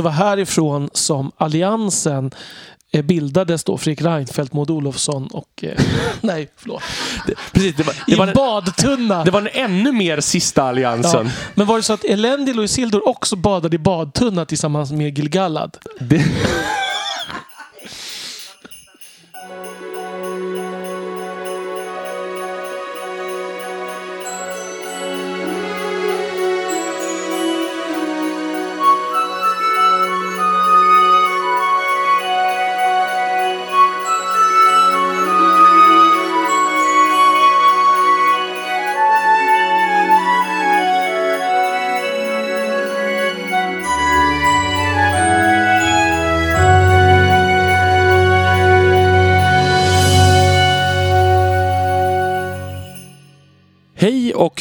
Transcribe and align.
det 0.00 0.04
var 0.04 0.10
härifrån 0.10 0.90
som 0.92 1.32
alliansen 1.36 2.30
eh, 2.92 3.02
bildades 3.02 3.64
då 3.64 3.78
Fredrik 3.78 4.02
Reinfeldt, 4.02 4.52
Maud 4.52 4.70
Olofsson 4.70 5.26
och... 5.26 5.64
Eh, 5.64 5.80
nej, 6.20 6.50
förlåt. 6.56 6.82
Det, 7.26 7.34
precis, 7.52 7.76
det 7.76 7.82
var, 7.82 7.92
I 7.92 7.96
det 8.06 8.16
var, 8.16 8.24
en 8.24 8.28
en, 8.28 8.34
badtunna! 8.34 9.24
det 9.24 9.30
var 9.30 9.40
en 9.40 9.48
ännu 9.52 9.92
mer 9.92 10.20
sista 10.20 10.62
alliansen. 10.62 11.26
Ja. 11.26 11.32
Men 11.54 11.66
var 11.66 11.76
det 11.76 11.82
så 11.82 11.92
att 11.92 12.04
Elendil 12.04 12.58
och 12.58 12.64
Isildur 12.64 13.08
också 13.08 13.36
badade 13.36 13.76
i 13.76 13.78
badtunna 13.78 14.44
tillsammans 14.44 14.92
med 14.92 15.18
Gilgalad? 15.18 15.76
Det, 16.00 16.24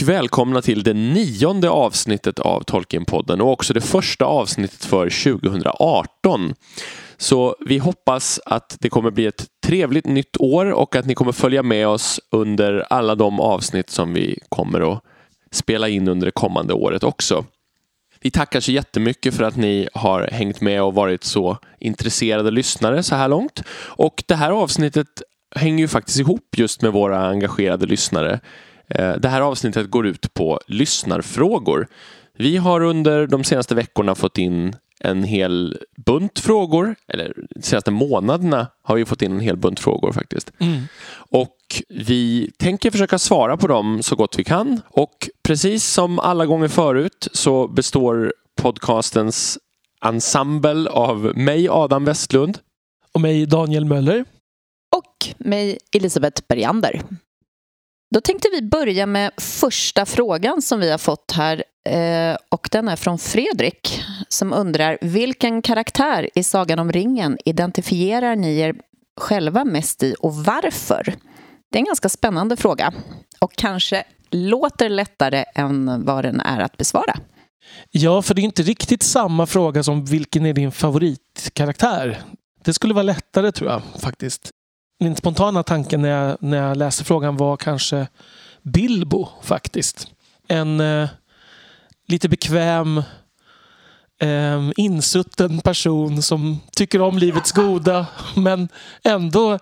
och 0.02 0.09
välkomna 0.09 0.62
till 0.62 0.84
det 0.84 0.94
nionde 0.94 1.70
avsnittet 1.70 2.40
av 2.40 2.63
Tolkienpodden 2.63 3.41
och 3.41 3.52
också 3.52 3.73
det 3.73 3.81
första 3.81 4.26
avsnittet 4.26 4.85
för 4.85 5.09
2018. 5.40 6.53
Så 7.17 7.55
vi 7.66 7.77
hoppas 7.77 8.40
att 8.45 8.77
det 8.80 8.90
kommer 8.90 9.12
bli 9.12 9.26
ett 9.26 9.46
trevligt 9.65 10.05
nytt 10.05 10.37
år 10.37 10.71
och 10.71 10.96
att 10.96 11.05
ni 11.05 11.15
kommer 11.15 11.32
följa 11.32 11.63
med 11.63 11.87
oss 11.87 12.20
under 12.32 12.85
alla 12.90 13.15
de 13.15 13.40
avsnitt 13.40 13.90
som 13.90 14.13
vi 14.13 14.40
kommer 14.49 14.93
att 14.93 15.04
spela 15.51 15.90
in 15.90 16.07
under 16.07 16.26
det 16.26 16.31
kommande 16.31 16.74
året 16.74 17.04
också. 17.04 17.46
Vi 18.21 18.31
tackar 18.31 18.59
så 18.59 18.71
jättemycket 18.71 19.34
för 19.34 19.43
att 19.43 19.55
ni 19.55 19.87
har 19.93 20.29
hängt 20.31 20.62
med 20.62 20.84
och 20.84 20.93
varit 20.93 21.24
så 21.24 21.57
intresserade 21.79 22.52
lyssnare 22.52 23.04
så 23.04 23.15
här 23.15 23.27
långt. 23.27 23.63
Och 23.71 24.24
det 24.27 24.35
här 24.35 24.52
avsnittet 24.52 25.21
hänger 25.55 25.79
ju 25.79 25.87
faktiskt 25.87 26.20
ihop 26.20 26.57
just 26.57 26.81
med 26.81 26.91
våra 26.91 27.27
engagerade 27.27 27.85
lyssnare. 27.85 28.40
Eh, 28.90 29.13
Det 29.15 29.29
här 29.29 29.41
avsnittet 29.41 29.90
går 29.90 30.07
ut 30.07 30.34
på 30.34 30.59
lyssnarfrågor. 30.68 31.87
Vi 32.37 32.57
har 32.57 32.82
under 32.82 33.27
de 33.27 33.43
senaste 33.43 33.76
veckorna 33.76 34.15
fått 34.15 34.37
in 34.37 34.76
en 34.99 35.23
hel 35.23 35.77
bunt 36.05 36.40
frågor, 36.40 36.96
eller 37.07 37.34
de 37.55 37.62
senaste 37.62 37.91
månaderna 37.91 38.68
har 38.84 38.96
vi 38.96 39.05
fått 39.05 39.21
in 39.21 39.31
en 39.31 39.40
hel 39.40 39.57
bunt 39.57 39.79
frågor 39.79 40.12
faktiskt. 40.12 40.51
Och 41.31 41.55
vi 41.90 42.51
tänker 42.59 42.91
försöka 42.91 43.20
svara 43.20 43.57
på 43.57 43.68
dem 43.68 44.04
så 44.04 44.15
gott 44.15 44.40
vi 44.40 44.43
kan. 44.43 44.81
Och 44.90 45.29
precis 45.43 45.85
som 45.85 46.20
alla 46.20 46.46
gånger 46.46 46.68
förut 46.68 47.27
så 47.34 47.68
består 47.68 48.34
podcastens 48.62 49.57
ensemble 50.05 50.90
av 50.90 51.31
mig, 51.37 51.70
Adam 51.70 52.05
Westlund. 52.05 52.57
Och 53.12 53.21
mig, 53.21 53.46
Daniel 53.46 53.85
Möller. 53.85 54.26
och 54.96 55.35
mig 55.48 55.77
Elisabeth 55.96 56.41
Bergander. 56.49 57.01
Då 58.12 58.21
tänkte 58.21 58.49
vi 58.52 58.62
börja 58.62 59.05
med 59.05 59.32
första 59.38 60.05
frågan 60.05 60.62
som 60.62 60.79
vi 60.79 60.91
har 60.91 60.98
fått 60.98 61.32
här 61.32 61.63
eh, 61.85 62.38
och 62.49 62.70
den 62.71 62.88
är 62.88 62.96
från 62.96 63.20
Fredrik 63.20 64.03
som 64.28 64.53
undrar 64.53 64.97
vilken 65.02 65.62
karaktär 65.62 66.30
i 66.35 66.44
Sagan 66.44 66.80
om 66.80 66.91
ringen 66.91 67.38
identifierar 67.46 68.35
ni 68.35 68.59
er 68.59 68.75
själva 69.22 69.66
mest 69.66 70.03
i 70.03 70.16
och 70.19 70.35
varför? 70.35 71.16
Det 71.72 71.78
är 71.78 71.80
en 71.80 71.85
ganska 71.85 72.09
spännande 72.09 72.57
fråga 72.57 72.94
och 73.40 73.53
kanske 73.56 74.03
låter 74.31 74.90
lättare 74.90 75.46
än 75.56 76.06
vad 76.06 76.26
den 76.26 76.40
är 76.41 76.59
att 76.59 76.78
besvara. 76.78 77.18
Ja, 77.91 78.22
för 78.22 78.34
det 78.34 78.41
är 78.41 78.44
inte 78.44 78.64
riktigt 78.64 79.03
samma 79.03 79.46
fråga 79.46 79.84
som 79.84 80.06
vilken 80.06 80.46
är 80.46 80.53
din 80.53 80.72
favoritkaraktär? 80.72 82.22
Det 82.64 82.74
skulle 82.74 82.94
vara 82.94 83.03
lättare 83.03 83.52
tror 83.52 83.70
jag 83.70 83.81
faktiskt. 84.00 84.52
Min 85.02 85.16
spontana 85.16 85.64
tanke 85.64 85.98
när 85.98 86.10
jag, 86.10 86.38
när 86.40 86.68
jag 86.68 86.78
läste 86.78 87.04
frågan 87.04 87.38
var 87.38 87.58
kanske 87.58 88.08
Bilbo 88.62 89.28
faktiskt. 89.44 90.08
En 90.48 90.80
eh, 90.80 91.10
lite 92.08 92.30
bekväm 92.30 92.98
eh, 94.22 94.70
insutten 94.76 95.62
person 95.62 96.22
som 96.22 96.59
tycker 96.76 97.02
om 97.02 97.18
livets 97.18 97.52
goda 97.52 98.06
men 98.36 98.70
ändå 99.04 99.59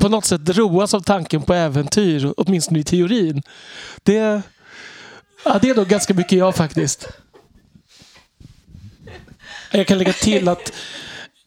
på 0.00 0.08
något 0.08 0.24
sätt 0.24 0.48
roas 0.48 0.94
av 0.94 1.00
tanken 1.00 1.42
på 1.42 1.54
äventyr, 1.54 2.34
åtminstone 2.36 2.78
i 2.78 2.84
teorin. 2.84 3.42
Det, 4.02 4.42
ja, 5.44 5.58
det 5.62 5.70
är 5.70 5.74
nog 5.74 5.88
ganska 5.88 6.14
mycket 6.14 6.38
jag 6.38 6.56
faktiskt. 6.56 7.08
Jag 9.72 9.86
kan 9.86 9.98
lägga 9.98 10.12
till 10.12 10.48
att 10.48 10.72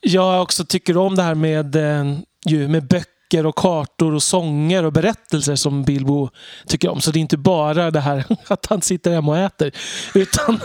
jag 0.01 0.41
också 0.41 0.65
tycker 0.65 0.97
om 0.97 1.15
det 1.15 1.23
här 1.23 1.35
med, 1.35 1.75
eh, 1.75 2.17
ju, 2.45 2.67
med 2.67 2.87
böcker 2.87 3.16
och 3.33 3.55
kartor 3.55 4.13
och 4.13 4.23
sånger 4.23 4.83
och 4.85 4.93
berättelser 4.93 5.55
som 5.55 5.83
Bilbo 5.83 6.29
tycker 6.67 6.89
om. 6.89 7.01
Så 7.01 7.11
det 7.11 7.19
är 7.19 7.21
inte 7.21 7.37
bara 7.37 7.91
det 7.91 7.99
här 7.99 8.25
att 8.47 8.65
han 8.65 8.81
sitter 8.81 9.11
hemma 9.11 9.31
och 9.31 9.37
äter. 9.37 9.71
Utan, 10.13 10.59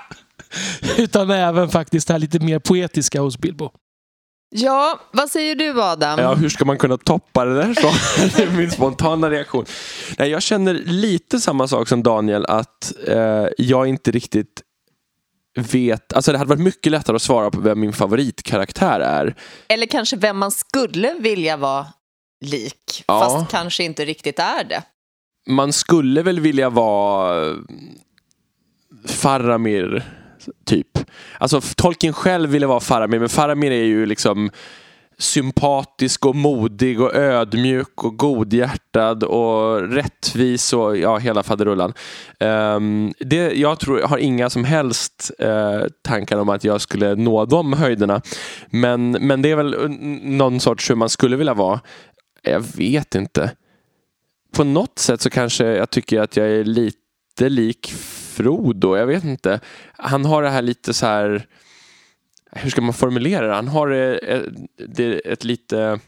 utan 0.96 1.30
även 1.30 1.68
faktiskt 1.68 2.08
det 2.08 2.14
här 2.14 2.18
lite 2.18 2.38
mer 2.38 2.58
poetiska 2.58 3.20
hos 3.20 3.38
Bilbo. 3.38 3.70
Ja, 4.52 5.00
vad 5.12 5.30
säger 5.30 5.54
du 5.54 5.82
Adam? 5.82 6.18
Ja, 6.18 6.34
hur 6.34 6.48
ska 6.48 6.64
man 6.64 6.78
kunna 6.78 6.96
toppa 6.96 7.44
det 7.44 7.54
där? 7.54 7.74
Så? 7.74 7.90
Det 8.36 8.42
är 8.42 8.50
min 8.50 8.70
spontana 8.70 9.30
reaktion. 9.30 9.64
Nej, 10.18 10.30
jag 10.30 10.42
känner 10.42 10.74
lite 10.74 11.40
samma 11.40 11.68
sak 11.68 11.88
som 11.88 12.02
Daniel, 12.02 12.46
att 12.46 12.92
eh, 13.06 13.46
jag 13.58 13.86
inte 13.86 14.10
riktigt 14.10 14.62
vet... 15.56 16.12
Alltså 16.12 16.32
det 16.32 16.38
hade 16.38 16.48
varit 16.48 16.60
mycket 16.62 16.92
lättare 16.92 17.16
att 17.16 17.22
svara 17.22 17.50
på 17.50 17.60
vem 17.60 17.80
min 17.80 17.92
favoritkaraktär 17.92 19.00
är. 19.00 19.34
Eller 19.68 19.86
kanske 19.86 20.16
vem 20.16 20.38
man 20.38 20.50
skulle 20.50 21.14
vilja 21.20 21.56
vara 21.56 21.86
lik, 22.44 23.04
Ja. 23.08 23.20
fast 23.20 23.50
kanske 23.50 23.84
inte 23.84 24.04
riktigt 24.04 24.38
är 24.38 24.64
det. 24.64 24.82
Man 25.48 25.72
skulle 25.72 26.22
väl 26.22 26.40
vilja 26.40 26.70
vara 26.70 27.46
eh, 27.50 27.54
Faramir, 29.06 30.02
typ. 30.66 30.98
Alltså 31.38 31.60
Tolkien 31.76 32.12
själv 32.12 32.50
ville 32.50 32.66
vara 32.66 32.80
Faramir, 32.80 33.18
men 33.18 33.28
Faramir 33.28 33.70
är 33.70 33.84
ju 33.84 34.06
liksom 34.06 34.50
sympatisk 35.20 36.26
och 36.26 36.36
modig 36.36 37.00
och 37.00 37.14
ödmjuk 37.14 38.04
och 38.04 38.16
godhjärtad 38.16 39.24
och 39.24 39.80
rättvis 39.92 40.72
och 40.72 40.96
ja, 40.96 41.18
hela 41.18 41.42
faderullan. 41.42 41.92
Um, 42.40 43.12
det, 43.20 43.52
jag 43.52 43.80
tror, 43.80 44.02
har 44.02 44.18
inga 44.18 44.50
som 44.50 44.64
helst 44.64 45.30
uh, 45.42 45.84
tankar 46.02 46.38
om 46.38 46.48
att 46.48 46.64
jag 46.64 46.80
skulle 46.80 47.14
nå 47.14 47.44
de 47.44 47.72
höjderna. 47.72 48.22
Men, 48.70 49.10
men 49.10 49.42
det 49.42 49.50
är 49.50 49.56
väl 49.56 49.90
någon 50.22 50.60
sorts 50.60 50.90
hur 50.90 50.94
man 50.94 51.08
skulle 51.08 51.36
vilja 51.36 51.54
vara. 51.54 51.80
Jag 52.42 52.60
vet 52.76 53.14
inte. 53.14 53.50
På 54.52 54.64
något 54.64 54.98
sätt 54.98 55.20
så 55.20 55.30
kanske 55.30 55.64
jag 55.64 55.90
tycker 55.90 56.20
att 56.20 56.36
jag 56.36 56.46
är 56.46 56.64
lite 56.64 57.48
lik 57.48 57.94
Frodo. 58.36 58.96
Jag 58.96 59.06
vet 59.06 59.24
inte. 59.24 59.60
Han 59.92 60.24
har 60.24 60.42
det 60.42 60.50
här 60.50 60.62
lite 60.62 60.94
så 60.94 61.06
här 61.06 61.46
hur 62.52 62.70
ska 62.70 62.80
man 62.80 62.94
formulera 62.94 63.46
det? 63.46 63.54
Han 63.54 63.68
har 63.68 63.90
eh, 63.90 63.98
ett, 64.36 64.44
det- 64.88 65.20
ett 65.32 65.44
lite 65.44 66.00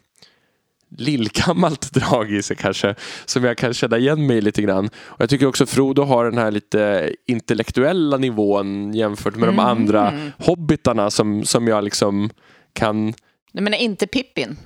lillgammalt 0.99 1.93
drag 1.95 2.33
i 2.33 2.43
sig 2.43 2.57
kanske, 2.57 2.95
som 3.25 3.45
jag 3.45 3.59
kan 3.59 3.75
känna 3.75 3.99
igen 3.99 4.27
mig 4.27 4.41
lite 4.41 4.63
grann. 4.63 4.87
Och 4.97 5.21
jag 5.21 5.31
tycker 5.31 5.47
också 5.47 5.67
Frodo 5.67 6.03
har 6.03 6.25
den 6.25 6.39
här 6.39 6.51
lite 6.51 7.13
intellektuella 7.27 8.17
nivån 8.17 8.95
jämfört 8.95 9.37
med 9.37 9.49
de 9.49 9.59
andra 9.59 10.13
hobbitarna 10.39 11.11
som, 11.11 11.45
som 11.45 11.69
jag 11.69 11.85
liksom 11.85 12.31
kan 12.73 13.13
Du 13.53 13.61
menar 13.63 13.79
inte 13.79 14.07
Pippin? 14.07 14.57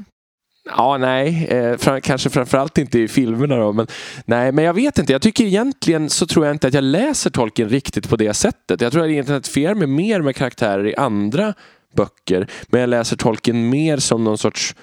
Ja, 0.68 0.98
nej, 0.98 1.46
eh, 1.46 1.76
fram, 1.76 2.00
kanske 2.00 2.30
framförallt 2.30 2.78
inte 2.78 2.98
i 2.98 3.08
filmerna 3.08 3.56
då, 3.56 3.72
men 3.72 3.86
nej, 4.24 4.52
men 4.52 4.64
jag 4.64 4.74
vet 4.74 4.98
inte. 4.98 5.12
Jag 5.12 5.22
tycker 5.22 5.44
egentligen 5.44 6.10
så 6.10 6.26
tror 6.26 6.46
jag 6.46 6.54
inte 6.54 6.66
att 6.66 6.74
jag 6.74 6.84
läser 6.84 7.30
Tolkien 7.30 7.68
riktigt 7.68 8.08
på 8.08 8.16
det 8.16 8.34
sättet. 8.34 8.80
Jag 8.80 8.92
tror 8.92 9.02
att 9.02 9.10
jag 9.10 9.18
identifierar 9.18 9.74
mig 9.74 9.86
mer 9.86 10.20
med 10.20 10.36
karaktärer 10.36 10.86
i 10.86 10.96
andra 10.96 11.54
böcker, 11.96 12.50
men 12.68 12.80
jag 12.80 12.90
läser 12.90 13.16
Tolkien 13.16 13.68
mer 13.68 13.96
som 13.96 14.24
någon 14.24 14.38
sorts 14.38 14.74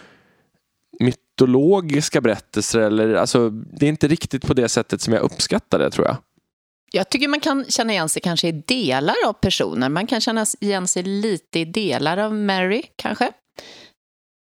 mytologiska 1.00 2.21
berättelser 2.21 2.80
eller 2.80 3.13
alltså, 3.13 3.50
det 3.50 3.85
är 3.85 3.89
inte 3.89 4.07
riktigt 4.07 4.47
på 4.47 4.53
det 4.53 4.69
sättet 4.69 5.01
som 5.01 5.13
jag 5.13 5.24
uppskattar 5.24 5.80
det 5.80 5.91
tror 5.91 6.07
jag. 6.07 6.18
Jag 6.91 7.09
tycker 7.09 7.27
man 7.27 7.39
kan 7.39 7.65
känna 7.69 7.94
igen 7.94 8.09
sig 8.09 8.21
kanske 8.21 8.47
i 8.47 8.51
delar 8.51 9.15
av 9.27 9.33
personer. 9.33 9.89
Man 9.89 10.07
kan 10.07 10.21
känna 10.21 10.45
igen 10.59 10.88
sig 10.88 11.03
lite 11.03 11.59
i 11.59 11.65
delar 11.65 12.18
av 12.18 12.33
Mary, 12.33 12.83
kanske. 12.95 13.31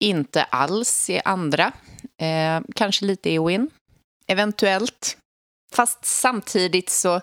Inte 0.04 0.42
alls 0.42 1.10
i 1.10 1.20
andra. 1.24 1.72
Eh, 2.20 2.60
kanske 2.74 3.04
lite 3.04 3.30
i 3.30 3.38
Win. 3.38 3.70
Eventuellt. 4.26 5.16
Fast 5.74 6.04
samtidigt 6.04 6.90
så, 6.90 7.20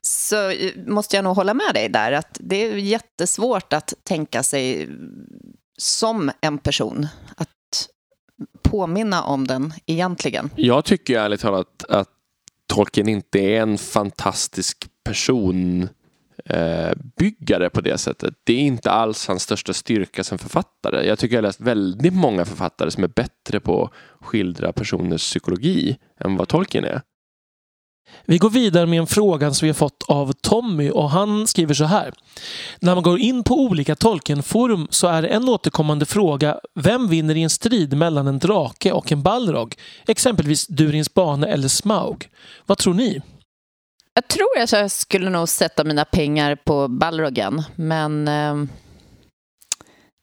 så 0.00 0.52
måste 0.86 1.16
jag 1.16 1.24
nog 1.24 1.36
hålla 1.36 1.54
med 1.54 1.74
dig 1.74 1.88
där. 1.88 2.12
Att 2.12 2.36
det 2.40 2.56
är 2.56 2.76
jättesvårt 2.76 3.72
att 3.72 3.94
tänka 4.02 4.42
sig 4.42 4.88
som 5.78 6.30
en 6.40 6.58
person. 6.58 7.06
Att 7.36 7.48
påminna 8.62 9.22
om 9.22 9.46
den 9.46 9.74
egentligen. 9.86 10.50
Jag 10.56 10.84
tycker 10.84 11.18
ärligt 11.18 11.40
talat 11.40 11.84
att 11.88 12.08
Tolkien 12.66 13.08
inte 13.08 13.38
är 13.38 13.60
en 13.60 13.78
fantastisk 13.78 14.88
person 15.04 15.82
eh, 15.82 15.88
Eh, 16.48 16.92
byggare 17.16 17.70
på 17.70 17.80
det 17.80 17.98
sättet. 17.98 18.34
Det 18.44 18.52
är 18.52 18.60
inte 18.60 18.90
alls 18.90 19.28
hans 19.28 19.42
största 19.42 19.72
styrka 19.72 20.24
som 20.24 20.38
författare. 20.38 21.06
Jag 21.06 21.18
tycker 21.18 21.34
jag 21.36 21.42
har 21.42 21.48
läst 21.48 21.60
väldigt 21.60 22.14
många 22.14 22.44
författare 22.44 22.90
som 22.90 23.04
är 23.04 23.08
bättre 23.08 23.60
på 23.60 23.84
att 23.84 24.26
skildra 24.26 24.72
personers 24.72 25.22
psykologi 25.22 25.96
än 26.20 26.36
vad 26.36 26.48
Tolkien 26.48 26.84
är. 26.84 27.00
Vi 28.24 28.38
går 28.38 28.50
vidare 28.50 28.86
med 28.86 28.98
en 28.98 29.06
fråga 29.06 29.54
som 29.54 29.66
vi 29.66 29.70
har 29.70 29.74
fått 29.74 30.02
av 30.08 30.32
Tommy 30.32 30.90
och 30.90 31.10
han 31.10 31.46
skriver 31.46 31.74
så 31.74 31.84
här. 31.84 32.12
När 32.80 32.94
man 32.94 33.04
går 33.04 33.18
in 33.18 33.42
på 33.42 33.60
olika 33.60 33.96
Tolkienforum 33.96 34.86
så 34.90 35.06
är 35.06 35.22
en 35.22 35.48
återkommande 35.48 36.06
fråga 36.06 36.58
vem 36.74 37.08
vinner 37.08 37.34
i 37.34 37.42
en 37.42 37.50
strid 37.50 37.96
mellan 37.96 38.26
en 38.26 38.38
drake 38.38 38.92
och 38.92 39.12
en 39.12 39.22
balrog? 39.22 39.74
Exempelvis 40.06 40.66
Durins 40.66 41.14
bane 41.14 41.46
eller 41.46 41.68
Smaug. 41.68 42.28
Vad 42.66 42.78
tror 42.78 42.94
ni? 42.94 43.20
Jag 44.14 44.28
tror 44.28 44.58
att 44.58 44.72
jag 44.72 44.90
skulle 44.90 45.30
nog 45.30 45.48
sätta 45.48 45.84
mina 45.84 46.04
pengar 46.04 46.56
på 46.56 46.88
balrogen, 46.88 47.62
men 47.74 48.28
eh, 48.28 48.68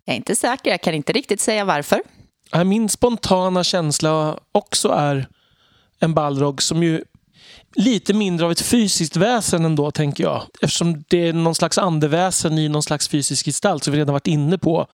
jag 0.05 0.13
är 0.13 0.15
inte 0.15 0.35
säker. 0.35 0.71
Jag 0.71 0.81
kan 0.81 0.93
inte 0.93 1.13
riktigt 1.13 1.41
säga 1.41 1.65
varför. 1.65 2.01
Min 2.65 2.89
spontana 2.89 3.63
känsla 3.63 4.39
också 4.51 4.89
är 4.89 5.27
en 5.99 6.13
balrog 6.13 6.61
som 6.61 6.83
ju 6.83 7.03
lite 7.75 8.13
mindre 8.13 8.45
av 8.45 8.51
ett 8.51 8.61
fysiskt 8.61 9.15
väsen 9.15 9.65
ändå, 9.65 9.91
tänker 9.91 10.23
jag. 10.23 10.43
Eftersom 10.61 11.03
det 11.09 11.27
är 11.27 11.33
någon 11.33 11.55
slags 11.55 11.77
andeväsen 11.77 12.57
i 12.57 12.69
någon 12.69 12.83
slags 12.83 13.09
fysisk 13.09 13.45
gestalt 13.45 13.83
som 13.83 13.93
vi 13.93 13.99
redan 13.99 14.13
varit 14.13 14.27
inne 14.27 14.57
på. 14.57 14.87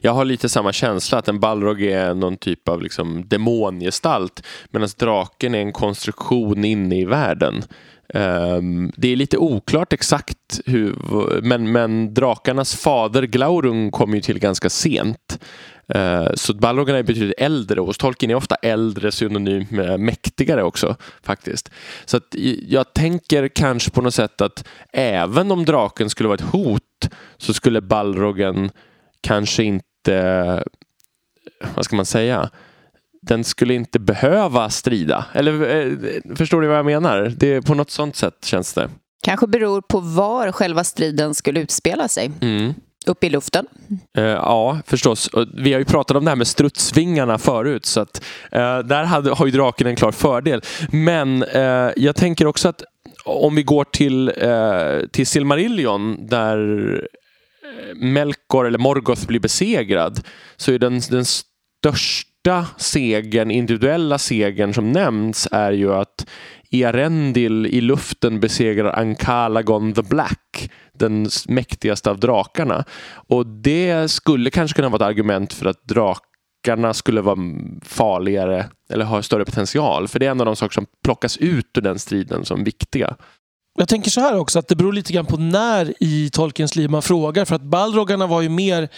Jag 0.00 0.12
har 0.12 0.24
lite 0.24 0.48
samma 0.48 0.72
känsla 0.72 1.18
att 1.18 1.28
en 1.28 1.40
balrog 1.40 1.82
är 1.82 2.14
någon 2.14 2.36
typ 2.36 2.68
av 2.68 2.82
liksom 2.82 3.28
demongestalt 3.28 4.42
medan 4.70 4.88
draken 4.98 5.54
är 5.54 5.58
en 5.58 5.72
konstruktion 5.72 6.64
inne 6.64 6.98
i 6.98 7.04
världen. 7.04 7.64
Um, 8.14 8.92
det 8.96 9.08
är 9.08 9.16
lite 9.16 9.38
oklart 9.38 9.92
exakt 9.92 10.60
hur, 10.66 10.96
men, 11.42 11.72
men 11.72 12.14
drakarnas 12.14 12.76
fader 12.76 13.22
Glaurung 13.22 13.90
kom 13.90 14.14
ju 14.14 14.20
till 14.20 14.38
ganska 14.38 14.70
sent. 14.70 15.44
Uh, 15.94 16.28
så 16.34 16.54
balrogen 16.54 16.96
är 16.96 17.02
betydligt 17.02 17.40
äldre 17.40 17.80
och 17.80 17.86
hos 17.86 17.98
Tolkien 17.98 18.30
är 18.30 18.34
ofta 18.34 18.54
äldre 18.54 19.12
synonym 19.12 19.66
med 19.70 20.00
mäktigare 20.00 20.62
också 20.62 20.96
faktiskt. 21.22 21.70
Så 22.04 22.16
att 22.16 22.34
jag 22.62 22.94
tänker 22.94 23.48
kanske 23.48 23.90
på 23.90 24.02
något 24.02 24.14
sätt 24.14 24.40
att 24.40 24.68
även 24.92 25.50
om 25.50 25.64
draken 25.64 26.10
skulle 26.10 26.28
vara 26.28 26.38
ett 26.38 26.52
hot 26.52 27.08
så 27.36 27.54
skulle 27.54 27.80
Balrogen 27.80 28.70
kanske 29.20 29.62
inte, 29.62 30.64
vad 31.74 31.84
ska 31.84 31.96
man 31.96 32.06
säga, 32.06 32.50
den 33.22 33.44
skulle 33.44 33.74
inte 33.74 33.98
behöva 33.98 34.70
strida. 34.70 35.24
Eller 35.32 35.76
eh, 35.76 35.92
förstår 36.36 36.60
du 36.60 36.68
vad 36.68 36.78
jag 36.78 36.86
menar? 36.86 37.32
Det 37.36 37.54
är 37.54 37.60
på 37.60 37.74
något 37.74 37.90
sånt 37.90 38.16
sätt 38.16 38.44
känns 38.44 38.74
det. 38.74 38.90
Kanske 39.22 39.46
beror 39.46 39.80
på 39.80 40.00
var 40.00 40.52
själva 40.52 40.84
striden 40.84 41.34
skulle 41.34 41.60
utspela 41.60 42.08
sig. 42.08 42.30
Mm. 42.40 42.74
Upp 43.06 43.24
i 43.24 43.30
luften? 43.30 43.66
Uh, 44.18 44.24
ja, 44.24 44.78
förstås. 44.86 45.30
Vi 45.54 45.72
har 45.72 45.78
ju 45.78 45.84
pratat 45.84 46.16
om 46.16 46.24
det 46.24 46.30
här 46.30 46.36
med 46.36 46.46
strutsvingarna 46.46 47.38
förut 47.38 47.86
så 47.86 48.00
att 48.00 48.24
uh, 48.54 48.78
där 48.78 49.04
hade, 49.04 49.30
har 49.30 49.46
ju 49.46 49.52
draken 49.52 49.86
en 49.86 49.96
klar 49.96 50.12
fördel. 50.12 50.62
Men 50.92 51.42
uh, 51.42 51.90
jag 51.96 52.16
tänker 52.16 52.46
också 52.46 52.68
att 52.68 52.82
om 53.24 53.54
vi 53.54 53.62
går 53.62 53.84
till, 53.84 54.32
till 55.10 55.26
Silmarillion 55.26 56.26
där 56.26 57.08
Melkor 57.94 58.66
eller 58.66 58.78
Morgoth 58.78 59.26
blir 59.26 59.40
besegrad 59.40 60.20
så 60.56 60.72
är 60.72 60.78
den, 60.78 61.00
den 61.10 61.24
största 61.24 62.37
segern, 62.76 63.50
individuella 63.50 64.18
segern 64.18 64.74
som 64.74 64.92
nämns 64.92 65.48
är 65.52 65.72
ju 65.72 65.94
att 65.94 66.26
Earendil 66.70 67.66
i 67.66 67.80
luften 67.80 68.40
besegrar 68.40 68.98
Ankalagon 68.98 69.92
the 69.92 70.02
Black, 70.02 70.70
den 70.92 71.28
mäktigaste 71.48 72.10
av 72.10 72.20
drakarna. 72.20 72.84
Och 73.10 73.46
det 73.46 74.10
skulle 74.10 74.50
kanske 74.50 74.76
kunna 74.76 74.88
vara 74.88 75.04
ett 75.04 75.10
argument 75.10 75.52
för 75.52 75.66
att 75.66 75.84
drakarna 75.84 76.94
skulle 76.94 77.20
vara 77.20 77.38
farligare 77.82 78.66
eller 78.90 79.04
ha 79.04 79.22
större 79.22 79.44
potential. 79.44 80.08
För 80.08 80.18
det 80.18 80.26
är 80.26 80.30
en 80.30 80.40
av 80.40 80.46
de 80.46 80.56
saker 80.56 80.74
som 80.74 80.86
plockas 81.04 81.36
ut 81.36 81.78
ur 81.78 81.82
den 81.82 81.98
striden 81.98 82.44
som 82.44 82.64
viktiga. 82.64 83.16
Jag 83.78 83.88
tänker 83.88 84.10
så 84.10 84.20
här 84.20 84.38
också, 84.38 84.58
att 84.58 84.68
det 84.68 84.76
beror 84.76 84.92
lite 84.92 85.12
grann 85.12 85.26
på 85.26 85.36
när 85.36 85.94
i 86.00 86.30
Tolkiens 86.30 86.76
liv 86.76 86.90
man 86.90 87.02
frågar. 87.02 87.44
För 87.44 87.54
att 87.56 87.62
Balrogarna 87.62 88.26
var 88.26 88.42
ju 88.42 88.48
mer 88.48 88.88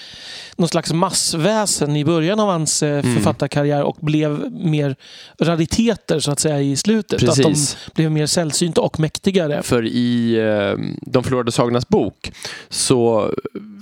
någon 0.57 0.69
slags 0.69 0.93
massväsen 0.93 1.97
i 1.97 2.05
början 2.05 2.41
av 2.41 2.49
hans 2.49 2.83
eh, 2.83 2.99
mm. 2.99 3.17
författarkarriär 3.17 3.83
och 3.83 3.97
blev 4.01 4.53
mer 4.53 4.97
rariteter 5.39 6.21
så 6.21 6.31
att 6.31 6.41
säga 6.41 6.61
i 6.61 6.77
slutet. 6.77 7.21
Precis. 7.21 7.47
Att 7.47 7.95
de 7.95 8.03
blev 8.03 8.13
mer 8.13 8.27
sällsynta 8.27 8.81
och 8.81 9.01
mäktigare. 9.01 9.63
För 9.63 9.87
i 9.87 10.35
eh, 10.35 10.85
De 11.03 11.25
förlorade 11.25 11.53
sagornas 11.53 11.89
bok 11.89 12.33
så 12.69 13.31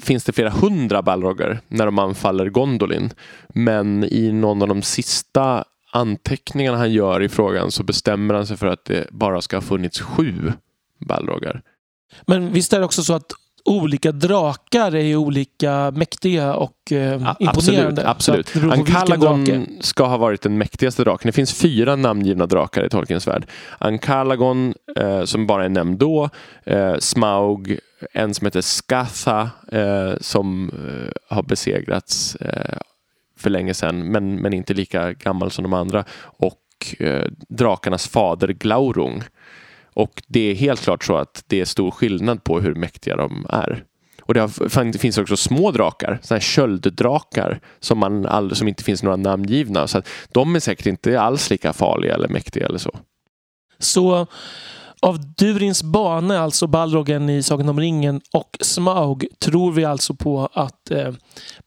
finns 0.03 0.25
det 0.25 0.33
flera 0.33 0.51
hundra 0.51 1.03
Balrogar 1.03 1.61
när 1.69 1.87
de 1.87 1.99
anfaller 1.99 2.49
Gondolin. 2.49 3.11
Men 3.49 4.05
i 4.05 4.33
någon 4.33 4.63
av 4.63 4.69
de 4.69 4.83
sista 4.83 5.65
anteckningarna 5.93 6.79
han 6.79 6.93
gör 6.93 7.23
i 7.23 7.29
frågan 7.29 7.71
så 7.71 7.83
bestämmer 7.83 8.35
han 8.35 8.47
sig 8.47 8.57
för 8.57 8.67
att 8.67 8.85
det 8.85 9.07
bara 9.11 9.41
ska 9.41 9.57
ha 9.57 9.63
funnits 9.63 10.01
sju 10.01 10.53
Balrogar. 10.99 11.63
Men 12.27 12.53
visst 12.53 12.73
är 12.73 12.79
det 12.79 12.85
också 12.85 13.03
så 13.03 13.15
att 13.15 13.33
olika 13.65 14.13
drakar 14.13 14.95
är 14.95 15.17
olika 15.17 15.91
mäktiga 15.91 16.55
och 16.55 16.93
eh, 16.93 17.35
imponerande? 17.39 18.09
Absolut. 18.09 18.47
absolut. 18.47 18.73
Ankalagon 18.73 19.67
ska 19.81 20.07
ha 20.07 20.17
varit 20.17 20.43
den 20.43 20.59
mäktigaste 20.59 21.05
draken. 21.05 21.29
Det 21.29 21.33
finns 21.33 21.55
fyra 21.55 21.97
namngivna 21.97 22.47
drakar 22.47 22.87
i 22.87 22.89
Tolkiens 22.89 23.27
värld. 23.27 23.47
Ankalagon, 23.79 24.75
eh, 24.97 25.25
som 25.25 25.47
bara 25.47 25.65
är 25.65 25.69
nämnd 25.69 25.99
då. 25.99 26.31
Eh, 26.65 26.97
Smaug, 26.99 27.79
en 28.13 28.35
som 28.35 28.45
heter 28.45 28.61
Skatha, 28.61 29.51
eh, 29.73 30.13
som 30.21 30.71
eh, 30.71 31.37
har 31.37 31.43
besegrats 31.43 32.37
eh, 32.37 32.79
för 33.39 33.51
länge 33.51 33.75
sedan, 33.75 34.13
men, 34.13 34.37
men 34.37 34.53
inte 34.53 34.75
lika 34.75 35.13
gammal 35.13 35.51
som 35.51 35.63
de 35.63 35.73
andra. 35.73 36.05
Och 36.21 36.65
drakarnas 37.49 38.09
fader 38.09 38.49
Glaurung 38.49 39.23
och 39.99 40.23
det 40.27 40.51
är 40.51 40.55
helt 40.55 40.81
klart 40.81 41.05
så 41.05 41.17
att 41.17 41.45
det 41.47 41.61
är 41.61 41.65
stor 41.65 41.91
skillnad 41.91 42.45
på 42.45 42.61
hur 42.61 42.75
mäktiga 42.75 43.17
de 43.17 43.47
är. 43.49 43.85
Och 44.23 44.35
det, 44.35 44.41
har, 44.41 44.93
det 44.93 44.99
finns 44.99 45.19
också 45.19 45.37
små 45.37 45.71
drakar, 45.71 46.19
sådana 46.23 46.37
här 46.39 46.41
kölddrakar 46.41 47.61
som, 47.81 47.99
man 47.99 48.27
all, 48.27 48.57
som 48.57 48.69
inte 48.69 48.85
finns 48.85 49.03
några 49.03 49.17
namngivna. 49.17 49.87
Så 49.87 49.99
att 49.99 50.09
de 50.33 50.57
är 50.57 50.61
säkert 50.61 50.87
inte 50.87 51.21
alls 51.21 51.51
lika 51.51 51.73
farliga 51.73 52.15
eller 52.15 52.29
mäktiga 52.29 52.67
eller 52.67 52.79
så. 52.79 52.99
Så 53.79 54.27
av 55.03 55.35
Durins 55.35 55.83
bane, 55.83 56.39
alltså 56.39 56.67
Balrogen 56.67 57.31
i 57.31 57.43
Sagan 57.43 57.69
om 57.69 57.81
ringen 57.81 58.21
och 58.33 58.57
Smaug, 58.61 59.27
tror 59.39 59.73
vi 59.73 59.85
alltså 59.85 60.15
på 60.15 60.49
att 60.53 60.91
eh, 60.91 61.13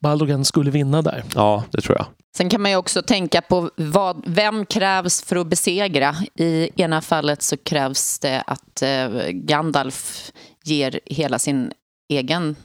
Balrogen 0.00 0.44
skulle 0.44 0.70
vinna 0.70 1.02
där? 1.02 1.24
Ja, 1.34 1.64
det 1.70 1.80
tror 1.80 1.96
jag. 1.98 2.06
Sen 2.36 2.48
kan 2.48 2.62
man 2.62 2.70
ju 2.70 2.76
också 2.76 3.02
tänka 3.02 3.42
på 3.42 3.70
vad, 3.76 4.22
vem 4.26 4.66
krävs 4.66 5.22
för 5.22 5.36
att 5.36 5.46
besegra. 5.46 6.16
I 6.34 6.82
ena 6.82 7.00
fallet 7.00 7.42
så 7.42 7.56
krävs 7.56 8.18
det 8.18 8.42
att 8.46 8.82
eh, 8.82 9.28
Gandalf 9.28 10.32
ger 10.64 11.00
hela 11.06 11.38
sin 11.38 11.72
egen 12.12 12.56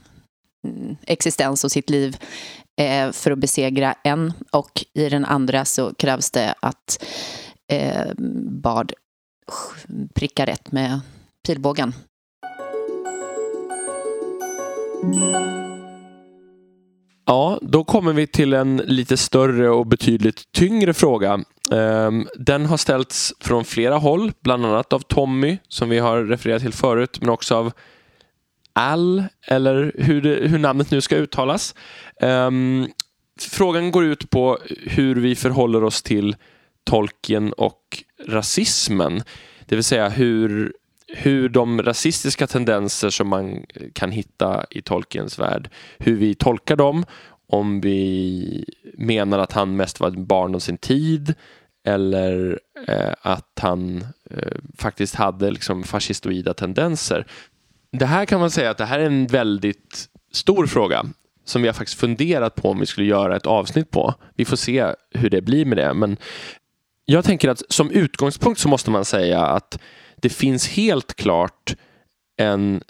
mm, 0.64 0.96
existens 1.06 1.64
och 1.64 1.72
sitt 1.72 1.90
liv 1.90 2.16
eh, 2.80 3.12
för 3.12 3.30
att 3.30 3.38
besegra 3.38 3.94
en. 4.04 4.32
Och 4.52 4.84
i 4.94 5.08
den 5.08 5.24
andra 5.24 5.64
så 5.64 5.94
krävs 5.94 6.30
det 6.30 6.54
att 6.60 7.04
eh, 7.72 8.12
Bard 8.62 8.92
prickar 10.14 10.46
rätt 10.46 10.72
med 10.72 11.00
pilbågen. 11.46 11.94
Ja, 17.28 17.58
då 17.62 17.84
kommer 17.84 18.12
vi 18.12 18.26
till 18.26 18.52
en 18.52 18.76
lite 18.76 19.16
större 19.16 19.70
och 19.70 19.86
betydligt 19.86 20.52
tyngre 20.52 20.94
fråga. 20.94 21.44
Ehm, 21.72 22.26
den 22.34 22.66
har 22.66 22.76
ställts 22.76 23.34
från 23.40 23.64
flera 23.64 23.96
håll, 23.96 24.32
bland 24.40 24.66
annat 24.66 24.92
av 24.92 25.00
Tommy 25.00 25.58
som 25.68 25.88
vi 25.88 25.98
har 25.98 26.24
refererat 26.24 26.62
till 26.62 26.72
förut, 26.72 27.18
men 27.20 27.30
också 27.30 27.56
av 27.56 27.72
Al, 28.72 29.24
eller 29.46 29.92
hur, 29.98 30.22
det, 30.22 30.48
hur 30.48 30.58
namnet 30.58 30.90
nu 30.90 31.00
ska 31.00 31.16
uttalas. 31.16 31.74
Ehm, 32.20 32.88
frågan 33.40 33.90
går 33.90 34.04
ut 34.04 34.30
på 34.30 34.58
hur 34.68 35.16
vi 35.16 35.34
förhåller 35.34 35.84
oss 35.84 36.02
till 36.02 36.36
Tolkien 36.84 37.52
och 37.52 38.04
rasismen. 38.26 39.22
Det 39.66 39.74
vill 39.74 39.84
säga 39.84 40.08
hur 40.08 40.72
hur 41.08 41.48
de 41.48 41.82
rasistiska 41.82 42.46
tendenser 42.46 43.10
som 43.10 43.28
man 43.28 43.66
kan 43.92 44.10
hitta 44.10 44.64
i 44.70 44.82
Tolkiens 44.82 45.38
värld, 45.38 45.70
hur 45.98 46.16
vi 46.16 46.34
tolkar 46.34 46.76
dem, 46.76 47.04
om 47.48 47.80
vi 47.80 48.64
menar 48.98 49.38
att 49.38 49.52
han 49.52 49.76
mest 49.76 50.00
var 50.00 50.08
ett 50.08 50.18
barn 50.18 50.54
av 50.54 50.58
sin 50.58 50.78
tid 50.78 51.34
eller 51.86 52.60
eh, 52.88 53.12
att 53.22 53.58
han 53.60 54.04
eh, 54.30 54.58
faktiskt 54.78 55.14
hade 55.14 55.50
liksom 55.50 55.84
fascistoida 55.84 56.54
tendenser. 56.54 57.26
Det 57.92 58.06
här 58.06 58.24
kan 58.24 58.40
man 58.40 58.50
säga 58.50 58.70
att 58.70 58.78
det 58.78 58.84
här 58.84 58.98
är 58.98 59.06
en 59.06 59.26
väldigt 59.26 60.08
stor 60.32 60.66
fråga 60.66 61.04
som 61.44 61.62
vi 61.62 61.68
har 61.68 61.72
faktiskt 61.72 62.00
funderat 62.00 62.54
på 62.54 62.70
om 62.70 62.80
vi 62.80 62.86
skulle 62.86 63.06
göra 63.06 63.36
ett 63.36 63.46
avsnitt 63.46 63.90
på. 63.90 64.14
Vi 64.36 64.44
får 64.44 64.56
se 64.56 64.94
hur 65.10 65.30
det 65.30 65.40
blir 65.40 65.64
med 65.64 65.78
det. 65.78 65.94
Men 65.94 66.16
jag 67.04 67.24
tänker 67.24 67.48
att 67.48 67.62
som 67.68 67.90
utgångspunkt 67.90 68.60
så 68.60 68.68
måste 68.68 68.90
man 68.90 69.04
säga 69.04 69.40
att 69.46 69.78
det 70.22 70.28
finns 70.28 70.68
helt 70.68 71.14
klart 71.14 71.76
en 72.36 72.82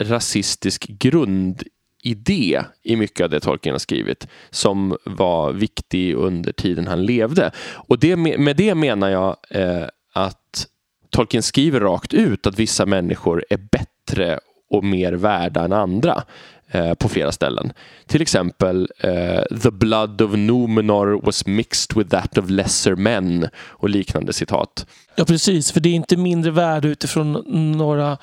rasistisk 0.00 0.86
grundidé 0.86 2.62
i 2.82 2.96
mycket 2.96 3.24
av 3.24 3.30
det 3.30 3.40
Tolkien 3.40 3.74
har 3.74 3.78
skrivit 3.78 4.28
som 4.50 4.96
var 5.04 5.52
viktig 5.52 6.14
under 6.14 6.52
tiden 6.52 6.86
han 6.86 7.06
levde. 7.06 7.50
Och 7.74 7.98
det, 7.98 8.16
med 8.16 8.56
det 8.56 8.74
menar 8.74 9.08
jag 9.08 9.36
eh, 9.50 9.84
att 10.12 10.66
Tolkien 11.10 11.42
skriver 11.42 11.80
rakt 11.80 12.14
ut 12.14 12.46
att 12.46 12.58
vissa 12.58 12.86
människor 12.86 13.44
är 13.50 13.56
bättre 13.56 14.38
och 14.70 14.84
mer 14.84 15.12
värda 15.12 15.64
än 15.64 15.72
andra 15.72 16.22
eh, 16.70 16.94
på 16.94 17.08
flera 17.08 17.32
ställen. 17.32 17.72
Till 18.06 18.22
exempel 18.22 18.88
eh, 18.98 19.58
“The 19.62 19.70
blood 19.70 20.22
of 20.22 20.32
Numenor 20.32 21.20
was 21.22 21.46
mixed 21.46 21.96
with 21.96 22.10
that 22.10 22.38
of 22.38 22.50
lesser 22.50 22.94
men” 22.94 23.48
och 23.56 23.88
liknande 23.88 24.32
citat. 24.32 24.86
Ja, 25.14 25.24
precis. 25.24 25.72
För 25.72 25.80
det 25.80 25.88
är 25.88 25.94
inte 25.94 26.16
mindre 26.16 26.50
värde 26.50 26.88
utifrån 26.88 27.32
några, 27.76 28.18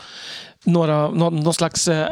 några, 0.66 1.10
någon, 1.10 1.36
någon 1.36 1.54
slags 1.54 1.88
eh, 1.88 2.08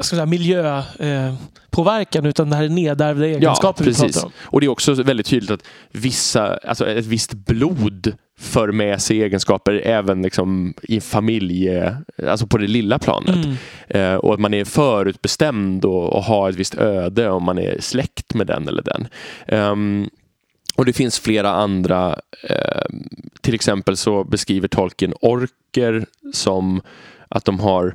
säga, 0.00 0.26
miljöpåverkan 0.26 2.24
eh, 2.24 2.30
utan 2.30 2.50
det 2.50 2.56
här 2.56 2.64
är 2.64 2.68
nedärvda 2.68 3.26
egenskaper 3.26 3.84
ja, 3.84 3.84
precis. 3.84 4.02
vi 4.02 4.12
pratar 4.12 4.26
om. 4.26 4.32
Och 4.40 4.60
det 4.60 4.66
är 4.66 4.70
också 4.70 4.94
väldigt 4.94 5.26
tydligt 5.26 5.50
att 5.50 5.62
vissa, 5.90 6.56
alltså 6.56 6.86
ett 6.86 7.06
visst 7.06 7.32
blod 7.32 8.14
för 8.42 8.72
med 8.72 9.02
sig 9.02 9.22
egenskaper 9.22 9.72
även 9.84 10.22
liksom 10.22 10.74
i 10.82 11.00
familje, 11.00 11.96
alltså 12.28 12.46
på 12.46 12.58
det 12.58 12.66
lilla 12.66 12.98
planet. 12.98 13.36
Mm. 13.36 13.56
Eh, 13.88 14.14
och 14.14 14.34
att 14.34 14.40
man 14.40 14.54
är 14.54 14.64
förutbestämd 14.64 15.84
och, 15.84 16.12
och 16.12 16.22
har 16.22 16.50
ett 16.50 16.56
visst 16.56 16.74
öde 16.74 17.30
om 17.30 17.44
man 17.44 17.58
är 17.58 17.80
släkt 17.80 18.34
med 18.34 18.46
den 18.46 18.68
eller 18.68 18.82
den. 18.82 19.08
Um, 19.58 20.10
och 20.76 20.84
det 20.84 20.92
finns 20.92 21.18
flera 21.18 21.50
andra, 21.50 22.18
eh, 22.48 22.84
till 23.40 23.54
exempel 23.54 23.96
så 23.96 24.24
beskriver 24.24 24.68
Tolkien 24.68 25.14
orker 25.20 26.06
som 26.32 26.80
att 27.28 27.44
de 27.44 27.60
har 27.60 27.94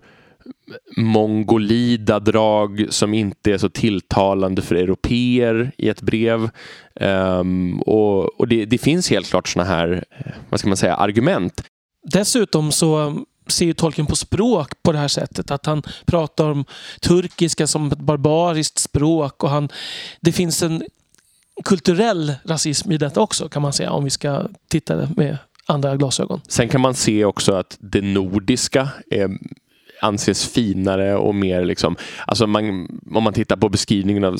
mongolida 0.97 2.19
drag 2.19 2.87
som 2.89 3.13
inte 3.13 3.53
är 3.53 3.57
så 3.57 3.69
tilltalande 3.69 4.61
för 4.61 4.75
europeer 4.75 5.71
i 5.77 5.89
ett 5.89 6.01
brev. 6.01 6.49
Um, 6.95 7.81
och, 7.81 8.39
och 8.39 8.47
det, 8.47 8.65
det, 8.65 8.77
finns 8.77 9.09
helt 9.09 9.29
klart 9.29 9.47
sådana 9.47 9.69
här, 9.69 10.03
vad 10.49 10.59
ska 10.59 10.69
man 10.69 10.77
säga, 10.77 10.95
argument. 10.95 11.63
Dessutom 12.11 12.71
så 12.71 13.15
ser 13.47 13.65
ju 13.65 13.73
Tolkien 13.73 14.07
på 14.07 14.15
språk 14.15 14.83
på 14.83 14.91
det 14.91 14.97
här 14.97 15.07
sättet. 15.07 15.51
Att 15.51 15.65
han 15.65 15.83
pratar 16.05 16.49
om 16.49 16.65
turkiska 17.01 17.67
som 17.67 17.91
ett 17.91 17.99
barbariskt 17.99 18.79
språk 18.79 19.43
och 19.43 19.49
han, 19.49 19.69
det 20.21 20.31
finns 20.31 20.63
en 20.63 20.83
kulturell 21.65 22.33
rasism 22.43 22.91
i 22.91 22.97
detta 22.97 23.21
också 23.21 23.49
kan 23.49 23.61
man 23.61 23.73
säga 23.73 23.91
om 23.91 24.03
vi 24.03 24.09
ska 24.09 24.47
titta 24.67 25.07
med 25.15 25.37
andra 25.65 25.97
glasögon. 25.97 26.41
Sen 26.47 26.69
kan 26.69 26.81
man 26.81 26.93
se 26.93 27.25
också 27.25 27.53
att 27.53 27.77
det 27.79 28.01
nordiska 28.01 28.89
är 29.09 29.29
anses 30.01 30.53
finare 30.53 31.15
och 31.15 31.35
mer 31.35 31.65
liksom, 31.65 31.95
alltså 32.25 32.47
man, 32.47 32.87
om 33.11 33.23
man 33.23 33.33
tittar 33.33 33.55
på 33.55 33.69
beskrivningen 33.69 34.23
av 34.23 34.37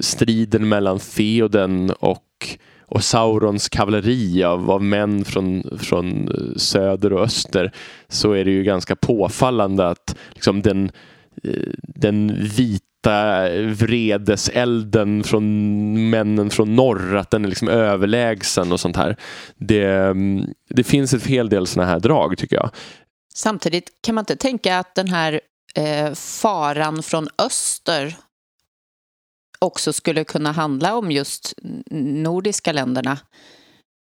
striden 0.00 0.68
mellan 0.68 0.98
Theoden 0.98 1.90
och, 1.90 2.58
och 2.86 3.04
Saurons 3.04 3.68
kavalleri 3.68 4.44
av, 4.44 4.70
av 4.70 4.82
män 4.82 5.24
från, 5.24 5.78
från 5.78 6.28
eh, 6.28 6.56
söder 6.56 7.12
och 7.12 7.22
öster 7.22 7.72
så 8.08 8.32
är 8.32 8.44
det 8.44 8.50
ju 8.50 8.62
ganska 8.62 8.96
påfallande 8.96 9.88
att 9.88 10.16
liksom 10.32 10.62
den, 10.62 10.90
eh, 11.44 11.72
den 11.82 12.44
vita 12.56 12.80
vredeselden 13.66 15.24
från 15.24 16.10
männen 16.10 16.50
från 16.50 16.76
norr, 16.76 17.16
att 17.16 17.30
den 17.30 17.44
är 17.44 17.48
liksom 17.48 17.68
överlägsen 17.68 18.72
och 18.72 18.80
sånt 18.80 18.96
här. 18.96 19.16
Det, 19.56 19.86
mm, 19.86 20.46
det 20.68 20.84
finns 20.84 21.14
ett 21.14 21.26
hel 21.26 21.48
del 21.48 21.66
såna 21.66 21.86
här 21.86 22.00
drag 22.00 22.38
tycker 22.38 22.56
jag. 22.56 22.70
Samtidigt 23.34 23.90
kan 24.02 24.14
man 24.14 24.22
inte 24.22 24.36
tänka 24.36 24.78
att 24.78 24.94
den 24.94 25.08
här 25.08 25.40
eh, 25.74 26.14
faran 26.14 27.02
från 27.02 27.28
öster 27.38 28.16
också 29.58 29.92
skulle 29.92 30.24
kunna 30.24 30.52
handla 30.52 30.94
om 30.94 31.10
just 31.10 31.54
nordiska 31.90 32.72
länderna 32.72 33.18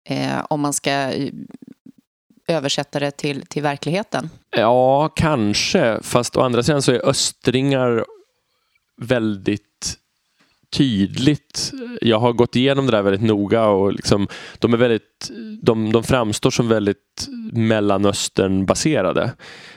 eh, 0.09 0.47
om 0.51 0.61
man 0.61 0.73
ska 0.73 0.91
eh, 0.91 1.33
översätta 2.49 3.01
det 3.01 3.11
till, 3.11 3.47
till 3.47 3.63
verkligheten? 3.63 4.31
Ja, 4.57 5.09
kanske. 5.09 5.99
Fast 6.03 6.37
å 6.37 6.41
andra 6.41 6.63
sidan 6.63 6.83
så 6.83 6.93
är 6.93 7.09
östringar 7.09 8.05
väldigt 9.01 9.72
tydligt. 10.73 11.73
Jag 12.01 12.19
har 12.19 12.33
gått 12.33 12.57
igenom 12.57 12.87
det 12.87 12.93
där 12.93 13.03
väldigt 13.03 13.23
noga 13.23 13.67
och 13.67 13.93
liksom, 13.93 14.29
de, 14.59 14.73
är 14.73 14.79
väldigt, 14.79 15.31
de, 15.63 15.93
de 15.93 16.03
framstår 16.03 16.51
som 16.51 16.69
väldigt 16.69 17.29
Mellanöstern-baserade. 17.53 19.31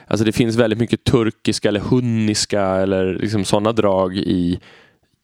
Alltså 0.06 0.24
det 0.24 0.32
finns 0.32 0.56
väldigt 0.56 0.78
mycket 0.78 1.04
turkiska 1.04 1.68
eller 1.68 1.80
hunniska 1.80 2.62
eller 2.62 3.14
liksom 3.14 3.44
sådana 3.44 3.72
drag 3.72 4.16
i, 4.16 4.60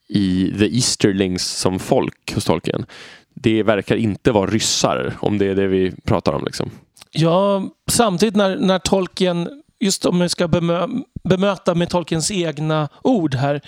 i 0.09 0.55
the 0.59 0.77
Easterlings 0.77 1.43
som 1.45 1.79
folk 1.79 2.35
hos 2.35 2.45
Tolkien. 2.45 2.87
Det 3.35 3.63
verkar 3.63 3.97
inte 3.97 4.33
vara 4.33 4.51
ryssar, 4.51 5.15
om 5.21 5.39
det 5.39 5.47
är 5.47 5.55
det 5.55 5.67
vi 5.67 5.93
pratar 6.05 6.33
om. 6.33 6.45
Liksom. 6.45 6.71
Ja, 7.11 7.65
samtidigt 7.91 8.37
när, 8.37 8.57
när 8.57 8.79
Tolkien 8.79 9.63
just 9.83 10.07
om 10.07 10.21
vi 10.21 10.29
ska 10.29 10.49
bemö 10.49 10.87
bemöta 11.25 11.75
med 11.75 11.91
Tolkiens 11.91 12.31
egna 12.31 12.89
ord 13.03 13.35
här, 13.35 13.61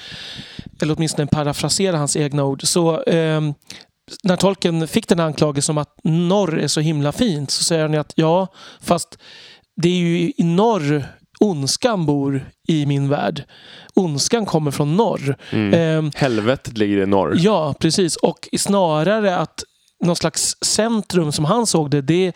eller 0.82 0.94
åtminstone 0.96 1.26
parafrasera 1.26 1.96
hans 1.96 2.16
egna 2.16 2.44
ord, 2.44 2.66
så 2.66 3.02
eh, 3.02 3.40
när 4.22 4.36
Tolkien 4.36 4.88
fick 4.88 5.08
den 5.08 5.20
anklagelsen 5.20 5.72
om 5.72 5.78
att 5.78 6.00
norr 6.04 6.58
är 6.58 6.68
så 6.68 6.80
himla 6.80 7.12
fint 7.12 7.50
så 7.50 7.64
säger 7.64 7.82
han 7.82 7.94
att 7.94 8.12
ja, 8.14 8.46
fast 8.80 9.18
det 9.76 9.88
är 9.88 9.98
ju 9.98 10.32
i 10.36 10.44
norr 10.44 11.04
ondskan 11.40 12.06
bor 12.06 12.50
i 12.68 12.86
min 12.86 13.08
värld. 13.08 13.44
Ondskan 13.94 14.46
kommer 14.46 14.70
från 14.70 14.96
norr. 14.96 15.36
Mm. 15.50 16.04
Eh, 16.04 16.10
Helvetet 16.14 16.78
ligger 16.78 17.02
i 17.02 17.06
norr. 17.06 17.34
Ja, 17.38 17.74
precis. 17.80 18.16
Och 18.16 18.48
snarare 18.58 19.36
att 19.36 19.64
någon 20.04 20.16
slags 20.16 20.56
centrum 20.60 21.32
som 21.32 21.44
han 21.44 21.66
såg 21.66 21.90
det, 21.90 22.00
det 22.00 22.32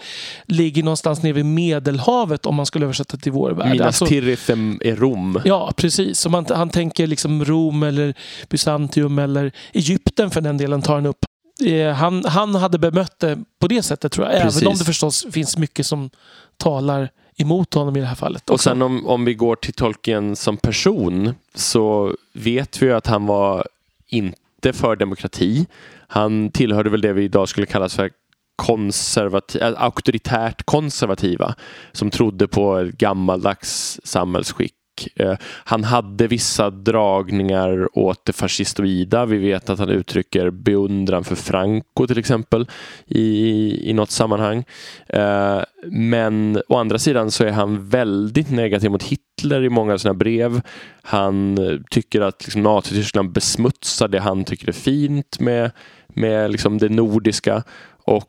ligger 0.46 0.82
någonstans 0.82 1.22
nere 1.22 1.32
vid 1.32 1.44
Medelhavet 1.44 2.46
om 2.46 2.54
man 2.54 2.66
skulle 2.66 2.84
översätta 2.84 3.16
till 3.16 3.32
vår 3.32 3.50
värld. 3.50 3.70
Minas 3.70 3.86
alltså, 3.86 4.06
Tirith 4.06 4.50
är 4.50 4.96
Rom. 4.96 5.40
Ja, 5.44 5.72
precis. 5.76 6.18
Så 6.18 6.30
man, 6.30 6.46
han 6.50 6.70
tänker 6.70 7.06
liksom 7.06 7.44
Rom 7.44 7.82
eller 7.82 8.14
Bysantium 8.48 9.18
eller 9.18 9.52
Egypten 9.72 10.30
för 10.30 10.40
den 10.40 10.56
delen 10.56 10.82
tar 10.82 10.94
han 10.94 11.06
upp. 11.06 11.24
Eh, 11.66 11.92
han, 11.92 12.24
han 12.24 12.54
hade 12.54 12.78
bemött 12.78 13.18
det 13.18 13.38
på 13.60 13.68
det 13.68 13.82
sättet 13.82 14.12
tror 14.12 14.26
jag. 14.26 14.42
Precis. 14.42 14.62
Även 14.62 14.72
om 14.72 14.78
det 14.78 14.84
förstås 14.84 15.26
finns 15.32 15.56
mycket 15.56 15.86
som 15.86 16.10
talar 16.56 17.10
emot 17.36 17.74
honom 17.74 17.96
i 17.96 18.00
det 18.00 18.06
här 18.06 18.14
fallet. 18.14 18.42
Också. 18.42 18.52
Och 18.52 18.60
sen 18.60 18.82
om, 18.82 19.06
om 19.06 19.24
vi 19.24 19.34
går 19.34 19.56
till 19.56 19.72
Tolkien 19.74 20.36
som 20.36 20.56
person 20.56 21.34
så 21.54 22.14
vet 22.32 22.82
vi 22.82 22.92
att 22.92 23.06
han 23.06 23.26
var 23.26 23.66
inte 24.06 24.38
för 24.72 24.96
demokrati. 24.96 25.66
Han 26.08 26.50
tillhörde 26.50 26.90
väl 26.90 27.00
det 27.00 27.12
vi 27.12 27.24
idag 27.24 27.48
skulle 27.48 27.66
kalla 27.66 27.88
för 27.88 28.10
konservativ, 28.56 29.62
äh, 29.62 29.82
auktoritärt 29.82 30.62
konservativa 30.64 31.54
som 31.92 32.10
trodde 32.10 32.48
på 32.48 32.78
ett 32.78 32.98
gammaldags 32.98 34.00
samhällsskick. 34.04 34.77
Eh, 35.16 35.34
han 35.42 35.84
hade 35.84 36.26
vissa 36.26 36.70
dragningar 36.70 37.98
åt 37.98 38.24
det 38.24 38.32
fascistoida. 38.32 39.26
Vi 39.26 39.38
vet 39.38 39.70
att 39.70 39.78
han 39.78 39.88
uttrycker 39.88 40.50
beundran 40.50 41.24
för 41.24 41.36
Franco 41.36 42.06
till 42.06 42.18
exempel 42.18 42.66
i, 43.06 43.90
i 43.90 43.92
något 43.92 44.10
sammanhang. 44.10 44.64
Eh, 45.06 45.60
men 45.86 46.62
å 46.68 46.76
andra 46.76 46.98
sidan 46.98 47.30
så 47.30 47.44
är 47.44 47.52
han 47.52 47.88
väldigt 47.88 48.50
negativ 48.50 48.90
mot 48.90 49.02
Hitler 49.02 49.64
i 49.64 49.68
många 49.68 49.92
av 49.92 49.98
sina 49.98 50.14
brev. 50.14 50.60
Han 51.02 51.58
eh, 51.58 51.78
tycker 51.90 52.20
att 52.20 52.44
liksom, 52.44 52.62
Nazityskland 52.62 53.32
besmutsar 53.32 54.08
det 54.08 54.20
han 54.20 54.44
tycker 54.44 54.68
är 54.68 54.72
fint 54.72 55.40
med 55.40 55.70
med 56.14 56.50
liksom 56.50 56.78
det 56.78 56.88
nordiska 56.88 57.62
och 58.04 58.24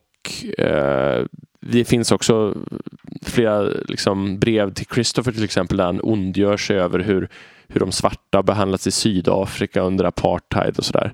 det 1.62 1.86
finns 1.86 2.12
också 2.12 2.56
flera 3.22 3.62
liksom, 3.88 4.40
brev 4.40 4.74
till 4.74 4.86
Christopher 4.94 5.32
till 5.32 5.44
exempel 5.44 5.78
där 5.78 5.86
han 5.86 6.02
ondgör 6.04 6.58
sig 6.58 6.80
över 6.80 7.00
hur, 7.00 7.30
hur 7.68 7.80
de 7.80 7.92
svarta 7.92 8.44
behandlats 8.44 8.88
i 8.88 8.92
Sydafrika 8.92 9.82
under 9.82 10.06
apartheid 10.06 10.78
och 10.78 10.86
sådär. 10.86 11.14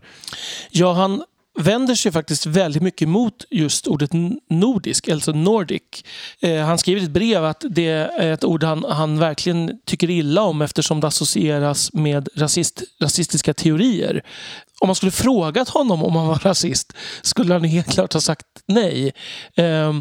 Ja, 0.71 0.93
han 0.93 1.23
vänder 1.59 1.95
sig 1.95 2.11
faktiskt 2.11 2.45
väldigt 2.45 2.81
mycket 2.81 3.09
mot 3.09 3.45
just 3.49 3.87
ordet 3.87 4.11
nordisk, 4.49 5.09
alltså 5.09 5.31
nordic. 5.31 5.81
Eh, 6.39 6.61
han 6.61 6.77
skriver 6.77 7.01
i 7.01 7.03
ett 7.03 7.11
brev 7.11 7.45
att 7.45 7.65
det 7.69 7.87
är 7.87 8.33
ett 8.33 8.43
ord 8.43 8.63
han, 8.63 8.83
han 8.83 9.19
verkligen 9.19 9.79
tycker 9.85 10.09
illa 10.09 10.41
om 10.41 10.61
eftersom 10.61 11.01
det 11.01 11.07
associeras 11.07 11.93
med 11.93 12.29
rasist, 12.35 12.83
rasistiska 13.01 13.53
teorier. 13.53 14.23
Om 14.81 14.87
man 14.87 14.95
skulle 14.95 15.11
frågat 15.11 15.69
honom 15.69 16.03
om 16.03 16.15
han 16.15 16.27
var 16.27 16.39
rasist 16.39 16.93
skulle 17.21 17.53
han 17.53 17.63
helt 17.63 17.91
klart 17.91 18.13
ha 18.13 18.21
sagt 18.21 18.45
nej. 18.65 19.13
Eh, 19.55 19.93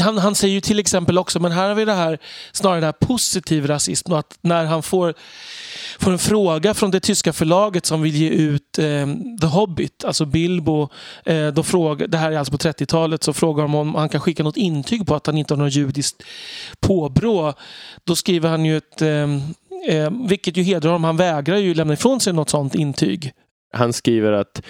han, 0.00 0.18
han 0.18 0.34
säger 0.34 0.54
ju 0.54 0.60
till 0.60 0.78
exempel 0.78 1.18
också, 1.18 1.40
men 1.40 1.52
här 1.52 1.68
har 1.68 1.74
vi 1.74 1.84
det 1.84 1.92
här 1.92 2.18
snarare 2.52 2.80
det 2.80 2.86
här 2.86 2.92
positiv 2.92 3.66
rasism. 3.66 4.12
Att 4.12 4.38
när 4.40 4.64
han 4.64 4.82
får, 4.82 5.14
får 5.98 6.12
en 6.12 6.18
fråga 6.18 6.74
från 6.74 6.90
det 6.90 7.00
tyska 7.00 7.32
förlaget 7.32 7.86
som 7.86 8.02
vill 8.02 8.16
ge 8.16 8.28
ut 8.28 8.78
eh, 8.78 9.06
The 9.40 9.46
Hobbit, 9.46 10.04
alltså 10.04 10.24
Bilbo. 10.24 10.88
Eh, 11.24 11.46
då 11.46 11.62
fråga, 11.62 12.06
det 12.06 12.18
här 12.18 12.32
är 12.32 12.38
alltså 12.38 12.52
på 12.52 12.58
30-talet, 12.58 13.22
så 13.22 13.32
frågar 13.32 13.62
de 13.62 13.74
om 13.74 13.94
han 13.94 14.08
kan 14.08 14.20
skicka 14.20 14.42
något 14.42 14.56
intyg 14.56 15.06
på 15.06 15.14
att 15.14 15.26
han 15.26 15.38
inte 15.38 15.54
har 15.54 15.58
något 15.58 15.74
judiskt 15.74 16.22
påbrå. 16.80 17.54
Då 18.04 18.16
skriver 18.16 18.48
han 18.48 18.64
ju 18.64 18.76
ett 18.76 19.02
eh, 19.02 19.28
eh, 19.88 20.10
vilket 20.28 20.56
ju 20.56 20.62
hedrar 20.62 20.90
honom. 20.90 21.04
Han 21.04 21.16
vägrar 21.16 21.56
ju 21.56 21.74
lämna 21.74 21.94
ifrån 21.94 22.20
sig 22.20 22.32
något 22.32 22.50
sånt 22.50 22.74
intyg. 22.74 23.32
Han 23.72 23.92
skriver 23.92 24.32
att 24.32 24.62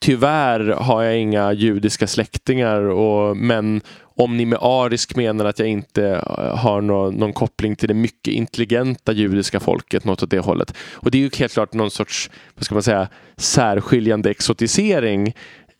Tyvärr 0.00 0.60
har 0.60 1.02
jag 1.02 1.18
inga 1.18 1.52
judiska 1.52 2.06
släktingar 2.06 2.80
och, 2.80 3.36
men 3.36 3.80
om 4.00 4.36
ni 4.36 4.46
med 4.46 4.58
arisk 4.62 5.16
menar 5.16 5.44
att 5.44 5.58
jag 5.58 5.68
inte 5.68 6.06
eh, 6.06 6.56
har 6.56 6.80
någon, 6.80 7.14
någon 7.14 7.32
koppling 7.32 7.76
till 7.76 7.88
det 7.88 7.94
mycket 7.94 8.34
intelligenta 8.34 9.12
judiska 9.12 9.60
folket, 9.60 10.04
något 10.04 10.22
åt 10.22 10.30
det 10.30 10.38
hållet. 10.38 10.74
Och 10.94 11.10
det 11.10 11.18
är 11.18 11.22
ju 11.22 11.30
helt 11.38 11.52
klart 11.52 11.72
någon 11.72 11.90
sorts, 11.90 12.30
vad 12.54 12.64
ska 12.64 12.74
man 12.74 12.82
säga, 12.82 13.08
särskiljande 13.36 14.30
exotisering 14.30 15.34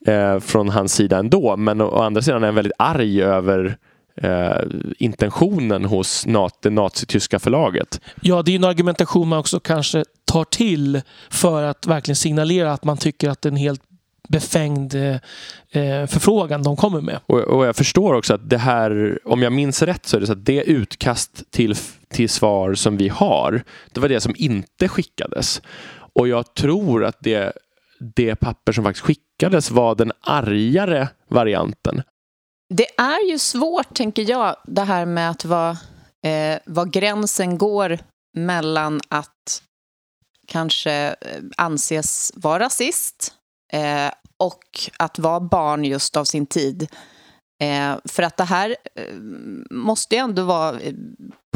eh, 0.07 0.39
från 0.39 0.69
hans 0.69 0.93
sida 0.93 1.17
ändå. 1.17 1.57
Men 1.57 1.81
å, 1.81 1.85
å 1.85 2.01
andra 2.01 2.21
sidan 2.21 2.41
är 2.43 2.47
han 2.47 2.55
väldigt 2.55 2.73
arg 2.77 3.23
över 3.23 3.77
eh, 4.21 4.61
intentionen 4.97 5.85
hos 5.85 6.25
nat 6.25 6.57
det 6.61 6.69
nazityska 6.69 7.39
förlaget. 7.39 8.01
Ja, 8.21 8.41
det 8.41 8.51
är 8.51 8.55
en 8.55 8.63
argumentation 8.63 9.27
man 9.27 9.39
också 9.39 9.59
kanske 9.59 10.03
tar 10.29 10.43
till 10.43 11.01
för 11.29 11.63
att 11.63 11.87
verkligen 11.87 12.15
signalera 12.15 12.73
att 12.73 12.83
man 12.83 12.97
tycker 12.97 13.29
att 13.29 13.41
det 13.41 13.49
är 13.49 13.51
en 13.51 13.57
helt 13.57 13.81
befängd 14.29 14.95
eh, 14.95 15.15
eh, 15.71 16.07
förfrågan 16.07 16.63
de 16.63 16.75
kommer 16.75 17.01
med. 17.01 17.19
Och, 17.25 17.39
och, 17.39 17.65
jag 17.65 17.75
förstår 17.75 18.13
också 18.13 18.33
att 18.33 18.49
det 18.49 18.57
här, 18.57 19.19
om 19.25 19.41
jag 19.41 19.53
minns 19.53 19.81
rätt 19.81 20.05
så 20.05 20.17
är 20.17 20.21
det 20.21 20.27
så 20.27 20.33
att 20.33 20.45
det 20.45 20.63
utkast 20.63 21.51
till, 21.51 21.75
till 22.09 22.29
svar 22.29 22.73
som 22.73 22.97
vi 22.97 23.07
har, 23.07 23.63
det 23.93 23.99
var 23.99 24.09
det 24.09 24.21
som 24.21 24.33
inte 24.37 24.87
skickades. 24.87 25.61
Och 26.13 26.27
jag 26.27 26.53
tror 26.53 27.05
att 27.05 27.17
det, 27.19 27.53
det 28.15 28.35
papper 28.35 28.71
som 28.71 28.83
faktiskt 28.83 29.05
skickades 29.05 29.71
var 29.71 29.95
den 29.95 30.11
argare 30.21 31.07
varianten. 31.29 32.01
Det 32.73 32.87
är 32.97 33.31
ju 33.31 33.39
svårt, 33.39 33.93
tänker 33.93 34.29
jag, 34.29 34.55
det 34.65 34.83
här 34.83 35.05
med 35.05 35.29
att 35.29 35.45
vara, 35.45 35.77
eh, 36.25 36.59
var 36.65 36.85
gränsen 36.85 37.57
går 37.57 37.99
mellan 38.33 38.99
att 39.09 39.63
kanske 40.49 40.91
eh, 41.21 41.41
anses 41.57 42.31
vara 42.35 42.59
rasist 42.59 43.33
eh, 43.73 44.11
och 44.37 44.63
att 44.97 45.19
vara 45.19 45.39
barn 45.39 45.85
just 45.85 46.17
av 46.17 46.25
sin 46.25 46.45
tid. 46.45 46.87
Eh, 47.61 47.97
för 48.05 48.23
att 48.23 48.37
det 48.37 48.43
här 48.43 48.75
eh, 48.95 49.15
måste 49.71 50.15
ju 50.15 50.19
ändå 50.21 50.43
vara 50.43 50.79
eh, 50.79 50.93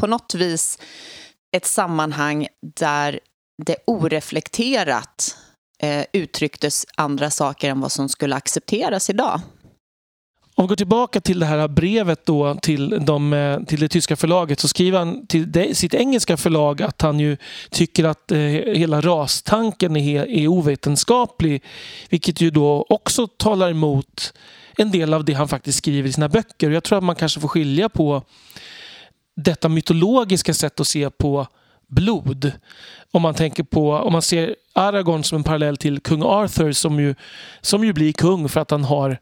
på 0.02 0.08
något 0.08 0.34
vis 0.34 0.80
ett 1.56 1.66
sammanhang 1.66 2.48
där 2.76 3.20
det 3.66 3.76
oreflekterat 3.88 5.38
eh, 5.82 6.06
uttrycktes 6.14 6.86
andra 6.98 7.30
saker 7.30 7.70
än 7.70 7.80
vad 7.80 7.92
som 7.92 8.10
skulle 8.10 8.36
accepteras 8.36 9.10
idag. 9.10 9.42
Om 10.64 10.68
vi 10.68 10.72
går 10.72 10.76
tillbaka 10.76 11.22
till 11.22 11.40
det 11.40 11.46
här 11.46 11.68
brevet 11.68 12.26
då 12.26 12.56
till, 12.56 13.06
de, 13.06 13.34
eh, 13.34 13.60
till 13.64 13.80
det 13.80 13.88
tyska 13.88 14.16
förlaget 14.16 14.60
så 14.60 14.68
skriver 14.68 15.00
han 15.00 15.28
till 15.28 15.52
det, 15.52 15.78
sitt 15.78 15.94
engelska 15.94 16.38
förlag 16.38 16.82
att 16.82 17.02
han 17.02 17.20
ju 17.20 17.38
tycker 17.70 18.04
att 18.04 18.32
eh, 18.32 18.38
hela 18.38 19.02
rastanken 19.02 19.96
är, 19.96 20.30
är 20.30 20.48
ovetenskaplig. 20.48 21.64
Vilket 22.10 22.42
ju 22.42 22.50
då 22.50 22.86
också 22.90 23.28
talar 23.28 23.70
emot 23.70 24.34
en 24.78 24.92
del 24.92 25.14
av 25.14 25.26
det 25.26 25.34
han 25.34 25.48
faktiskt 25.48 25.78
skriver 25.78 26.10
i 26.10 26.14
sina 26.14 26.30
böcker. 26.30 26.70
Jag 26.70 26.84
tror 26.84 26.98
att 26.98 27.04
man 27.04 27.16
kanske 27.16 27.40
får 27.40 27.48
skilja 27.48 27.90
på 27.90 28.22
detta 29.36 29.70
mytologiska 29.70 30.54
sätt 30.54 30.80
att 30.80 30.88
se 30.88 31.10
på 31.10 31.48
blod. 31.88 32.52
Om 33.12 33.22
man 33.22 33.34
tänker 33.34 33.64
på, 33.64 33.94
om 33.94 34.14
man 34.14 34.22
ser 34.22 34.56
Aragorn 34.74 35.24
som 35.24 35.36
en 35.36 35.44
parallell 35.44 35.78
till 35.78 36.00
kung 36.00 36.24
Arthur 36.24 36.72
som 36.72 37.00
ju, 37.00 37.16
som 37.62 37.84
ju 37.84 37.94
blir 37.94 38.14
kung 38.14 38.50
för 38.50 38.62
att 38.62 38.72
han 38.72 38.84
har 38.84 39.18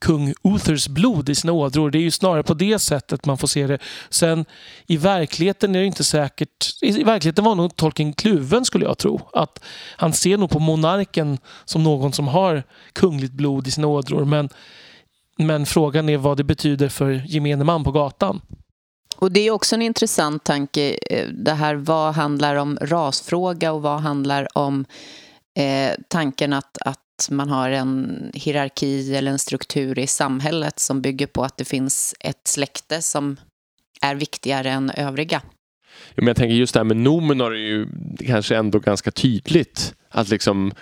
kung 0.00 0.34
Uthers 0.44 0.88
blod 0.88 1.28
i 1.28 1.34
sina 1.34 1.52
ådror. 1.52 1.90
Det 1.90 1.98
är 1.98 2.02
ju 2.02 2.10
snarare 2.10 2.42
på 2.42 2.54
det 2.54 2.78
sättet 2.78 3.26
man 3.26 3.38
får 3.38 3.48
se 3.48 3.66
det. 3.66 3.78
Sen 4.10 4.44
i 4.86 4.96
verkligheten 4.96 5.74
är 5.74 5.80
det 5.80 5.86
inte 5.86 6.04
säkert... 6.04 6.82
I 6.82 7.02
verkligheten 7.02 7.44
var 7.44 7.54
nog 7.54 7.76
Tolkien 7.76 8.12
kluven 8.12 8.64
skulle 8.64 8.84
jag 8.84 8.98
tro. 8.98 9.20
Att 9.32 9.64
han 9.96 10.12
ser 10.12 10.36
nog 10.36 10.50
på 10.50 10.58
monarken 10.58 11.38
som 11.64 11.82
någon 11.82 12.12
som 12.12 12.28
har 12.28 12.62
kungligt 12.92 13.32
blod 13.32 13.66
i 13.66 13.70
sina 13.70 13.86
ådror. 13.86 14.24
Men, 14.24 14.48
men 15.38 15.66
frågan 15.66 16.08
är 16.08 16.16
vad 16.18 16.36
det 16.36 16.44
betyder 16.44 16.88
för 16.88 17.10
gemene 17.26 17.64
man 17.64 17.84
på 17.84 17.92
gatan. 17.92 18.40
Och 19.16 19.32
det 19.32 19.40
är 19.40 19.50
också 19.50 19.74
en 19.74 19.82
intressant 19.82 20.44
tanke, 20.44 20.98
eh, 21.10 21.28
det 21.28 21.52
här 21.52 21.74
vad 21.74 22.14
handlar 22.14 22.56
om 22.56 22.78
rasfråga 22.80 23.72
och 23.72 23.82
vad 23.82 24.00
handlar 24.00 24.58
om 24.58 24.84
eh, 25.56 25.92
tanken 26.08 26.52
att, 26.52 26.78
att 26.84 26.98
man 27.30 27.48
har 27.48 27.70
en 27.70 28.30
hierarki 28.34 29.16
eller 29.16 29.30
en 29.30 29.38
struktur 29.38 29.98
i 29.98 30.06
samhället 30.06 30.78
som 30.78 31.02
bygger 31.02 31.26
på 31.26 31.44
att 31.44 31.56
det 31.56 31.64
finns 31.64 32.14
ett 32.20 32.48
släkte 32.48 33.02
som 33.02 33.36
är 34.00 34.14
viktigare 34.14 34.70
än 34.70 34.90
övriga. 34.90 35.42
men 36.14 36.26
jag 36.26 36.36
tänker 36.36 36.54
just 36.54 36.74
det 36.74 36.80
här 36.80 36.84
med 36.84 36.96
Nomenor 36.96 37.54
är 37.54 37.58
ju 37.58 37.86
kanske 38.26 38.56
ändå 38.56 38.78
ganska 38.78 39.10
tydligt 39.10 39.94
att 40.08 40.28
liksom 40.28 40.72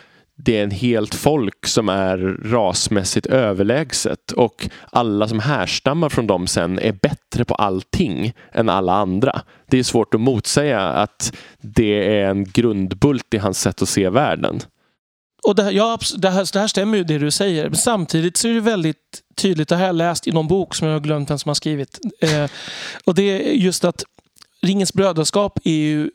det 0.40 0.58
är 0.58 0.62
en 0.62 0.70
helt 0.70 1.14
folk 1.14 1.66
som 1.66 1.88
är 1.88 2.18
rasmässigt 2.44 3.26
överlägset 3.26 4.32
och 4.32 4.68
alla 4.90 5.28
som 5.28 5.40
härstammar 5.40 6.08
från 6.08 6.26
dem 6.26 6.46
sen 6.46 6.78
är 6.78 6.92
bättre 6.92 7.44
på 7.44 7.54
allting 7.54 8.32
än 8.52 8.68
alla 8.68 8.92
andra. 8.92 9.40
Det 9.66 9.78
är 9.78 9.82
svårt 9.82 10.14
att 10.14 10.20
motsäga 10.20 10.80
att 10.80 11.36
det 11.60 12.20
är 12.20 12.30
en 12.30 12.44
grundbult 12.44 13.34
i 13.34 13.38
hans 13.38 13.60
sätt 13.60 13.82
att 13.82 13.88
se 13.88 14.08
världen. 14.08 14.60
Och 15.42 15.54
det, 15.54 15.70
ja, 15.70 15.98
det, 16.16 16.30
här, 16.30 16.52
det 16.52 16.58
här 16.58 16.66
stämmer 16.66 16.98
ju 16.98 17.04
det 17.04 17.18
du 17.18 17.30
säger. 17.30 17.64
Men 17.64 17.76
samtidigt 17.76 18.36
så 18.36 18.48
är 18.48 18.54
det 18.54 18.60
väldigt 18.60 19.22
tydligt, 19.36 19.68
det 19.68 19.76
har 19.76 19.86
jag 19.86 19.94
läst 19.94 20.26
i 20.26 20.32
någon 20.32 20.48
bok 20.48 20.74
som 20.74 20.86
jag 20.88 20.94
har 20.94 21.00
glömt 21.00 21.30
vem 21.30 21.38
som 21.38 21.48
har 21.48 21.54
skrivit. 21.54 21.98
Eh, 22.20 22.50
och 23.04 23.14
det 23.14 23.22
är 23.22 23.52
just 23.52 23.84
att 23.84 24.04
Ringens 24.60 24.92
brödraskap 24.92 25.58
är 25.64 25.70
ju 25.70 26.10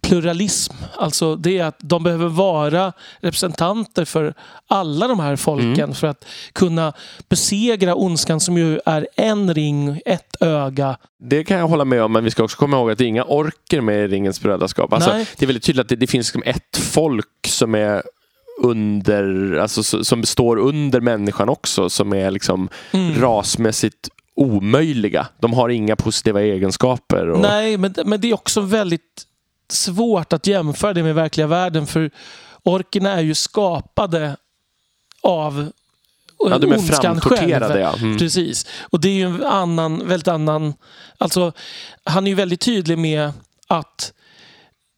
pluralism. 0.00 0.74
Alltså 0.96 1.36
det 1.36 1.58
är 1.58 1.64
att 1.64 1.78
de 1.78 2.02
behöver 2.02 2.28
vara 2.28 2.92
representanter 3.20 4.04
för 4.04 4.34
alla 4.66 5.08
de 5.08 5.20
här 5.20 5.36
folken 5.36 5.78
mm. 5.78 5.94
för 5.94 6.06
att 6.06 6.24
kunna 6.52 6.92
besegra 7.28 7.94
ondskan 7.94 8.40
som 8.40 8.58
ju 8.58 8.80
är 8.86 9.08
en 9.16 9.54
ring, 9.54 10.00
ett 10.04 10.36
öga. 10.42 10.96
Det 11.20 11.44
kan 11.44 11.58
jag 11.58 11.68
hålla 11.68 11.84
med 11.84 12.02
om, 12.02 12.12
men 12.12 12.24
vi 12.24 12.30
ska 12.30 12.44
också 12.44 12.56
komma 12.56 12.76
ihåg 12.76 12.90
att 12.90 12.98
det 12.98 13.04
är 13.04 13.08
inga 13.08 13.24
orker 13.24 13.80
med 13.80 14.04
i 14.04 14.08
Ringens 14.08 14.40
brödraskap. 14.40 14.92
Alltså, 14.92 15.10
det 15.10 15.42
är 15.42 15.46
väldigt 15.46 15.64
tydligt 15.64 15.80
att 15.80 15.88
det, 15.88 15.96
det 15.96 16.06
finns 16.06 16.26
liksom 16.26 16.42
ett 16.46 16.76
folk 16.76 17.46
som 17.46 17.74
är 17.74 18.02
under, 18.58 19.56
alltså 19.56 20.04
som 20.04 20.22
står 20.22 20.56
under 20.56 21.00
människan 21.00 21.48
också 21.48 21.90
som 21.90 22.12
är 22.12 22.30
liksom 22.30 22.68
mm. 22.92 23.20
rasmässigt 23.20 24.08
omöjliga. 24.34 25.26
De 25.40 25.52
har 25.52 25.68
inga 25.68 25.96
positiva 25.96 26.42
egenskaper. 26.42 27.28
Och... 27.28 27.40
Nej, 27.40 27.76
men, 27.76 27.94
men 28.04 28.20
det 28.20 28.30
är 28.30 28.34
också 28.34 28.60
väldigt 28.60 29.26
svårt 29.68 30.32
att 30.32 30.46
jämföra 30.46 30.92
det 30.92 31.02
med 31.02 31.14
verkliga 31.14 31.46
världen 31.46 31.86
för 31.86 32.10
orkerna 32.62 33.12
är 33.12 33.20
ju 33.20 33.34
skapade 33.34 34.36
av 35.22 35.72
Ja, 36.38 36.58
de 36.58 36.72
är 36.72 36.78
framtorterade 36.78 37.80
ja. 37.80 37.96
Mm. 37.96 38.18
Precis. 38.18 38.66
Och 38.82 39.00
det 39.00 39.08
är 39.08 39.14
ju 39.14 39.26
en 39.26 39.44
annan, 39.44 40.08
väldigt 40.08 40.28
annan... 40.28 40.74
Alltså, 41.18 41.52
han 42.04 42.26
är 42.26 42.30
ju 42.30 42.34
väldigt 42.34 42.60
tydlig 42.60 42.98
med 42.98 43.32
att 43.66 44.12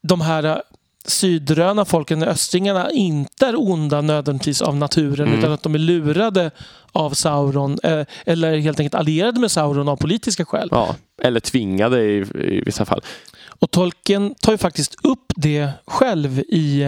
de 0.02 0.20
här 0.20 0.62
sydröna 1.04 1.84
folken, 1.84 2.22
östringarna, 2.22 2.90
inte 2.90 3.46
är 3.46 3.60
onda 3.60 4.00
nödvändigtvis 4.00 4.62
av 4.62 4.76
naturen 4.76 5.28
mm. 5.28 5.38
utan 5.38 5.52
att 5.52 5.62
de 5.62 5.74
är 5.74 5.78
lurade 5.78 6.50
av 6.92 7.10
Sauron 7.10 7.78
eh, 7.82 8.06
eller 8.26 8.58
helt 8.58 8.80
enkelt 8.80 8.94
allierade 8.94 9.40
med 9.40 9.50
Sauron 9.50 9.88
av 9.88 9.96
politiska 9.96 10.44
skäl. 10.44 10.68
Ja, 10.70 10.96
eller 11.22 11.40
tvingade 11.40 12.02
i, 12.02 12.16
i 12.34 12.62
vissa 12.66 12.84
fall. 12.84 13.00
Och 13.60 13.70
Tolkien 13.70 14.34
tar 14.40 14.52
ju 14.52 14.58
faktiskt 14.58 14.94
upp 15.02 15.32
det 15.36 15.70
själv 15.86 16.38
i 16.38 16.82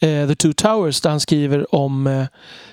eh, 0.00 0.28
The 0.28 0.34
Two 0.34 0.52
Towers 0.52 1.00
där 1.00 1.10
han 1.10 1.20
skriver 1.20 1.74
om 1.74 2.06
eh, 2.06 2.26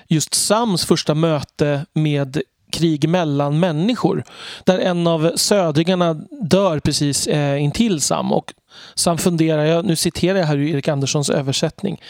just 0.08 0.34
Sams 0.34 0.84
första 0.84 1.14
möte 1.14 1.86
med 1.92 2.42
krig 2.70 3.08
mellan 3.08 3.60
människor. 3.60 4.24
Där 4.64 4.78
en 4.78 5.06
av 5.06 5.32
södringarna 5.36 6.14
dör 6.30 6.80
precis 6.80 7.26
eh, 7.26 7.62
intill 7.62 8.00
Sam 8.00 8.32
och 8.32 8.54
Sam 8.94 9.18
funderar, 9.18 9.64
jag, 9.64 9.84
nu 9.84 9.96
citerar 9.96 10.38
jag 10.38 10.46
här 10.46 10.56
ur 10.56 10.68
Erik 10.68 10.88
Anderssons 10.88 11.30
översättning. 11.30 12.00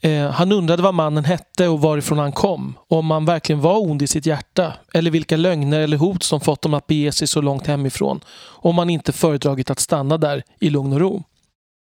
Eh, 0.00 0.30
han 0.30 0.52
undrade 0.52 0.82
vad 0.82 0.94
mannen 0.94 1.24
hette 1.24 1.68
och 1.68 1.80
varifrån 1.80 2.18
han 2.18 2.32
kom. 2.32 2.74
Och 2.88 2.98
om 2.98 3.10
han 3.10 3.24
verkligen 3.24 3.60
var 3.60 3.80
ond 3.80 4.02
i 4.02 4.06
sitt 4.06 4.26
hjärta. 4.26 4.72
Eller 4.94 5.10
vilka 5.10 5.36
lögner 5.36 5.80
eller 5.80 5.96
hot 5.96 6.22
som 6.22 6.40
fått 6.40 6.64
honom 6.64 6.78
att 6.78 6.86
bege 6.86 7.12
sig 7.12 7.28
så 7.28 7.40
långt 7.40 7.66
hemifrån. 7.66 8.20
Om 8.40 8.78
han 8.78 8.90
inte 8.90 9.12
föredragit 9.12 9.70
att 9.70 9.80
stanna 9.80 10.18
där 10.18 10.42
i 10.60 10.70
lugn 10.70 10.92
och 10.92 11.00
ro. 11.00 11.22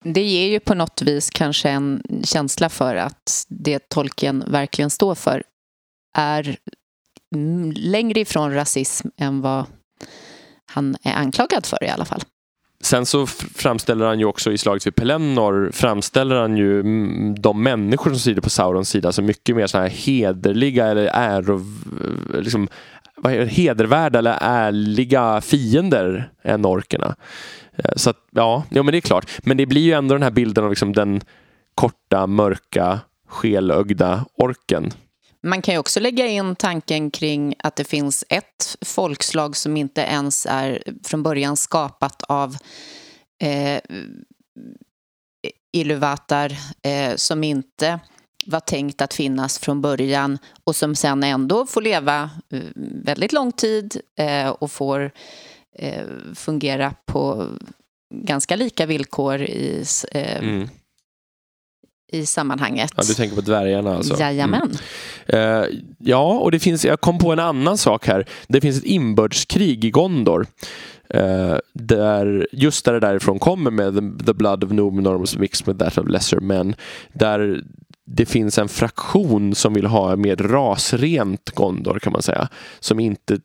Det 0.05 0.23
ger 0.23 0.47
ju 0.47 0.61
på 0.61 0.75
något 0.75 1.03
vis 1.03 1.31
kanske 1.31 1.71
en 1.71 2.03
känsla 2.25 2.69
för 2.69 2.97
att 2.97 3.47
det 3.49 3.89
tolken 3.89 4.45
verkligen 4.47 4.91
står 4.91 5.15
för 5.15 5.43
är 6.17 6.57
längre 7.73 8.21
ifrån 8.21 8.55
rasism 8.55 9.09
än 9.17 9.41
vad 9.41 9.65
han 10.67 10.97
är 11.03 11.13
anklagad 11.13 11.67
för 11.67 11.85
i 11.85 11.89
alla 11.89 12.05
fall. 12.05 12.21
Sen 12.85 13.07
så 13.07 13.27
framställer 13.27 14.07
han 14.07 14.19
ju 14.19 14.25
också 14.25 14.53
i 14.53 14.59
slaget 14.59 14.87
vid 14.87 14.95
Pelennor 14.95 15.71
framställer 15.73 16.37
han 16.37 16.57
ju 16.57 16.83
de 17.35 17.63
människor 17.63 18.11
som 18.11 18.19
sitter 18.19 18.41
på 18.41 18.51
Saurons 18.51 18.89
sida 18.89 19.13
som 19.13 19.27
mycket 19.27 19.57
mer 19.57 19.67
så 19.67 19.79
här 19.79 19.89
hederliga 19.89 20.87
eller 20.87 21.07
äro, 21.07 21.65
liksom, 22.35 22.69
hedervärda 23.49 24.19
eller 24.19 24.39
ärliga 24.41 25.41
fiender 25.41 26.31
än 26.43 26.67
orkerna. 26.67 27.17
Eh, 27.77 27.91
så 27.97 28.11
att, 28.11 28.19
ja, 28.31 28.65
ja, 28.71 28.83
men 28.83 28.93
det 28.93 28.99
är 28.99 29.01
klart. 29.01 29.31
Men 29.43 29.57
det 29.57 29.67
blir 29.67 29.83
ju 29.83 29.93
ändå 29.93 30.15
den 30.15 30.23
här 30.23 30.31
bilden 30.31 30.65
av 30.65 30.71
liksom 30.71 30.93
den 30.93 31.21
korta, 31.75 32.27
mörka, 32.27 33.01
skelögda 33.29 34.25
orken. 34.39 34.91
Man 35.45 35.63
kan 35.63 35.75
ju 35.75 35.79
också 35.79 36.01
lägga 36.01 36.27
in 36.27 36.57
tanken 36.57 37.11
kring 37.11 37.55
att 37.59 37.77
det 37.77 37.85
finns 37.85 38.25
ett 38.29 38.77
folkslag 38.81 39.57
som 39.57 39.77
inte 39.77 40.01
ens 40.01 40.47
är 40.47 40.83
från 41.05 41.23
början 41.23 41.57
skapat 41.57 42.23
av 42.23 42.57
eh, 43.43 43.81
Iluvatar 45.73 46.57
eh, 46.83 47.17
som 47.17 47.45
inte 47.45 48.01
var 48.47 48.61
tänkt 48.61 49.03
att 49.03 49.15
finnas 49.15 49.59
från 49.59 49.81
början 49.81 50.39
och 50.65 50.77
som 50.77 50.95
sen 50.95 51.23
ändå 51.23 51.67
får 51.67 51.83
leva 51.83 52.31
eh, 52.53 52.61
väldigt 53.05 53.33
lång 53.33 53.53
tid 53.53 54.01
eh, 54.19 54.49
och 54.49 54.73
får 54.73 55.11
eh, 55.79 56.07
fungera 56.35 56.95
på 57.07 57.49
ganska 58.15 58.57
lika 58.57 58.87
villkor 58.87 59.43
i, 59.43 59.85
eh, 60.11 60.37
mm 60.37 60.69
i 62.15 62.27
sammanhanget. 62.27 62.93
Ja, 62.97 63.03
du 63.09 63.15
tänker 63.15 63.37
på 63.37 63.43
dvärgarna 63.43 63.97
alltså? 63.97 64.21
Jajamän. 64.21 64.73
Mm. 65.27 65.63
Uh, 65.63 65.67
ja, 65.99 66.39
och 66.39 66.51
det 66.51 66.59
finns, 66.59 66.85
jag 66.85 67.01
kom 67.01 67.19
på 67.19 67.33
en 67.33 67.39
annan 67.39 67.79
sak 67.79 68.07
här. 68.07 68.27
Det 68.49 68.61
finns 68.61 68.79
ett 68.79 68.85
inbördeskrig 68.85 69.85
i 69.85 69.91
Gondor. 69.91 70.47
Uh, 71.15 71.57
där, 71.73 72.47
just 72.53 72.85
där 72.85 72.93
det 72.93 73.01
därifrån 73.01 73.39
kommer 73.39 73.71
med 73.71 73.95
the, 73.95 74.25
the 74.25 74.35
blood 74.35 74.65
of 74.65 74.71
Numenor 74.71 75.19
was 75.19 75.39
mixed 75.39 75.67
with 75.67 75.79
that 75.79 75.99
of 75.99 76.09
lesser 76.09 76.41
men. 76.41 76.75
Där 77.13 77.63
det 78.07 78.27
finns 78.27 78.59
en 78.59 78.69
fraktion 78.69 79.55
som 79.55 79.75
vill 79.75 79.87
ha 79.87 80.17
mer 80.17 80.37
rasrent 80.37 81.51
Gondor 81.51 81.99
kan 81.99 82.13
man 82.13 82.23
säga. 82.23 82.49
Som 82.81 83.01
inte 83.01 83.39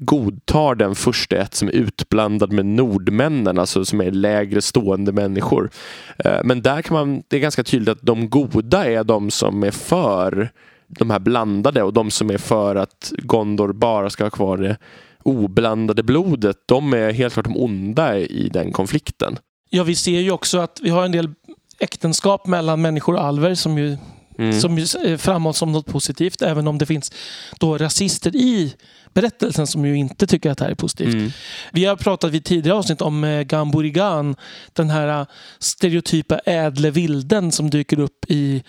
godtar 0.00 0.74
den 0.74 0.94
första 0.94 1.36
ett 1.36 1.54
som 1.54 1.68
är 1.68 1.72
utblandad 1.72 2.52
med 2.52 2.66
nordmännen, 2.66 3.58
alltså 3.58 3.84
som 3.84 4.00
är 4.00 4.10
lägre 4.10 4.62
stående 4.62 5.12
människor. 5.12 5.70
Eh, 6.18 6.40
men 6.44 6.62
där 6.62 6.82
kan 6.82 6.94
man, 6.94 7.22
det 7.28 7.36
är 7.36 7.40
ganska 7.40 7.64
tydligt 7.64 7.88
att 7.88 8.02
de 8.02 8.30
goda 8.30 8.86
är 8.86 9.04
de 9.04 9.30
som 9.30 9.62
är 9.62 9.70
för 9.70 10.50
de 10.86 11.10
här 11.10 11.18
blandade 11.18 11.82
och 11.82 11.92
de 11.92 12.10
som 12.10 12.30
är 12.30 12.38
för 12.38 12.76
att 12.76 13.12
Gondor 13.18 13.72
bara 13.72 14.10
ska 14.10 14.24
ha 14.24 14.30
kvar 14.30 14.56
det 14.56 14.76
oblandade 15.22 16.02
blodet, 16.02 16.56
de 16.66 16.92
är 16.92 17.12
helt 17.12 17.34
klart 17.34 17.44
de 17.44 17.56
onda 17.56 18.18
i 18.18 18.50
den 18.52 18.72
konflikten. 18.72 19.38
Ja, 19.70 19.84
vi 19.84 19.94
ser 19.94 20.20
ju 20.20 20.30
också 20.30 20.58
att 20.58 20.78
vi 20.82 20.90
har 20.90 21.04
en 21.04 21.12
del 21.12 21.30
äktenskap 21.78 22.46
mellan 22.46 22.82
människor 22.82 23.14
och 23.14 23.24
alver 23.24 23.54
som 23.54 23.78
ju 23.78 23.96
Mm. 24.42 24.60
som 24.60 25.18
framhålls 25.18 25.58
som 25.58 25.72
något 25.72 25.86
positivt 25.86 26.42
även 26.42 26.68
om 26.68 26.78
det 26.78 26.86
finns 26.86 27.12
då 27.58 27.78
rasister 27.78 28.36
i 28.36 28.74
berättelsen 29.14 29.66
som 29.66 29.86
ju 29.86 29.96
inte 29.96 30.26
tycker 30.26 30.50
att 30.50 30.58
det 30.58 30.64
här 30.64 30.70
är 30.70 30.74
positivt. 30.74 31.14
Mm. 31.14 31.30
Vi 31.72 31.84
har 31.84 31.96
pratat 31.96 32.30
vid 32.30 32.44
tidigare 32.44 32.78
avsnitt 32.78 33.00
om 33.00 33.24
eh, 33.24 33.42
Gamburigan, 33.42 34.36
den 34.72 34.90
här 34.90 35.20
eh, 35.20 35.26
stereotypa 35.58 36.38
ädle 36.38 36.90
vilden 36.90 37.52
som 37.52 37.70
dyker 37.70 37.98
upp 37.98 38.24
i 38.28 38.62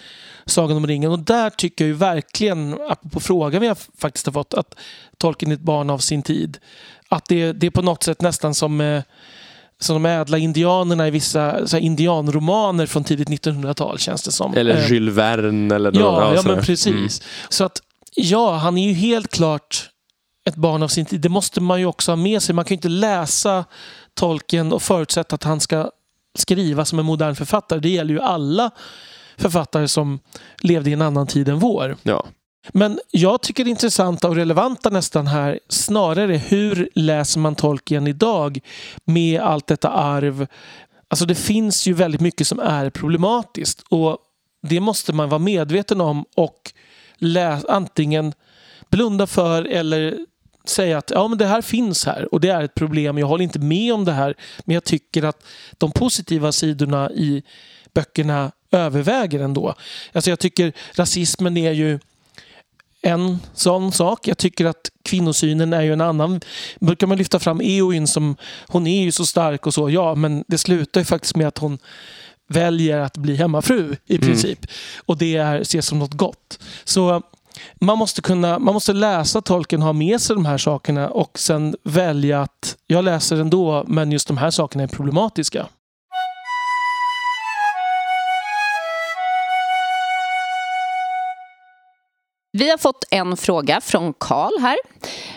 Sagan 0.45 0.77
om 0.77 0.87
ringen. 0.87 1.11
Och 1.11 1.19
där 1.19 1.49
tycker 1.49 1.85
jag 1.85 1.89
ju 1.89 1.93
verkligen, 1.93 2.73
apropå 2.89 3.19
frågan 3.19 3.61
vi 3.61 3.67
har 3.67 3.77
faktiskt 3.97 4.25
har 4.25 4.33
fått, 4.33 4.53
att 4.53 4.75
Tolkien 5.17 5.51
är 5.51 5.55
ett 5.55 5.61
barn 5.61 5.89
av 5.89 5.97
sin 5.97 6.23
tid. 6.23 6.57
Att 7.09 7.25
det, 7.25 7.53
det 7.53 7.67
är 7.67 7.71
på 7.71 7.81
något 7.81 8.03
sätt 8.03 8.21
nästan 8.21 8.55
som 8.55 8.81
eh, 8.81 9.03
som 9.79 10.03
de 10.03 10.09
ädla 10.09 10.37
indianerna 10.37 11.07
i 11.07 11.11
vissa 11.11 11.67
så 11.67 11.75
här, 11.75 11.83
indianromaner 11.83 12.85
från 12.85 13.03
tidigt 13.03 13.29
1900-tal 13.29 13.99
känns 13.99 14.23
det 14.23 14.31
som. 14.31 14.53
Eller 14.53 14.87
Jules 14.87 15.15
Verne 15.15 15.75
eller 15.75 15.91
Ja, 15.99 16.33
ja 16.35 16.41
men 16.45 16.61
precis. 16.61 16.87
Mm. 16.87 17.09
Så 17.49 17.63
att 17.63 17.81
ja, 18.15 18.55
han 18.55 18.77
är 18.77 18.87
ju 18.87 18.93
helt 18.93 19.27
klart 19.27 19.89
ett 20.45 20.55
barn 20.55 20.83
av 20.83 20.87
sin 20.87 21.05
tid. 21.05 21.21
Det 21.21 21.29
måste 21.29 21.61
man 21.61 21.79
ju 21.79 21.85
också 21.85 22.11
ha 22.11 22.15
med 22.15 22.41
sig. 22.41 22.55
Man 22.55 22.65
kan 22.65 22.69
ju 22.69 22.77
inte 22.77 22.89
läsa 22.89 23.65
Tolkien 24.13 24.73
och 24.73 24.81
förutsätta 24.81 25.35
att 25.35 25.43
han 25.43 25.59
ska 25.59 25.89
skriva 26.37 26.85
som 26.85 26.99
en 26.99 27.05
modern 27.05 27.35
författare. 27.35 27.79
Det 27.79 27.89
gäller 27.89 28.13
ju 28.13 28.21
alla 28.21 28.71
författare 29.37 29.87
som 29.87 30.19
levde 30.61 30.89
i 30.89 30.93
en 30.93 31.01
annan 31.01 31.27
tid 31.27 31.49
än 31.49 31.59
vår. 31.59 31.97
Ja. 32.03 32.25
Men 32.71 32.99
jag 33.11 33.41
tycker 33.41 33.63
det 33.63 33.69
intressanta 33.69 34.27
och 34.27 34.35
relevanta 34.35 34.89
nästan 34.89 35.27
här 35.27 35.59
snarare 35.69 36.37
hur 36.37 36.89
läser 36.95 37.39
man 37.39 37.55
Tolkien 37.55 38.07
idag 38.07 38.59
med 39.05 39.41
allt 39.41 39.67
detta 39.67 39.89
arv. 39.89 40.47
Alltså 41.07 41.25
det 41.25 41.35
finns 41.35 41.87
ju 41.87 41.93
väldigt 41.93 42.21
mycket 42.21 42.47
som 42.47 42.59
är 42.59 42.89
problematiskt 42.89 43.83
och 43.89 44.17
det 44.61 44.79
måste 44.79 45.13
man 45.13 45.29
vara 45.29 45.39
medveten 45.39 46.01
om 46.01 46.25
och 46.35 46.71
läs, 47.17 47.65
antingen 47.65 48.33
blunda 48.89 49.27
för 49.27 49.65
eller 49.65 50.17
säga 50.65 50.97
att 50.97 51.11
ja, 51.11 51.27
men 51.27 51.37
det 51.37 51.45
här 51.45 51.61
finns 51.61 52.05
här 52.05 52.33
och 52.33 52.41
det 52.41 52.49
är 52.49 52.63
ett 52.63 52.75
problem. 52.75 53.17
Jag 53.17 53.27
håller 53.27 53.43
inte 53.43 53.59
med 53.59 53.93
om 53.93 54.05
det 54.05 54.11
här 54.11 54.35
men 54.65 54.73
jag 54.73 54.83
tycker 54.83 55.23
att 55.23 55.45
de 55.77 55.91
positiva 55.91 56.51
sidorna 56.51 57.11
i 57.11 57.43
böckerna 57.93 58.51
överväger 58.71 59.39
ändå. 59.39 59.75
Alltså 60.13 60.29
jag 60.29 60.39
tycker 60.39 60.73
rasismen 60.95 61.57
är 61.57 61.71
ju 61.71 61.99
en 63.03 63.39
sån 63.53 63.91
sak. 63.91 64.27
Jag 64.27 64.37
tycker 64.37 64.65
att 64.65 64.91
kvinnosynen 65.03 65.73
är 65.73 65.81
ju 65.81 65.93
en 65.93 66.01
annan. 66.01 66.41
Brukar 66.79 67.07
man 67.07 67.17
lyfta 67.17 67.39
fram 67.39 67.61
Eowyn 67.61 68.07
som 68.07 68.35
hon 68.67 68.87
är 68.87 69.03
ju 69.03 69.11
så 69.11 69.25
stark 69.25 69.67
och 69.67 69.73
så. 69.73 69.89
Ja, 69.89 70.15
men 70.15 70.43
det 70.47 70.57
slutar 70.57 71.01
ju 71.01 71.05
faktiskt 71.05 71.35
med 71.35 71.47
att 71.47 71.57
hon 71.57 71.77
väljer 72.49 72.99
att 72.99 73.17
bli 73.17 73.35
hemmafru 73.35 73.95
i 74.05 74.15
mm. 74.15 74.27
princip. 74.27 74.59
Mm. 74.59 75.03
Och 75.05 75.17
det 75.17 75.35
är, 75.35 75.59
ses 75.61 75.85
som 75.85 75.99
något 75.99 76.13
gott. 76.13 76.59
Så 76.83 77.23
man 77.75 77.97
måste, 77.97 78.21
kunna, 78.21 78.59
man 78.59 78.73
måste 78.73 78.93
läsa 78.93 79.41
tolken, 79.41 79.81
ha 79.81 79.93
med 79.93 80.21
sig 80.21 80.35
de 80.35 80.45
här 80.45 80.57
sakerna 80.57 81.09
och 81.09 81.39
sen 81.39 81.75
välja 81.83 82.41
att 82.41 82.77
jag 82.87 83.05
läser 83.05 83.37
ändå 83.37 83.83
men 83.87 84.11
just 84.11 84.27
de 84.27 84.37
här 84.37 84.51
sakerna 84.51 84.83
är 84.83 84.87
problematiska. 84.87 85.67
Vi 92.57 92.69
har 92.69 92.77
fått 92.77 93.05
en 93.11 93.37
fråga 93.37 93.81
från 93.81 94.13
Karl 94.13 94.61
här. 94.61 94.77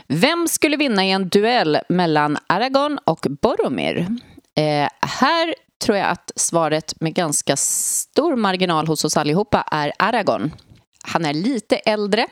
Vem 0.06 0.48
skulle 0.48 0.76
vinna 0.76 1.04
i 1.06 1.10
en 1.10 1.28
duell 1.28 1.78
mellan 1.88 2.38
Aragorn 2.46 2.98
och 3.04 3.26
Boromir? 3.42 4.06
Eh, 4.54 4.88
här 5.00 5.54
tror 5.84 5.98
jag 5.98 6.08
att 6.08 6.32
svaret 6.36 7.00
med 7.00 7.14
ganska 7.14 7.56
stor 7.56 8.36
marginal 8.36 8.86
hos 8.86 9.04
oss 9.04 9.16
allihopa 9.16 9.64
är 9.70 9.92
Aragorn. 9.98 10.52
Han 11.02 11.24
är 11.24 11.34
lite 11.34 11.76
äldre, 11.76 12.26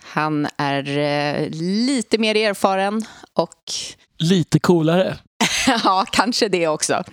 han 0.00 0.48
är 0.56 0.98
eh, 0.98 1.48
lite 1.60 2.18
mer 2.18 2.36
erfaren 2.36 3.04
och... 3.32 3.72
Lite 4.18 4.58
coolare. 4.58 5.16
ja, 5.84 6.04
kanske 6.12 6.48
det 6.48 6.68
också. 6.68 7.04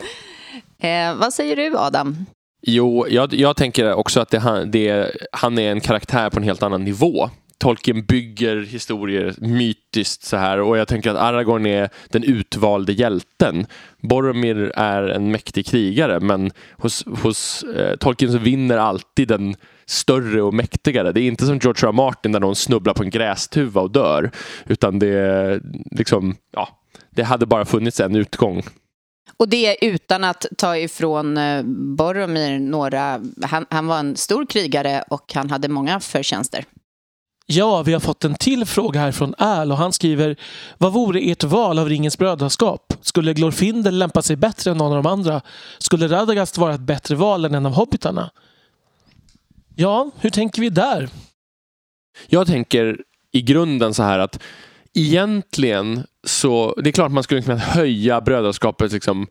Eh, 0.80 1.16
vad 1.16 1.34
säger 1.34 1.56
du, 1.56 1.78
Adam? 1.78 2.26
Jo, 2.66 3.06
jag, 3.10 3.34
jag 3.34 3.56
tänker 3.56 3.94
också 3.94 4.20
att 4.20 4.30
det, 4.30 4.66
det, 4.66 5.12
han 5.32 5.60
är 5.60 5.72
en 5.72 5.82
karaktär 5.82 6.30
på 6.30 6.38
en 6.40 6.44
helt 6.44 6.64
annan 6.64 6.84
nivå. 6.84 7.30
Tolkien 7.58 8.06
bygger 8.06 8.62
historier 8.62 9.34
mytiskt 9.38 10.24
så 10.24 10.38
här 10.38 10.60
och 10.60 10.78
jag 10.78 10.88
tänker 10.88 11.12
att 11.12 11.18
Aragorn 11.18 11.66
är 11.66 11.90
den 12.10 12.24
utvalde 12.24 12.94
hjälten. 12.94 13.66
Boromir 14.02 14.72
är 14.76 15.04
en 15.04 15.32
mäktig 15.32 15.66
krigare 15.66 16.20
men 16.20 16.52
hos, 16.72 17.06
hos 17.06 17.64
eh, 17.64 17.96
Tolkien 17.96 18.32
så 18.32 18.38
vinner 18.38 18.78
alltid 18.78 19.28
den 19.28 19.56
större 19.86 20.42
och 20.42 20.54
mäktigare. 20.54 21.12
Det 21.12 21.22
är 21.22 21.28
inte 21.28 21.46
som 21.46 21.58
George 21.58 21.88
R. 21.88 21.88
R. 21.88 21.92
Martin 21.92 22.32
där 22.32 22.40
någon 22.40 22.56
snubblar 22.56 22.94
på 22.94 23.04
en 23.04 23.10
grästuva 23.10 23.82
och 23.82 23.92
dör. 23.92 24.32
Utan 24.66 25.00
det 25.00 25.08
är 25.08 25.62
liksom, 25.92 26.36
ja, 26.52 26.70
det 27.10 27.24
hade 27.24 27.46
bara 27.46 27.66
funnits 27.66 28.00
en 28.00 28.16
utgång. 28.16 28.64
Och 29.44 29.50
det 29.50 29.86
utan 29.86 30.24
att 30.24 30.46
ta 30.58 30.78
ifrån 30.78 31.38
eh, 31.38 31.64
Boromir 31.66 32.60
några... 32.60 33.22
Han, 33.42 33.66
han 33.70 33.88
var 33.88 34.00
en 34.00 34.16
stor 34.16 34.46
krigare 34.46 35.04
och 35.10 35.34
han 35.34 35.50
hade 35.50 35.68
många 35.68 36.00
förtjänster. 36.00 36.66
Ja, 37.46 37.84
vi 37.84 37.94
har 37.94 38.00
fått 38.00 38.24
en 38.24 38.36
till 38.36 38.66
fråga 38.66 39.00
här 39.00 39.12
från 39.12 39.36
Al 39.38 39.72
och 39.72 39.78
han 39.78 39.94
skriver 39.94 40.36
Vad 40.78 40.94
vore 40.94 41.20
ert 41.20 41.44
val 41.44 41.80
av 41.80 41.90
Ringens 41.90 42.18
brödraskap? 42.18 42.94
Skulle 43.02 43.34
Glorfindel 43.34 43.98
lämpa 43.98 44.22
sig 44.22 44.36
bättre 44.36 44.72
än 44.72 44.78
någon 44.78 44.98
av 44.98 45.04
de 45.04 45.10
andra? 45.10 45.42
Skulle 45.78 46.08
Radagast 46.08 46.58
vara 46.58 46.74
ett 46.74 46.82
bättre 46.82 47.16
val 47.16 47.46
än 47.46 47.56
en 47.56 47.66
av 47.66 47.74
hobbitarna? 47.74 48.32
Ja, 49.76 50.12
hur 50.20 50.30
tänker 50.30 50.62
vi 50.62 50.70
där? 50.70 51.10
Jag 52.28 52.48
tänker 52.48 52.98
i 53.32 53.42
grunden 53.42 53.94
så 53.94 54.04
här 54.04 54.20
att 54.20 54.40
egentligen 54.94 56.04
så, 56.24 56.74
det 56.84 56.90
är 56.90 56.92
klart 56.92 57.12
man 57.12 57.24
skulle 57.24 57.42
kunna 57.42 57.58
höja 57.58 58.22
brödraskapets 58.22 58.94
liksom 58.94 59.28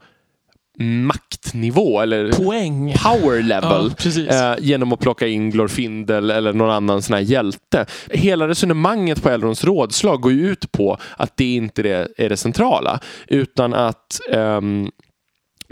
maktnivå 0.79 2.01
eller 2.01 2.33
Poäng. 2.33 2.95
power 3.03 3.43
level 3.43 3.93
Ja, 4.29 4.53
eh, 4.53 4.65
genom 4.65 4.93
att 4.93 5.01
plocka 5.01 5.27
in 5.27 5.51
Glorfindel 5.51 6.31
eller 6.31 6.53
någon 6.53 6.71
annan 6.71 7.03
sån 7.03 7.15
här 7.15 7.23
hjälte. 7.23 7.87
Hela 8.11 8.49
resonemanget 8.49 9.23
på 9.23 9.29
Elrons 9.29 9.65
rådslag 9.65 10.21
går 10.21 10.33
ju 10.33 10.49
ut 10.51 10.73
på 10.73 10.99
att 11.17 11.37
det 11.37 11.55
inte 11.55 11.81
är 11.81 11.83
det, 11.83 12.09
är 12.17 12.29
det 12.29 12.37
centrala 12.37 13.01
utan 13.29 13.75
att 13.75 14.21
ehm, 14.33 14.91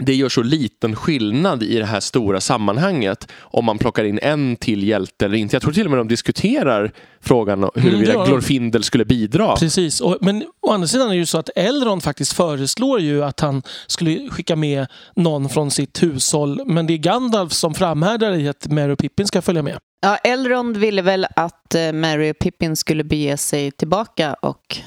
det 0.01 0.15
gör 0.15 0.29
så 0.29 0.43
liten 0.43 0.95
skillnad 0.95 1.63
i 1.63 1.77
det 1.77 1.85
här 1.85 1.99
stora 1.99 2.41
sammanhanget 2.41 3.31
om 3.39 3.65
man 3.65 3.77
plockar 3.77 4.03
in 4.03 4.19
en 4.21 4.55
till 4.55 4.83
hjälte 4.83 5.25
eller 5.25 5.37
inte. 5.37 5.55
Jag 5.55 5.61
tror 5.61 5.73
till 5.73 5.85
och 5.85 5.91
med 5.91 5.99
de 5.99 6.07
diskuterar 6.07 6.91
frågan 7.21 7.69
huruvida 7.75 8.13
de. 8.13 8.27
Glorfindel 8.27 8.83
skulle 8.83 9.05
bidra. 9.05 9.55
Precis. 9.55 10.01
Och, 10.01 10.17
men 10.21 10.43
å 10.61 10.71
andra 10.71 10.87
sidan 10.87 11.07
är 11.07 11.11
det 11.11 11.17
ju 11.17 11.25
så 11.25 11.37
att 11.37 11.49
Elrond 11.55 12.03
faktiskt 12.03 12.33
föreslår 12.33 12.99
ju 12.99 13.23
att 13.23 13.39
han 13.39 13.63
skulle 13.87 14.29
skicka 14.29 14.55
med 14.55 14.87
någon 15.15 15.49
från 15.49 15.71
sitt 15.71 16.03
hushåll. 16.03 16.61
Men 16.65 16.87
det 16.87 16.93
är 16.93 16.97
Gandalf 16.97 17.53
som 17.53 17.73
framhärdar 17.73 18.31
i 18.31 18.47
att 18.47 18.67
Merry 18.67 18.93
och 18.93 18.99
Pippin 18.99 19.27
ska 19.27 19.41
följa 19.41 19.63
med. 19.63 19.77
Ja, 20.01 20.17
Elrond 20.17 20.77
ville 20.77 21.01
väl 21.01 21.27
att 21.35 21.75
eh, 21.75 21.91
Mary 21.91 22.31
och 22.31 22.39
Pippin 22.39 22.75
skulle 22.75 23.03
bege 23.03 23.37
sig 23.37 23.71
tillbaka 23.71 24.33
och 24.33 24.77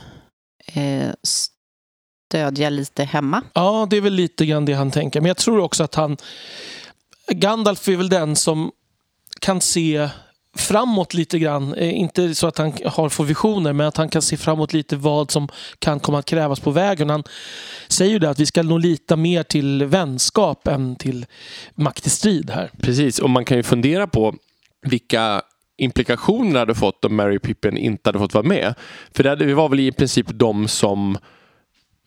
eh, 0.74 1.10
stödja 2.34 2.70
lite 2.70 3.04
hemma. 3.04 3.42
Ja, 3.52 3.86
det 3.90 3.96
är 3.96 4.00
väl 4.00 4.12
lite 4.12 4.46
grann 4.46 4.64
det 4.64 4.72
han 4.72 4.90
tänker. 4.90 5.20
Men 5.20 5.28
jag 5.28 5.36
tror 5.36 5.58
också 5.58 5.84
att 5.84 5.94
han... 5.94 6.16
Gandalf 7.28 7.88
är 7.88 7.96
väl 7.96 8.08
den 8.08 8.36
som 8.36 8.70
kan 9.40 9.60
se 9.60 10.08
framåt 10.56 11.14
lite 11.14 11.38
grann. 11.38 11.74
Eh, 11.74 11.98
Inte 11.98 12.34
så 12.34 12.46
att 12.46 12.58
han 12.58 12.72
har 12.84 13.08
får 13.08 13.24
visioner, 13.24 13.72
men 13.72 13.86
att 13.86 13.96
han 13.96 14.08
kan 14.08 14.22
se 14.22 14.36
framåt 14.36 14.72
lite 14.72 14.96
vad 14.96 15.30
som 15.30 15.48
kan 15.78 16.00
komma 16.00 16.18
att 16.18 16.24
krävas 16.24 16.60
på 16.60 16.70
vägen. 16.70 17.10
Han 17.10 17.24
säger 17.88 18.12
ju 18.12 18.18
det 18.18 18.30
att 18.30 18.38
vi 18.40 18.46
ska 18.46 18.62
nog 18.62 18.80
lita 18.80 19.16
mer 19.16 19.42
till 19.42 19.84
vänskap 19.84 20.68
än 20.68 20.96
till 20.96 21.26
makt 21.74 22.06
i 22.06 22.10
strid 22.10 22.50
här. 22.50 22.70
Precis, 22.80 23.18
och 23.18 23.30
man 23.30 23.44
kan 23.44 23.56
ju 23.56 23.62
fundera 23.62 24.06
på 24.06 24.34
vilka 24.82 25.42
implikationer 25.76 26.52
det 26.52 26.58
hade 26.58 26.74
fått 26.74 27.04
om 27.04 27.16
Mary 27.16 27.38
Pippin 27.38 27.76
inte 27.76 28.08
hade 28.08 28.18
fått 28.18 28.34
vara 28.34 28.46
med. 28.46 28.74
För 29.14 29.36
det 29.36 29.54
var 29.54 29.68
väl 29.68 29.80
i 29.80 29.92
princip 29.92 30.26
de 30.28 30.68
som 30.68 31.18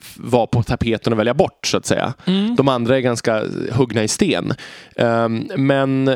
f- 0.01 0.15
var 0.19 0.47
på 0.47 0.63
tapeten 0.63 1.13
att 1.13 1.19
välja 1.19 1.33
bort 1.33 1.65
så 1.67 1.77
att 1.77 1.85
säga. 1.85 2.13
De 2.57 2.67
andra 2.67 2.97
är 2.97 3.01
ganska 3.01 3.43
huggna 3.71 4.03
i 4.03 4.07
sten. 4.07 4.53
Ehm, 4.95 5.47
men, 5.57 6.07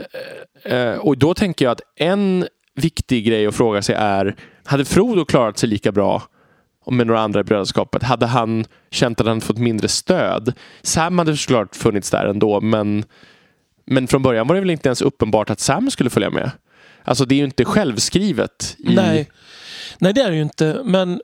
eh, 0.63 0.91
och 0.93 1.17
då 1.17 1.33
tänker 1.33 1.65
jag 1.65 1.71
att 1.71 1.81
en 1.95 2.45
viktig 2.75 3.25
grej 3.25 3.47
att 3.47 3.55
fråga 3.55 3.81
sig 3.81 3.95
är, 3.95 4.35
hade 4.65 4.85
Frodo 4.85 5.25
klarat 5.25 5.57
sig 5.57 5.69
lika 5.69 5.91
bra 5.91 6.23
med 6.91 7.07
några 7.07 7.21
andra 7.21 7.39
i 7.39 7.43
brödraskapet? 7.43 8.03
Hade 8.03 8.25
han 8.25 8.65
känt 8.91 9.21
att 9.21 9.27
han 9.27 9.41
fått 9.41 9.57
mindre 9.57 9.87
stöd? 9.87 10.53
Sam 10.81 11.19
hade 11.19 11.37
såklart 11.37 11.75
funnits 11.75 12.11
där 12.11 12.25
ändå, 12.25 12.61
men 12.61 13.03
men 13.85 14.07
från 14.07 14.21
början 14.21 14.47
var 14.47 14.55
det 14.55 14.61
väl 14.61 14.69
inte 14.69 14.89
ens 14.89 15.01
uppenbart 15.01 15.49
att 15.49 15.59
Sam 15.59 15.91
skulle 15.91 16.09
följa 16.09 16.29
med? 16.29 16.51
Alltså 17.03 17.25
det 17.25 17.35
är 17.35 17.37
ju 17.37 17.43
inte 17.45 17.65
självskrivet. 17.65 18.75
I... 18.79 18.95
Nej. 18.95 19.29
Nej, 19.99 20.13
det 20.13 20.21
är 20.21 20.29
det 20.29 20.35
ju 20.35 20.41
inte. 20.41 20.81
Men 20.83 21.21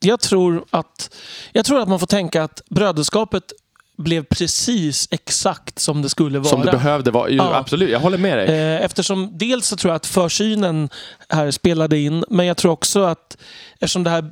jag 0.00 0.20
tror 0.20 0.64
att, 0.70 1.16
jag 1.52 1.64
tror 1.64 1.80
att 1.80 1.88
man 1.88 1.98
får 1.98 2.06
tänka 2.06 2.44
att 2.44 2.62
bröderskapet 2.70 3.52
blev 3.96 4.24
precis 4.24 5.08
exakt 5.10 5.78
som 5.78 6.02
det 6.02 6.08
skulle 6.08 6.38
vara. 6.38 6.50
Som 6.50 6.60
det 6.60 6.72
behövde 6.72 7.10
vara. 7.10 7.30
Ja. 7.30 7.54
Absolut, 7.54 7.90
jag 7.90 8.00
håller 8.00 8.18
med 8.18 8.38
dig. 8.38 8.46
Eh, 8.46 8.84
Eftersom 8.84 9.38
dels 9.38 9.66
så 9.66 9.76
tror 9.76 9.90
jag 9.90 9.96
att 9.96 10.06
försynen 10.06 10.88
här 11.28 11.50
spelade 11.50 11.98
in, 11.98 12.24
men 12.28 12.46
jag 12.46 12.56
tror 12.56 12.72
också 12.72 13.02
att 13.02 13.36
eftersom 13.74 14.04
det 14.04 14.10
här 14.10 14.30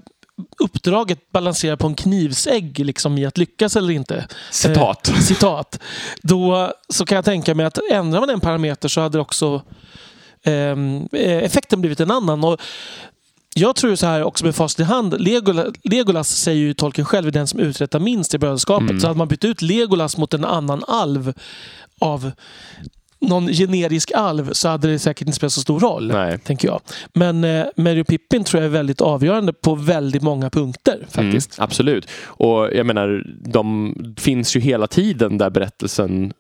uppdraget 0.59 1.33
balanserar 1.33 1.77
på 1.77 1.87
en 1.87 1.95
knivsägg 1.95 2.79
liksom 2.79 3.19
i 3.19 3.27
att 3.27 3.39
lyckas 3.39 3.77
eller 3.77 3.91
inte. 3.91 4.27
Citat. 4.51 5.09
Eh, 5.09 5.15
citat. 5.21 5.81
Då 6.23 6.73
så 6.89 7.05
kan 7.07 7.17
jag 7.17 7.25
tänka 7.25 7.55
mig 7.55 7.67
att 7.67 7.79
ändrar 7.91 8.21
man 8.21 8.31
en 8.31 8.41
parameter 8.41 8.89
så 8.89 9.01
hade 9.01 9.21
också 9.21 9.63
ehm, 10.45 11.09
eh, 11.13 11.39
effekten 11.39 11.81
blivit 11.81 12.01
en 12.01 12.11
annan. 12.11 12.45
Och 12.45 12.61
jag 13.59 13.77
tror 13.77 13.95
så 13.95 14.07
här 14.07 14.23
också 14.23 14.45
med 14.45 14.55
fast 14.55 14.81
i 14.81 14.83
hand. 14.83 15.21
Legolas, 15.21 15.67
Legolas 15.85 16.29
säger 16.29 16.61
ju 16.61 16.75
Tolkien 16.75 17.05
själv 17.05 17.27
är 17.27 17.31
den 17.31 17.47
som 17.47 17.61
uträttar 17.61 18.01
minst 18.01 18.35
i 18.35 18.39
brödraskapet. 18.39 19.01
Så 19.01 19.07
hade 19.07 19.19
man 19.19 19.29
bytt 19.29 19.45
ut 19.45 19.63
Legolas 19.63 20.17
mot 20.17 20.35
en 20.35 20.45
annan 20.45 20.85
alv 20.87 21.33
av 22.01 22.31
någon 23.21 23.49
generisk 23.49 24.13
alv 24.15 24.53
så 24.53 24.69
hade 24.69 24.89
det 24.89 24.99
säkert 24.99 25.27
inte 25.27 25.37
spelat 25.37 25.53
så 25.53 25.61
stor 25.61 25.81
roll. 25.81 26.09
Nej. 26.09 26.39
Tänker 26.39 26.69
jag. 26.69 26.81
Men 27.15 27.45
eh, 27.45 27.67
Mary 27.77 28.03
och 28.03 28.07
Pippin 28.07 28.45
tror 28.45 28.63
jag 28.63 28.67
är 28.69 28.73
väldigt 28.73 29.01
avgörande 29.01 29.53
på 29.53 29.75
väldigt 29.75 30.23
många 30.23 30.51
punkter. 30.51 31.07
faktiskt. 31.11 31.59
Mm, 31.59 31.65
absolut. 31.65 32.09
Och 32.25 32.69
jag 32.75 32.87
menar, 32.87 33.25
de 33.53 33.95
finns 34.19 34.57
ju 34.57 34.61
hela 34.61 34.87
tiden 34.87 35.39
där 35.39 35.51
berättelsen 35.51 36.33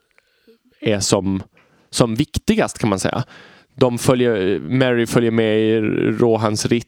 är 0.80 1.00
som, 1.00 1.42
som 1.90 2.14
viktigast 2.14 2.78
kan 2.78 2.90
man 2.90 2.98
säga. 2.98 3.24
De 3.76 3.98
följer, 3.98 4.60
Mary 4.60 5.06
följer 5.06 5.30
med 5.30 5.60
i 5.60 5.80
Rohans 6.10 6.66
ritt. 6.66 6.86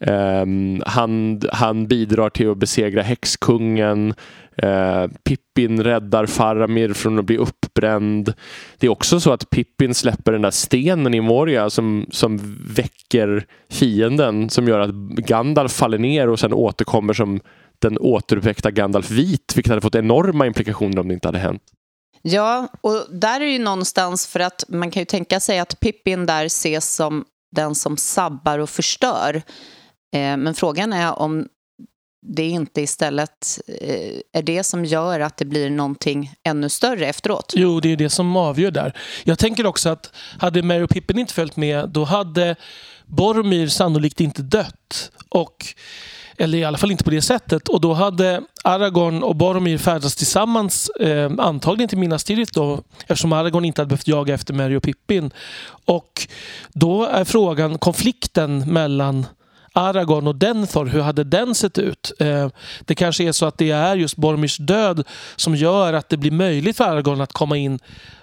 Ehm, 0.00 0.82
han, 0.86 1.40
han 1.52 1.86
bidrar 1.86 2.30
till 2.30 2.50
att 2.50 2.58
besegra 2.58 3.02
häxkungen. 3.02 4.14
Uh, 4.64 5.06
Pippin 5.24 5.84
räddar 5.84 6.26
Faramir 6.26 6.92
från 6.92 7.18
att 7.18 7.24
bli 7.24 7.36
uppbränd. 7.36 8.32
Det 8.78 8.86
är 8.86 8.90
också 8.90 9.20
så 9.20 9.32
att 9.32 9.50
Pippin 9.50 9.94
släpper 9.94 10.32
den 10.32 10.42
där 10.42 10.50
stenen 10.50 11.14
i 11.14 11.20
Moria 11.20 11.70
som, 11.70 12.06
som 12.10 12.56
väcker 12.74 13.46
fienden 13.70 14.50
som 14.50 14.68
gör 14.68 14.80
att 14.80 14.90
Gandalf 15.26 15.72
faller 15.72 15.98
ner 15.98 16.28
och 16.28 16.40
sen 16.40 16.52
återkommer 16.52 17.12
som 17.12 17.40
den 17.78 17.98
återuppväckta 17.98 18.70
Gandalf 18.70 19.10
vit, 19.10 19.52
vilket 19.56 19.70
hade 19.70 19.80
fått 19.80 19.94
enorma 19.94 20.46
implikationer 20.46 21.00
om 21.00 21.08
det 21.08 21.14
inte 21.14 21.28
hade 21.28 21.38
hänt. 21.38 21.62
Ja, 22.22 22.68
och 22.80 23.06
där 23.10 23.40
är 23.40 23.44
det 23.44 23.52
ju 23.52 23.58
någonstans 23.58 24.26
för 24.26 24.40
att 24.40 24.64
man 24.68 24.90
kan 24.90 25.00
ju 25.00 25.04
tänka 25.04 25.40
sig 25.40 25.58
att 25.58 25.80
Pippin 25.80 26.26
där 26.26 26.44
ses 26.44 26.94
som 26.94 27.24
den 27.52 27.74
som 27.74 27.96
sabbar 27.96 28.58
och 28.58 28.70
förstör. 28.70 29.42
Eh, 30.14 30.36
men 30.36 30.54
frågan 30.54 30.92
är 30.92 31.18
om 31.18 31.46
det 32.28 32.46
inte 32.46 32.80
istället 32.80 33.60
eh, 33.80 34.20
är 34.32 34.42
det 34.42 34.64
som 34.64 34.84
gör 34.84 35.20
att 35.20 35.36
det 35.36 35.44
blir 35.44 35.70
någonting 35.70 36.34
ännu 36.42 36.68
större 36.68 37.06
efteråt. 37.06 37.52
Jo, 37.56 37.80
det 37.80 37.92
är 37.92 37.96
det 37.96 38.10
som 38.10 38.36
avgör 38.36 38.70
där. 38.70 38.98
Jag 39.24 39.38
tänker 39.38 39.66
också 39.66 39.88
att 39.88 40.12
hade 40.38 40.62
Mary 40.62 40.82
och 40.82 40.90
Pippin 40.90 41.18
inte 41.18 41.34
följt 41.34 41.56
med 41.56 41.88
då 41.88 42.04
hade 42.04 42.56
Boromir 43.06 43.68
sannolikt 43.68 44.20
inte 44.20 44.42
dött. 44.42 45.10
Och, 45.28 45.74
eller 46.38 46.58
i 46.58 46.64
alla 46.64 46.78
fall 46.78 46.90
inte 46.90 47.04
på 47.04 47.10
det 47.10 47.22
sättet. 47.22 47.68
Och 47.68 47.80
då 47.80 47.92
hade 47.92 48.42
Aragorn 48.64 49.22
och 49.22 49.36
Boromir 49.36 49.78
färdats 49.78 50.16
tillsammans 50.16 50.88
eh, 50.88 51.30
antagligen 51.38 51.88
till 51.88 51.98
Minas 51.98 52.24
Tirith 52.24 52.52
då 52.54 52.82
eftersom 53.06 53.32
Aragorn 53.32 53.64
inte 53.64 53.80
hade 53.80 53.88
behövt 53.88 54.08
jaga 54.08 54.34
efter 54.34 54.54
Mary 54.54 54.76
och 54.76 54.82
Pippin. 54.82 55.30
Och 55.84 56.28
då 56.72 57.04
är 57.04 57.24
frågan 57.24 57.78
konflikten 57.78 58.72
mellan 58.72 59.26
Aragorn 59.72 60.26
och 60.26 60.34
Denthor, 60.34 60.86
hur 60.86 61.00
hade 61.00 61.24
den 61.24 61.54
sett 61.54 61.78
ut? 61.78 62.12
Eh, 62.18 62.48
det 62.80 62.94
kanske 62.94 63.24
är 63.24 63.32
så 63.32 63.46
att 63.46 63.58
det 63.58 63.70
är 63.70 63.96
just 63.96 64.16
Boromirs 64.16 64.56
död 64.56 65.06
som 65.36 65.54
gör 65.54 65.92
att 65.92 66.08
det 66.08 66.16
blir 66.16 66.30
möjligt 66.30 66.76
för 66.76 66.84
Aragorn 66.84 67.20
att 67.20 67.32
komma 67.32 67.56
in 67.56 67.78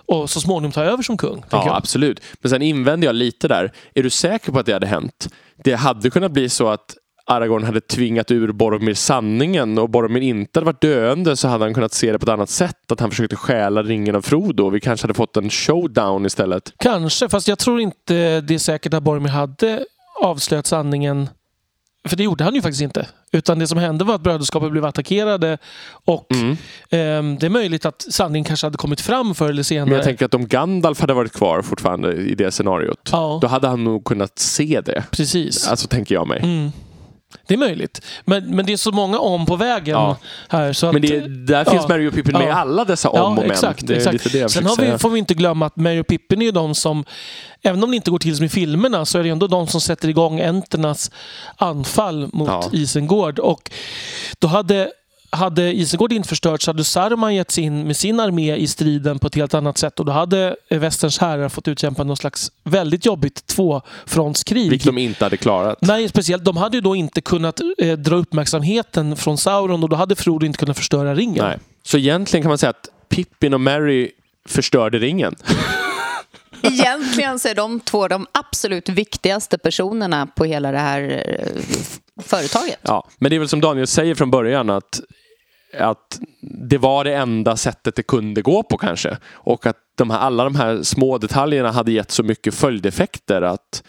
och 0.06 0.30
så 0.30 0.42
småningom 0.42 0.72
ta 0.72 0.84
över 0.84 1.04
som 1.04 1.18
kung. 1.18 1.44
Ja, 1.50 1.76
absolut. 1.76 2.20
Men 2.42 2.50
sen 2.50 2.62
invänder 2.62 3.08
jag 3.08 3.16
lite 3.16 3.48
där. 3.48 3.72
Är 3.94 4.04
du 4.04 4.10
säker 4.10 4.52
på 4.52 4.60
att 4.60 4.66
det 4.66 4.74
hade 4.74 4.88
hänt? 4.88 5.30
Det 5.64 5.74
hade 5.74 6.10
kunnat 6.10 6.32
bli 6.32 6.50
så 6.50 6.68
att 6.68 6.96
Aragorn 7.26 7.64
hade 7.64 7.82
tvingat 7.82 8.32
ur 8.32 8.52
Boromir 8.52 8.94
sanningen 8.94 9.78
och 9.78 9.90
Boromir 9.90 10.22
inte 10.22 10.60
hade 10.60 10.66
varit 10.66 10.82
döende 10.82 11.38
så 11.38 11.48
hade 11.48 11.66
han 11.66 11.74
kunnat 11.74 11.94
se 11.94 12.12
det 12.12 12.20
på 12.20 12.24
ett 12.24 12.30
annat 12.30 12.50
sätt. 12.50 12.92
Att 12.92 13.00
han 13.00 13.10
försökte 13.10 13.36
stjäla 13.36 13.84
ringen 13.84 14.16
av 14.16 14.22
Frodo. 14.22 14.70
Vi 14.70 14.80
kanske 14.80 15.04
hade 15.04 15.14
fått 15.14 15.38
en 15.38 15.50
showdown 15.50 16.26
istället. 16.26 16.74
Kanske, 16.78 17.30
fast 17.30 17.48
jag 17.48 17.60
tror 17.60 17.80
inte 17.82 18.42
det 18.42 18.54
är 18.54 18.58
säkert 18.60 18.94
att 18.94 19.04
Boromir 19.04 19.30
hade 19.30 19.86
avslöjat 20.24 20.66
sanningen. 20.68 21.30
För 22.08 22.16
det 22.16 22.24
gjorde 22.24 22.44
han 22.44 22.56
ju 22.56 22.62
faktiskt 22.62 22.82
inte. 22.82 23.08
Utan 23.32 23.60
det 23.60 23.68
som 23.68 23.78
hände 23.78 24.04
var 24.04 24.16
att 24.16 24.22
brödraskapet 24.22 24.72
blev 24.72 24.86
attackerade 24.86 25.58
och 26.06 26.28
Mm. 26.34 26.58
ehm, 26.90 27.38
det 27.40 27.46
är 27.46 27.50
möjligt 27.50 27.86
att 27.86 28.06
sanningen 28.10 28.44
kanske 28.46 28.66
hade 28.68 28.78
kommit 28.78 29.02
fram 29.02 29.36
förr 29.36 29.50
eller 29.50 29.64
senare. 29.64 29.86
Men 29.86 29.96
jag 29.96 30.04
tänker 30.04 30.26
att 30.26 30.34
om 30.34 30.48
Gandalf 30.48 31.02
hade 31.02 31.14
varit 31.14 31.34
kvar 31.34 31.62
fortfarande 31.62 32.14
i 32.14 32.36
det 32.36 32.52
scenariot. 32.52 33.10
Ja. 33.12 33.40
Då 33.42 33.48
hade 33.48 33.68
han 33.68 33.84
nog 33.84 34.06
kunnat 34.06 34.40
se 34.40 34.82
det. 34.86 35.04
Precis. 35.12 35.68
Alltså 35.68 35.88
tänker 35.88 36.16
jag 36.16 36.28
mig. 36.28 36.40
Mm. 36.44 36.72
Det 37.48 37.54
är 37.54 37.58
möjligt. 37.58 38.02
Men, 38.26 38.56
men 38.56 38.66
det 38.66 38.74
är 38.74 38.78
så 38.78 38.92
många 38.92 39.20
om 39.20 39.46
på 39.46 39.56
vägen 39.56 39.94
Ja. 40.00 40.18
här. 40.50 40.74
Så 40.74 40.88
att, 40.88 40.94
Men 40.94 41.02
det, 41.02 41.46
där 41.46 41.66
finns 41.66 41.82
ja. 41.84 41.88
Mary 41.90 42.08
och 42.08 42.14
Pippin 42.14 42.34
med 42.34 42.44
i 42.44 42.48
Ja. 42.48 42.54
alla 42.56 42.86
dessa 42.86 43.10
om 43.10 43.38
och 43.38 43.44
men. 43.44 43.52
exakt. 43.52 43.90
Exakt. 43.90 44.52
Sen 44.52 44.66
har 44.66 44.92
vi, 44.92 44.98
får 44.98 45.10
vi 45.10 45.20
inte 45.20 45.34
glömma 45.34 45.66
att 45.66 45.76
Mary 45.76 46.00
och 46.00 46.08
Pippin 46.08 46.42
är 46.42 46.46
ju 46.46 46.52
de 46.52 46.76
som, 46.76 47.06
även 47.64 47.84
om 47.84 47.90
det 47.90 47.96
inte 47.96 48.12
går 48.12 48.20
till 48.20 48.36
som 48.38 48.46
i 48.46 48.50
filmerna, 48.50 49.06
så 49.06 49.20
är 49.20 49.24
det 49.24 49.30
ändå 49.30 49.48
de 49.48 49.68
som 49.68 49.82
sätter 49.82 50.08
igång 50.10 50.40
enternas 50.42 51.12
anfall 51.58 52.30
mot. 52.34 52.74
Isengård. 52.74 53.40
Och 53.40 53.72
då 54.40 54.48
hade 54.48 54.92
hade 55.34 55.74
Isengård 55.74 56.14
inte 56.14 56.30
förstörts 56.30 56.68
hade 56.68 56.84
Saruman 56.84 57.36
gett 57.36 57.52
sig 57.52 57.64
in 57.64 57.88
med 57.88 57.98
sin 57.98 58.20
armé 58.20 58.56
i 58.56 58.68
striden 58.68 59.20
på 59.20 59.28
ett 59.28 59.36
helt 59.36 59.54
annat 59.54 59.78
sätt 59.78 60.00
och 60.00 60.06
då 60.06 60.12
hade 60.12 60.56
västerns 60.70 61.20
herrar 61.20 61.50
fått 61.50 61.68
utkämpa 61.68 62.04
något 62.04 62.20
slags 62.20 62.52
väldigt 62.64 63.06
jobbigt 63.06 63.48
tvåfrontskrig. 63.48 64.70
Vilket 64.70 64.86
de 64.86 64.98
inte 64.98 65.26
hade 65.26 65.38
klarat. 65.38 65.78
Nej, 65.82 66.10
speciellt. 66.10 66.46
De 66.46 66.58
hade 66.58 66.78
ju 66.78 66.82
då 66.82 66.96
inte 66.96 67.22
kunnat 67.22 67.60
eh, 67.78 67.98
dra 67.98 68.16
uppmärksamheten 68.16 69.16
från 69.16 69.38
Sauron 69.38 69.84
och 69.84 69.90
då 69.90 69.96
hade 69.96 70.16
Frodo 70.16 70.46
inte 70.46 70.60
kunnat 70.60 70.78
förstöra 70.78 71.16
ringen. 71.16 71.46
Nej. 71.46 71.58
Så 71.84 71.98
egentligen 71.98 72.44
kan 72.44 72.50
man 72.50 72.58
säga 72.58 72.70
att 72.70 72.90
Pippin 73.10 73.54
och 73.54 73.62
Mary 73.62 74.12
förstörde 74.46 75.00
ringen. 75.00 75.36
Egentligen 76.62 77.40
så 77.40 77.48
är 77.48 77.56
de 77.56 77.80
två 77.80 78.08
de 78.08 78.28
absolut 78.32 78.90
viktigaste 78.90 79.58
personerna 79.58 80.28
på 80.28 80.46
hela 80.46 80.72
det 80.72 80.80
här 80.80 81.26
eh, 81.28 81.62
företaget. 82.24 82.80
Ja, 82.82 83.08
men 83.18 83.30
det 83.30 83.36
är 83.36 83.40
väl 83.40 83.50
som 83.50 83.62
Daniel 83.62 83.88
säger 83.88 84.16
från 84.16 84.32
början 84.32 84.70
att, 84.70 85.02
att 85.80 86.20
det 86.42 86.78
var 86.78 87.04
det 87.04 87.16
enda 87.16 87.58
sättet 87.58 87.96
det 87.96 88.04
kunde 88.04 88.42
gå 88.42 88.64
på 88.64 88.78
kanske. 88.78 89.18
Och 89.32 89.66
att 89.66 89.78
de 89.96 90.10
här, 90.10 90.20
alla 90.20 90.44
de 90.44 90.56
här 90.56 90.84
små 90.84 91.18
detaljerna 91.18 91.72
hade 91.72 91.92
gett 91.92 92.12
så 92.12 92.24
mycket 92.24 92.54
följdeffekter 92.54 93.42
att, 93.42 93.84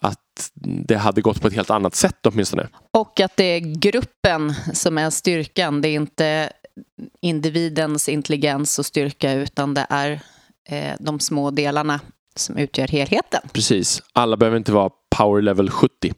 att 0.00 0.50
det 0.84 0.96
hade 0.96 1.20
gått 1.20 1.40
på 1.40 1.48
ett 1.48 1.54
helt 1.54 1.70
annat 1.70 1.94
sätt 1.94 2.26
åtminstone. 2.26 2.68
Och 2.90 3.20
att 3.20 3.36
det 3.36 3.44
är 3.44 3.60
gruppen 3.60 4.54
som 4.72 4.98
är 4.98 5.10
styrkan. 5.10 5.82
Det 5.82 5.88
är 5.88 5.94
inte 5.94 6.52
individens 7.20 8.08
intelligens 8.08 8.78
och 8.78 8.86
styrka 8.86 9.32
utan 9.32 9.74
det 9.74 9.86
är 9.90 10.20
eh, 10.68 10.94
de 11.00 11.20
små 11.20 11.50
delarna 11.50 12.00
som 12.36 12.56
utgör 12.56 12.88
helheten. 12.88 13.40
Precis. 13.52 14.02
Alla 14.12 14.36
behöver 14.36 14.56
inte 14.56 14.72
vara 14.72 14.90
power 15.16 15.42
level 15.42 15.70
70. 15.70 16.12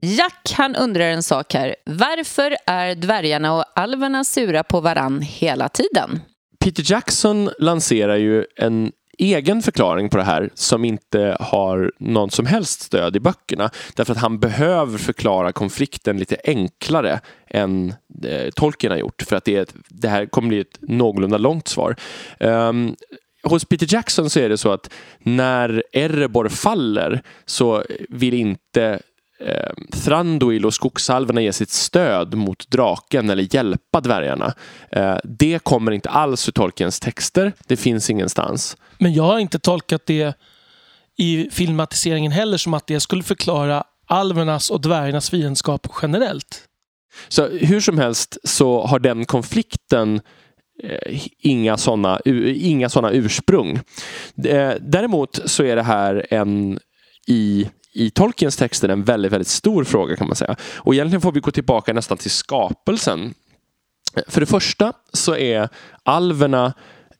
Jack 0.00 0.52
han 0.56 0.76
undrar 0.76 1.04
en 1.04 1.22
sak 1.22 1.54
här. 1.54 1.76
Varför 1.84 2.56
är 2.66 2.94
dvärgarna 2.94 3.54
och 3.54 3.64
alverna 3.74 4.24
sura 4.24 4.62
på 4.62 4.80
varann 4.80 5.20
hela 5.20 5.68
tiden? 5.68 6.20
Peter 6.60 6.92
Jackson 6.92 7.50
lanserar 7.58 8.16
ju 8.16 8.44
en 8.56 8.92
egen 9.18 9.62
förklaring 9.62 10.08
på 10.08 10.16
det 10.16 10.22
här 10.22 10.50
som 10.54 10.84
inte 10.84 11.36
har 11.40 11.92
någon 11.98 12.30
som 12.30 12.46
helst 12.46 12.80
stöd 12.80 13.16
i 13.16 13.20
böckerna. 13.20 13.70
Därför 13.94 14.12
att 14.12 14.18
han 14.18 14.38
behöver 14.38 14.98
förklara 14.98 15.52
konflikten 15.52 16.18
lite 16.18 16.36
enklare 16.44 17.20
än 17.50 17.94
eh, 18.24 18.50
Tolkien 18.50 18.90
har 18.90 18.98
gjort. 18.98 19.22
För 19.22 19.36
att 19.36 19.44
det, 19.44 19.56
är 19.56 19.62
ett, 19.62 19.74
det 19.88 20.08
här 20.08 20.26
kommer 20.26 20.48
bli 20.48 20.60
ett 20.60 20.78
någorlunda 20.80 21.38
långt 21.38 21.68
svar. 21.68 21.96
Um, 22.40 22.96
hos 23.42 23.64
Peter 23.64 23.86
Jackson 23.90 24.30
så 24.30 24.40
är 24.40 24.48
det 24.48 24.58
så 24.58 24.72
att 24.72 24.90
när 25.18 25.82
Erebor 25.92 26.48
faller 26.48 27.22
så 27.46 27.84
vill 28.08 28.34
inte 28.34 29.00
eh, 29.40 29.98
Thranduil 30.04 30.66
och 30.66 30.74
skogsalverna 30.74 31.40
ge 31.40 31.52
sitt 31.52 31.70
stöd 31.70 32.34
mot 32.34 32.70
draken 32.70 33.30
eller 33.30 33.54
hjälpa 33.54 34.00
dvärgarna. 34.00 34.54
Eh, 34.90 35.16
det 35.24 35.58
kommer 35.62 35.92
inte 35.92 36.10
alls 36.10 36.48
ur 36.48 36.52
Tolkiens 36.52 37.00
texter. 37.00 37.52
Det 37.66 37.76
finns 37.76 38.10
ingenstans. 38.10 38.76
Men 38.98 39.12
jag 39.12 39.24
har 39.24 39.38
inte 39.38 39.58
tolkat 39.58 40.06
det 40.06 40.34
i 41.18 41.48
filmatiseringen 41.50 42.32
heller 42.32 42.58
som 42.58 42.74
att 42.74 42.86
det 42.86 43.00
skulle 43.00 43.22
förklara 43.22 43.84
alvernas 44.06 44.70
och 44.70 44.80
dvärgarnas 44.80 45.30
fiendskap 45.30 45.86
generellt. 46.02 46.68
Så 47.28 47.48
hur 47.48 47.80
som 47.80 47.98
helst 47.98 48.38
så 48.44 48.86
har 48.86 48.98
den 48.98 49.24
konflikten 49.24 50.20
eh, 50.82 51.22
inga 51.38 51.76
sådana 51.76 52.20
inga 52.54 52.88
såna 52.88 53.12
ursprung. 53.12 53.80
Eh, 54.44 54.72
däremot 54.80 55.40
så 55.44 55.62
är 55.64 55.76
det 55.76 55.82
här 55.82 56.26
en 56.30 56.78
i 57.26 57.68
i 57.92 58.10
Tolkiens 58.10 58.56
texter 58.56 58.88
en 58.88 59.04
väldigt, 59.04 59.32
väldigt 59.32 59.48
stor 59.48 59.84
fråga 59.84 60.16
kan 60.16 60.26
man 60.26 60.36
säga. 60.36 60.56
Och 60.76 60.94
egentligen 60.94 61.20
får 61.20 61.32
vi 61.32 61.40
gå 61.40 61.50
tillbaka 61.50 61.92
nästan 61.92 62.18
till 62.18 62.30
skapelsen. 62.30 63.34
För 64.28 64.40
det 64.40 64.46
första 64.46 64.92
så 65.12 65.36
är 65.36 65.68
alverna 66.02 66.72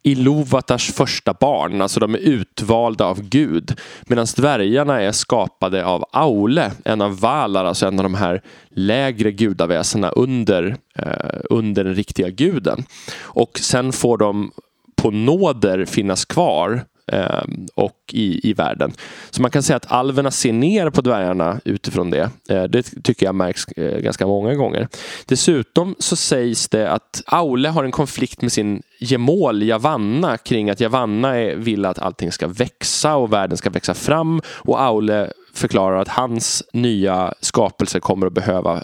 Iluvatars 0.03 0.93
första 0.93 1.35
barn, 1.41 1.83
alltså 1.83 2.01
de 2.01 2.15
är 2.15 2.19
utvalda 2.19 3.05
av 3.05 3.23
Gud. 3.23 3.81
Medan 4.03 4.27
dvärgarna 4.37 5.01
är 5.01 5.13
skapade 5.13 5.85
av 5.85 6.05
Aule, 6.13 6.73
en 6.85 7.01
av 7.01 7.21
Valar, 7.21 7.65
alltså 7.65 7.87
en 7.87 7.99
av 7.99 8.03
de 8.03 8.15
här 8.15 8.43
lägre 8.69 9.33
gudaväsena 9.33 10.11
under, 10.11 10.77
eh, 10.95 11.41
under 11.51 11.85
den 11.85 11.95
riktiga 11.95 12.29
guden. 12.29 12.85
Och 13.21 13.59
sen 13.59 13.93
får 13.93 14.19
de 14.19 14.53
på 14.97 15.11
nåder 15.11 15.85
finnas 15.85 16.25
kvar 16.25 16.85
Ehm, 17.13 17.67
och 17.75 17.99
i, 18.13 18.51
i 18.51 18.53
världen. 18.53 18.93
Så 19.31 19.43
man 19.43 19.51
kan 19.51 19.63
säga 19.63 19.77
att 19.77 19.93
alverna 19.93 20.31
ser 20.31 20.53
ner 20.53 20.91
på 20.91 21.01
dvärgarna 21.01 21.61
utifrån 21.65 22.11
det. 22.11 22.31
Eh, 22.49 22.63
det 22.63 22.83
tycker 22.83 23.27
jag 23.27 23.35
märks 23.35 23.69
eh, 23.69 23.99
ganska 23.99 24.27
många 24.27 24.55
gånger. 24.55 24.89
Dessutom 25.27 25.95
så 25.99 26.17
sägs 26.17 26.69
det 26.69 26.91
att 26.91 27.23
Aule 27.27 27.69
har 27.69 27.85
en 27.85 27.93
konflikt 27.93 28.43
med 28.43 28.53
sin 28.53 28.83
gemål 29.01 29.63
Javanna 29.63 30.37
kring 30.37 30.71
att 30.71 30.81
Javanna 30.81 31.33
vill 31.55 31.85
att 31.85 31.99
allting 31.99 32.33
ska 32.33 32.49
växa 32.49 33.17
och 33.17 33.33
världen 33.33 33.57
ska 33.57 33.71
växa 33.71 33.95
fram 33.95 34.41
och 34.49 34.81
Aule 34.83 35.33
förklarar 35.55 36.01
att 36.01 36.09
hans 36.09 36.63
nya 36.73 37.35
skapelse 37.41 38.01
kommer 38.01 38.27
att 38.27 38.33
behöva 38.33 38.83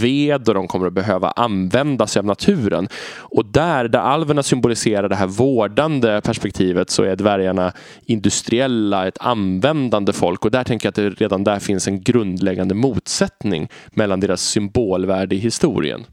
ved 0.00 0.48
och 0.48 0.54
de 0.54 0.68
kommer 0.68 0.86
att 0.86 0.92
behöva 0.92 1.30
använda 1.30 2.06
sig 2.06 2.20
av 2.20 2.26
naturen. 2.26 2.88
Och 3.18 3.46
där, 3.46 3.88
där 3.88 3.98
alverna 3.98 4.42
symboliserar 4.42 5.08
det 5.08 5.16
här 5.16 5.26
vårdande 5.26 6.20
perspektivet 6.20 6.90
så 6.90 7.02
är 7.02 7.16
dvärgarna 7.16 7.72
industriella, 8.06 9.08
ett 9.08 9.18
användande 9.20 10.12
folk. 10.12 10.44
Och 10.44 10.50
där 10.50 10.64
tänker 10.64 10.86
jag 10.86 10.90
att 10.90 10.96
det 10.96 11.10
redan 11.10 11.44
där 11.44 11.58
finns 11.58 11.88
en 11.88 12.00
grundläggande 12.00 12.74
motsättning 12.74 13.68
mellan 13.90 14.20
deras 14.20 14.42
symbolvärde 14.42 15.34
i 15.34 15.38
historien. 15.38 16.06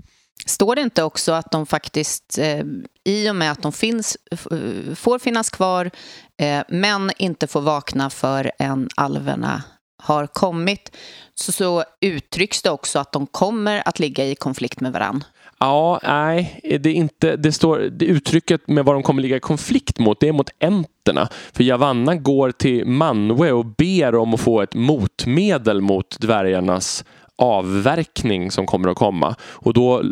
Står 0.46 0.76
det 0.76 0.82
inte 0.82 1.04
också 1.04 1.32
att 1.32 1.52
de 1.52 1.66
faktiskt, 1.66 2.38
eh, 2.38 2.64
i 3.04 3.30
och 3.30 3.36
med 3.36 3.52
att 3.52 3.62
de 3.62 3.72
finns, 3.72 4.18
eh, 4.32 4.96
får 4.96 5.20
finnas 5.20 5.50
kvar 5.50 5.92
eh, 6.38 6.62
men 6.70 7.12
inte 7.18 7.48
får 7.48 7.62
vakna 7.62 8.10
förrän 8.10 8.90
alverna 8.96 9.64
har 10.06 10.28
kommit 10.28 10.92
så, 11.36 11.52
så 11.52 11.84
uttrycks 12.02 12.62
det 12.62 12.70
också 12.70 13.00
att 13.00 13.12
de 13.12 13.28
kommer 13.28 13.88
att 13.88 14.00
ligga 14.00 14.26
i 14.26 14.36
konflikt 14.36 14.80
med 14.80 14.94
varann. 14.94 15.24
Ja, 15.60 16.00
nej, 16.04 16.60
det, 16.64 16.90
är 16.90 16.94
inte, 16.94 17.36
det, 17.36 17.52
står, 17.52 17.78
det 17.78 18.06
uttrycket 18.06 18.68
med 18.68 18.86
vad 18.86 18.96
de 18.96 19.04
kommer 19.04 19.22
ligga 19.22 19.38
i 19.38 19.40
konflikt 19.40 20.00
mot, 20.00 20.20
det 20.20 20.28
är 20.28 20.34
mot 20.34 20.50
enterna. 20.60 21.30
För 21.54 21.64
Javanna 21.64 22.16
går 22.16 22.52
till 22.52 22.86
Manwe 22.86 23.52
och 23.52 23.66
ber 23.66 24.16
om 24.16 24.34
att 24.34 24.42
få 24.42 24.62
ett 24.62 24.76
motmedel 24.76 25.82
mot 25.82 26.20
dvärgarnas 26.20 27.06
avverkning 27.36 28.52
som 28.52 28.66
kommer 28.66 28.90
att 28.90 28.98
komma. 28.98 29.36
Och 29.42 29.74
då 29.74 30.04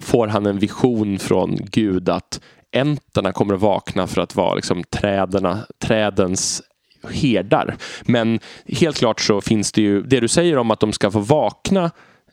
får 0.00 0.26
han 0.26 0.46
en 0.46 0.58
vision 0.58 1.18
från 1.18 1.56
Gud 1.56 2.08
att 2.08 2.40
enterna 2.72 3.32
kommer 3.32 3.54
att 3.54 3.60
vakna 3.60 4.06
för 4.06 4.20
att 4.20 4.36
vara 4.36 4.54
liksom 4.54 4.84
träderna, 4.84 5.58
trädens 5.78 6.62
herdar. 7.10 7.76
Men 8.02 8.40
helt 8.66 8.96
klart 8.96 9.20
så 9.20 9.40
finns 9.40 9.72
det 9.72 9.82
ju, 9.82 10.02
det 10.02 10.20
du 10.20 10.28
säger 10.28 10.58
om 10.58 10.70
att 10.70 10.80
de 10.80 10.92
ska 10.92 11.10
få 11.10 11.18
vakna 11.18 11.90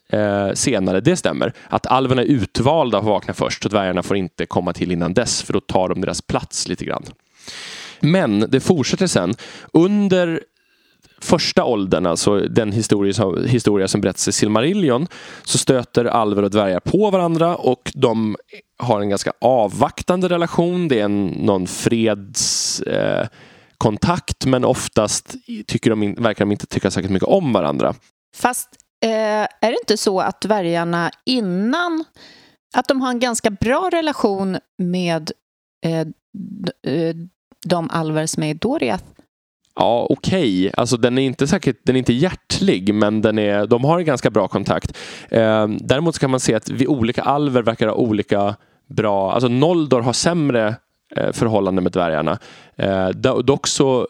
eh, 0.10 0.54
senare, 0.54 1.02
det 1.02 1.16
stämmer. 1.16 1.54
Att 1.70 1.86
alverna 1.86 2.22
är 2.22 2.26
utvalda 2.26 2.98
att 2.98 3.06
vakna 3.06 3.34
först 3.34 3.66
och 3.66 3.72
dvärgarna 3.72 4.04
får 4.04 4.18
inte 4.18 4.46
komma 4.46 4.74
till 4.74 4.92
innan 4.92 5.14
dess 5.14 5.44
för 5.44 5.54
då 5.54 5.60
tar 5.60 5.90
de 5.90 6.02
deras 6.02 6.22
plats 6.22 6.68
lite 6.68 6.86
grann. 6.86 7.04
Men 8.00 8.46
det 8.50 8.60
fortsätter 8.60 9.08
sen. 9.08 9.36
Under 9.74 10.40
första 11.22 11.64
åldern, 11.64 12.06
alltså 12.06 12.40
den 12.40 12.72
historia, 12.72 13.36
historia 13.48 13.88
som 13.88 14.02
berättas 14.02 14.28
i 14.28 14.32
Silmarillion, 14.32 15.08
så 15.44 15.58
stöter 15.58 16.06
alver 16.06 16.44
och 16.44 16.52
dvärgar 16.52 16.80
på 16.80 17.10
varandra 17.10 17.56
och 17.56 17.92
de 17.96 18.38
har 18.78 19.02
en 19.02 19.10
ganska 19.10 19.34
avvaktande 19.42 20.30
relation. 20.30 20.88
Det 20.88 21.00
är 21.00 21.06
en, 21.06 21.28
någon 21.28 21.68
freds... 21.68 22.82
Eh, 22.82 23.28
kontakt 23.80 24.46
men 24.46 24.65
oftast 24.65 25.36
tycker 25.68 25.89
de, 25.89 26.15
verkar 26.15 26.46
de 26.46 26.52
inte 26.52 26.65
tycka 26.65 26.92
särskilt 26.92 27.13
mycket 27.13 27.30
om 27.30 27.54
varandra. 27.54 27.96
Fast 28.38 28.70
eh, 29.06 29.12
är 29.62 29.72
det 29.72 29.78
inte 29.82 29.98
så 29.98 30.20
att 30.20 30.42
dvärgarna 30.42 31.12
innan 31.26 32.06
att 32.76 32.88
de 32.88 33.02
har 33.02 33.10
en 33.10 33.20
ganska 33.20 33.50
bra 33.50 33.89
relation 33.94 34.58
med 34.78 35.32
eh, 35.86 36.00
eh 36.94 37.15
de 37.65 37.89
alver 37.89 38.26
som 38.26 38.44
är 38.44 38.50
i 38.50 38.54
Doriath? 38.54 39.04
Ja, 39.76 40.08
okej. 40.10 40.68
Okay. 40.68 40.72
Alltså, 40.78 40.98
den 40.98 41.18
är 41.18 41.22
inte 41.22 41.48
säkert, 41.48 41.78
den 41.84 41.96
är 41.96 42.00
inte 42.00 42.13
hjärtlig, 42.13 42.94
men 42.94 43.22
den 43.22 43.39
är, 43.39 43.68
de 43.68 43.84
har 43.84 44.00
en 44.00 44.06
ganska 44.06 44.30
bra 44.30 44.48
kontakt. 44.48 44.98
Eh, 45.30 45.68
däremot 45.68 46.20
kan 46.20 46.32
man 46.32 46.39
se 46.39 46.56
att 46.56 46.70
vi 46.70 46.88
olika 46.88 47.22
alver 47.22 47.62
verkar 47.62 47.88
ha 47.88 47.94
olika 47.94 48.56
bra... 48.89 49.32
Alltså 49.32 49.48
Noldor 49.48 50.02
har 50.02 50.13
sämre 50.13 50.76
förhållande 51.15 51.82
med 51.82 51.91
dvärgarna. 51.91 52.39
Eh, 52.76 53.10
dock 53.43 53.67
så 53.67 54.08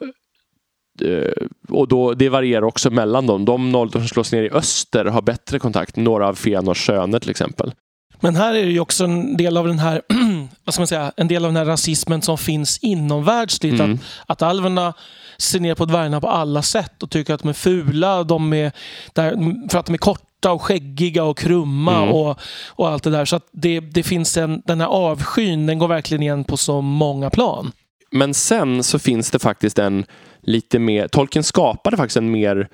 eh, 1.01 1.45
och 1.69 1.87
då, 1.87 2.13
det 2.13 2.29
varierar 2.29 2.63
också 2.63 2.89
mellan 2.89 3.27
dem. 3.27 3.45
De 3.45 3.71
nollor 3.71 3.91
som 3.91 4.07
slås 4.07 4.31
ner 4.31 4.43
i 4.43 4.49
öster 4.49 5.05
har 5.05 5.21
bättre 5.21 5.59
kontakt. 5.59 5.95
Några 5.95 6.27
av 6.27 6.35
Fëanors 6.35 6.85
söner 6.85 7.19
till 7.19 7.29
exempel. 7.29 7.73
Men 8.19 8.35
här 8.35 8.53
är 8.53 8.65
det 8.65 8.71
ju 8.71 8.79
också 8.79 9.03
en 9.03 9.37
del 9.37 9.57
av 9.57 9.67
den 9.67 9.79
här, 9.79 10.01
vad 10.65 10.73
ska 10.73 10.81
man 10.81 10.87
säga, 10.87 11.11
en 11.17 11.27
del 11.27 11.45
av 11.45 11.49
den 11.49 11.57
här 11.57 11.65
rasismen 11.65 12.21
som 12.21 12.37
finns 12.37 12.77
inomvärldsligt. 12.77 13.79
Mm. 13.79 13.93
Att, 13.93 13.99
att 14.25 14.41
alverna 14.41 14.93
ser 15.37 15.59
ner 15.59 15.75
på 15.75 15.85
dvärgarna 15.85 16.21
på 16.21 16.27
alla 16.27 16.61
sätt 16.61 17.03
och 17.03 17.09
tycker 17.09 17.33
att 17.33 17.41
de 17.41 17.49
är 17.49 17.53
fula. 17.53 18.23
De 18.23 18.53
är, 18.53 18.71
för 19.69 19.79
att 19.79 19.85
de 19.85 19.93
är 19.93 19.97
korta 19.97 20.23
och 20.45 20.61
skäggiga 20.61 21.23
och 21.23 21.37
krumma 21.37 21.97
Mm. 22.03 22.15
och, 22.15 22.39
och 22.67 22.89
allt 22.89 23.03
det 23.03 23.09
där. 23.09 23.25
Så 23.25 23.35
att 23.35 23.47
det, 23.51 23.79
det 23.79 24.03
finns 24.03 24.37
en, 24.37 24.61
den 24.65 24.81
här 24.81 24.87
avskyn, 24.87 25.65
den 25.65 25.79
går 25.79 25.87
verkligen 25.87 26.23
igen 26.23 26.43
på 26.43 26.57
så 26.57 26.81
många 26.81 27.29
plan. 27.29 27.71
Men 28.11 28.33
sen 28.33 28.83
så 28.83 28.99
finns 28.99 29.31
det 29.31 29.39
faktiskt 29.39 29.79
en 29.79 30.05
lite 30.41 30.79
mer, 30.79 31.07
Tolkien 31.07 31.43
skapade 31.43 31.97
faktiskt 31.97 32.17
en 32.17 32.31
mer 32.31 32.67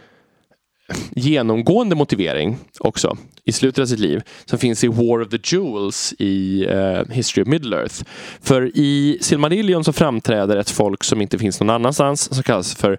genomgående 1.11 1.95
motivering 1.95 2.57
också 2.80 3.18
i 3.45 3.51
slutet 3.51 3.82
av 3.82 3.86
sitt 3.86 3.99
liv 3.99 4.22
som 4.45 4.59
finns 4.59 4.84
i 4.84 4.88
War 4.88 5.22
of 5.22 5.30
the 5.30 5.39
Jewels 5.43 6.13
i 6.20 6.66
eh, 6.70 7.01
History 7.09 7.43
of 7.43 7.47
Middle-earth. 7.47 8.05
För 8.41 8.72
i 8.78 9.18
Silmarillion 9.22 9.84
så 9.84 9.93
framträder 9.93 10.57
ett 10.57 10.70
folk 10.70 11.03
som 11.03 11.22
inte 11.22 11.38
finns 11.38 11.59
någon 11.59 11.70
annanstans 11.70 12.34
som 12.34 12.43
kallas 12.43 12.76
för 12.76 12.97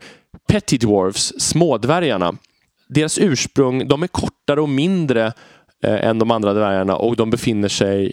Petty 0.48 0.78
Dwarfs, 0.78 1.32
smådvärgarna. 1.38 2.36
Deras 2.88 3.18
ursprung, 3.18 3.88
de 3.88 4.02
är 4.02 4.06
kortare 4.06 4.60
och 4.60 4.68
mindre 4.68 5.26
eh, 5.82 6.04
än 6.04 6.18
de 6.18 6.30
andra 6.30 6.52
dvärgarna 6.52 6.96
och 6.96 7.16
de 7.16 7.30
befinner 7.30 7.68
sig 7.68 8.12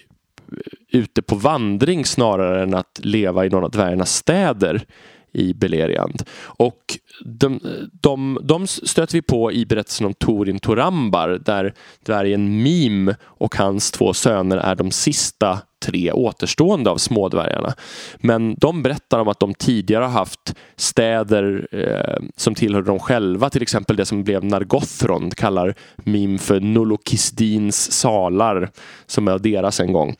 ute 0.91 1.21
på 1.21 1.35
vandring 1.35 2.05
snarare 2.05 2.63
än 2.63 2.73
att 2.73 2.99
leva 3.03 3.45
i 3.45 3.49
någon 3.49 3.63
av 3.63 3.71
dvärgarnas 3.71 4.15
städer 4.15 4.85
i 5.33 5.53
Beleriand. 5.53 6.23
Och 6.41 6.99
de, 7.25 7.59
de, 8.01 8.39
de 8.43 8.67
stöter 8.67 9.13
vi 9.13 9.21
på 9.21 9.51
i 9.51 9.65
berättelsen 9.65 10.05
om 10.05 10.13
Torin 10.13 10.59
Torambar 10.59 11.41
där 11.45 11.73
dvärgen 12.05 12.63
Mim 12.63 13.13
och 13.21 13.55
hans 13.55 13.91
två 13.91 14.13
söner 14.13 14.57
är 14.57 14.75
de 14.75 14.91
sista 14.91 15.59
tre 15.83 16.11
återstående 16.11 16.89
av 16.89 16.97
smådvärgarna. 16.97 17.73
Men 18.17 18.55
de 18.55 18.83
berättar 18.83 19.19
om 19.19 19.27
att 19.27 19.39
de 19.39 19.53
tidigare 19.53 20.03
har 20.03 20.11
haft 20.11 20.55
städer 20.75 21.67
eh, 21.71 22.25
som 22.37 22.55
tillhörde 22.55 22.87
dem 22.87 22.99
själva, 22.99 23.49
till 23.49 23.61
exempel 23.61 23.95
det 23.95 24.05
som 24.05 24.23
blev 24.23 24.43
Nargothrond 24.43 25.35
kallar 25.35 25.75
Mim 25.95 26.39
för 26.39 26.59
Nolokisdins 26.59 27.91
salar, 27.91 28.71
som 29.05 29.27
är 29.27 29.39
deras 29.39 29.79
en 29.79 29.93
gång. 29.93 30.15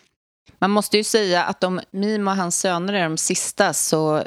Man 0.60 0.72
måste 0.72 0.98
ju 0.98 1.04
säga 1.04 1.44
att 1.44 1.64
om 1.64 1.82
Mim 1.92 2.28
och 2.28 2.36
hans 2.36 2.60
söner 2.60 2.94
är 2.94 3.04
de 3.04 3.18
sista 3.18 3.74
så 3.74 4.24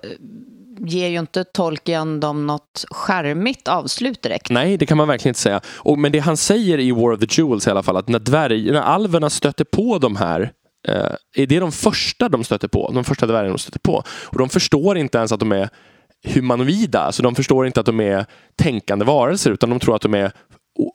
ger 0.78 1.08
ju 1.08 1.18
inte 1.18 1.44
Tolkien 1.44 2.20
dem 2.20 2.46
något 2.46 2.84
charmigt 2.90 3.68
avslut 3.68 4.22
direkt. 4.22 4.50
Nej, 4.50 4.76
det 4.76 4.86
kan 4.86 4.96
man 4.96 5.08
verkligen 5.08 5.30
inte 5.30 5.40
säga. 5.40 5.60
Och, 5.66 5.98
men 5.98 6.12
det 6.12 6.18
han 6.18 6.36
säger 6.36 6.78
i 6.78 6.92
War 6.92 7.12
of 7.12 7.20
the 7.20 7.26
Jewels 7.30 7.66
i 7.66 7.70
alla 7.70 7.82
fall, 7.82 7.96
att 7.96 8.08
när, 8.08 8.18
dvärg, 8.18 8.72
när 8.72 8.80
alverna 8.80 9.30
stöter 9.30 9.64
på 9.64 9.98
de 9.98 10.16
här 10.16 10.52
eh, 10.88 11.14
är 11.36 11.46
det 11.46 11.58
de 11.58 11.72
första 11.72 12.28
de 12.28 12.44
stöter 12.44 12.68
på, 12.68 12.90
de 12.94 13.04
första 13.04 13.26
dvärgarna 13.26 13.48
de 13.48 13.58
stöter 13.58 13.80
på. 13.80 14.02
Och 14.08 14.38
de 14.38 14.48
förstår 14.48 14.98
inte 14.98 15.18
ens 15.18 15.32
att 15.32 15.40
de 15.40 15.52
är 15.52 15.68
humanoida, 16.34 17.00
alltså 17.00 17.22
de 17.22 17.34
förstår 17.34 17.66
inte 17.66 17.80
att 17.80 17.86
de 17.86 18.00
är 18.00 18.26
tänkande 18.56 19.04
varelser 19.04 19.50
utan 19.50 19.70
de 19.70 19.80
tror 19.80 19.96
att 19.96 20.02
de 20.02 20.14
är 20.14 20.32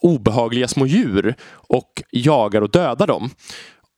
obehagliga 0.02 0.68
små 0.68 0.86
djur 0.86 1.36
och 1.54 2.04
jagar 2.12 2.62
och 2.62 2.72
dödar 2.72 3.08
dem. 3.08 3.30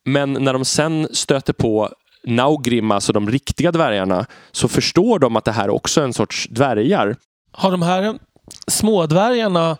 Men 0.04 0.32
när 0.32 0.52
de 0.52 0.64
sen 0.64 1.08
stöter 1.12 1.52
på 1.52 1.90
Naugrim, 2.26 2.90
alltså 2.90 3.12
de 3.12 3.30
riktiga 3.30 3.72
dvärgarna, 3.72 4.26
så 4.52 4.68
förstår 4.68 5.18
de 5.18 5.36
att 5.36 5.44
det 5.44 5.52
här 5.52 5.70
också 5.70 6.00
är 6.00 6.04
en 6.04 6.12
sorts 6.12 6.48
dvärgar. 6.50 7.16
Har 7.52 7.70
de 7.70 7.82
här 7.82 8.18
smådvärgarna 8.66 9.76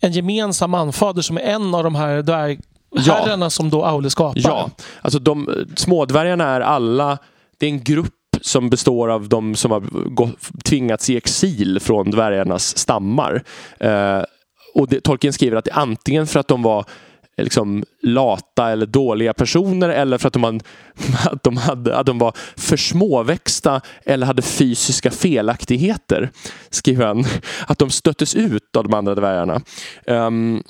en 0.00 0.12
gemensam 0.12 0.74
anfader 0.74 1.22
som 1.22 1.36
är 1.36 1.40
en 1.40 1.74
av 1.74 1.84
de 1.84 1.94
här 1.94 2.22
dvärgherrarna 2.22 3.50
som 3.50 3.70
då 3.70 3.84
Aule 3.84 4.10
skapar? 4.10 4.40
Ja, 4.40 4.70
alltså 5.02 5.18
de 5.18 5.66
smådvärgarna 5.76 6.44
är 6.44 6.60
alla, 6.60 7.18
det 7.58 7.66
är 7.66 7.70
en 7.70 7.84
grupp 7.84 8.14
som 8.40 8.70
består 8.70 9.08
av 9.08 9.28
de 9.28 9.54
som 9.54 9.70
har 9.70 9.82
tvingats 10.64 11.10
i 11.10 11.16
exil 11.16 11.80
från 11.80 12.10
dvärgarnas 12.10 12.78
stammar. 12.78 13.42
Eh, 13.80 14.22
och 14.74 14.88
det, 14.88 15.00
Tolkien 15.00 15.32
skriver 15.32 15.56
att 15.56 15.64
det 15.64 15.70
är 15.70 15.78
antingen 15.78 16.26
för 16.26 16.40
att 16.40 16.48
de 16.48 16.62
var 16.62 16.84
liksom 17.42 17.84
lata 18.02 18.70
eller 18.70 18.86
dåliga 18.86 19.34
personer 19.34 19.88
eller 19.88 20.18
för 20.18 20.28
att 20.28 20.32
de, 20.32 20.44
hade, 20.44 20.60
att 21.30 21.42
de, 21.42 21.56
hade, 21.56 21.96
att 21.96 22.06
de 22.06 22.18
var 22.18 22.32
för 22.56 22.76
småväxta 22.76 23.80
eller 24.04 24.26
hade 24.26 24.42
fysiska 24.42 25.10
felaktigheter. 25.10 26.30
Skriver 26.70 27.06
han. 27.06 27.24
Att 27.66 27.78
de 27.78 27.90
stöttes 27.90 28.34
ut 28.34 28.76
av 28.76 28.84
de 28.84 28.94
andra 28.94 29.14
dvärgarna. 29.14 29.60
Um, 30.06 30.62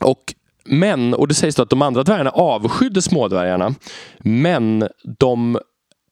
och 0.00 0.34
men, 0.64 1.14
och 1.14 1.28
det 1.28 1.34
sägs 1.34 1.56
då 1.56 1.62
att 1.62 1.70
de 1.70 1.82
andra 1.82 2.02
dvärgarna 2.02 2.30
avskydde 2.30 3.02
smådvärgarna. 3.02 3.74
Men 4.18 4.88
de 5.18 5.58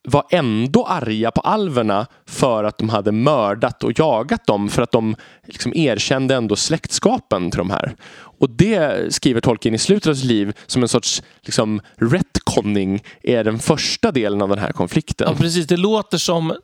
var 0.03 0.25
ändå 0.31 0.87
arga 0.87 1.31
på 1.31 1.41
alverna 1.41 2.07
för 2.27 2.65
att 2.65 2.79
de 2.79 2.89
hade 2.89 3.13
mördat 3.13 3.85
och 3.85 3.99
jagat 3.99 4.47
dem 4.47 4.69
för 4.69 4.83
att 4.83 4.93
de 4.93 5.17
liksom 5.45 5.73
erkände 5.75 6.35
ändå 6.35 6.57
släktskapen 6.57 7.51
till 7.51 7.59
de 7.59 7.71
här. 7.71 7.97
Och 8.41 8.51
det 8.51 9.15
skriver 9.15 9.41
Tolkien 9.41 9.75
i 9.75 9.79
slutet 9.79 10.11
av 10.11 10.15
sitt 10.15 10.25
liv 10.25 10.53
som 10.67 10.83
en 10.83 10.89
sorts 10.89 11.23
liksom, 11.43 11.81
retconning 11.97 13.03
är 13.23 13.45
den 13.45 13.59
första 13.59 14.13
delen 14.13 14.43
av 14.43 14.49
den 14.49 14.59
här 14.59 14.73
konflikten. 14.73 15.29
Ja, 15.31 15.37
precis. 15.37 15.67
Det 15.67 15.77
låter 15.77 16.19
som... 16.19 16.55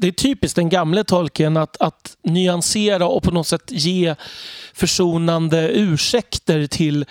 Det 0.00 0.08
är 0.08 0.12
typiskt 0.12 0.56
den 0.56 0.68
gamle 0.68 1.04
tolken 1.04 1.56
att, 1.56 1.76
att 1.80 2.16
nyansera 2.24 3.06
och 3.06 3.22
på 3.22 3.30
något 3.30 3.46
sätt 3.46 3.64
ge 3.68 4.14
försonande 4.74 5.70
ursäkter 5.72 6.66
till, 6.66 7.06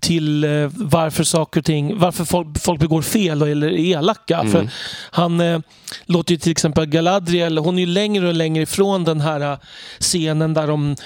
till 0.00 0.44
eh, 0.44 0.70
varför 0.74 1.24
saker 1.24 1.60
och 1.60 1.64
ting, 1.64 1.98
varför 1.98 2.24
folk, 2.24 2.60
folk 2.60 2.80
begår 2.80 3.02
fel 3.02 3.42
eller 3.42 3.68
är 3.68 3.78
elaka. 3.78 4.38
Mm. 4.38 4.52
För 4.52 4.68
han 5.10 5.40
eh, 5.40 5.60
låter 6.06 6.32
ju 6.34 6.38
till 6.38 6.52
exempel 6.52 6.86
Galadriel, 6.86 7.58
hon 7.58 7.78
är 7.78 7.80
ju 7.80 7.86
längre 7.86 8.28
och 8.28 8.34
längre 8.34 8.62
ifrån 8.62 9.04
den 9.04 9.20
här 9.20 9.40
eh, 9.40 9.58
scenen 9.98 10.54
där 10.54 10.66
de 10.66 10.96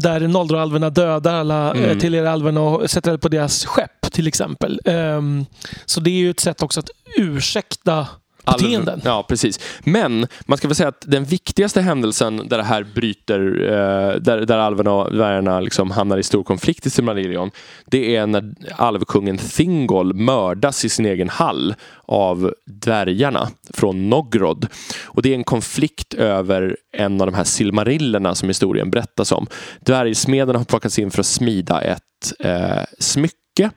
där 0.00 0.20
Noldor-alverna 0.20 0.90
dödar 0.90 1.34
alla 1.34 1.70
Mm. 1.70 1.84
mm. 1.84 2.00
till 2.00 2.26
alverna 2.26 2.60
och 2.60 2.90
sätter 2.90 3.10
eld 3.10 3.20
på 3.20 3.28
deras 3.28 3.64
skepp 3.64 4.12
till 4.12 4.26
exempel. 4.26 4.80
Ehm, 4.84 5.46
så 5.84 6.00
det 6.00 6.10
är 6.10 6.18
ju 6.18 6.30
ett 6.30 6.40
sätt 6.40 6.62
också 6.62 6.80
att 6.80 6.90
ursäkta 7.16 8.06
Beteenden. 8.44 9.00
Ja, 9.04 9.24
precis. 9.28 9.60
Men 9.80 10.26
man 10.46 10.58
ska 10.58 10.68
väl 10.68 10.74
säga 10.74 10.88
att 10.88 11.04
den 11.06 11.24
viktigaste 11.24 11.80
händelsen 11.80 12.48
där 12.48 12.58
det 12.58 12.64
här 12.64 12.86
bryter, 12.94 13.40
eh, 13.62 14.20
där, 14.20 14.46
där 14.46 14.58
alverna 14.58 14.92
och 14.92 15.12
dvärgarna 15.12 15.60
liksom 15.60 15.90
hamnar 15.90 16.18
i 16.18 16.22
stor 16.22 16.42
konflikt 16.42 16.86
i 16.86 16.90
Silmarillion, 16.90 17.50
det 17.86 18.16
är 18.16 18.26
när 18.26 18.54
alvkungen 18.76 19.38
Thingol 19.38 20.14
mördas 20.14 20.84
i 20.84 20.88
sin 20.88 21.06
egen 21.06 21.28
hall 21.28 21.74
av 22.06 22.54
dvärgarna 22.66 23.48
från 23.74 24.10
Nogrod. 24.10 24.66
Och 25.04 25.22
det 25.22 25.30
är 25.30 25.34
en 25.34 25.44
konflikt 25.44 26.14
över 26.14 26.76
en 26.96 27.20
av 27.20 27.26
de 27.26 27.34
här 27.34 27.44
silmarillerna 27.44 28.34
som 28.34 28.48
historien 28.48 28.90
berättas 28.90 29.32
om. 29.32 29.46
Dvärgsmederna 29.80 30.58
har 30.58 30.64
plockats 30.64 30.98
in 30.98 31.10
för 31.10 31.20
att 31.20 31.26
smida 31.26 31.80
ett 31.80 32.00
eh, 32.40 32.82
smycke 32.98 33.70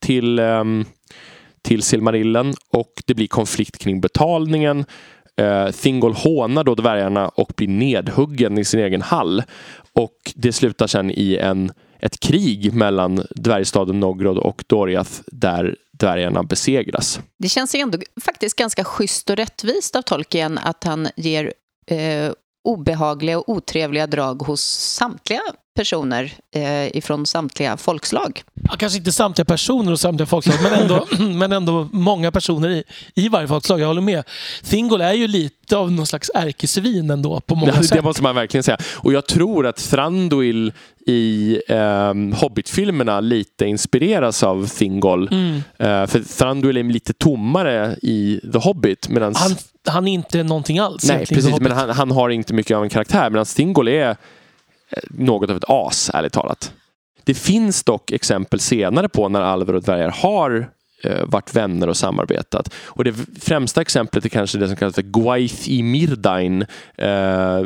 till 0.00 0.38
ehm, 0.38 0.84
till 1.64 1.82
Silmarillen 1.82 2.54
och 2.72 2.92
det 3.06 3.14
blir 3.14 3.26
konflikt 3.26 3.78
kring 3.78 4.00
betalningen. 4.00 4.84
Uh, 5.40 5.70
Thingol 5.70 6.14
hånar 6.14 6.64
då 6.64 6.74
dvärgarna 6.74 7.28
och 7.28 7.52
blir 7.56 7.68
nedhuggen 7.68 8.58
i 8.58 8.64
sin 8.64 8.80
egen 8.80 9.02
hall. 9.02 9.42
Och 9.92 10.32
det 10.34 10.52
slutar 10.52 10.86
sen 10.86 11.10
i 11.10 11.36
en, 11.36 11.72
ett 12.00 12.20
krig 12.20 12.74
mellan 12.74 13.26
dvärgstaden 13.30 14.00
Nogrod 14.00 14.38
och 14.38 14.64
Doriath 14.66 15.10
där 15.26 15.76
dvärgarna 15.98 16.42
besegras. 16.42 17.20
Det 17.38 17.48
känns 17.48 17.74
ju 17.74 17.80
ändå 17.80 17.98
faktiskt 18.24 18.56
ganska 18.56 18.84
schysst 18.84 19.30
och 19.30 19.36
rättvist 19.36 19.96
av 19.96 20.02
Tolkien 20.02 20.58
att 20.58 20.84
han 20.84 21.08
ger 21.16 21.52
eh, 21.86 22.32
obehagliga 22.64 23.38
och 23.38 23.48
otrevliga 23.48 24.06
drag 24.06 24.42
hos 24.42 24.62
samtliga 24.96 25.42
personer 25.74 26.32
eh, 26.54 26.96
ifrån 26.96 27.26
samtliga 27.26 27.76
folkslag. 27.76 28.42
Ja, 28.68 28.76
kanske 28.78 28.98
inte 28.98 29.12
samtliga 29.12 29.44
personer 29.44 29.92
och 29.92 30.00
samtliga 30.00 30.26
folkslag, 30.26 30.56
men 30.62 30.72
ändå, 30.72 31.06
men 31.34 31.52
ändå 31.52 31.88
många 31.92 32.32
personer 32.32 32.70
i, 32.70 32.84
i 33.14 33.28
varje 33.28 33.48
folkslag. 33.48 33.80
Jag 33.80 33.86
håller 33.86 34.00
med. 34.00 34.24
Thingol 34.62 35.00
är 35.00 35.12
ju 35.12 35.26
lite 35.28 35.76
av 35.76 35.92
någon 35.92 36.06
slags 36.06 36.30
ärkesvin 36.34 37.10
ändå 37.10 37.40
på 37.40 37.54
många 37.54 37.72
Det, 37.76 37.82
sätt. 37.82 37.96
det 37.96 38.02
måste 38.02 38.22
man 38.22 38.34
verkligen 38.34 38.64
säga. 38.64 38.78
Och 38.96 39.12
jag 39.12 39.26
tror 39.26 39.66
att 39.66 39.76
Thranduil 39.76 40.72
i 41.06 41.60
ehm, 41.68 42.32
Hobbit-filmerna 42.32 43.20
lite 43.20 43.66
inspireras 43.66 44.42
av 44.42 44.66
Thingol. 44.66 45.28
Mm. 45.28 45.56
Eh, 45.56 46.06
för 46.06 46.38
Thranduil 46.38 46.76
är 46.76 46.82
lite 46.82 47.12
tommare 47.12 47.96
i 48.02 48.40
The 48.52 48.58
Hobbit. 48.58 49.08
Medans... 49.08 49.38
Han, 49.38 49.56
han 49.86 50.08
är 50.08 50.12
inte 50.12 50.42
någonting 50.42 50.78
alls. 50.78 51.04
Nej, 51.08 51.26
precis. 51.26 51.60
Men 51.60 51.72
han, 51.72 51.90
han 51.90 52.10
har 52.10 52.30
inte 52.30 52.54
mycket 52.54 52.76
av 52.76 52.82
en 52.82 52.90
karaktär. 52.90 53.30
Medan 53.30 53.46
Thingol 53.46 53.88
är 53.88 54.10
eh, 54.10 54.16
Eh, 54.90 55.02
något 55.10 55.50
av 55.50 55.56
ett 55.56 55.64
as, 55.68 56.10
ärligt 56.14 56.32
talat. 56.32 56.72
Det 57.24 57.34
finns 57.34 57.84
dock 57.84 58.10
exempel 58.10 58.60
senare 58.60 59.08
på 59.08 59.28
när 59.28 59.40
alver 59.40 59.74
och 59.74 59.82
dvärgar 59.82 60.10
har 60.10 60.70
eh, 61.04 61.24
varit 61.24 61.56
vänner 61.56 61.88
och 61.88 61.96
samarbetat. 61.96 62.74
Och 62.84 63.04
det 63.04 63.14
främsta 63.40 63.80
exemplet 63.80 64.24
är 64.24 64.28
kanske 64.28 64.58
det 64.58 64.68
som 64.68 64.76
kallas 64.76 64.94
för 64.94 65.02
Gwaith 65.02 65.70
i 65.70 65.82
Mirdain, 65.82 66.66
eh, 66.96 67.62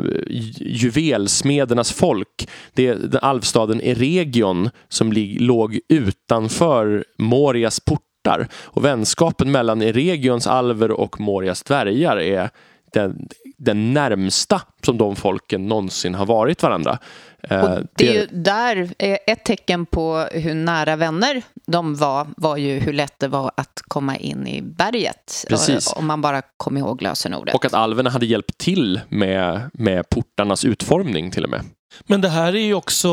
juvelsmedernas 0.57 1.91
folk. 1.91 2.49
Det 2.73 2.87
är 2.87 2.95
den 2.95 3.19
alvstaden 3.21 3.81
Eregion 3.81 4.69
som 4.89 5.13
låg 5.39 5.79
utanför 5.89 7.05
Morias 7.17 7.79
portar. 7.79 8.47
Och 8.53 8.85
vänskapen 8.85 9.51
mellan 9.51 9.81
Eregions 9.81 10.47
alver 10.47 10.91
och 10.91 11.19
Morias 11.19 11.63
dvärgar 11.63 12.19
är 12.19 12.49
den, 12.93 13.29
den 13.59 13.93
närmsta 13.93 14.61
som 14.85 14.97
de 14.97 15.15
folken 15.15 15.67
någonsin 15.67 16.15
har 16.15 16.25
varit 16.25 16.63
varandra. 16.63 16.97
Eh, 17.43 17.63
och 17.63 17.85
det 17.95 18.07
är 18.07 18.13
ju 18.13 18.27
där, 18.31 18.93
ett 18.99 19.45
tecken 19.45 19.85
på 19.85 20.27
hur 20.31 20.53
nära 20.53 20.95
vänner 20.95 21.41
de 21.67 21.95
var, 21.95 22.27
var 22.37 22.57
ju 22.57 22.79
hur 22.79 22.93
lätt 22.93 23.19
det 23.19 23.27
var 23.27 23.51
att 23.57 23.81
komma 23.87 24.17
in 24.17 24.47
i 24.47 24.61
berget. 24.61 25.45
Precis. 25.49 25.93
Om 25.93 26.05
man 26.05 26.21
bara 26.21 26.41
kom 26.57 26.77
ihåg 26.77 27.01
lösenordet. 27.01 27.55
Och 27.55 27.65
att 27.65 27.73
alverna 27.73 28.09
hade 28.09 28.25
hjälpt 28.25 28.57
till 28.57 29.01
med, 29.09 29.69
med 29.73 30.09
portarnas 30.09 30.65
utformning 30.65 31.31
till 31.31 31.43
och 31.43 31.49
med. 31.49 31.61
Men 32.07 32.21
det 32.21 32.29
här 32.29 32.55
är 32.55 32.65
ju 32.65 32.73
också, 32.73 33.09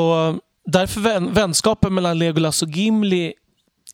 därför 0.66 1.00
vän, 1.00 1.32
vänskapen 1.32 1.94
mellan 1.94 2.18
Legolas 2.18 2.62
och 2.62 2.68
Gimli 2.68 3.34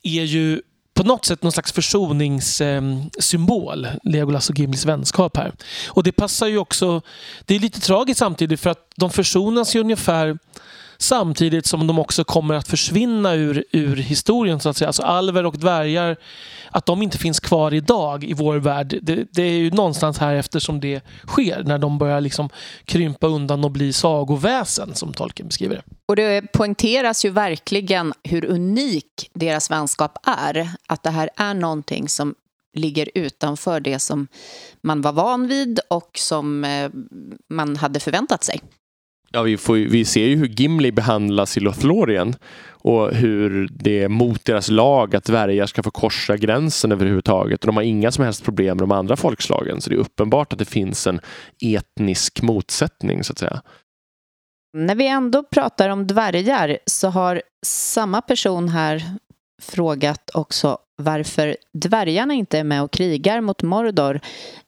är 0.03 0.25
ju 0.25 0.63
på 0.95 1.03
något 1.03 1.25
sätt 1.25 1.43
någon 1.43 1.53
slags 1.53 1.73
försoningssymbol, 1.73 3.85
eh, 3.85 3.91
Legolas 4.03 4.51
och 4.51 4.59
Gimlis 4.59 4.85
vänskap 4.85 5.37
här. 5.37 5.53
Och 5.89 6.03
det 6.03 6.13
passar 6.13 6.47
ju 6.47 6.59
också, 6.59 7.03
det 7.45 7.55
är 7.55 7.59
lite 7.59 7.81
tragiskt 7.81 8.19
samtidigt 8.19 8.61
för 8.61 8.71
att 8.71 8.89
de 8.97 9.11
försonas 9.11 9.77
ju 9.77 9.81
ungefär 9.81 10.39
samtidigt 10.99 11.67
som 11.67 11.87
de 11.87 11.99
också 11.99 12.25
kommer 12.25 12.55
att 12.55 12.69
försvinna 12.69 13.35
ur, 13.35 13.65
ur 13.73 13.97
historien 13.97 14.61
så 14.61 14.69
att 14.69 14.77
säga. 14.77 14.89
Alltså 14.89 15.03
alver 15.03 15.47
och 15.47 15.59
dvärgar, 15.59 16.17
att 16.71 16.87
de 16.87 17.03
inte 17.03 17.19
finns 17.19 17.41
kvar 17.41 17.75
idag 17.75 18.25
i 18.25 18.35
vår 18.35 18.57
värld. 18.57 18.99
Det, 19.03 19.25
det 19.33 19.43
är 19.43 19.53
ju 19.53 19.71
någonstans 19.71 20.19
här 20.19 20.35
eftersom 20.35 20.81
det 20.81 21.01
sker 21.27 21.63
när 21.65 21.79
de 21.79 21.99
börjar 21.99 22.21
liksom 22.21 22.49
krympa 22.85 23.27
undan 23.27 23.65
och 23.65 23.71
bli 23.71 23.93
sagoväsen 23.93 24.95
som 24.95 25.13
Tolkien 25.13 25.49
beskriver 25.49 25.75
det. 25.75 25.83
Och 26.09 26.17
det 26.17 26.53
poängteras 26.53 27.25
ju 27.25 27.31
verkligen 27.31 28.13
hur 28.23 28.45
unik 28.45 29.31
deras 29.35 29.71
vänskap 29.71 30.19
är. 30.27 30.69
Att 30.87 31.03
det 31.03 31.11
här 31.11 31.31
är 31.37 31.55
någonting 31.55 32.09
som 32.09 32.35
ligger 32.75 33.11
utanför 33.15 33.81
det 33.81 33.99
som 33.99 34.27
man 34.83 35.01
var 35.01 35.13
van 35.13 35.49
vid 35.49 35.81
och 35.91 36.11
som 36.19 36.65
eh, 36.65 36.91
man 37.49 37.77
hade 37.77 38.01
förväntat 38.01 38.45
sig. 38.45 38.61
Ja, 39.33 39.43
vi, 39.43 39.57
får, 39.57 39.75
vi 39.75 40.05
ser 40.05 40.27
ju 40.27 40.37
hur 40.37 40.49
Gimli 40.49 40.93
behandlas 40.93 41.57
i 41.57 41.61
Lothlorien 41.61 42.35
och 42.71 43.15
hur 43.15 43.69
det 43.71 44.03
är 44.03 44.09
mot 44.09 44.45
deras 44.45 44.69
lag 44.69 45.17
att 45.17 45.25
dvärgar 45.25 45.67
ska 45.67 45.83
få 45.83 45.91
korsa 45.91 46.37
gränsen 46.37 46.93
överhuvudtaget. 46.93 47.61
Och 47.61 47.67
de 47.67 47.77
har 47.77 47.83
inga 47.83 48.13
som 48.13 48.25
helst 48.25 48.45
problem 48.45 48.77
med 48.77 48.83
de 48.83 48.93
andra 48.93 49.17
folkslagen. 49.17 49.81
Så 49.81 49.91
det 49.91 49.97
är 49.97 50.01
uppenbart 50.01 50.53
att 50.53 50.59
det 50.59 50.65
finns 50.65 51.07
en 51.07 51.21
etnisk 51.65 52.43
motsättning 52.43 53.25
så 53.25 53.33
att 53.33 53.39
säga. 53.39 53.63
När 54.77 54.95
vi 54.95 55.07
ändå 55.07 55.43
pratar 55.43 55.89
om 55.89 56.07
dvärgar 56.07 56.79
så 56.87 57.09
har 57.09 57.43
samma 57.67 58.21
person 58.21 58.69
här 58.69 59.03
frågat 59.63 60.31
också 60.35 60.79
varför 60.97 61.57
dvärgarna 61.73 62.35
inte 62.35 62.59
är 62.59 62.65
med 62.65 62.83
och 62.83 62.93
krigar 62.93 63.41
mot 63.41 63.63
Mordor 63.63 64.21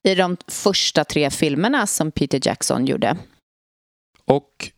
i 0.03 0.15
de 0.15 0.37
första 0.49 1.05
tre 1.05 1.31
filmerna 1.31 1.87
som 1.87 2.13
Peter 2.13 2.41
Jackson 2.43 2.87
gjorde. 2.87 3.17
Och 4.27 4.71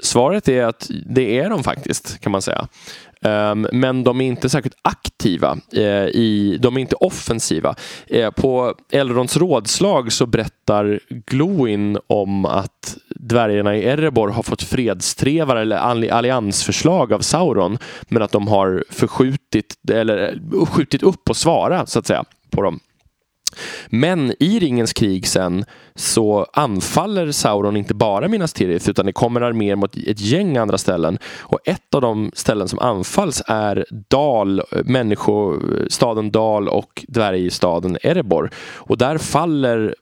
svaret 0.00 0.48
är 0.48 0.64
att 0.64 0.90
det 1.06 1.38
är 1.38 1.50
de 1.50 1.64
faktiskt, 1.64 2.20
kan 2.20 2.32
man 2.32 2.42
säga. 2.42 2.68
Ehm, 3.22 3.66
men 3.72 4.04
de 4.04 4.20
är 4.20 4.24
inte 4.24 4.48
särskilt 4.48 4.76
aktiva. 4.82 5.58
Eh, 5.72 6.06
I, 6.06 6.58
de 6.60 6.76
är 6.76 6.80
inte 6.80 6.96
offensiva. 6.96 7.74
Eh, 8.06 8.30
på 8.30 8.74
Elrons 8.92 9.36
rådslag 9.36 10.12
så 10.12 10.26
berättar 10.26 11.00
Glowin 11.08 11.98
om 12.06 12.44
att 12.44 12.96
dvärgarna 13.08 13.76
i 13.76 13.84
Erebor 13.84 14.28
har 14.28 14.42
fått 14.42 14.62
fredstrevare 14.62 15.60
eller 15.60 16.08
alliansförslag 16.10 17.12
av 17.12 17.20
Sauron 17.20 17.78
men 18.08 18.22
att 18.22 18.32
de 18.32 18.48
har 18.48 18.84
förskjutit 18.90 19.90
eller 19.90 20.40
skjutit 20.66 21.02
upp 21.02 21.30
och 21.30 21.36
svara 21.36 21.86
så 21.86 21.98
att 21.98 22.06
säga 22.06 22.24
på 22.50 22.62
dem. 22.62 22.80
Men 23.90 24.32
i 24.40 24.58
Ringens 24.58 24.92
krig 24.92 25.26
sen 25.26 25.64
så 25.94 26.46
anfaller 26.52 27.32
Sauron 27.32 27.76
inte 27.76 27.94
bara 27.94 28.28
Minas 28.28 28.52
Tirith 28.52 28.90
utan 28.90 29.06
det 29.06 29.12
kommer 29.12 29.40
arméer 29.40 29.76
mot 29.76 29.96
ett 29.96 30.20
gäng 30.20 30.56
andra 30.56 30.78
ställen. 30.78 31.18
Och 31.38 31.58
ett 31.64 31.94
av 31.94 32.00
de 32.00 32.30
ställen 32.34 32.68
som 32.68 32.78
anfalls 32.78 33.42
är 33.46 33.84
Dal, 34.08 34.62
människostaden 34.84 36.30
Dal 36.30 36.68
och 36.68 37.04
dvärgstaden 37.08 37.98
Erebor. 38.02 38.50
Och 38.76 38.98
där 38.98 39.18
faller 39.18 39.94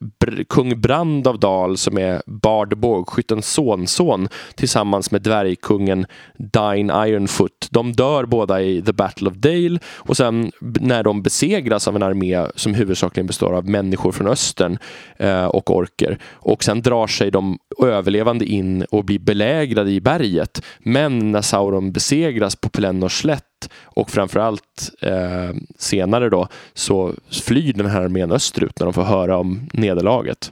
kung 0.49 0.81
Brand 0.81 1.27
av 1.27 1.39
Dal 1.39 1.77
som 1.77 1.97
är 1.97 2.21
Bard 2.25 2.77
bågskyttens 2.77 3.53
sonson 3.53 4.27
tillsammans 4.55 5.11
med 5.11 5.21
dvärgkungen 5.21 6.05
Dine 6.37 7.07
Ironfoot. 7.07 7.67
De 7.71 7.93
dör 7.93 8.25
båda 8.25 8.61
i 8.61 8.81
The 8.81 8.93
Battle 8.93 9.29
of 9.29 9.35
Dale 9.35 9.79
och 9.95 10.17
sen 10.17 10.51
när 10.61 11.03
de 11.03 11.23
besegras 11.23 11.87
av 11.87 11.95
en 11.95 12.03
armé 12.03 12.45
som 12.55 12.73
huvudsakligen 12.73 13.27
består 13.27 13.46
av 13.53 13.69
människor 13.69 14.11
från 14.11 14.27
östern 14.27 14.77
eh, 15.17 15.45
och 15.45 15.75
orker. 15.75 16.17
Och 16.33 16.63
sen 16.63 16.81
drar 16.81 17.07
sig 17.07 17.31
de 17.31 17.59
överlevande 17.83 18.45
in 18.45 18.83
och 18.83 19.05
blir 19.05 19.19
belägrade 19.19 19.91
i 19.91 20.01
berget. 20.01 20.61
Men 20.79 21.31
när 21.31 21.41
Sauron 21.41 21.91
besegras 21.91 22.55
på 22.55 22.69
Pelennors 22.69 23.21
slätt 23.21 23.69
och 23.83 24.09
framförallt 24.09 24.91
eh, 25.01 25.55
senare 25.77 26.29
då 26.29 26.47
så 26.73 27.13
flyr 27.45 27.73
den 27.73 27.85
här 27.85 28.01
armén 28.01 28.31
österut 28.31 28.79
när 28.79 28.85
de 28.85 28.93
får 28.93 29.03
höra 29.03 29.37
om 29.37 29.69
nederlaget. 29.73 30.51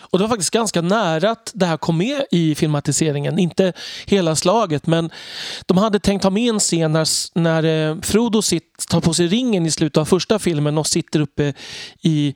Och 0.00 0.18
det 0.18 0.24
var 0.24 0.28
faktiskt 0.28 0.50
ganska 0.50 0.82
nära 0.82 1.30
att 1.30 1.50
det 1.54 1.66
här 1.66 1.76
kom 1.76 1.98
med 1.98 2.24
i 2.30 2.54
filmatiseringen. 2.54 3.38
Inte 3.38 3.72
hela 4.06 4.36
slaget, 4.36 4.86
men 4.86 5.10
de 5.66 5.78
hade 5.78 5.98
tänkt 5.98 6.22
ha 6.22 6.30
med 6.30 6.48
en 6.48 6.58
scen 6.58 6.92
när, 6.92 7.38
när 7.38 7.90
eh, 7.90 8.00
Frodo 8.00 8.42
sitt, 8.42 8.88
tar 8.88 9.00
på 9.00 9.14
sig 9.14 9.26
ringen 9.26 9.66
i 9.66 9.70
slutet 9.70 9.96
av 9.96 10.04
första 10.04 10.38
filmen 10.38 10.78
och 10.78 10.86
sitter 10.86 11.20
uppe 11.20 11.54
i, 12.02 12.34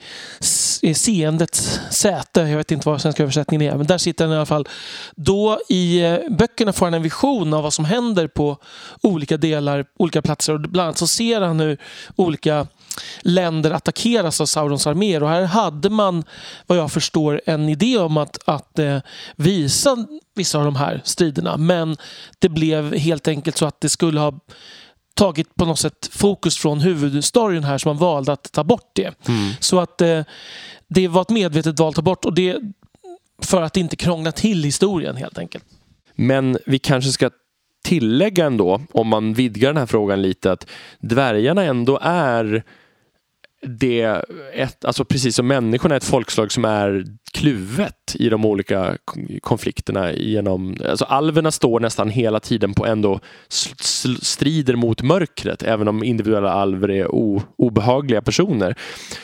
i 0.83 0.95
seendets 0.95 1.81
säte. 1.91 2.41
Jag 2.41 2.57
vet 2.57 2.71
inte 2.71 2.89
vad 2.89 3.01
svenska 3.01 3.23
översättningen 3.23 3.73
är, 3.73 3.77
men 3.77 3.87
där 3.87 3.99
sitter 3.99 4.25
han 4.25 4.35
i 4.35 4.37
alla 4.37 4.47
fall. 4.47 4.69
Då 5.17 5.61
i 5.69 6.01
eh, 6.01 6.19
böckerna 6.31 6.73
får 6.73 6.87
han 6.87 6.95
en 6.95 7.03
vision 7.03 7.55
av 7.55 7.63
vad 7.63 7.73
som 7.73 7.85
händer 7.85 8.27
på 8.27 8.59
olika 9.03 9.37
delar, 9.37 9.85
olika 9.99 10.23
platser. 10.23 10.53
Och 10.53 10.61
bland 10.61 10.87
annat 10.87 10.99
så 10.99 11.07
ser 11.07 11.41
han 11.41 11.61
hur 11.61 11.79
olika 12.17 12.67
länder 13.23 13.71
attackeras 13.71 14.41
av 14.41 14.47
Saurons 14.47 14.87
arméer. 14.87 15.23
Och 15.23 15.29
här 15.29 15.45
hade 15.45 15.91
man, 15.91 16.25
vad 16.67 16.79
jag 16.79 16.93
förstår, 16.93 17.41
en 17.47 17.69
idé 17.69 17.99
om 17.99 18.17
att, 18.17 18.49
att 18.49 18.79
eh, 18.79 18.99
visa 19.37 20.07
vissa 20.35 20.59
av 20.59 20.65
de 20.65 20.77
här 20.77 21.01
striderna. 21.05 21.57
Men 21.57 21.97
det 22.39 22.49
blev 22.49 22.95
helt 22.95 23.29
enkelt 23.29 23.57
så 23.57 23.67
att 23.67 23.81
det 23.81 23.89
skulle 23.89 24.21
ha 24.21 24.41
tagit 25.15 25.55
på 25.55 25.65
något 25.65 25.79
sätt 25.79 26.11
fokus 26.13 26.57
från 26.57 26.81
huvudstoryn 26.81 27.65
här 27.65 27.79
så 27.79 27.89
man 27.89 27.97
valde 27.97 28.33
att 28.33 28.53
ta 28.53 28.65
bort 28.65 28.91
det. 28.95 29.29
Mm. 29.29 29.51
Så 29.61 29.81
att 29.81 30.01
eh, 30.01 30.21
det 30.89 31.09
var 31.09 31.23
ett 31.23 31.31
medvetet 31.31 31.81
val 31.81 31.89
att 31.89 31.95
ta 31.95 32.03
bort 32.03 32.25
och 32.25 32.35
det 32.35 32.59
för 33.43 33.63
att 33.63 33.77
inte 33.77 33.97
krångla 33.97 34.33
till 34.33 34.65
historien 34.65 35.17
helt 35.17 35.39
enkelt. 35.39 35.65
Men 36.15 36.59
vi 36.67 36.79
kanske 36.79 37.11
ska 37.11 37.31
tillägga 37.85 38.47
ändå, 38.47 38.81
om 38.93 39.09
man 39.09 39.35
vidgar 39.35 39.69
den 39.69 39.77
här 39.77 39.87
frågan 39.87 40.23
lite, 40.23 40.53
att 40.53 40.67
dvärgarna 40.99 41.63
ändå 41.63 41.99
är 42.03 42.65
det, 43.67 44.25
ett, 44.55 44.85
alltså 44.85 45.05
precis 45.05 45.37
som 45.37 45.47
människorna 45.47 45.95
är 45.95 45.97
ett 45.97 46.05
folkslag 46.05 46.53
som 46.53 46.65
är 46.65 47.05
kluvet 47.33 48.15
i 48.15 48.29
de 48.29 48.45
olika 48.45 48.97
konflikterna. 49.41 50.13
Genom, 50.13 50.77
alltså 50.89 51.05
alverna 51.05 51.51
står 51.51 51.81
nästan 51.81 52.09
hela 52.09 52.41
tiden 52.41 52.75
på 52.75 52.87
ändå 52.87 53.21
strider 54.23 54.77
mot 54.77 55.03
mörkret, 55.03 55.63
även 55.63 55.89
om 55.89 56.05
individuella 56.05 56.51
alver 56.51 56.91
är 56.91 57.15
o, 57.15 57.43
obehagliga 57.57 58.23
personer. 58.23 58.75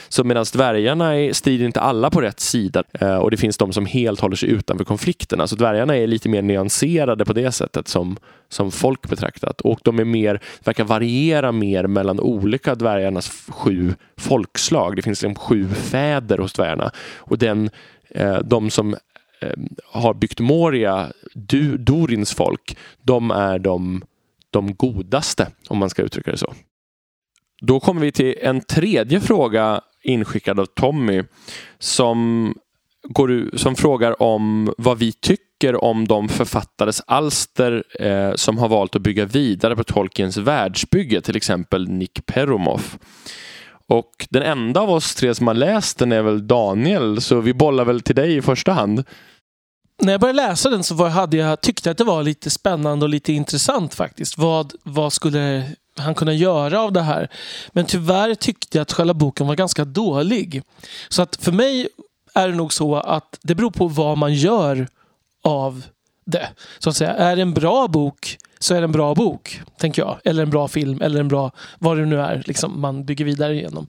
Så 0.08 0.24
medan 0.24 0.44
dvärgarna 0.52 1.16
är, 1.16 1.32
strider 1.32 1.66
inte 1.66 1.80
alla 1.80 2.10
på 2.10 2.20
rätt 2.20 2.40
sida 2.40 2.82
eh, 3.00 3.16
och 3.16 3.30
det 3.30 3.36
finns 3.36 3.56
de 3.56 3.72
som 3.72 3.86
helt 3.86 4.20
håller 4.20 4.36
sig 4.36 4.48
utanför 4.48 4.84
konflikterna. 4.84 5.46
Så 5.46 5.56
dvärgarna 5.56 5.96
är 5.96 6.06
lite 6.06 6.28
mer 6.28 6.42
nyanserade 6.42 7.24
på 7.24 7.32
det 7.32 7.52
sättet 7.52 7.88
som, 7.88 8.16
som 8.48 8.70
folk 8.70 9.08
betraktat. 9.08 9.60
Och 9.60 9.80
de 9.84 9.98
är 9.98 10.04
mer, 10.04 10.40
verkar 10.64 10.84
variera 10.84 11.52
mer 11.52 11.86
mellan 11.86 12.20
olika 12.20 12.74
dvärgarnas 12.74 13.30
sju 13.48 13.94
folkslag. 14.30 14.96
Det 14.96 15.02
finns 15.02 15.22
liksom 15.22 15.34
sju 15.34 15.68
fäder 15.68 16.38
hos 16.38 16.52
dvärgarna. 16.52 16.90
Och 17.18 17.38
den 17.38 17.70
Eh, 18.14 18.38
de 18.38 18.70
som 18.70 18.94
eh, 19.40 19.52
har 19.84 20.14
byggt 20.14 20.40
Moria, 20.40 21.12
du, 21.34 21.76
Dorins 21.78 22.34
folk, 22.34 22.76
de 23.02 23.30
är 23.30 23.58
de, 23.58 24.04
de 24.50 24.74
godaste, 24.74 25.46
om 25.68 25.78
man 25.78 25.90
ska 25.90 26.02
uttrycka 26.02 26.30
det 26.30 26.36
så. 26.36 26.54
Då 27.62 27.80
kommer 27.80 28.00
vi 28.00 28.12
till 28.12 28.34
en 28.40 28.60
tredje 28.60 29.20
fråga 29.20 29.80
inskickad 30.02 30.60
av 30.60 30.66
Tommy 30.66 31.22
som, 31.78 32.54
går, 33.08 33.56
som 33.56 33.76
frågar 33.76 34.22
om 34.22 34.74
vad 34.78 34.98
vi 34.98 35.12
tycker 35.12 35.84
om 35.84 36.08
de 36.08 36.28
författares 36.28 37.02
alster 37.06 37.84
eh, 38.00 38.34
som 38.34 38.58
har 38.58 38.68
valt 38.68 38.96
att 38.96 39.02
bygga 39.02 39.24
vidare 39.24 39.76
på 39.76 39.84
Tolkiens 39.84 40.36
världsbygge, 40.36 41.20
till 41.20 41.36
exempel 41.36 41.88
Nick 41.88 42.26
Peromoff. 42.26 42.98
Och 43.90 44.26
den 44.30 44.42
enda 44.42 44.80
av 44.80 44.90
oss 44.90 45.14
tre 45.14 45.34
som 45.34 45.46
har 45.46 45.54
läst 45.54 45.98
den 45.98 46.12
är 46.12 46.22
väl 46.22 46.46
Daniel, 46.46 47.20
så 47.20 47.40
vi 47.40 47.54
bollar 47.54 47.84
väl 47.84 48.00
till 48.00 48.14
dig 48.14 48.36
i 48.36 48.42
första 48.42 48.72
hand. 48.72 49.04
när 50.02 50.12
jag 50.12 50.20
började 50.20 50.36
läsa 50.36 50.70
den 50.70 50.84
så 50.84 50.94
var, 50.94 51.08
hade 51.08 51.36
jag, 51.36 51.60
tyckte 51.60 51.88
jag 51.88 51.92
att 51.92 51.98
det 51.98 52.04
var 52.04 52.22
lite 52.22 52.50
spännande 52.50 53.04
och 53.04 53.08
lite 53.08 53.32
intressant 53.32 53.94
faktiskt. 53.94 54.38
Vad, 54.38 54.72
vad 54.82 55.12
skulle 55.12 55.64
han 55.96 56.14
kunna 56.14 56.32
göra 56.32 56.80
av 56.80 56.92
det 56.92 57.00
här? 57.00 57.28
Men 57.72 57.86
tyvärr 57.86 58.34
tyckte 58.34 58.78
jag 58.78 58.82
att 58.82 58.92
själva 58.92 59.14
boken 59.14 59.46
var 59.46 59.54
ganska 59.54 59.84
dålig. 59.84 60.62
Så 61.08 61.22
att 61.22 61.36
för 61.36 61.52
mig 61.52 61.88
är 62.34 62.48
det 62.48 62.54
nog 62.54 62.72
så 62.72 62.96
att 62.96 63.38
det 63.42 63.54
beror 63.54 63.70
på 63.70 63.88
vad 63.88 64.18
man 64.18 64.34
gör 64.34 64.88
av 65.44 65.82
det. 66.26 66.48
Så 66.78 66.90
att 66.90 66.96
säga. 66.96 67.14
Är 67.14 67.36
det 67.36 67.42
en 67.42 67.54
bra 67.54 67.88
bok 67.88 68.38
så 68.60 68.74
är 68.74 68.80
det 68.80 68.84
en 68.84 68.92
bra 68.92 69.14
bok, 69.14 69.60
tänker 69.78 70.02
jag. 70.02 70.18
Eller 70.24 70.42
en 70.42 70.50
bra 70.50 70.68
film, 70.68 71.02
eller 71.02 71.20
en 71.20 71.28
bra, 71.28 71.52
vad 71.78 71.96
det 71.96 72.06
nu 72.06 72.20
är 72.20 72.42
liksom, 72.46 72.80
man 72.80 73.04
bygger 73.04 73.24
vidare 73.24 73.54
igenom. 73.54 73.86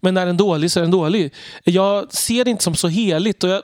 Men 0.00 0.16
är 0.16 0.26
den 0.26 0.36
dålig 0.36 0.70
så 0.70 0.80
är 0.80 0.82
den 0.82 0.90
dålig. 0.90 1.34
Jag 1.64 2.12
ser 2.12 2.44
det 2.44 2.50
inte 2.50 2.64
som 2.64 2.74
så 2.74 2.88
heligt. 2.88 3.44
Och 3.44 3.50
jag, 3.50 3.62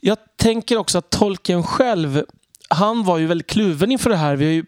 jag 0.00 0.18
tänker 0.36 0.76
också 0.76 0.98
att 0.98 1.10
tolken 1.10 1.62
själv, 1.62 2.24
han 2.68 3.04
var 3.04 3.18
ju 3.18 3.26
väldigt 3.26 3.46
kluven 3.46 3.92
inför 3.92 4.10
det 4.10 4.16
här. 4.16 4.36
Vi 4.36 4.44
har 4.44 4.52
ju 4.52 4.64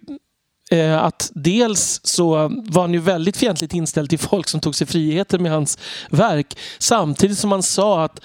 Eh, 0.70 1.04
att 1.04 1.30
dels 1.34 2.00
så 2.04 2.48
var 2.48 2.80
han 2.80 2.92
ju 2.92 3.00
väldigt 3.00 3.36
fientligt 3.36 3.74
inställd 3.74 4.10
till 4.10 4.18
folk 4.18 4.48
som 4.48 4.60
tog 4.60 4.74
sig 4.74 4.86
friheter 4.86 5.38
med 5.38 5.52
hans 5.52 5.78
verk. 6.10 6.58
Samtidigt 6.78 7.38
som 7.38 7.52
han 7.52 7.62
sa 7.62 8.04
att 8.04 8.20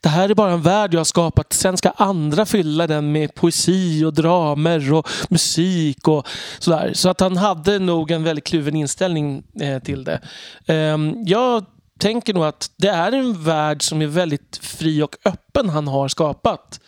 det 0.00 0.08
här 0.08 0.28
är 0.28 0.34
bara 0.34 0.52
en 0.52 0.62
värld 0.62 0.94
jag 0.94 1.00
har 1.00 1.04
skapat. 1.04 1.52
Sen 1.52 1.76
ska 1.76 1.90
andra 1.90 2.46
fylla 2.46 2.86
den 2.86 3.12
med 3.12 3.34
poesi 3.34 4.04
och 4.04 4.14
dramer 4.14 4.92
och 4.92 5.08
musik 5.28 6.08
och 6.08 6.28
sådär. 6.58 6.90
Så 6.94 7.08
att 7.08 7.20
han 7.20 7.36
hade 7.36 7.78
nog 7.78 8.10
en 8.10 8.24
väldigt 8.24 8.46
kluven 8.46 8.76
inställning 8.76 9.42
eh, 9.60 9.78
till 9.78 10.04
det. 10.04 10.20
Eh, 10.66 10.98
jag 11.24 11.64
tänker 11.98 12.34
nog 12.34 12.44
att 12.44 12.70
det 12.76 12.88
är 12.88 13.12
en 13.12 13.44
värld 13.44 13.82
som 13.82 14.02
är 14.02 14.06
väldigt 14.06 14.56
fri 14.62 15.02
och 15.02 15.16
öppen 15.24 15.68
han 15.68 15.88
har 15.88 16.08
skapat 16.08 16.80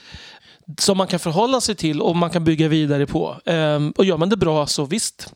som 0.78 0.98
man 0.98 1.06
kan 1.06 1.20
förhålla 1.20 1.60
sig 1.60 1.74
till 1.74 2.02
och 2.02 2.16
man 2.16 2.30
kan 2.30 2.44
bygga 2.44 2.68
vidare 2.68 3.06
på. 3.06 3.40
Ehm, 3.44 3.90
och 3.96 4.04
gör 4.04 4.16
man 4.16 4.28
det 4.28 4.36
bra 4.36 4.66
så 4.66 4.84
visst. 4.84 5.32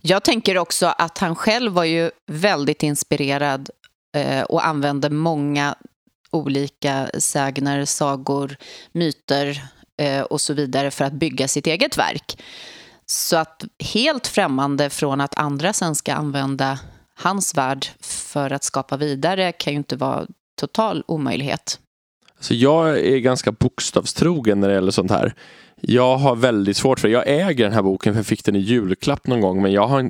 Jag 0.00 0.24
tänker 0.24 0.58
också 0.58 0.86
att 0.86 1.18
han 1.18 1.36
själv 1.36 1.72
var 1.72 1.84
ju 1.84 2.10
väldigt 2.26 2.82
inspirerad 2.82 3.70
eh, 4.16 4.42
och 4.42 4.66
använde 4.66 5.10
många 5.10 5.74
olika 6.30 7.10
sägner, 7.18 7.84
sagor, 7.84 8.56
myter 8.92 9.62
eh, 9.98 10.22
och 10.22 10.40
så 10.40 10.54
vidare 10.54 10.90
för 10.90 11.04
att 11.04 11.12
bygga 11.12 11.48
sitt 11.48 11.66
eget 11.66 11.98
verk. 11.98 12.42
Så 13.06 13.36
att 13.36 13.64
helt 13.78 14.26
främmande 14.26 14.90
från 14.90 15.20
att 15.20 15.38
andra 15.38 15.72
sen 15.72 15.94
ska 15.94 16.14
använda 16.14 16.78
hans 17.14 17.54
värld 17.54 17.86
för 18.00 18.50
att 18.50 18.64
skapa 18.64 18.96
vidare 18.96 19.52
kan 19.52 19.72
ju 19.72 19.76
inte 19.76 19.96
vara 19.96 20.26
total 20.60 21.04
omöjlighet. 21.06 21.78
Så 22.40 22.54
jag 22.54 22.98
är 22.98 23.18
ganska 23.18 23.52
bokstavstrogen 23.52 24.60
när 24.60 24.68
det 24.68 24.74
gäller 24.74 24.90
sånt 24.90 25.10
här. 25.10 25.34
Jag 25.80 26.16
har 26.16 26.36
väldigt 26.36 26.76
svårt 26.76 27.00
för 27.00 27.08
det. 27.08 27.14
Jag 27.14 27.28
äger 27.28 27.64
den 27.64 27.72
här 27.72 27.82
boken 27.82 28.12
för 28.12 28.18
jag 28.18 28.26
fick 28.26 28.44
den 28.44 28.56
i 28.56 28.58
julklapp 28.58 29.26
någon 29.26 29.40
gång 29.40 29.62
men 29.62 29.72
jag 29.72 29.86
har 29.86 30.00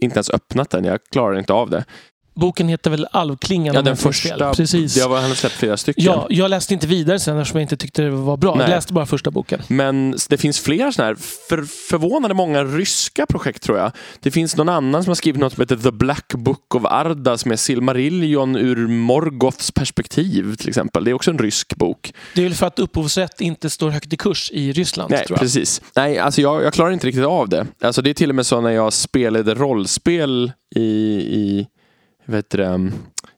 inte 0.00 0.16
ens 0.16 0.30
öppnat 0.30 0.70
den. 0.70 0.84
Jag 0.84 0.98
klarar 1.12 1.38
inte 1.38 1.52
av 1.52 1.70
det. 1.70 1.84
Boken 2.40 2.68
heter 2.68 2.90
väl 2.90 3.06
Alvklingan? 3.12 3.74
Ja, 3.74 3.82
den 3.82 3.96
första. 3.96 4.54
Precis. 4.54 5.06
Var, 5.06 5.20
han 5.20 5.28
har 5.28 5.34
släppt 5.34 5.54
flera 5.54 5.76
stycken. 5.76 6.04
Ja, 6.04 6.26
jag 6.30 6.50
läste 6.50 6.74
inte 6.74 6.86
vidare 6.86 7.18
sen 7.18 7.38
eftersom 7.38 7.58
jag 7.58 7.64
inte 7.64 7.76
tyckte 7.76 8.02
det 8.02 8.10
var 8.10 8.36
bra. 8.36 8.54
Nej. 8.54 8.62
Jag 8.62 8.70
läste 8.70 8.92
bara 8.92 9.06
första 9.06 9.30
boken. 9.30 9.62
Men 9.68 10.14
det 10.28 10.36
finns 10.36 10.60
flera 10.60 10.92
sådana 10.92 11.08
här 11.08 11.16
för, 11.48 11.62
förvånande 11.90 12.34
många 12.34 12.64
ryska 12.64 13.26
projekt 13.26 13.62
tror 13.62 13.78
jag. 13.78 13.92
Det 14.20 14.30
finns 14.30 14.56
någon 14.56 14.68
annan 14.68 15.04
som 15.04 15.10
har 15.10 15.14
skrivit 15.14 15.40
något 15.40 15.52
som 15.52 15.60
heter 15.60 15.76
The 15.76 15.90
Black 15.90 16.34
Book 16.34 16.74
of 16.74 16.84
Arda 16.84 17.38
som 17.38 17.52
är 17.52 17.56
Silmarillion 17.56 18.56
ur 18.56 18.86
Morgoths 18.86 19.70
perspektiv 19.70 20.54
till 20.54 20.68
exempel. 20.68 21.04
Det 21.04 21.10
är 21.10 21.14
också 21.14 21.30
en 21.30 21.38
rysk 21.38 21.76
bok. 21.76 22.12
Det 22.34 22.40
är 22.40 22.44
väl 22.44 22.54
för 22.54 22.66
att 22.66 22.78
upphovsrätt 22.78 23.40
inte 23.40 23.70
står 23.70 23.90
högt 23.90 24.12
i 24.12 24.16
kurs 24.16 24.50
i 24.50 24.72
Ryssland. 24.72 25.10
Nej, 25.10 25.26
precis. 25.28 25.82
Nej, 25.96 26.18
alltså 26.18 26.40
jag, 26.40 26.64
jag 26.64 26.72
klarar 26.72 26.90
inte 26.90 27.06
riktigt 27.06 27.24
av 27.24 27.48
det. 27.48 27.66
Alltså 27.80 28.02
det 28.02 28.10
är 28.10 28.14
till 28.14 28.28
och 28.28 28.34
med 28.34 28.46
så 28.46 28.60
när 28.60 28.70
jag 28.70 28.92
spelade 28.92 29.54
rollspel 29.54 30.52
i, 30.76 30.80
i 30.80 31.66
vet 32.30 32.50
det, 32.50 32.90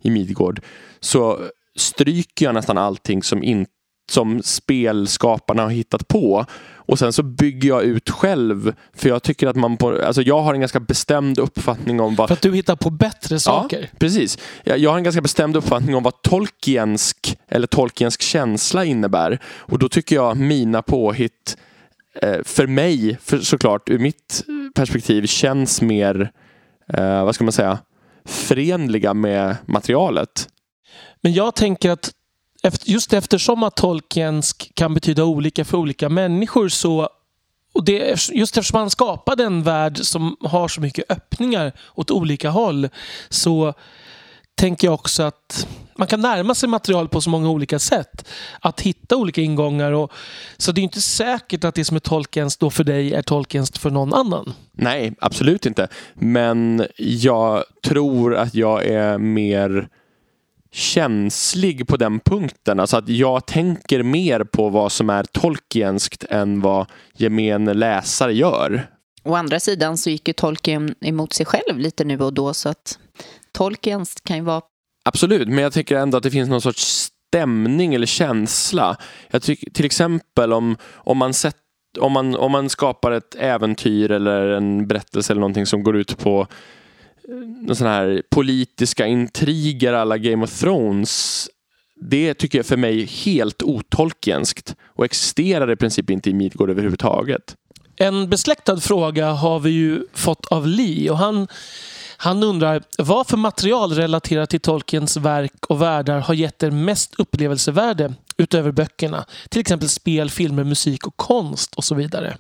i 0.03 0.11
Midgård 0.11 0.61
så 1.01 1.39
stryker 1.77 2.45
jag 2.45 2.55
nästan 2.55 2.79
allting 2.79 3.23
som, 3.23 3.43
in, 3.43 3.67
som 4.11 4.43
spelskaparna 4.43 5.63
har 5.63 5.71
hittat 5.71 6.09
på. 6.09 6.47
Och 6.85 6.99
sen 6.99 7.13
så 7.13 7.23
bygger 7.23 7.69
jag 7.69 7.83
ut 7.83 8.11
själv. 8.11 8.75
För 8.95 9.09
jag 9.09 9.23
tycker 9.23 9.47
att 9.47 9.57
man 9.57 9.77
på, 9.77 10.03
alltså 10.05 10.23
jag 10.23 10.43
har 10.43 10.55
en 10.55 10.61
ganska 10.61 10.81
bestämd 10.81 11.39
uppfattning 11.39 12.01
om 12.01 12.15
vad... 12.15 12.29
För 12.29 12.35
att 12.35 12.43
du 12.43 12.55
hittar 12.55 12.77
på 12.77 12.91
bättre 12.91 13.41
saker? 13.41 13.81
Ja, 13.81 13.99
precis. 13.99 14.39
Jag, 14.65 14.79
jag 14.79 14.91
har 14.91 14.97
en 14.97 15.05
ganska 15.05 15.23
bestämd 15.23 15.57
uppfattning 15.57 15.95
om 15.95 16.03
vad 16.03 16.23
Tolkiensk 16.23 17.39
eller 17.49 17.67
Tolkiensk 17.67 18.23
känsla 18.23 18.85
innebär. 18.85 19.39
Och 19.45 19.79
då 19.79 19.89
tycker 19.89 20.17
jag 20.17 20.37
mina 20.37 20.83
påhitt 20.83 21.57
eh, 22.23 22.39
för 22.45 22.67
mig, 22.67 23.19
för, 23.23 23.39
såklart 23.39 23.89
ur 23.89 23.99
mitt 23.99 24.45
perspektiv, 24.75 25.27
känns 25.27 25.83
mer, 25.83 26.31
eh, 26.89 27.25
vad 27.25 27.35
ska 27.35 27.45
man 27.45 27.53
säga, 27.53 27.79
förenliga 28.25 29.15
med 29.15 29.57
materialet. 29.67 30.49
Men 31.21 31.33
jag 31.33 31.55
tänker 31.55 31.91
att 31.91 32.13
just 32.85 33.13
eftersom 33.13 33.63
att 33.63 33.77
Tolkiens 33.77 34.53
kan 34.53 34.95
betyda 34.95 35.25
olika 35.25 35.65
för 35.65 35.79
olika 35.79 36.09
människor 36.09 36.69
så 36.69 37.09
och 37.75 37.85
det, 37.85 38.29
just 38.33 38.57
eftersom 38.57 38.79
han 38.79 38.91
skapade 38.91 39.45
en 39.45 39.63
värld 39.63 39.99
som 39.99 40.37
har 40.41 40.69
så 40.69 40.81
mycket 40.81 41.11
öppningar 41.11 41.73
åt 41.95 42.11
olika 42.11 42.51
håll 42.51 42.89
så 43.29 43.75
tänker 44.55 44.87
jag 44.87 44.95
också 44.95 45.23
att 45.23 45.67
man 45.97 46.09
kan 46.09 46.21
närma 46.21 46.55
sig 46.55 46.69
material 46.69 47.09
på 47.09 47.21
så 47.21 47.31
många 47.31 47.51
olika 47.51 47.79
sätt. 47.79 48.29
Att 48.61 48.81
hitta 48.81 49.17
olika 49.17 49.41
ingångar. 49.41 49.93
Och, 49.93 50.13
så 50.57 50.73
det 50.73 50.81
är 50.81 50.83
inte 50.83 51.01
säkert 51.01 51.65
att 51.65 51.75
det 51.75 51.85
som 51.85 51.97
är 51.97 52.01
Tolkiens 52.01 52.57
då 52.57 52.71
för 52.71 52.85
dig 52.85 53.15
är 53.15 53.23
Tolkiens 53.23 53.71
för 53.71 53.91
någon 53.91 54.15
annan. 54.15 54.53
Nej, 54.73 55.15
absolut 55.21 55.67
inte. 55.67 55.89
Men 56.15 56.87
jag 56.97 57.65
tror 57.85 58.37
att 58.37 58.55
jag 58.55 58.87
är 58.87 59.19
mer 59.19 59.89
känslig 60.73 61.89
på 61.89 61.97
den 61.97 62.21
punkten. 62.21 62.81
Alltså 62.81 62.97
att 62.97 63.09
jag 63.09 63.47
tänker 63.47 64.03
mer 64.03 64.45
på 64.45 64.69
vad 64.69 64.93
som 64.93 65.11
är 65.11 65.25
Tolkienskt 65.25 66.25
än 66.25 66.61
vad 66.61 66.87
gemene 67.15 67.75
läsare 67.75 68.35
gör. 68.35 68.87
Å 69.25 69.35
andra 69.35 69.61
sidan 69.61 69.99
så 69.99 70.11
gick 70.11 70.29
ju 70.29 70.35
Tolkien 70.35 70.95
emot 71.01 71.33
sig 71.33 71.47
själv 71.47 71.79
lite 71.79 72.05
nu 72.05 72.19
och 72.19 72.33
då 72.33 72.55
så 72.55 72.69
att 72.69 72.99
Tolkiens 73.53 74.15
kan 74.25 74.37
ju 74.37 74.43
vara... 74.43 74.63
Absolut, 75.05 75.49
men 75.49 75.59
jag 75.59 75.73
tycker 75.73 75.97
ändå 75.97 76.17
att 76.17 76.23
det 76.23 76.31
finns 76.31 76.49
någon 76.49 76.61
sorts 76.61 77.11
stämning 77.33 77.95
eller 77.95 78.07
känsla. 78.07 78.97
Jag 79.31 79.43
tycker 79.43 79.71
till 79.71 79.85
exempel 79.85 80.53
om, 80.53 80.77
om 80.95 81.19
man 81.19 81.35
sett 81.35 81.57
om 82.01 82.13
man, 82.13 82.37
om 82.37 82.53
man 82.53 82.69
skapar 82.69 83.13
ett 83.13 83.35
äventyr 83.35 84.11
eller 84.11 84.49
en 84.49 84.87
berättelse 84.87 85.33
eller 85.33 85.41
någonting 85.41 85.67
som 85.67 85.83
går 85.83 85.97
ut 85.97 86.19
på 86.19 86.47
eh, 87.69 87.75
sån 87.75 87.87
här 87.87 88.23
politiska 88.31 89.07
intriger 89.07 89.93
alla 89.93 90.19
Game 90.19 90.45
of 90.45 90.61
Thrones. 90.61 91.49
Det 92.11 92.35
tycker 92.35 92.59
jag 92.59 92.67
för 92.67 92.77
mig 92.77 93.03
är 93.03 93.07
helt 93.07 93.63
otolkenskt 93.63 94.77
och 94.97 95.05
existerar 95.05 95.71
i 95.71 95.77
princip 95.77 96.11
inte 96.11 96.31
i 96.31 96.35
Midgård 96.35 96.71
överhuvudtaget. 96.71 97.57
En 97.97 98.31
besläktad 98.31 98.81
fråga 98.81 99.31
har 99.31 99.61
vi 99.61 99.71
ju 99.71 100.07
fått 100.13 100.47
av 100.47 100.67
Lee 100.67 101.11
och 101.11 101.19
han 101.19 101.49
han 102.23 102.43
undrar 102.43 102.83
vad 102.99 103.27
för 103.27 103.37
material 103.37 103.93
relaterat 103.93 104.51
till 104.51 104.61
Tolkiens 104.61 105.17
verk 105.17 105.67
och 105.67 105.83
världar 105.83 106.21
har 106.21 106.35
gett 106.35 106.63
er 106.63 106.71
mest 106.71 107.15
upplevelsevärde 107.19 108.15
utöver 108.37 108.73
böckerna? 108.73 109.25
Till 109.49 109.61
exempel 109.61 109.89
spel, 109.89 110.31
filmer, 110.31 110.65
musik 110.65 111.07
och 111.07 111.17
konst 111.17 111.75
och 111.75 111.85
så 111.85 111.95
vidare. 111.95 112.37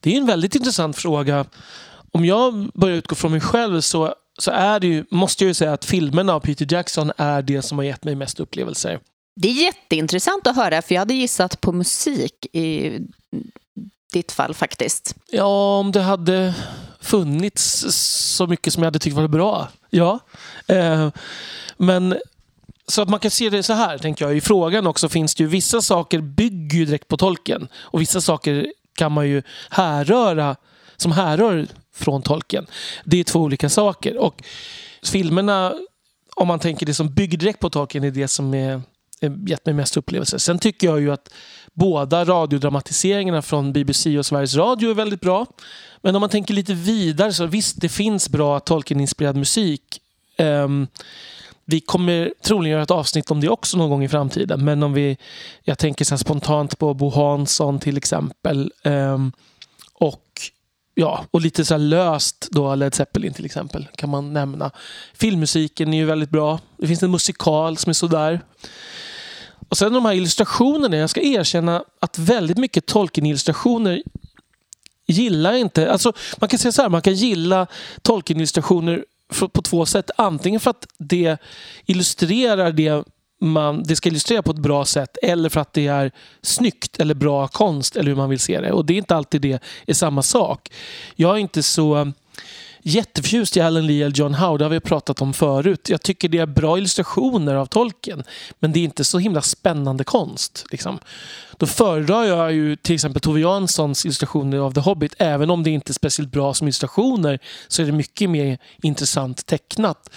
Det 0.00 0.12
är 0.12 0.16
en 0.16 0.26
väldigt 0.26 0.54
intressant 0.54 0.96
fråga. 0.96 1.46
Om 2.10 2.24
jag 2.24 2.70
börjar 2.74 2.96
utgå 2.96 3.14
från 3.14 3.30
mig 3.30 3.40
själv 3.40 3.80
så, 3.80 4.14
så 4.38 4.50
är 4.50 4.80
det 4.80 4.86
ju, 4.86 5.04
måste 5.10 5.44
jag 5.44 5.48
ju 5.48 5.54
säga 5.54 5.72
att 5.72 5.84
filmerna 5.84 6.34
av 6.34 6.40
Peter 6.40 6.66
Jackson 6.72 7.12
är 7.16 7.42
det 7.42 7.62
som 7.62 7.78
har 7.78 7.84
gett 7.84 8.04
mig 8.04 8.14
mest 8.14 8.40
upplevelser. 8.40 9.00
Det 9.36 9.48
är 9.48 9.64
jätteintressant 9.64 10.46
att 10.46 10.56
höra 10.56 10.82
för 10.82 10.94
jag 10.94 11.00
hade 11.00 11.14
gissat 11.14 11.60
på 11.60 11.72
musik 11.72 12.46
i 12.52 12.98
ditt 14.12 14.32
fall 14.32 14.54
faktiskt. 14.54 15.14
Ja, 15.30 15.78
om 15.78 15.92
det 15.92 16.00
hade 16.00 16.54
funnits 17.02 17.84
så 18.36 18.46
mycket 18.46 18.72
som 18.72 18.82
jag 18.82 18.86
hade 18.86 18.98
tyckt 18.98 19.16
var 19.16 19.28
bra. 19.28 19.68
Ja. 19.90 20.18
Eh, 20.66 21.08
men 21.76 22.16
så 22.88 23.02
att 23.02 23.08
man 23.08 23.20
kan 23.20 23.30
se 23.30 23.50
det 23.50 23.62
så 23.62 23.72
här, 23.72 23.98
tänker 23.98 24.24
jag. 24.24 24.36
I 24.36 24.40
frågan 24.40 24.86
också 24.86 25.08
finns 25.08 25.34
det 25.34 25.42
ju 25.42 25.48
vissa 25.48 25.80
saker 25.80 26.20
bygger 26.20 26.78
ju 26.78 26.84
direkt 26.84 27.08
på 27.08 27.16
tolken 27.16 27.68
och 27.74 28.00
vissa 28.00 28.20
saker 28.20 28.66
kan 28.96 29.12
man 29.12 29.28
ju 29.28 29.42
härröra 29.70 30.56
som 30.96 31.12
härrör 31.12 31.66
från 31.94 32.22
tolken. 32.22 32.66
Det 33.04 33.20
är 33.20 33.24
två 33.24 33.40
olika 33.40 33.68
saker. 33.68 34.16
Och 34.18 34.42
filmerna, 35.04 35.74
om 36.36 36.48
man 36.48 36.58
tänker 36.58 36.86
det 36.86 36.94
som 36.94 37.14
bygger 37.14 37.38
direkt 37.38 37.60
på 37.60 37.70
tolken, 37.70 38.04
är 38.04 38.10
det 38.10 38.28
som 38.28 38.54
är 38.54 38.82
gett 39.46 39.66
mig 39.66 39.74
mest 39.74 39.96
upplevelser. 39.96 40.38
Sen 40.38 40.58
tycker 40.58 40.86
jag 40.86 41.00
ju 41.00 41.12
att 41.12 41.28
båda 41.72 42.24
radiodramatiseringarna 42.24 43.42
från 43.42 43.72
BBC 43.72 44.18
och 44.18 44.26
Sveriges 44.26 44.54
Radio 44.54 44.90
är 44.90 44.94
väldigt 44.94 45.20
bra. 45.20 45.46
Men 46.02 46.14
om 46.14 46.20
man 46.20 46.30
tänker 46.30 46.54
lite 46.54 46.74
vidare 46.74 47.32
så 47.32 47.46
visst, 47.46 47.80
det 47.80 47.88
finns 47.88 48.28
bra 48.28 48.60
Tolkien-inspirerad 48.60 49.36
musik. 49.36 50.00
Um, 50.38 50.86
Vi 51.64 51.80
kommer 51.80 52.32
troligen 52.44 52.72
göra 52.72 52.82
ett 52.82 52.90
avsnitt 52.90 53.30
om 53.30 53.40
det 53.40 53.48
också 53.48 53.76
någon 53.78 53.90
gång 53.90 54.04
i 54.04 54.08
framtiden. 54.08 54.64
Men 54.64 54.82
om 54.82 54.92
vi, 54.92 55.16
jag 55.62 55.78
tänker 55.78 56.04
så 56.04 56.18
spontant 56.18 56.78
på 56.78 56.94
Bo 56.94 57.10
Hansson 57.10 57.78
till 57.78 57.96
exempel. 57.96 58.72
Um, 58.84 59.32
och 59.94 60.26
ja, 60.94 61.24
och 61.30 61.40
lite 61.40 61.64
så 61.64 61.76
löst 61.76 62.48
då 62.50 62.74
Led 62.74 62.94
Zeppelin 62.94 63.32
till 63.32 63.44
exempel 63.44 63.88
kan 63.96 64.10
man 64.10 64.32
nämna. 64.32 64.70
Filmmusiken 65.14 65.94
är 65.94 65.98
ju 65.98 66.04
väldigt 66.04 66.30
bra. 66.30 66.60
Det 66.76 66.86
finns 66.86 67.02
en 67.02 67.10
musikal 67.10 67.76
som 67.76 67.90
är 67.90 67.94
sådär. 67.94 68.40
Och 69.68 69.78
sen 69.78 69.92
de 69.92 70.04
här 70.04 70.12
illustrationerna. 70.12 70.96
Jag 70.96 71.10
ska 71.10 71.20
erkänna 71.20 71.84
att 72.00 72.18
väldigt 72.18 72.58
mycket 72.58 72.86
Tolkien-illustrationer 72.86 74.02
gillar 75.12 75.52
inte... 75.52 75.92
Alltså, 75.92 76.12
man 76.38 76.48
kan 76.48 76.58
säga 76.58 76.72
så 76.72 76.82
här, 76.82 76.88
man 76.88 77.02
kan 77.02 77.14
gilla 77.14 77.66
Tolkien-illustrationer 78.02 79.04
på 79.52 79.62
två 79.62 79.86
sätt. 79.86 80.10
Antingen 80.16 80.60
för 80.60 80.70
att 80.70 80.86
det 80.98 81.36
illustrerar 81.86 82.72
det 82.72 83.04
man, 83.40 83.82
det 83.82 83.96
ska 83.96 84.08
illustrera 84.08 84.42
på 84.42 84.50
ett 84.50 84.58
bra 84.58 84.84
sätt 84.84 85.18
eller 85.22 85.48
för 85.48 85.60
att 85.60 85.72
det 85.72 85.86
är 85.86 86.10
snyggt 86.42 87.00
eller 87.00 87.14
bra 87.14 87.48
konst 87.48 87.96
eller 87.96 88.08
hur 88.08 88.16
man 88.16 88.30
vill 88.30 88.40
se 88.40 88.60
det. 88.60 88.72
Och 88.72 88.84
det 88.84 88.92
är 88.92 88.98
inte 88.98 89.16
alltid 89.16 89.40
det 89.40 89.62
är 89.86 89.94
samma 89.94 90.22
sak. 90.22 90.72
Jag 91.14 91.34
är 91.34 91.38
inte 91.38 91.62
så 91.62 92.12
jätteförtjust 92.82 93.56
i 93.56 93.60
Alan 93.60 93.86
Lee 93.86 94.04
eller 94.06 94.16
John 94.16 94.34
Howe. 94.34 94.58
Det 94.58 94.64
har 94.64 94.70
vi 94.70 94.80
pratat 94.80 95.22
om 95.22 95.32
förut. 95.32 95.88
Jag 95.88 96.02
tycker 96.02 96.28
det 96.28 96.38
är 96.38 96.46
bra 96.46 96.78
illustrationer 96.78 97.54
av 97.54 97.66
tolken. 97.66 98.22
Men 98.58 98.72
det 98.72 98.80
är 98.80 98.84
inte 98.84 99.04
så 99.04 99.18
himla 99.18 99.42
spännande 99.42 100.04
konst. 100.04 100.66
Liksom. 100.70 100.98
Då 101.56 101.66
föredrar 101.66 102.24
jag 102.24 102.52
ju 102.52 102.76
till 102.76 102.94
exempel 102.94 103.20
Tove 103.20 103.40
Janssons 103.40 104.04
illustrationer 104.04 104.58
av 104.58 104.72
The 104.74 104.80
Hobbit. 104.80 105.14
Även 105.18 105.50
om 105.50 105.62
det 105.62 105.70
inte 105.70 105.90
är 105.90 105.94
speciellt 105.94 106.32
bra 106.32 106.54
som 106.54 106.66
illustrationer 106.66 107.38
så 107.68 107.82
är 107.82 107.86
det 107.86 107.92
mycket 107.92 108.30
mer 108.30 108.58
intressant 108.82 109.46
tecknat. 109.46 110.10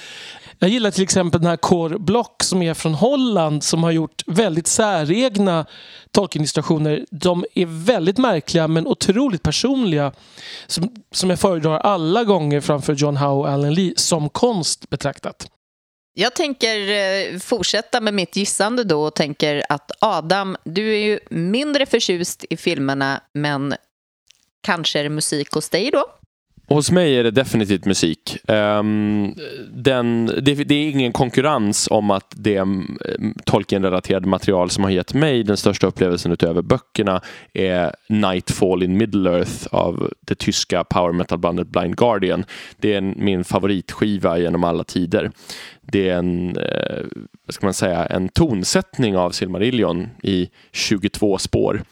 Jag 0.60 0.70
gillar 0.70 0.92
till 0.92 1.04
exempel 1.04 1.42
den 1.42 1.50
här 1.50 1.58
Core 1.58 2.00
Block 2.00 2.44
som 2.44 2.62
är 2.62 2.74
från 2.74 2.94
Holland 2.94 3.64
som 3.64 3.84
har 3.84 3.92
gjort 3.92 4.24
väldigt 4.28 4.68
säregna 4.68 5.66
Tolkien-illustrationer. 6.12 7.06
De 7.12 7.46
är 7.56 7.66
väldigt 7.86 8.18
märkliga 8.18 8.68
men 8.68 8.88
otroligt 8.88 9.44
personliga. 9.44 10.12
Som, 10.68 10.90
som 11.12 11.30
jag 11.30 11.40
föredrar 11.40 11.80
alla 11.80 12.24
gånger 12.24 12.62
framför 12.62 12.94
John 12.94 13.18
Howe 13.18 13.32
och 13.32 13.50
Allen 13.50 13.74
Lee 13.74 13.94
som 13.96 14.30
konst 14.30 14.90
betraktat. 14.90 15.48
Jag 16.18 16.34
tänker 16.34 16.92
eh, 16.92 17.40
fortsätta 17.40 18.02
med 18.02 18.14
mitt 18.14 18.36
gissande 18.36 18.84
då 18.84 19.04
och 19.04 19.16
tänker 19.16 19.64
att 19.70 19.92
Adam, 20.00 20.58
du 20.64 20.94
är 20.94 21.00
ju 21.00 21.20
mindre 21.30 21.86
förtjust 21.86 22.46
i 22.50 22.58
filmerna 22.58 23.22
men 23.34 23.76
kanske 24.64 25.00
är 25.00 25.04
det 25.04 25.10
musik 25.10 25.52
hos 25.52 25.70
dig 25.70 25.92
då? 25.92 26.06
Hos 26.68 26.92
mig 26.92 27.18
är 27.18 27.24
det 27.24 27.32
definitivt 27.32 27.86
musik. 27.86 28.38
Um, 28.48 29.36
den, 29.74 30.26
det, 30.26 30.54
det, 30.54 30.76
är 30.76 30.90
ingen 30.90 31.12
konkurrens 31.12 31.88
om 31.92 32.12
att 32.12 32.34
det 32.36 32.60
um, 32.60 33.00
Tolkien-relaterade 33.46 34.28
material 34.28 34.70
som 34.70 34.84
har 34.84 34.92
gett 34.92 35.14
mig 35.14 35.44
den 35.44 35.58
största 35.58 35.88
upplevelsen 35.88 36.32
utöver 36.32 36.62
böckerna 36.62 37.22
är 37.54 37.96
Nightfall 38.10 38.84
in 38.84 39.02
Middle-earth 39.02 39.68
av 39.72 40.14
det 40.22 40.36
tyska 40.36 40.84
power 40.84 41.12
metal-bandet 41.12 41.68
Blind 41.68 41.98
Guardian. 41.98 42.46
Det 42.78 42.94
är 42.94 42.98
en, 42.98 43.14
min 43.18 43.44
favoritskiva 43.44 44.40
genom 44.40 44.64
alla 44.64 44.84
tider. 44.84 45.32
Det 45.82 46.10
är 46.10 46.18
en, 46.18 46.58
eh, 46.58 47.06
vad 47.46 47.54
ska 47.54 47.66
man 47.66 47.74
säga, 47.74 48.06
en 48.06 48.30
tonsättning 48.30 49.18
av 49.18 49.32
Silmarillion 49.32 50.10
i 50.24 50.50
22 50.72 51.38
spår. 51.38 51.84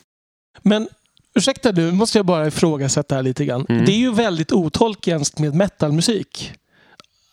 Men 0.61 0.87
Ursäkta 1.35 1.71
du, 1.71 1.91
måste 1.91 2.17
jag 2.17 2.25
bara 2.25 2.47
ifrågasätta 2.47 3.15
här 3.15 3.23
lite 3.23 3.45
grann. 3.45 3.65
Mm. 3.69 3.85
Det 3.85 3.91
är 3.91 3.97
ju 3.97 4.13
väldigt 4.13 4.51
otolkenskt 4.51 5.39
med 5.39 5.55
metalmusik. 5.55 6.53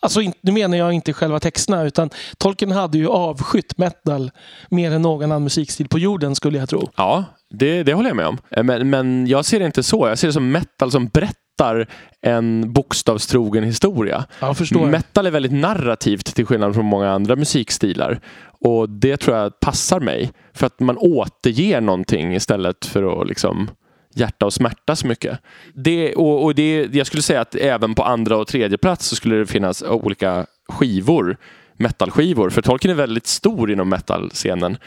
Alltså, 0.03 0.19
nu 0.41 0.51
menar 0.51 0.77
jag 0.77 0.93
inte 0.93 1.13
själva 1.13 1.39
texterna 1.39 1.83
utan 1.83 2.09
Tolkien 2.37 2.71
hade 2.71 2.97
ju 2.97 3.07
avskytt 3.07 3.77
metal 3.77 4.31
mer 4.69 4.91
än 4.91 5.01
någon 5.01 5.23
annan 5.23 5.43
musikstil 5.43 5.87
på 5.87 5.99
jorden 5.99 6.35
skulle 6.35 6.57
jag 6.57 6.69
tro. 6.69 6.89
Ja, 6.95 7.25
det, 7.49 7.83
det 7.83 7.93
håller 7.93 8.09
jag 8.09 8.15
med 8.15 8.27
om. 8.27 8.37
Eh, 8.49 8.63
men, 8.63 8.89
men 8.89 9.27
jag 9.27 9.45
ser 9.45 9.59
det 9.59 9.65
inte 9.65 9.83
så. 9.83 10.07
Jag 10.07 10.17
ser 10.17 10.27
det 10.27 10.33
som 10.33 10.51
metal 10.51 10.91
som 10.91 11.07
berättar 11.07 11.87
en 12.21 12.73
bokstavstrogen 12.73 13.63
historia. 13.63 14.25
Ja. 14.39 14.55
Metal 14.71 15.25
är 15.25 15.31
väldigt 15.31 15.51
narrativt 15.51 16.35
till 16.35 16.45
skillnad 16.45 16.75
från 16.75 16.85
många 16.85 17.11
andra 17.11 17.35
musikstilar. 17.35 18.19
Och 18.65 18.89
det 18.89 19.17
tror 19.17 19.37
jag 19.37 19.59
passar 19.59 19.99
mig. 19.99 20.31
För 20.53 20.67
att 20.67 20.79
man 20.79 20.97
återger 20.97 21.81
någonting 21.81 22.35
istället 22.35 22.85
för 22.85 23.21
att 23.21 23.27
liksom 23.27 23.69
hjärta 24.13 24.45
och 24.45 24.53
smärta 24.53 24.95
så 24.95 25.07
mycket. 25.07 25.39
Det, 25.73 26.15
och, 26.15 26.43
och 26.43 26.55
det, 26.55 26.95
jag 26.95 27.07
skulle 27.07 27.23
säga 27.23 27.41
att 27.41 27.55
även 27.55 27.95
på 27.95 28.03
andra 28.03 28.37
och 28.37 28.47
tredje 28.47 28.77
plats 28.77 29.07
så 29.07 29.15
skulle 29.15 29.35
det 29.35 29.45
finnas 29.45 29.83
olika 29.83 30.45
skivor 30.69 31.37
metalskivor. 31.81 32.49
För 32.49 32.61
Tolkien 32.61 32.91
är 32.91 32.95
väldigt 32.95 33.27
stor 33.27 33.71
inom 33.71 33.89
metalscenen. 33.89 34.77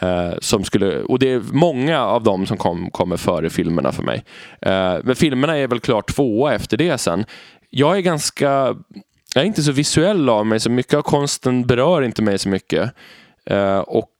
Eh, 0.00 0.32
som 0.38 0.64
skulle, 0.64 1.02
och 1.02 1.18
det 1.18 1.32
är 1.32 1.42
många 1.52 2.00
av 2.00 2.22
dem 2.22 2.46
som 2.46 2.56
kom, 2.56 2.90
kommer 2.90 3.16
före 3.16 3.50
filmerna 3.50 3.92
för 3.92 4.02
mig. 4.02 4.24
Eh, 4.60 4.96
men 5.04 5.16
filmerna 5.16 5.58
är 5.58 5.66
väl 5.66 5.80
klart 5.80 6.14
tvåa 6.14 6.54
efter 6.54 6.76
det 6.76 6.98
sen. 6.98 7.24
Jag 7.70 7.96
är 7.96 8.00
ganska, 8.00 8.76
jag 9.34 9.42
är 9.42 9.44
inte 9.44 9.62
så 9.62 9.72
visuell 9.72 10.28
av 10.28 10.46
mig 10.46 10.60
så 10.60 10.70
mycket 10.70 10.94
av 10.94 11.02
konsten 11.02 11.66
berör 11.66 12.02
inte 12.02 12.22
mig 12.22 12.38
så 12.38 12.48
mycket. 12.48 12.90
Eh, 13.46 13.78
och 13.78 14.10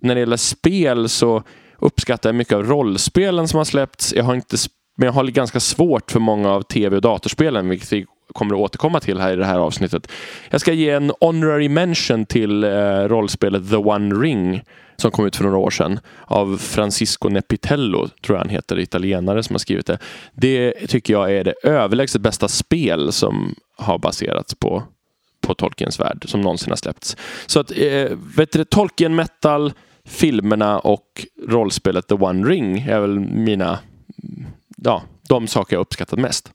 när 0.00 0.14
det 0.14 0.20
gäller 0.20 0.36
spel 0.36 1.08
så 1.08 1.42
uppskattar 1.84 2.28
jag 2.28 2.34
mycket 2.34 2.54
av 2.54 2.64
rollspelen 2.64 3.48
som 3.48 3.58
har 3.58 3.64
släppts. 3.64 4.14
Jag 4.14 4.24
har 4.24 4.34
inte, 4.34 4.56
men 4.96 5.06
jag 5.06 5.12
har 5.12 5.24
ganska 5.24 5.60
svårt 5.60 6.10
för 6.10 6.20
många 6.20 6.50
av 6.50 6.62
tv 6.62 6.96
och 6.96 7.02
datorspelen, 7.02 7.68
vilket 7.68 7.92
vi 7.92 8.06
kommer 8.32 8.54
att 8.54 8.60
återkomma 8.60 9.00
till 9.00 9.20
här 9.20 9.32
i 9.32 9.36
det 9.36 9.44
här 9.44 9.58
avsnittet. 9.58 10.10
Jag 10.50 10.60
ska 10.60 10.72
ge 10.72 10.90
en 10.90 11.12
honorary 11.20 11.68
mention 11.68 12.26
till 12.26 12.64
eh, 12.64 12.70
rollspelet 13.00 13.70
The 13.70 13.76
One 13.76 14.14
Ring 14.14 14.62
som 14.96 15.10
kom 15.10 15.26
ut 15.26 15.36
för 15.36 15.44
några 15.44 15.58
år 15.58 15.70
sedan 15.70 16.00
av 16.24 16.58
Francisco 16.58 17.28
Nepitello, 17.28 18.08
tror 18.08 18.36
jag 18.36 18.44
han 18.44 18.48
heter, 18.48 18.78
italienare 18.78 19.42
som 19.42 19.54
har 19.54 19.58
skrivit 19.58 19.86
det. 19.86 19.98
Det 20.32 20.72
tycker 20.88 21.12
jag 21.12 21.32
är 21.32 21.44
det 21.44 21.54
överlägset 21.62 22.20
bästa 22.22 22.48
spel 22.48 23.12
som 23.12 23.54
har 23.76 23.98
baserats 23.98 24.54
på 24.54 24.82
på 25.40 25.54
Tolkiens 25.54 26.00
värld 26.00 26.24
som 26.28 26.40
någonsin 26.40 26.70
har 26.70 26.76
släppts. 26.76 27.16
Så 27.46 27.60
att, 27.60 27.70
eh, 27.76 28.10
vet 28.36 28.52
du, 28.52 28.64
Tolkien 28.64 29.14
metal, 29.14 29.72
filmerna 30.08 30.78
och 30.78 31.26
rollspelet 31.48 32.08
The 32.08 32.14
One 32.14 32.48
Ring 32.48 32.78
är 32.78 33.00
väl 33.00 33.20
mina, 33.20 33.78
ja, 34.76 35.02
de 35.28 35.48
saker 35.48 35.76
jag 35.76 35.80
uppskattat 35.80 36.18
mest. 36.18 36.50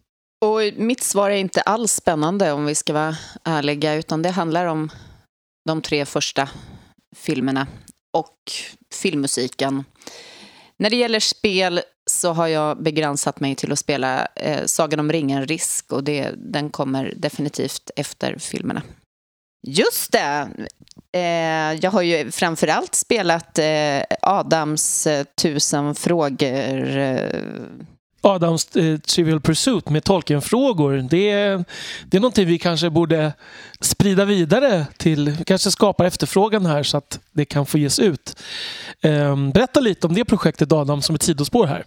Och 0.45 0.60
mitt 0.78 1.04
svar 1.04 1.30
är 1.30 1.36
inte 1.36 1.62
alls 1.62 1.91
spännande 1.93 2.52
om 2.52 2.66
vi 2.66 2.76
ska 2.76 2.93
vara 2.93 3.16
ärliga, 3.43 3.95
utan 3.95 4.22
det 4.22 4.30
handlar 4.30 4.66
om 4.66 4.89
de 5.66 5.82
tre 5.82 6.06
första 6.06 6.50
filmerna 7.16 7.68
och 8.14 8.52
filmmusiken. 8.93 9.84
När 10.78 10.89
det 10.89 10.95
gäller 10.95 11.20
spel 11.20 11.82
så 12.10 12.34
har 12.34 12.47
jag 12.47 12.84
begränsat 12.84 13.39
mig 13.39 13.56
till 13.56 13.72
att 13.72 13.80
spela 13.80 14.28
eh, 14.36 14.66
Sagan 14.66 15.00
om 15.00 15.12
ringen 15.12 15.47
Risk 15.47 15.91
och 15.91 16.04
det, 16.04 16.32
den 16.38 16.70
kommer 16.70 17.14
definitivt 17.18 17.91
efter 17.95 18.38
filmerna. 18.38 18.82
Just 19.68 20.12
det! 20.12 20.50
Eh, 21.14 21.80
jag 21.82 21.91
har 21.91 22.01
ju 22.01 22.32
framförallt 22.32 22.95
spelat 22.95 23.60
eh, 23.60 24.01
Adams 24.22 25.07
eh, 25.07 25.26
tusen 25.41 25.95
frågor. 25.95 26.97
Eh. 26.97 27.41
Adams 28.22 28.76
eh, 28.76 28.97
Trivial 28.97 29.41
Pursuit 29.41 29.89
med 29.89 30.03
Tolkien-frågor. 30.03 31.07
Det 31.10 31.30
är, 31.30 31.66
det 32.05 32.18
är 32.18 32.22
någonting 32.22 32.47
vi 32.47 32.60
kanske 32.60 32.89
borde 32.89 33.34
sprida 33.82 34.26
vidare 34.26 34.86
till, 34.97 35.38
kanske 35.45 35.72
skapa 35.72 36.07
efterfrågan 36.07 36.66
här 36.66 36.84
så 36.84 36.97
att 36.97 37.20
det 37.32 37.45
kan 37.45 37.66
få 37.66 37.78
ges 37.78 37.99
ut. 37.99 38.39
Eh, 39.01 39.36
berätta 39.53 39.80
lite 39.80 40.07
om 40.07 40.14
det 40.14 40.26
projektet 40.26 40.72
Adam 40.72 41.01
som 41.01 41.16
ett 41.16 41.24
sidospår 41.24 41.66
här. 41.66 41.86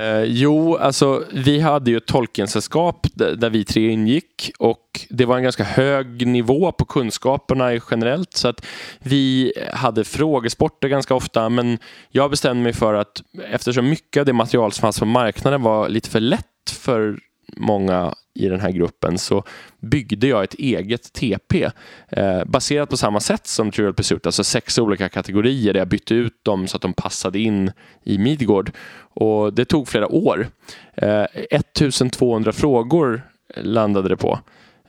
Eh, 0.00 0.24
jo, 0.24 0.76
alltså 0.76 1.24
vi 1.32 1.60
hade 1.60 1.90
ju 1.90 1.96
ett 1.96 2.06
tolkensällskap 2.06 3.06
där, 3.14 3.36
där 3.36 3.50
vi 3.50 3.64
tre 3.64 3.88
ingick 3.90 4.50
och 4.58 5.06
det 5.10 5.24
var 5.24 5.36
en 5.36 5.42
ganska 5.42 5.64
hög 5.64 6.26
nivå 6.26 6.72
på 6.72 6.84
kunskaperna 6.84 7.72
generellt. 7.90 8.36
Så 8.36 8.48
att 8.48 8.66
vi 8.98 9.52
hade 9.72 10.04
frågesporter 10.04 10.88
ganska 10.88 11.14
ofta 11.14 11.48
men 11.48 11.78
jag 12.10 12.30
bestämde 12.30 12.62
mig 12.62 12.72
för 12.72 12.94
att 12.94 13.22
eftersom 13.50 13.88
mycket 13.88 14.20
av 14.20 14.26
det 14.26 14.32
material 14.32 14.72
som 14.72 14.82
fanns 14.82 14.98
på 14.98 15.04
marknaden 15.04 15.62
var 15.62 15.88
lite 15.88 16.10
för 16.10 16.20
lätt 16.20 16.70
för 16.70 17.18
många 17.56 18.14
i 18.44 18.48
den 18.48 18.60
här 18.60 18.70
gruppen 18.70 19.18
så 19.18 19.44
byggde 19.80 20.26
jag 20.26 20.44
ett 20.44 20.54
eget 20.54 21.12
TP 21.12 21.70
eh, 22.08 22.44
baserat 22.44 22.90
på 22.90 22.96
samma 22.96 23.20
sätt 23.20 23.46
som 23.46 23.70
Trivial 23.70 23.94
Pursuit, 23.94 24.26
alltså 24.26 24.44
sex 24.44 24.78
olika 24.78 25.08
kategorier 25.08 25.72
där 25.72 25.80
jag 25.80 25.88
bytte 25.88 26.14
ut 26.14 26.44
dem 26.44 26.68
så 26.68 26.76
att 26.76 26.82
de 26.82 26.92
passade 26.92 27.38
in 27.38 27.72
i 28.04 28.18
Midgård. 28.18 28.70
Och 29.14 29.52
det 29.52 29.64
tog 29.64 29.88
flera 29.88 30.08
år. 30.08 30.46
Eh, 30.94 31.26
1200 31.50 32.52
frågor 32.52 33.22
landade 33.56 34.08
det 34.08 34.16
på. 34.16 34.38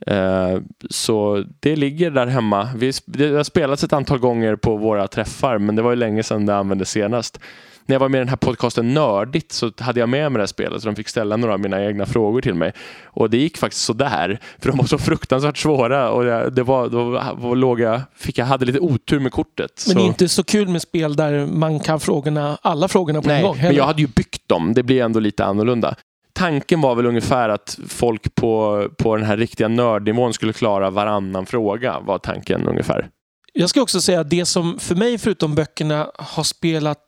Eh, 0.07 0.59
så 0.89 1.45
det 1.59 1.75
ligger 1.75 2.11
där 2.11 2.27
hemma. 2.27 2.69
Det 3.05 3.27
har 3.27 3.43
spelats 3.43 3.83
ett 3.83 3.93
antal 3.93 4.19
gånger 4.19 4.55
på 4.55 4.77
våra 4.77 5.07
träffar 5.07 5.57
men 5.57 5.75
det 5.75 5.81
var 5.81 5.89
ju 5.89 5.95
länge 5.95 6.23
sedan 6.23 6.45
det 6.45 6.55
användes 6.55 6.89
senast 6.89 7.39
när 7.85 7.93
jag 7.95 7.99
var 7.99 8.09
med 8.09 8.17
i 8.17 8.21
den 8.21 8.29
här 8.29 8.35
podcasten 8.35 8.93
Nördigt 8.93 9.51
så 9.51 9.71
hade 9.79 9.99
jag 9.99 10.09
med 10.09 10.31
mig 10.31 10.39
det 10.39 10.41
här 10.41 10.47
spelet 10.47 10.81
så 10.81 10.87
de 10.89 10.95
fick 10.95 11.07
ställa 11.07 11.37
några 11.37 11.53
av 11.53 11.59
mina 11.59 11.85
egna 11.85 12.05
frågor 12.05 12.41
till 12.41 12.53
mig. 12.53 12.73
Och 13.05 13.29
det 13.29 13.37
gick 13.37 13.57
faktiskt 13.57 13.85
sådär, 13.85 14.39
för 14.59 14.69
de 14.69 14.77
var 14.77 14.85
så 14.85 14.97
fruktansvärt 14.97 15.57
svåra 15.57 16.11
och 16.11 16.23
det, 16.23 16.49
det 16.49 16.63
var, 16.63 16.89
då 16.89 17.03
var, 17.35 17.55
låg 17.55 17.79
jag, 17.79 18.01
fick 18.15 18.37
jag 18.37 18.45
hade 18.45 18.65
lite 18.65 18.79
otur 18.79 19.19
med 19.19 19.31
kortet. 19.31 19.83
Men 19.87 19.93
så. 19.93 19.99
det 19.99 20.05
är 20.05 20.07
inte 20.07 20.29
så 20.29 20.43
kul 20.43 20.67
med 20.67 20.81
spel 20.81 21.15
där 21.15 21.45
man 21.45 21.79
kan 21.79 21.99
frågorna, 21.99 22.57
alla 22.61 22.87
frågorna 22.87 23.21
på 23.21 23.27
Nej, 23.27 23.37
en 23.37 23.43
gång. 23.43 23.55
men 23.55 23.61
heller. 23.61 23.77
jag 23.77 23.85
hade 23.85 24.01
ju 24.01 24.07
byggt 24.07 24.47
dem. 24.47 24.73
Det 24.73 24.83
blir 24.83 25.03
ändå 25.03 25.19
lite 25.19 25.45
annorlunda. 25.45 25.95
Tanken 26.33 26.81
var 26.81 26.95
väl 26.95 27.05
ungefär 27.05 27.49
att 27.49 27.79
folk 27.87 28.35
på, 28.35 28.87
på 28.97 29.15
den 29.15 29.25
här 29.25 29.37
riktiga 29.37 29.67
nördnivån 29.67 30.33
skulle 30.33 30.53
klara 30.53 30.89
varannan 30.89 31.45
fråga, 31.45 31.99
var 31.99 32.17
tanken 32.17 32.67
ungefär. 32.67 33.09
Jag 33.53 33.69
ska 33.69 33.81
också 33.81 34.01
säga 34.01 34.19
att 34.19 34.29
det 34.29 34.45
som 34.45 34.79
för 34.79 34.95
mig, 34.95 35.17
förutom 35.17 35.55
böckerna, 35.55 36.11
har 36.15 36.43
spelat, 36.43 36.99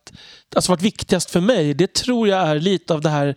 alltså 0.55 0.71
varit 0.71 0.81
viktigast 0.81 1.31
för 1.31 1.41
mig, 1.41 1.73
det 1.73 1.93
tror 1.93 2.27
jag 2.27 2.47
är 2.47 2.59
lite 2.59 2.93
av 2.93 3.01
det 3.01 3.09
här 3.09 3.35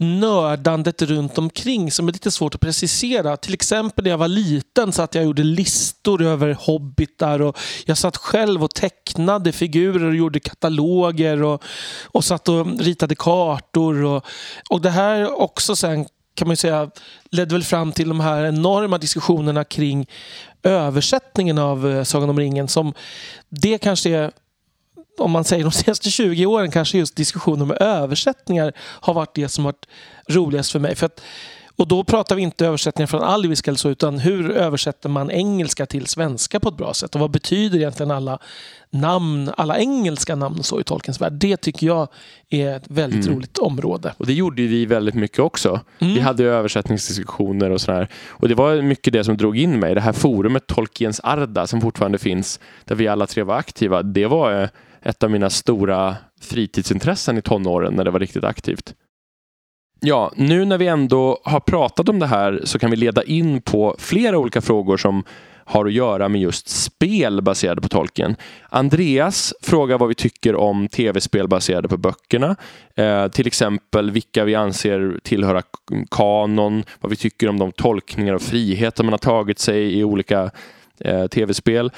nördandet 0.00 1.02
runt 1.02 1.38
omkring 1.38 1.90
som 1.90 2.08
är 2.08 2.12
lite 2.12 2.30
svårt 2.30 2.54
att 2.54 2.60
precisera. 2.60 3.36
Till 3.36 3.54
exempel 3.54 4.04
när 4.04 4.10
jag 4.10 4.18
var 4.18 4.28
liten 4.28 4.92
så 4.92 5.02
att 5.02 5.14
jag 5.14 5.24
gjorde 5.24 5.42
listor 5.44 6.22
över 6.22 6.56
hobbitar 6.60 7.42
och 7.42 7.58
jag 7.84 7.98
satt 7.98 8.16
själv 8.16 8.64
och 8.64 8.74
tecknade 8.74 9.52
figurer 9.52 10.04
och 10.04 10.14
gjorde 10.14 10.40
kataloger 10.40 11.42
och, 11.42 11.64
och 12.04 12.24
satt 12.24 12.48
och 12.48 12.80
ritade 12.80 13.14
kartor. 13.14 14.04
Och, 14.04 14.24
och 14.70 14.80
det 14.80 14.90
här 14.90 15.40
också 15.40 15.76
sen 15.76 16.06
kan 16.34 16.48
man 16.48 16.52
ju 16.52 16.56
säga 16.56 16.90
ledde 17.30 17.54
väl 17.54 17.64
fram 17.64 17.92
till 17.92 18.08
de 18.08 18.20
här 18.20 18.44
enorma 18.44 18.98
diskussionerna 18.98 19.64
kring 19.64 20.06
översättningen 20.62 21.58
av 21.58 21.90
eh, 21.90 22.02
Sagan 22.02 22.30
om 22.30 22.38
ringen. 22.38 22.68
Som 22.68 22.94
det 23.48 23.78
kanske 23.78 24.10
är 24.10 24.30
om 25.20 25.30
man 25.30 25.44
säger 25.44 25.64
de 25.64 25.72
senaste 25.72 26.10
20 26.10 26.46
åren 26.46 26.70
kanske 26.70 26.98
just 26.98 27.16
diskussioner 27.16 27.62
om 27.62 27.70
översättningar 27.80 28.72
har 28.78 29.14
varit 29.14 29.34
det 29.34 29.48
som 29.48 29.64
varit 29.64 29.86
roligast 30.28 30.72
för 30.72 30.78
mig. 30.78 30.94
För 30.96 31.06
att, 31.06 31.20
och 31.76 31.88
då 31.88 32.04
pratar 32.04 32.36
vi 32.36 32.42
inte 32.42 32.66
översättningar 32.66 33.06
från 33.06 33.22
alviska 33.22 33.70
eller 33.70 33.78
så, 33.78 33.88
utan 33.88 34.18
hur 34.18 34.50
översätter 34.50 35.08
man 35.08 35.30
engelska 35.30 35.86
till 35.86 36.06
svenska 36.06 36.60
på 36.60 36.68
ett 36.68 36.76
bra 36.76 36.94
sätt? 36.94 37.14
Och 37.14 37.20
vad 37.20 37.30
betyder 37.30 37.78
egentligen 37.78 38.10
alla 38.10 38.38
namn, 38.90 39.50
alla 39.56 39.78
engelska 39.78 40.36
namn 40.36 40.62
så 40.62 40.80
i 40.80 40.84
Tolkiens 40.84 41.20
värld? 41.20 41.32
Det 41.32 41.56
tycker 41.56 41.86
jag 41.86 42.08
är 42.50 42.76
ett 42.76 42.84
väldigt 42.86 43.24
Mm. 43.26 43.36
roligt 43.36 43.58
område. 43.58 44.14
Och 44.16 44.26
det 44.26 44.32
gjorde 44.32 44.62
vi 44.62 44.86
väldigt 44.86 45.14
mycket 45.14 45.38
också. 45.38 45.80
Mm. 45.98 46.14
Vi 46.14 46.20
hade 46.20 46.44
översättningsdiskussioner 46.44 47.70
och 47.70 47.80
sådär. 47.80 48.08
Och 48.28 48.48
det 48.48 48.54
var 48.54 48.82
mycket 48.82 49.12
det 49.12 49.24
som 49.24 49.36
drog 49.36 49.58
in 49.58 49.80
mig. 49.80 49.94
Det 49.94 50.00
här 50.00 50.12
forumet 50.12 50.66
Tolkiens 50.66 51.20
Arda 51.24 51.66
som 51.66 51.80
fortfarande 51.80 52.18
finns, 52.18 52.60
där 52.84 52.94
vi 52.94 53.08
alla 53.08 53.26
tre 53.26 53.42
var 53.42 53.54
aktiva. 53.56 54.02
Det 54.02 54.26
var 54.26 54.62
eh, 54.62 54.68
ett 55.08 55.22
av 55.22 55.30
mina 55.30 55.50
stora 55.50 56.16
fritidsintressen 56.40 57.38
i 57.38 57.42
tonåren 57.42 57.94
när 57.94 58.04
det 58.04 58.10
var 58.10 58.20
riktigt 58.20 58.44
aktivt. 58.44 58.94
Ja, 60.00 60.32
nu 60.36 60.64
när 60.64 60.78
vi 60.78 60.86
ändå 60.86 61.40
har 61.44 61.60
pratat 61.60 62.08
om 62.08 62.18
det 62.18 62.26
här 62.26 62.60
så 62.64 62.78
kan 62.78 62.90
vi 62.90 62.96
leda 62.96 63.22
in 63.22 63.62
på 63.62 63.96
flera 63.98 64.38
olika 64.38 64.60
frågor 64.60 64.96
som 64.96 65.24
har 65.64 65.86
att 65.86 65.92
göra 65.92 66.28
med 66.28 66.40
just 66.40 66.68
spel 66.68 67.42
baserade 67.42 67.80
på 67.80 67.88
Tolkien. 67.88 68.36
Andreas 68.68 69.54
frågar 69.62 69.98
vad 69.98 70.08
vi 70.08 70.14
tycker 70.14 70.54
om 70.54 70.88
tv-spel 70.88 71.48
baserade 71.48 71.88
på 71.88 71.96
böckerna. 71.96 72.56
Eh, 72.94 73.28
till 73.28 73.46
exempel 73.46 74.10
vilka 74.10 74.44
vi 74.44 74.54
anser 74.54 75.20
tillhöra 75.22 75.62
kanon, 76.10 76.84
vad 77.00 77.10
vi 77.10 77.16
tycker 77.16 77.48
om 77.48 77.58
de 77.58 77.72
tolkningar 77.72 78.34
och 78.34 78.42
friheter 78.42 79.04
man 79.04 79.12
har 79.12 79.18
tagit 79.18 79.58
sig 79.58 79.98
i 79.98 80.04
olika 80.04 80.50
eh, 81.00 81.26
tv-spel. 81.26 81.90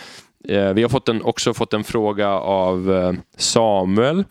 Eh, 0.49 0.73
vi 0.73 0.83
har 0.83 0.89
fått 0.89 1.09
en, 1.09 1.23
också 1.23 1.55
fått 1.55 1.75
en 1.75 1.85
fråga 1.85 2.29
av 2.39 2.93
eh, 2.93 3.13
Samuel 3.37 4.25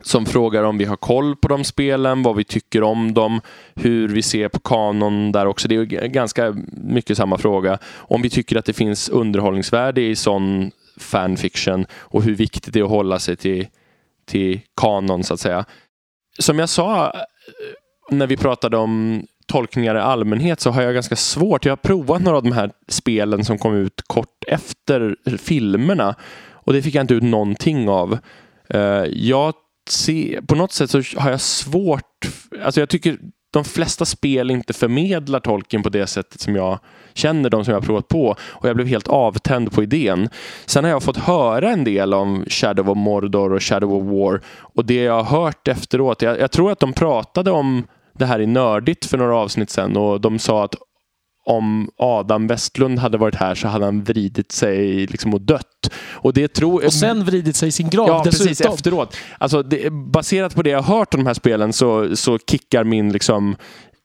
som 0.00 0.26
frågar 0.26 0.62
om 0.62 0.78
vi 0.78 0.84
har 0.84 0.96
koll 0.96 1.36
på 1.36 1.48
de 1.48 1.64
spelen, 1.64 2.22
vad 2.22 2.36
vi 2.36 2.44
tycker 2.44 2.82
om 2.82 3.14
dem, 3.14 3.40
hur 3.74 4.08
vi 4.08 4.22
ser 4.22 4.48
på 4.48 4.60
kanon 4.60 5.32
där 5.32 5.46
också. 5.46 5.68
Det 5.68 5.74
är 5.74 6.06
ganska 6.06 6.56
mycket 6.70 7.16
samma 7.16 7.38
fråga. 7.38 7.78
Om 7.94 8.22
vi 8.22 8.30
tycker 8.30 8.56
att 8.56 8.64
det 8.64 8.72
finns 8.72 9.08
underhållningsvärde 9.08 10.00
i 10.00 10.16
sån 10.16 10.70
fanfiction 10.96 11.86
och 11.92 12.22
hur 12.22 12.34
viktigt 12.34 12.72
det 12.72 12.80
är 12.80 12.84
att 12.84 12.90
hålla 12.90 13.18
sig 13.18 13.36
till, 13.36 13.66
till 14.26 14.60
kanon 14.76 15.24
så 15.24 15.34
att 15.34 15.40
säga. 15.40 15.64
Som 16.38 16.58
jag 16.58 16.68
sa 16.68 17.06
eh, 17.06 17.12
när 18.10 18.26
vi 18.26 18.36
pratade 18.36 18.76
om 18.76 19.22
tolkningar 19.48 19.94
i 19.94 19.98
allmänhet 19.98 20.60
så 20.60 20.70
har 20.70 20.82
jag 20.82 20.94
ganska 20.94 21.16
svårt. 21.16 21.64
Jag 21.64 21.72
har 21.72 21.76
provat 21.76 22.22
några 22.22 22.36
av 22.36 22.42
de 22.42 22.52
här 22.52 22.70
spelen 22.88 23.44
som 23.44 23.58
kom 23.58 23.74
ut 23.74 24.02
kort 24.06 24.44
efter 24.46 25.16
filmerna 25.38 26.14
och 26.52 26.72
det 26.72 26.82
fick 26.82 26.94
jag 26.94 27.02
inte 27.02 27.14
ut 27.14 27.22
någonting 27.22 27.88
av. 27.88 28.18
Eh, 28.68 29.04
jag 29.10 29.54
ser, 29.90 30.40
på 30.40 30.54
något 30.54 30.72
sätt 30.72 30.90
så 30.90 31.02
har 31.16 31.30
jag 31.30 31.40
svårt, 31.40 32.28
alltså 32.64 32.80
jag 32.80 32.88
tycker 32.88 33.18
de 33.50 33.64
flesta 33.64 34.04
spel 34.04 34.50
inte 34.50 34.72
förmedlar 34.72 35.40
tolken 35.40 35.82
på 35.82 35.88
det 35.88 36.06
sättet 36.06 36.40
som 36.40 36.56
jag 36.56 36.78
känner 37.14 37.50
de 37.50 37.64
som 37.64 37.72
jag 37.72 37.80
har 37.80 37.86
provat 37.86 38.08
på 38.08 38.36
och 38.40 38.68
jag 38.68 38.76
blev 38.76 38.88
helt 38.88 39.08
avtänd 39.08 39.72
på 39.72 39.82
idén. 39.82 40.28
Sen 40.66 40.84
har 40.84 40.90
jag 40.90 41.02
fått 41.02 41.16
höra 41.16 41.70
en 41.70 41.84
del 41.84 42.14
om 42.14 42.44
Shadow 42.48 42.90
of 42.90 42.96
Mordor 42.96 43.52
och 43.52 43.62
Shadow 43.62 43.94
of 43.94 44.04
War 44.04 44.40
och 44.60 44.84
det 44.84 45.02
jag 45.02 45.22
har 45.22 45.40
hört 45.40 45.68
efteråt, 45.68 46.22
jag, 46.22 46.40
jag 46.40 46.50
tror 46.50 46.72
att 46.72 46.80
de 46.80 46.92
pratade 46.92 47.50
om 47.50 47.86
det 48.18 48.26
här 48.26 48.40
i 48.40 48.46
Nördigt 48.46 49.06
för 49.06 49.18
några 49.18 49.36
avsnitt 49.36 49.70
sedan 49.70 49.96
och 49.96 50.20
de 50.20 50.38
sa 50.38 50.64
att 50.64 50.74
om 51.46 51.90
Adam 51.96 52.46
Westlund 52.46 52.98
hade 52.98 53.18
varit 53.18 53.34
här 53.34 53.54
så 53.54 53.68
hade 53.68 53.84
han 53.84 54.02
vridit 54.04 54.52
sig 54.52 55.06
liksom 55.06 55.34
och 55.34 55.40
dött. 55.40 55.90
Och 56.10 56.32
det 56.32 56.48
tror 56.48 56.84
Och 56.86 56.92
sen 56.92 57.24
vridit 57.24 57.56
sig 57.56 57.68
i 57.68 57.72
sin 57.72 57.90
grav 57.90 58.08
Ja, 58.08 58.22
dessutom. 58.24 58.46
precis. 58.46 58.66
Efteråt. 58.66 59.16
Alltså, 59.38 59.62
det, 59.62 59.92
baserat 59.92 60.54
på 60.54 60.62
det 60.62 60.70
jag 60.70 60.82
hört 60.82 61.14
om 61.14 61.20
de 61.20 61.26
här 61.26 61.34
spelen 61.34 61.72
så, 61.72 62.16
så 62.16 62.38
kickar 62.38 62.84
min 62.84 63.12
liksom 63.12 63.56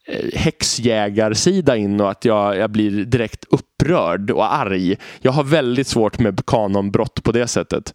eh, 0.08 0.38
häxjägarsida 0.40 1.76
in 1.76 2.00
och 2.00 2.10
att 2.10 2.24
jag, 2.24 2.56
jag 2.56 2.70
blir 2.70 3.04
direkt 3.04 3.44
upprörd 3.50 4.30
och 4.30 4.54
arg. 4.54 4.96
Jag 5.20 5.32
har 5.32 5.44
väldigt 5.44 5.86
svårt 5.86 6.18
med 6.18 6.46
kanonbrott 6.46 7.22
på 7.22 7.32
det 7.32 7.46
sättet. 7.46 7.94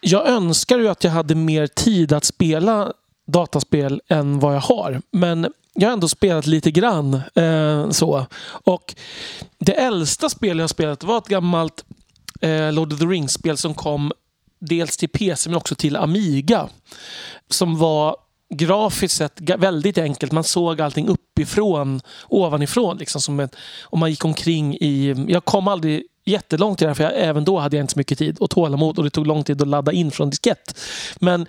Jag 0.00 0.28
önskar 0.28 0.78
ju 0.78 0.88
att 0.88 1.04
jag 1.04 1.10
hade 1.10 1.34
mer 1.34 1.66
tid 1.66 2.12
att 2.12 2.24
spela 2.24 2.92
dataspel 3.26 4.00
än 4.08 4.38
vad 4.38 4.54
jag 4.54 4.60
har. 4.60 5.02
Men 5.10 5.52
jag 5.74 5.88
har 5.88 5.92
ändå 5.92 6.08
spelat 6.08 6.46
lite 6.46 6.70
grann. 6.70 7.20
Eh, 7.34 7.90
så. 7.90 8.26
Och 8.64 8.94
det 9.58 9.72
äldsta 9.72 10.28
spel 10.28 10.56
jag 10.56 10.62
har 10.62 10.68
spelat 10.68 11.04
var 11.04 11.18
ett 11.18 11.28
gammalt 11.28 11.84
eh, 12.40 12.72
Lord 12.72 12.92
of 12.92 12.98
the 12.98 13.04
Rings-spel 13.04 13.56
som 13.56 13.74
kom 13.74 14.12
dels 14.58 14.96
till 14.96 15.08
PC 15.08 15.50
men 15.50 15.56
också 15.56 15.74
till 15.74 15.96
Amiga. 15.96 16.68
Som 17.50 17.78
var 17.78 18.16
grafiskt 18.56 19.16
sett 19.16 19.40
väldigt 19.40 19.98
enkelt. 19.98 20.32
Man 20.32 20.44
såg 20.44 20.80
allting 20.80 21.08
uppifrån, 21.08 22.00
ovanifrån. 22.28 22.96
Liksom, 22.96 23.20
som 23.20 23.40
ett, 23.40 23.56
och 23.82 23.98
man 23.98 24.10
gick 24.10 24.24
omkring 24.24 24.74
i... 24.74 25.14
Jag 25.28 25.44
kom 25.44 25.68
aldrig 25.68 26.04
jättelångt 26.24 26.82
i 26.82 26.84
det 26.84 26.88
här 26.88 26.94
för 26.94 27.04
jag, 27.04 27.12
även 27.16 27.44
då 27.44 27.58
hade 27.58 27.76
jag 27.76 27.84
inte 27.84 27.92
så 27.92 27.98
mycket 27.98 28.18
tid 28.18 28.38
och 28.38 28.50
tålamod 28.50 28.98
och 28.98 29.04
det 29.04 29.10
tog 29.10 29.26
lång 29.26 29.44
tid 29.44 29.62
att 29.62 29.68
ladda 29.68 29.92
in 29.92 30.10
från 30.10 30.30
diskett. 30.30 30.78
Men 31.20 31.46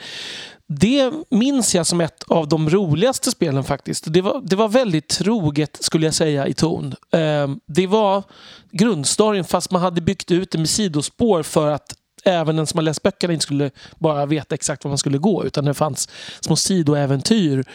det 0.68 1.12
minns 1.30 1.76
jag 1.76 1.86
som 1.86 2.01
ett 2.01 2.24
av 2.28 2.47
de 2.47 2.70
roligaste 2.70 3.32
spelen 3.32 3.64
faktiskt. 3.64 4.14
Det 4.14 4.22
var, 4.22 4.41
det 4.43 4.56
var 4.56 4.68
väldigt 4.68 5.08
troget 5.08 5.78
skulle 5.82 6.06
jag 6.06 6.14
säga 6.14 6.47
i 6.47 6.54
ton. 6.54 6.95
Eh, 7.12 7.47
det 7.68 7.88
var 7.88 8.24
grundstoryn 8.72 9.43
fast 9.43 9.72
man 9.72 9.82
hade 9.82 10.01
byggt 10.01 10.32
ut 10.32 10.51
det 10.51 10.58
med 10.58 10.70
sidospår 10.70 11.43
för 11.43 11.72
att 11.72 11.95
även 12.24 12.56
den 12.56 12.68
som 12.68 12.78
har 12.78 12.84
läst 12.84 13.04
böckerna 13.04 13.34
inte 13.34 13.44
skulle 13.44 13.72
bara 14.00 14.26
veta 14.26 14.56
exakt 14.56 14.84
var 14.84 14.90
man 14.90 14.98
skulle 14.98 15.18
gå 15.18 15.46
utan 15.46 15.66
det 15.66 15.74
fanns 15.74 16.10
små 16.40 16.56
sidoäventyr. 16.56 17.66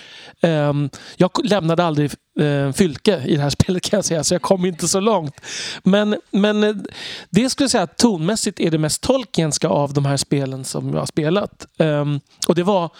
Um, 0.43 0.91
jag 1.17 1.31
lämnade 1.45 1.85
aldrig 1.85 2.13
uh, 2.41 2.73
Fylke 2.73 3.23
i 3.27 3.37
det 3.37 3.43
här 3.43 3.51
spelet 3.61 3.91
kan 3.91 3.97
jag 3.97 4.05
säga 4.05 4.25
så 4.25 4.35
jag 4.35 4.43
kom 4.43 4.65
inte 4.65 4.89
så 4.89 5.01
långt. 5.01 5.41
Men, 5.83 6.17
men 6.31 6.65
eh, 6.65 6.75
det 7.31 7.51
skulle 7.51 7.65
jag 7.65 7.71
säga 7.71 7.83
att 7.83 7.97
tonmässigt 7.97 8.61
är 8.61 8.71
det 8.71 8.79
mest 8.79 9.03
Tolkienska 9.03 9.69
av 9.69 9.93
de 9.93 10.05
här 10.05 10.17
spelen 10.17 10.65
som 10.65 10.93
jag 10.93 10.99
har 10.99 11.07
spelat. 11.07 11.67
Um, 11.79 12.21
och 12.49 12.55
det 12.55 12.63
var 12.63 12.91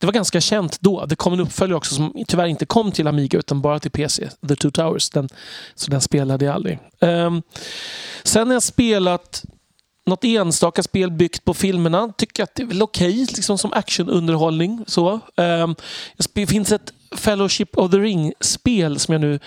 det 0.00 0.06
var 0.06 0.12
ganska 0.12 0.40
känt 0.40 0.80
då. 0.80 1.06
Det 1.06 1.16
kom 1.16 1.32
en 1.32 1.40
uppföljare 1.40 1.76
också 1.76 1.94
som 1.94 2.24
tyvärr 2.28 2.46
inte 2.46 2.66
kom 2.66 2.92
till 2.92 3.06
Amiga 3.06 3.38
utan 3.38 3.60
bara 3.60 3.80
till 3.80 3.90
PC. 3.90 4.28
The 4.48 4.56
Two 4.56 4.70
Towers. 4.70 5.10
Den, 5.10 5.28
så 5.74 5.90
den 5.90 6.00
spelade 6.00 6.44
jag 6.44 6.54
aldrig. 6.54 6.78
Um, 7.00 7.42
sen 8.22 8.46
har 8.46 8.54
jag 8.54 8.62
spelat 8.62 9.44
något 10.06 10.24
enstaka 10.24 10.82
spel 10.82 11.10
byggt 11.10 11.44
på 11.44 11.54
filmerna. 11.54 12.12
Tycker 12.16 12.42
att 12.42 12.54
det 12.54 12.62
är 12.62 12.66
väl 12.66 12.82
okej 12.82 13.26
liksom 13.36 13.58
som 13.58 13.72
actionunderhållning. 13.72 14.84
Så. 14.86 15.20
Ehm, 15.36 15.74
det 16.32 16.46
finns 16.46 16.72
ett 16.72 16.92
Fellowship 17.16 17.76
of 17.78 17.90
the 17.90 17.98
Ring-spel 17.98 18.98
som 18.98 19.12
jag 19.12 19.20
nu 19.20 19.40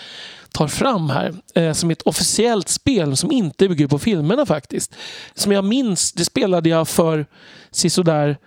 tar 0.52 0.68
fram 0.68 1.10
här. 1.10 1.34
Eh, 1.56 1.74
som 1.74 1.90
är 1.90 1.94
ett 1.94 2.02
officiellt 2.02 2.70
spel 2.70 3.18
som 3.18 3.32
inte 3.32 3.70
bygger 3.70 3.88
på 3.88 4.00
filmerna 4.00 4.46
faktiskt. 4.46 4.96
Som 5.34 5.52
jag 5.52 5.66
minns, 5.66 6.14
det 6.14 6.26
spelade 6.26 6.70
jag 6.70 6.88
för 6.88 7.26
sisådär 7.72 8.38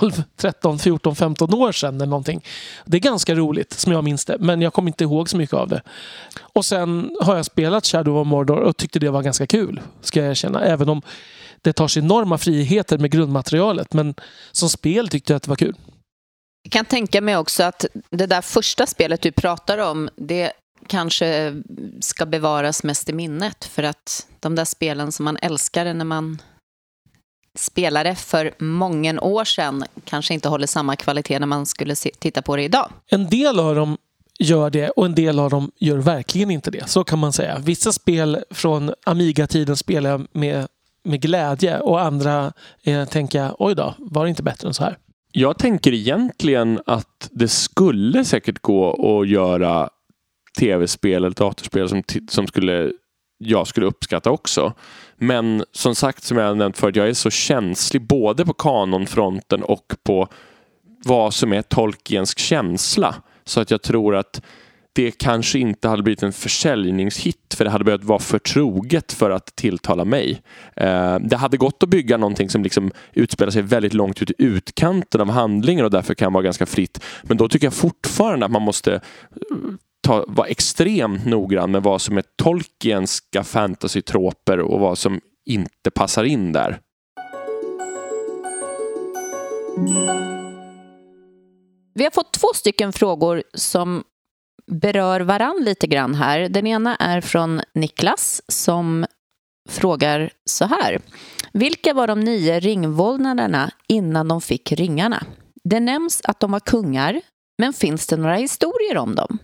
12, 0.00 0.22
13, 0.36 0.78
14, 0.78 1.16
15 1.16 1.54
år 1.54 1.72
sedan 1.72 1.94
eller 1.94 2.06
någonting. 2.06 2.44
Det 2.84 2.96
är 2.96 3.00
ganska 3.00 3.34
roligt 3.34 3.72
som 3.72 3.92
jag 3.92 4.04
minns 4.04 4.24
det, 4.24 4.36
men 4.40 4.62
jag 4.62 4.72
kommer 4.72 4.88
inte 4.88 5.04
ihåg 5.04 5.28
så 5.28 5.36
mycket 5.36 5.54
av 5.54 5.68
det. 5.68 5.82
Och 6.52 6.64
sen 6.64 7.16
har 7.20 7.36
jag 7.36 7.44
spelat 7.44 7.86
Shadow 7.86 8.16
of 8.16 8.26
Mordor 8.26 8.58
och 8.58 8.76
tyckte 8.76 8.98
det 8.98 9.10
var 9.10 9.22
ganska 9.22 9.46
kul, 9.46 9.80
ska 10.00 10.20
jag 10.20 10.30
erkänna. 10.30 10.64
Även 10.64 10.88
om 10.88 11.02
det 11.62 11.72
tar 11.72 11.88
sig 11.88 12.02
enorma 12.02 12.38
friheter 12.38 12.98
med 12.98 13.10
grundmaterialet. 13.10 13.92
Men 13.92 14.14
som 14.52 14.68
spel 14.68 15.08
tyckte 15.08 15.32
jag 15.32 15.36
att 15.36 15.42
det 15.42 15.48
var 15.48 15.56
kul. 15.56 15.76
Jag 16.62 16.72
kan 16.72 16.84
tänka 16.84 17.20
mig 17.20 17.36
också 17.36 17.62
att 17.62 17.86
det 18.10 18.26
där 18.26 18.42
första 18.42 18.86
spelet 18.86 19.22
du 19.22 19.32
pratar 19.32 19.78
om, 19.78 20.08
det 20.16 20.52
kanske 20.86 21.54
ska 22.00 22.26
bevaras 22.26 22.82
mest 22.82 23.08
i 23.08 23.12
minnet. 23.12 23.64
För 23.64 23.82
att 23.82 24.26
de 24.40 24.54
där 24.54 24.64
spelen 24.64 25.12
som 25.12 25.24
man 25.24 25.36
älskade 25.36 25.94
när 25.94 26.04
man 26.04 26.42
spelare 27.58 28.14
för 28.14 28.54
många 28.58 29.20
år 29.20 29.44
sedan 29.44 29.84
kanske 30.04 30.34
inte 30.34 30.48
håller 30.48 30.66
samma 30.66 30.96
kvalitet 30.96 31.38
när 31.38 31.46
man 31.46 31.66
skulle 31.66 31.94
titta 31.94 32.42
på 32.42 32.56
det 32.56 32.62
idag. 32.62 32.90
En 33.06 33.26
del 33.26 33.60
av 33.60 33.74
dem 33.74 33.96
gör 34.38 34.70
det 34.70 34.90
och 34.90 35.06
en 35.06 35.14
del 35.14 35.38
av 35.38 35.50
dem 35.50 35.70
gör 35.78 35.98
verkligen 35.98 36.50
inte 36.50 36.70
det. 36.70 36.88
Så 36.88 37.04
kan 37.04 37.18
man 37.18 37.32
säga. 37.32 37.58
Vissa 37.58 37.92
spel 37.92 38.38
från 38.50 38.92
Amiga-tiden 39.06 39.76
spelar 39.76 40.10
jag 40.10 40.26
med, 40.32 40.66
med 41.04 41.22
glädje 41.22 41.80
och 41.80 42.00
andra 42.00 42.52
eh, 42.84 43.04
tänker 43.04 43.38
jag, 43.38 43.56
oj 43.58 43.74
då, 43.74 43.94
var 43.98 44.24
det 44.24 44.30
inte 44.30 44.42
bättre 44.42 44.68
än 44.68 44.74
så 44.74 44.84
här? 44.84 44.98
Jag 45.32 45.58
tänker 45.58 45.92
egentligen 45.92 46.80
att 46.86 47.28
det 47.30 47.48
skulle 47.48 48.24
säkert 48.24 48.58
gå 48.58 49.20
att 49.20 49.28
göra 49.28 49.88
tv-spel 50.58 51.24
eller 51.24 51.30
datorspel 51.30 51.88
som, 51.88 52.02
som 52.28 52.46
skulle 52.46 52.92
jag 53.42 53.66
skulle 53.66 53.86
uppskatta 53.86 54.30
också. 54.30 54.72
Men 55.16 55.64
som 55.72 55.94
sagt, 55.94 56.24
som 56.24 56.38
jag 56.38 56.56
nämnt 56.56 56.78
förut, 56.78 56.96
jag 56.96 57.08
är 57.08 57.14
så 57.14 57.30
känslig 57.30 58.06
både 58.06 58.44
på 58.44 58.52
kanonfronten 58.52 59.62
och 59.62 59.94
på 60.04 60.28
vad 61.04 61.34
som 61.34 61.52
är 61.52 61.62
Tolkiensk 61.62 62.38
känsla. 62.38 63.14
Så 63.44 63.60
att 63.60 63.70
jag 63.70 63.82
tror 63.82 64.16
att 64.16 64.42
det 64.94 65.10
kanske 65.10 65.58
inte 65.58 65.88
hade 65.88 66.02
blivit 66.02 66.22
en 66.22 66.32
försäljningshit 66.32 67.54
för 67.56 67.64
det 67.64 67.70
hade 67.70 67.84
behövt 67.84 68.04
vara 68.04 68.18
för 68.18 68.38
troget 68.38 69.12
för 69.12 69.30
att 69.30 69.56
tilltala 69.56 70.04
mig. 70.04 70.42
Eh, 70.76 71.18
det 71.18 71.36
hade 71.36 71.56
gått 71.56 71.82
att 71.82 71.88
bygga 71.88 72.16
någonting 72.16 72.50
som 72.50 72.62
liksom 72.62 72.90
utspelar 73.12 73.50
sig 73.50 73.62
väldigt 73.62 73.94
långt 73.94 74.22
ut 74.22 74.30
i 74.30 74.34
utkanten 74.38 75.20
av 75.20 75.30
handlingen 75.30 75.84
och 75.84 75.90
därför 75.90 76.14
kan 76.14 76.32
vara 76.32 76.44
ganska 76.44 76.66
fritt. 76.66 77.04
Men 77.22 77.36
då 77.36 77.48
tycker 77.48 77.66
jag 77.66 77.74
fortfarande 77.74 78.46
att 78.46 78.52
man 78.52 78.62
måste 78.62 78.94
eh, 78.94 79.00
ta, 80.02 80.24
vara 80.28 80.48
extremt 80.48 81.26
noggrann 81.26 81.70
med 81.70 81.82
vad 81.82 82.02
som 82.02 82.18
är 82.18 82.24
Tolkienska 82.36 83.44
fantasytroper 83.44 84.60
och 84.60 84.80
vad 84.80 84.98
som 84.98 85.20
inte 85.46 85.90
passar 85.90 86.24
in 86.24 86.52
där. 86.52 86.80
Vi 91.94 92.04
har 92.04 92.10
fått 92.10 92.32
två 92.32 92.48
stycken 92.54 92.92
frågor 92.92 93.42
som 93.54 94.04
berör 94.66 95.20
varann 95.20 95.64
lite 95.64 95.86
grann 95.86 96.14
här. 96.14 96.48
Den 96.48 96.66
ena 96.66 96.96
är 96.96 97.20
från 97.20 97.60
Niklas 97.74 98.42
som 98.48 99.06
frågar 99.68 100.30
så 100.44 100.64
här. 100.64 101.00
Vilka 101.52 101.94
var 101.94 102.06
de 102.06 102.20
nio 102.20 102.60
ringvålnaderna 102.60 103.70
innan 103.88 104.28
de 104.28 104.40
fick 104.40 104.72
ringarna? 104.72 105.26
Det 105.64 105.80
nämns 105.80 106.20
att 106.24 106.40
de 106.40 106.52
var 106.52 106.60
kungar, 106.60 107.20
men 107.58 107.72
finns 107.72 108.06
det 108.06 108.16
några 108.16 108.36
historier 108.36 108.96
om 108.96 109.14
dem? 109.14 109.38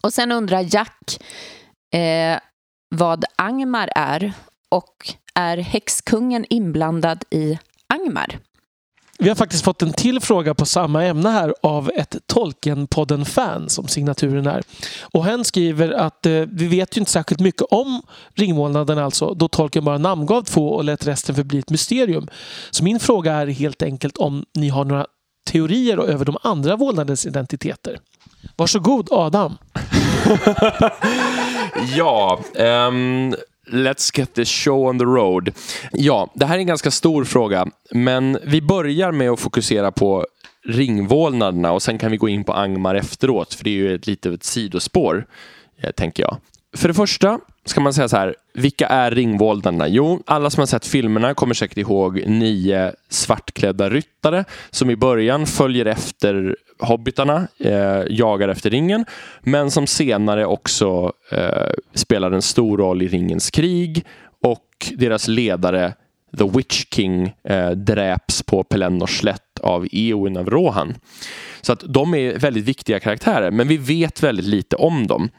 Och 0.00 0.12
sen 0.12 0.32
undrar 0.32 0.74
Jack 0.74 1.18
eh, 1.94 2.38
vad 2.96 3.24
Angmar 3.36 3.90
är 3.96 4.32
och 4.68 5.14
är 5.34 5.56
häxkungen 5.56 6.46
inblandad 6.50 7.24
i 7.30 7.58
Angmar? 7.86 8.38
Vi 9.22 9.28
har 9.28 9.36
faktiskt 9.36 9.64
fått 9.64 9.82
en 9.82 9.92
till 9.92 10.20
fråga 10.20 10.54
på 10.54 10.66
samma 10.66 11.04
ämne 11.04 11.28
här 11.28 11.54
av 11.62 11.90
ett 11.94 12.16
Tolkienpodden-fan 12.26 13.68
som 13.68 13.88
signaturen 13.88 14.46
är. 14.46 14.62
Och 15.02 15.24
hen 15.24 15.44
skriver 15.44 15.90
att 15.90 16.26
eh, 16.26 16.32
vi 16.32 16.66
vet 16.66 16.96
ju 16.96 17.00
inte 17.00 17.10
särskilt 17.10 17.40
mycket 17.40 17.62
om 17.62 18.02
ringmålnaden 18.34 18.98
alltså, 18.98 19.34
då 19.34 19.48
Tolkien 19.48 19.84
bara 19.84 19.98
namngav 19.98 20.42
två 20.42 20.70
och 20.70 20.84
lät 20.84 21.06
resten 21.06 21.34
förbli 21.34 21.58
ett 21.58 21.70
mysterium. 21.70 22.28
Så 22.70 22.84
min 22.84 23.00
fråga 23.00 23.34
är 23.34 23.46
helt 23.46 23.82
enkelt 23.82 24.16
om 24.16 24.44
ni 24.54 24.68
har 24.68 24.84
några 24.84 25.06
teorier 25.50 25.98
över 25.98 26.24
de 26.24 26.36
andra 26.42 26.76
vålnadens 26.76 27.26
identiteter. 27.26 27.98
Varsågod 28.56 29.08
Adam. 29.10 29.58
ja, 31.96 32.40
um, 32.54 33.34
let's 33.72 34.18
get 34.18 34.34
the 34.34 34.44
show 34.44 34.88
on 34.88 34.98
the 34.98 35.04
road. 35.04 35.50
Ja, 35.92 36.30
det 36.34 36.46
här 36.46 36.54
är 36.54 36.58
en 36.58 36.66
ganska 36.66 36.90
stor 36.90 37.24
fråga, 37.24 37.66
men 37.90 38.38
vi 38.42 38.62
börjar 38.62 39.12
med 39.12 39.30
att 39.30 39.40
fokusera 39.40 39.92
på 39.92 40.26
ringvålnaderna 40.64 41.72
och 41.72 41.82
sen 41.82 41.98
kan 41.98 42.10
vi 42.10 42.16
gå 42.16 42.28
in 42.28 42.44
på 42.44 42.52
Angmar 42.52 42.94
efteråt, 42.94 43.54
för 43.54 43.64
det 43.64 43.70
är 43.70 43.74
ju 43.74 43.94
ett 43.94 44.06
litet 44.06 44.44
sidospår, 44.44 45.26
eh, 45.82 45.90
tänker 45.90 46.22
jag. 46.22 46.36
För 46.76 46.88
det 46.88 46.94
första 46.94 47.40
ska 47.70 47.80
man 47.80 47.94
säga 47.94 48.08
så 48.08 48.16
här, 48.16 48.34
vilka 48.54 48.86
är 48.86 49.10
ringvåldarna? 49.10 49.88
Jo, 49.88 50.22
alla 50.26 50.50
som 50.50 50.60
har 50.60 50.66
sett 50.66 50.86
filmerna 50.86 51.34
kommer 51.34 51.54
säkert 51.54 51.78
ihåg 51.78 52.22
nio 52.26 52.92
svartklädda 53.08 53.90
ryttare 53.90 54.44
som 54.70 54.90
i 54.90 54.96
början 54.96 55.46
följer 55.46 55.86
efter 55.86 56.56
hobbitarna, 56.78 57.48
eh, 57.58 58.02
jagar 58.08 58.48
efter 58.48 58.70
ringen, 58.70 59.04
men 59.40 59.70
som 59.70 59.86
senare 59.86 60.46
också 60.46 61.12
eh, 61.32 61.72
spelar 61.94 62.30
en 62.32 62.42
stor 62.42 62.78
roll 62.78 63.02
i 63.02 63.08
ringens 63.08 63.50
krig 63.50 64.04
och 64.42 64.92
deras 64.96 65.28
ledare 65.28 65.94
The 66.38 66.48
Witch 66.48 66.84
King 66.90 67.34
eh, 67.44 67.70
dräps 67.70 68.42
på 68.42 68.64
Pelennors 68.64 69.18
slätt 69.18 69.60
av 69.60 69.88
Eowyn 69.92 70.36
av 70.36 70.50
Rohan. 70.50 70.94
Så 71.60 71.72
att 71.72 71.84
de 71.88 72.14
är 72.14 72.38
väldigt 72.38 72.64
viktiga 72.64 73.00
karaktärer, 73.00 73.50
men 73.50 73.68
vi 73.68 73.76
vet 73.76 74.22
väldigt 74.22 74.46
lite 74.46 74.76
om 74.76 75.06
dem. 75.06 75.30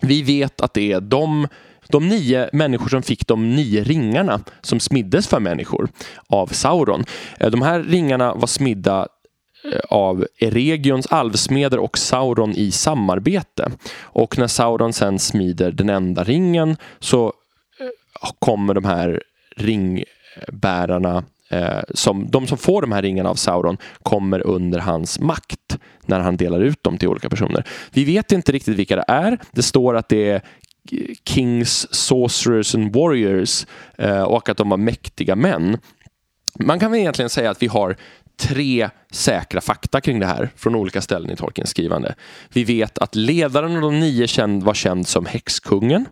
Vi 0.00 0.22
vet 0.22 0.60
att 0.60 0.74
det 0.74 0.92
är 0.92 1.00
de, 1.00 1.48
de 1.88 2.08
nio 2.08 2.50
människor 2.52 2.88
som 2.88 3.02
fick 3.02 3.26
de 3.26 3.56
nio 3.56 3.84
ringarna 3.84 4.40
som 4.60 4.80
smiddes 4.80 5.28
för 5.28 5.40
människor 5.40 5.88
av 6.28 6.46
Sauron. 6.46 7.04
Eh, 7.40 7.50
de 7.50 7.62
här 7.62 7.82
ringarna 7.82 8.34
var 8.34 8.46
smidda 8.46 9.08
eh, 9.72 9.80
av 9.88 10.26
Eregions 10.38 11.06
alvsmeder 11.06 11.78
och 11.78 11.98
Sauron 11.98 12.52
i 12.52 12.70
samarbete. 12.70 13.70
Och 14.00 14.38
när 14.38 14.46
Sauron 14.46 14.92
sen 14.92 15.18
smider 15.18 15.72
den 15.72 15.88
enda 15.88 16.24
ringen 16.24 16.76
så 17.00 17.26
eh, 17.80 18.30
kommer 18.38 18.74
de 18.74 18.84
här 18.84 19.22
ringbärarna 19.56 21.24
Eh, 21.50 21.80
som, 21.94 22.30
de 22.30 22.46
som 22.46 22.58
får 22.58 22.82
de 22.82 22.92
här 22.92 23.02
ringarna 23.02 23.30
av 23.30 23.34
Sauron 23.34 23.76
kommer 24.02 24.46
under 24.46 24.78
hans 24.78 25.20
makt 25.20 25.78
när 26.06 26.20
han 26.20 26.36
delar 26.36 26.60
ut 26.60 26.82
dem 26.82 26.98
till 26.98 27.08
olika 27.08 27.28
personer. 27.28 27.64
Vi 27.92 28.04
vet 28.04 28.32
inte 28.32 28.52
riktigt 28.52 28.78
vilka 28.78 28.96
det 28.96 29.04
är. 29.08 29.38
Det 29.52 29.62
står 29.62 29.96
att 29.96 30.08
det 30.08 30.30
är 30.30 30.42
Kings, 31.24 31.94
Sorcerers 31.94 32.74
and 32.74 32.94
Warriors 32.94 33.66
eh, 33.98 34.22
och 34.22 34.48
att 34.48 34.56
de 34.56 34.68
var 34.68 34.76
mäktiga 34.76 35.36
män. 35.36 35.78
Man 36.58 36.80
kan 36.80 36.90
väl 36.90 37.00
egentligen 37.00 37.30
säga 37.30 37.50
att 37.50 37.62
vi 37.62 37.66
har 37.66 37.96
tre 38.40 38.90
säkra 39.10 39.60
fakta 39.60 40.00
kring 40.00 40.20
det 40.20 40.26
här 40.26 40.50
från 40.56 40.74
olika 40.74 41.00
ställen 41.00 41.30
i 41.30 41.36
Tolkiens 41.36 41.70
skrivande. 41.70 42.14
Vi 42.52 42.64
vet 42.64 42.98
att 42.98 43.14
ledaren 43.14 43.76
av 43.76 43.82
de 43.82 44.00
nio 44.00 44.26
känd, 44.26 44.62
var 44.62 44.74
känd 44.74 45.08
som 45.08 45.26
häxkungen. 45.26 46.06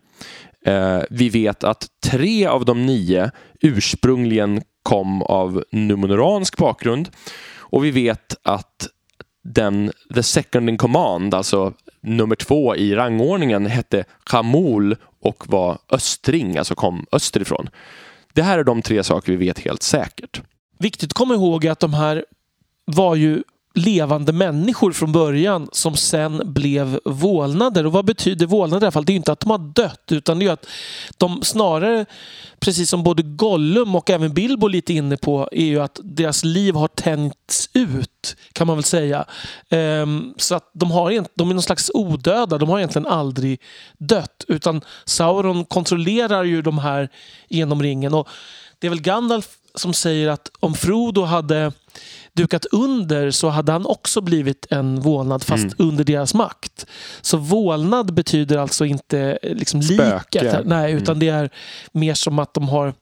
Eh, 0.68 1.02
vi 1.10 1.28
vet 1.28 1.64
att 1.64 1.86
tre 2.04 2.46
av 2.46 2.64
de 2.64 2.86
nio 2.86 3.30
ursprungligen 3.60 4.62
kom 4.82 5.22
av 5.22 5.64
numenoransk 5.72 6.56
bakgrund 6.56 7.08
och 7.58 7.84
vi 7.84 7.90
vet 7.90 8.36
att 8.42 8.88
den 9.44 9.92
the 10.14 10.22
second 10.22 10.68
in 10.68 10.78
command, 10.78 11.34
alltså 11.34 11.72
nummer 12.00 12.36
två 12.36 12.76
i 12.76 12.94
rangordningen, 12.94 13.66
hette 13.66 14.04
Kamul 14.24 14.96
och 15.20 15.44
var 15.48 15.78
östring, 15.90 16.56
alltså 16.58 16.74
kom 16.74 17.06
österifrån. 17.12 17.68
Det 18.32 18.42
här 18.42 18.58
är 18.58 18.64
de 18.64 18.82
tre 18.82 19.04
saker 19.04 19.32
vi 19.32 19.46
vet 19.46 19.58
helt 19.58 19.82
säkert. 19.82 20.42
Viktigt 20.78 21.08
att 21.08 21.14
komma 21.14 21.34
ihåg 21.34 21.66
att 21.66 21.80
de 21.80 21.94
här 21.94 22.24
var 22.84 23.14
ju 23.14 23.42
levande 23.79 24.33
människor 24.33 24.93
från 24.93 25.12
början 25.12 25.68
som 25.72 25.97
sen 25.97 26.43
blev 26.45 27.01
vålnader. 27.05 27.87
Och 27.87 27.93
vad 27.93 28.05
betyder 28.05 28.47
vålnader 28.47 28.83
i 28.83 28.87
alla 28.87 28.93
fall? 28.93 29.05
Det 29.05 29.11
är 29.11 29.14
ju 29.14 29.16
inte 29.16 29.33
att 29.33 29.41
de 29.41 29.51
har 29.51 29.72
dött 29.74 30.12
utan 30.12 30.39
det 30.39 30.47
är 30.47 30.53
att 30.53 30.66
de 31.16 31.43
snarare, 31.43 32.07
precis 32.61 32.91
som 32.91 33.03
både 33.03 33.22
Gollum 33.22 33.95
och 33.95 34.11
även 34.11 34.35
Bilbo 34.35 34.68
lite 34.68 34.93
inne 34.93 35.16
på, 35.16 35.49
är 35.53 35.64
ju 35.64 35.81
att 35.81 36.01
deras 36.03 36.45
liv 36.45 36.74
har 36.74 36.89
tänts 36.89 37.70
ut 37.72 38.37
kan 38.53 38.66
man 38.66 38.76
väl 38.76 38.85
säga. 38.85 39.24
Um, 39.70 40.35
så 40.37 40.55
att 40.55 40.70
de, 40.72 40.91
har, 40.91 41.24
de 41.35 41.51
är 41.51 41.55
någon 41.55 41.62
slags 41.62 41.91
odöda. 41.95 42.59
De 42.59 42.68
har 42.68 42.79
egentligen 42.79 43.07
aldrig 43.07 43.61
dött 43.99 44.45
utan 44.49 44.81
Sauron 45.05 45.64
kontrollerar 45.64 46.45
ju 46.45 46.62
de 46.62 46.79
här 46.79 47.09
genom 47.49 47.83
ringen. 47.83 48.14
Och 48.14 48.29
det 48.79 48.87
är 48.87 48.91
väl 48.91 49.01
Gandalf 49.01 49.49
som 49.74 49.92
säger 49.94 50.28
att 50.28 50.50
om 50.60 50.74
Frodo 50.74 51.22
hade 51.22 51.72
dukat 52.32 52.64
under 52.64 53.30
så 53.30 53.48
hade 53.48 53.72
han 53.72 53.86
också 53.86 54.20
blivit 54.20 54.66
en 54.70 55.00
vålnad 55.00 55.42
fast 55.42 55.64
mm. 55.64 55.74
under 55.78 56.04
deras 56.04 56.34
makt. 56.34 56.86
Så 57.20 57.36
vålnad 57.36 58.14
betyder 58.14 58.58
alltså 58.58 58.84
inte 58.84 59.38
liksom 59.42 59.80
liket. 59.80 60.66
Nej, 60.66 60.92
utan 60.92 61.16
mm. 61.16 61.18
det 61.18 61.28
är 61.28 61.50
mer 61.92 62.14
som 62.14 62.38
att 62.38 62.54
de 62.54 62.68
har 62.68 62.94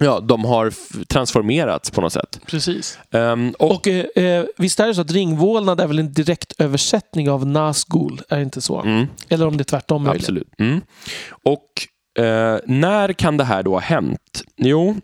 Ja, 0.00 0.20
de 0.20 0.44
har 0.44 0.72
transformerats 1.04 1.90
på 1.90 2.00
något 2.00 2.12
sätt. 2.12 2.40
Precis. 2.46 2.98
Um, 3.10 3.50
och 3.50 3.70
och 3.70 3.88
eh, 3.88 4.44
visst 4.56 4.80
är 4.80 4.86
det 4.86 4.94
så 4.94 5.00
att 5.00 5.10
ringvålnad 5.10 5.80
är 5.80 5.86
väl 5.86 5.98
en 5.98 6.12
direkt 6.12 6.52
översättning 6.58 7.30
av 7.30 7.46
Nazgul? 7.46 8.22
Är 8.28 8.36
det 8.36 8.42
inte 8.42 8.60
så? 8.60 8.80
Mm. 8.80 9.06
Eller 9.28 9.46
om 9.46 9.56
det 9.56 9.62
är 9.62 9.64
tvärtom. 9.64 10.08
Absolut. 10.08 10.48
Mm. 10.58 10.80
Och 11.28 12.22
eh, 12.24 12.58
när 12.66 13.12
kan 13.12 13.36
det 13.36 13.44
här 13.44 13.62
då 13.62 13.72
ha 13.72 13.80
hänt? 13.80 14.42
Jo, 14.56 14.96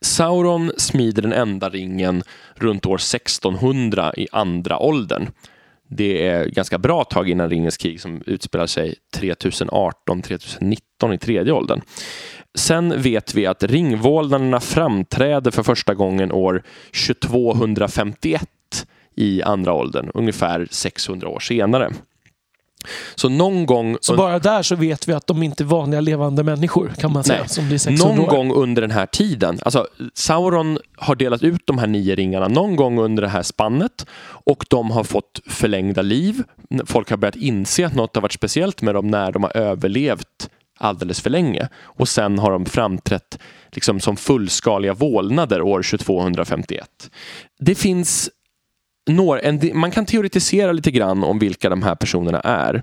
Sauron 0.00 0.72
smider 0.76 1.22
den 1.22 1.32
enda 1.32 1.68
ringen 1.68 2.22
runt 2.54 2.86
år 2.86 2.96
1600 2.96 4.12
i 4.16 4.28
andra 4.32 4.78
åldern. 4.78 5.30
Det 5.90 6.26
är 6.26 6.46
ganska 6.46 6.78
bra 6.78 7.04
tag 7.04 7.28
innan 7.28 7.50
Ringens 7.50 7.76
krig 7.76 8.00
som 8.00 8.22
utspelar 8.26 8.66
sig 8.66 8.94
3018-3019 9.16 11.14
i 11.14 11.18
tredje 11.18 11.52
åldern. 11.52 11.80
Sen 12.54 13.02
vet 13.02 13.34
vi 13.34 13.46
att 13.46 13.62
ringvålnaderna 13.62 14.60
framträder 14.60 15.50
för 15.50 15.62
första 15.62 15.94
gången 15.94 16.32
år 16.32 16.62
2251 17.06 18.42
i 19.16 19.42
andra 19.42 19.72
åldern, 19.72 20.10
ungefär 20.14 20.68
600 20.70 21.28
år 21.28 21.40
senare. 21.40 21.92
Så 23.14 23.28
någon 23.28 23.66
gång... 23.66 23.96
Så 24.00 24.16
bara 24.16 24.38
där 24.38 24.62
så 24.62 24.76
vet 24.76 25.08
vi 25.08 25.12
att 25.12 25.26
de 25.26 25.42
inte 25.42 25.62
är 25.62 25.64
vanliga 25.64 26.00
levande 26.00 26.42
människor 26.42 26.92
kan 26.98 27.12
man 27.12 27.24
säga. 27.24 27.40
Nej. 27.40 27.48
Som 27.48 27.68
blir 27.68 27.78
600 27.78 28.14
någon 28.14 28.26
år. 28.26 28.30
gång 28.30 28.52
under 28.52 28.82
den 28.82 28.90
här 28.90 29.06
tiden. 29.06 29.58
Alltså, 29.62 29.86
Sauron 30.14 30.78
har 30.96 31.14
delat 31.14 31.42
ut 31.42 31.60
de 31.64 31.78
här 31.78 31.86
nio 31.86 32.14
ringarna 32.14 32.48
någon 32.48 32.76
gång 32.76 32.98
under 32.98 33.22
det 33.22 33.28
här 33.28 33.42
spannet 33.42 34.06
och 34.22 34.64
de 34.70 34.90
har 34.90 35.04
fått 35.04 35.40
förlängda 35.46 36.02
liv. 36.02 36.42
Folk 36.86 37.10
har 37.10 37.16
börjat 37.16 37.36
inse 37.36 37.86
att 37.86 37.94
något 37.94 38.14
har 38.14 38.22
varit 38.22 38.32
speciellt 38.32 38.82
med 38.82 38.94
dem 38.94 39.08
när 39.08 39.32
de 39.32 39.42
har 39.42 39.56
överlevt 39.56 40.50
alldeles 40.78 41.20
för 41.20 41.30
länge. 41.30 41.68
Och 41.82 42.08
sen 42.08 42.38
har 42.38 42.50
de 42.50 42.66
framträtt 42.66 43.38
liksom 43.72 44.00
som 44.00 44.16
fullskaliga 44.16 44.94
vålnader 44.94 45.62
år 45.62 45.82
2251. 45.82 47.10
Det 47.58 47.74
finns 47.74 48.30
några, 49.08 49.40
en, 49.40 49.70
man 49.74 49.90
kan 49.90 50.06
teoretisera 50.06 50.72
lite 50.72 50.90
grann 50.90 51.24
om 51.24 51.38
vilka 51.38 51.70
de 51.70 51.82
här 51.82 51.94
personerna 51.94 52.40
är. 52.40 52.82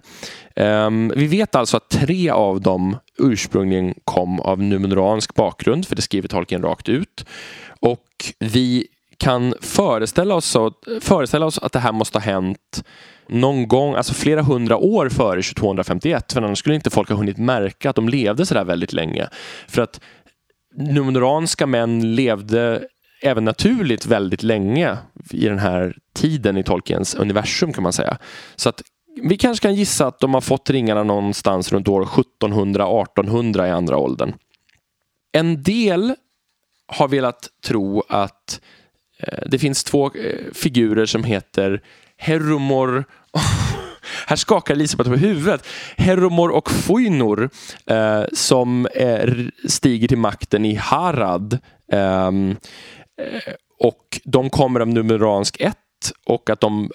Um, 0.56 1.14
vi 1.16 1.28
vet 1.28 1.56
alltså 1.56 1.78
att 1.78 1.90
tre 1.90 2.30
av 2.30 2.62
dem 2.62 2.98
ursprungligen 3.18 3.94
kom 4.04 4.40
av 4.40 4.62
numeransk 4.62 5.34
bakgrund, 5.34 5.88
för 5.88 5.96
det 5.96 6.02
skriver 6.02 6.28
Tolkien 6.28 6.62
rakt 6.62 6.90
ut. 6.90 7.26
Och 7.80 8.06
vi 8.40 8.88
kan 9.18 9.54
föreställa 9.62 10.36
oss, 10.36 10.58
föreställa 11.02 11.46
oss 11.46 11.60
att 11.60 11.74
det 11.74 11.80
här 11.80 11.92
måste 11.92 12.18
ha 12.18 12.24
hänt 12.24 12.84
någon 13.30 13.68
gång, 13.68 13.96
alltså 13.96 14.14
flera 14.14 14.42
hundra 14.42 14.78
år 14.78 15.10
före 15.10 15.42
2251, 15.42 16.34
för 16.34 16.42
annars 16.42 16.60
skulle 16.60 16.76
inte 16.76 16.90
folk 16.90 17.10
ha 17.10 17.16
hunnit 17.16 17.38
märka 17.38 17.90
att 17.90 17.96
de 17.96 18.10
levde 18.10 18.46
sådär 18.46 18.64
väldigt 18.64 18.94
länge. 18.94 19.28
För 19.68 19.82
att 19.82 20.00
numeranska 20.78 21.68
män 21.68 22.16
levde 22.16 22.88
även 23.26 23.46
naturligt 23.46 24.06
väldigt 24.06 24.44
länge 24.44 24.98
i 25.32 25.48
den 25.48 25.60
här 25.60 25.98
tiden 26.14 26.58
i 26.58 26.64
Tolkiens 26.64 27.16
universum 27.16 27.74
kan 27.74 27.84
man 27.84 27.94
säga. 27.94 28.18
Så 28.56 28.70
att 28.70 28.82
vi 29.22 29.38
kanske 29.38 29.68
kan 29.68 29.76
gissa 29.76 30.08
att 30.08 30.20
de 30.20 30.34
har 30.34 30.42
fått 30.42 30.70
ringarna 30.70 31.04
någonstans 31.04 31.72
runt 31.72 31.88
år 31.88 32.06
1700-1800 32.06 33.68
i 33.68 33.72
andra 33.72 33.98
åldern. 33.98 34.34
En 35.32 35.64
del 35.64 36.16
har 36.88 37.08
velat 37.08 37.50
tro 37.66 38.04
att 38.10 38.62
eh, 39.20 39.44
det 39.48 39.60
finns 39.60 39.84
två 39.84 40.06
eh, 40.06 40.54
figurer 40.54 41.06
som 41.06 41.24
heter 41.24 41.82
Heromor 42.18 43.06
här 44.28 44.36
skakar 44.36 44.74
Elisabeth 44.74 45.10
på 45.10 45.16
huvudet. 45.16 45.68
Heromor 45.98 46.50
och 46.50 46.72
Foinor 46.72 47.50
eh, 47.86 48.24
som 48.34 48.88
stiger 49.68 50.08
till 50.08 50.18
makten 50.18 50.66
i 50.66 50.76
Harad. 50.76 51.60
Eh, 51.92 52.32
Eh, 53.22 53.54
och 53.80 54.20
de 54.24 54.50
kommer 54.50 54.80
av 54.80 54.88
numeransk 54.88 55.62
1 55.62 55.78
och 56.26 56.50
att 56.50 56.62
de, 56.62 56.92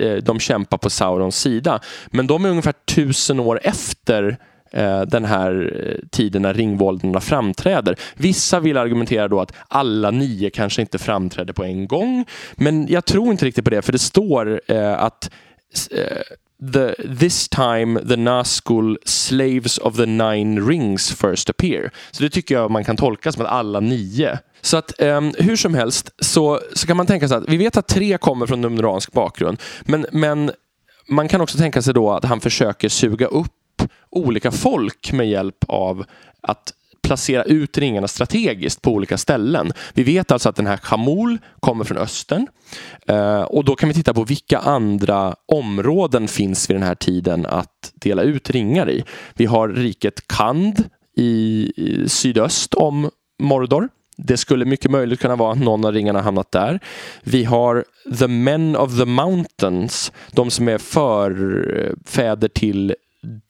eh, 0.00 0.14
de 0.14 0.40
kämpar 0.40 0.78
på 0.78 0.90
Saurons 0.90 1.40
sida. 1.40 1.80
Men 2.06 2.26
de 2.26 2.44
är 2.44 2.48
ungefär 2.48 2.72
tusen 2.72 3.40
år 3.40 3.60
efter 3.62 4.36
eh, 4.70 5.00
den 5.00 5.24
här 5.24 6.00
tiden 6.10 6.42
när 6.42 6.54
ringvåldarna 6.54 7.20
framträder. 7.20 7.98
Vissa 8.16 8.60
vill 8.60 8.76
argumentera 8.76 9.28
då 9.28 9.40
att 9.40 9.52
alla 9.68 10.10
nio 10.10 10.50
kanske 10.50 10.82
inte 10.82 10.98
framträder 10.98 11.52
på 11.52 11.64
en 11.64 11.86
gång. 11.86 12.24
Men 12.54 12.86
jag 12.88 13.04
tror 13.04 13.30
inte 13.30 13.44
riktigt 13.44 13.64
på 13.64 13.70
det, 13.70 13.82
för 13.82 13.92
det 13.92 13.98
står 13.98 14.60
att 14.96 15.30
the, 16.72 16.94
this 17.18 17.48
time 17.48 18.00
the 18.08 18.16
Nazgul 18.16 18.96
slaves 19.04 19.78
of 19.78 19.96
the 19.96 20.06
nine 20.06 20.60
rings 20.60 21.10
first 21.10 21.50
appear. 21.50 21.90
Så 22.10 22.22
det 22.22 22.30
tycker 22.30 22.54
jag 22.54 22.70
man 22.70 22.84
kan 22.84 22.96
tolka 22.96 23.32
som 23.32 23.42
att 23.42 23.48
alla 23.48 23.80
nio. 23.80 24.38
Så 24.60 24.76
att 24.76 25.02
um, 25.02 25.34
hur 25.38 25.56
som 25.56 25.74
helst 25.74 26.10
så, 26.18 26.60
så 26.72 26.86
kan 26.86 26.96
man 26.96 27.06
tänka 27.06 27.28
sig 27.28 27.36
att 27.36 27.48
vi 27.48 27.56
vet 27.56 27.76
att 27.76 27.88
tre 27.88 28.18
kommer 28.18 28.46
från 28.46 28.60
numeransk 28.60 29.12
bakgrund. 29.12 29.60
Men, 29.80 30.06
men 30.12 30.52
man 31.08 31.28
kan 31.28 31.40
också 31.40 31.58
tänka 31.58 31.82
sig 31.82 31.94
då 31.94 32.10
att 32.10 32.24
han 32.24 32.40
försöker 32.40 32.88
suga 32.88 33.26
upp 33.26 33.82
olika 34.10 34.50
folk 34.50 35.12
med 35.12 35.28
hjälp 35.28 35.64
av 35.68 36.04
att 36.40 36.72
placera 37.02 37.42
ut 37.42 37.78
ringarna 37.78 38.08
strategiskt 38.08 38.82
på 38.82 38.90
olika 38.90 39.18
ställen. 39.18 39.72
Vi 39.94 40.02
vet 40.02 40.32
alltså 40.32 40.48
att 40.48 40.56
den 40.56 40.66
här 40.66 40.76
Khamul 40.76 41.38
kommer 41.60 41.84
från 41.84 41.98
östern 41.98 42.46
eh, 43.06 43.42
och 43.42 43.64
då 43.64 43.74
kan 43.74 43.88
vi 43.88 43.94
titta 43.94 44.14
på 44.14 44.24
vilka 44.24 44.58
andra 44.58 45.34
områden 45.52 46.28
finns 46.28 46.70
vid 46.70 46.76
den 46.76 46.82
här 46.82 46.94
tiden 46.94 47.46
att 47.46 47.92
dela 47.94 48.22
ut 48.22 48.50
ringar 48.50 48.90
i. 48.90 49.04
Vi 49.34 49.46
har 49.46 49.68
riket 49.68 50.28
Kand 50.28 50.84
i, 51.16 51.72
i 51.76 52.08
sydöst 52.08 52.74
om 52.74 53.10
Mordor. 53.42 53.88
Det 54.16 54.36
skulle 54.36 54.64
mycket 54.64 54.90
möjligt 54.90 55.20
kunna 55.20 55.36
vara 55.36 55.52
att 55.52 55.58
någon 55.58 55.84
av 55.84 55.92
ringarna 55.92 56.20
hamnat 56.20 56.52
där. 56.52 56.80
Vi 57.22 57.44
har 57.44 57.84
The 58.18 58.28
Men 58.28 58.76
of 58.76 58.98
the 58.98 59.04
Mountains, 59.04 60.12
de 60.32 60.50
som 60.50 60.68
är 60.68 60.78
förfäder 60.78 62.48
till 62.48 62.94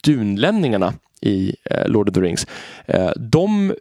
dunlänningarna 0.03 0.93
i 1.23 1.55
eh, 1.65 1.87
Lord 1.87 2.09
of 2.09 2.15
the 2.15 2.21
Rings. 2.21 2.47
Eh, 2.85 3.11
de 3.15 3.75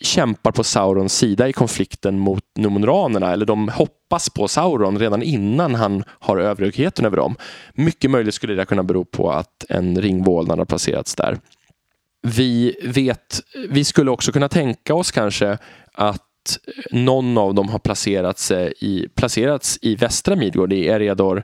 kämpar 0.00 0.52
på 0.52 0.64
Saurons 0.64 1.14
sida 1.14 1.48
i 1.48 1.52
konflikten 1.52 2.18
mot 2.18 2.44
Numenoranerna, 2.58 3.32
eller 3.32 3.46
de 3.46 3.68
hoppas 3.68 4.30
på 4.30 4.48
Sauron 4.48 4.98
redan 4.98 5.22
innan 5.22 5.74
han 5.74 6.04
har 6.08 6.36
överhögheten 6.36 7.04
över 7.04 7.16
dem. 7.16 7.36
Mycket 7.74 8.10
möjligt 8.10 8.34
skulle 8.34 8.54
det 8.54 8.64
kunna 8.64 8.82
bero 8.82 9.04
på 9.04 9.30
att 9.30 9.64
en 9.68 10.00
ringvålnad 10.00 10.58
har 10.58 10.64
placerats 10.64 11.14
där. 11.14 11.38
Vi 12.22 12.76
vet, 12.82 13.40
vi 13.68 13.84
skulle 13.84 14.10
också 14.10 14.32
kunna 14.32 14.48
tänka 14.48 14.94
oss 14.94 15.10
kanske 15.10 15.58
att 15.92 16.58
någon 16.90 17.38
av 17.38 17.54
dem 17.54 17.68
har 17.68 17.78
placerats 17.78 18.50
eh, 18.50 18.70
i, 18.80 19.08
placerats 19.14 19.78
i 19.82 19.94
västra 19.94 20.36
Midgård, 20.36 20.72
i 20.72 20.86
Eriador. 20.86 21.36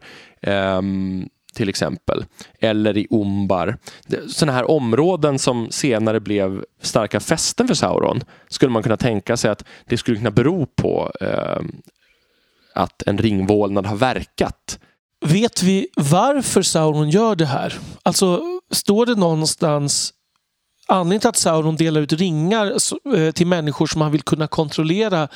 Um, 0.42 0.52
ehm, 0.52 1.28
till 1.58 1.68
exempel. 1.68 2.24
Eller 2.60 2.96
i 2.96 3.06
Umbar. 3.10 3.76
Sådana 4.28 4.52
här 4.52 4.70
områden 4.70 5.38
som 5.38 5.70
senare 5.70 6.20
blev 6.20 6.64
starka 6.82 7.20
fästen 7.20 7.68
för 7.68 7.74
Sauron 7.74 8.20
skulle 8.48 8.72
man 8.72 8.82
kunna 8.82 8.96
tänka 8.96 9.36
sig 9.36 9.50
att 9.50 9.64
det 9.86 9.96
skulle 9.96 10.16
kunna 10.16 10.30
bero 10.30 10.66
på 10.66 11.12
eh, 11.20 11.60
att 12.74 13.02
en 13.06 13.18
ringvålnad 13.18 13.86
har 13.86 13.96
verkat. 13.96 14.78
Vet 15.26 15.62
vi 15.62 15.88
varför 15.96 16.62
Sauron 16.62 17.10
gör 17.10 17.36
det 17.36 17.46
här? 17.46 17.78
Alltså, 18.02 18.42
står 18.70 19.06
det 19.06 19.14
någonstans 19.14 20.12
anledningen 20.88 21.20
till 21.20 21.28
att 21.28 21.36
Sauron 21.36 21.76
delar 21.76 22.00
ut 22.00 22.12
ringar 22.12 22.72
eh, 23.16 23.30
till 23.30 23.46
människor 23.46 23.86
som 23.86 24.00
han 24.00 24.12
vill 24.12 24.22
kunna 24.22 24.46
kontrollera 24.46 25.28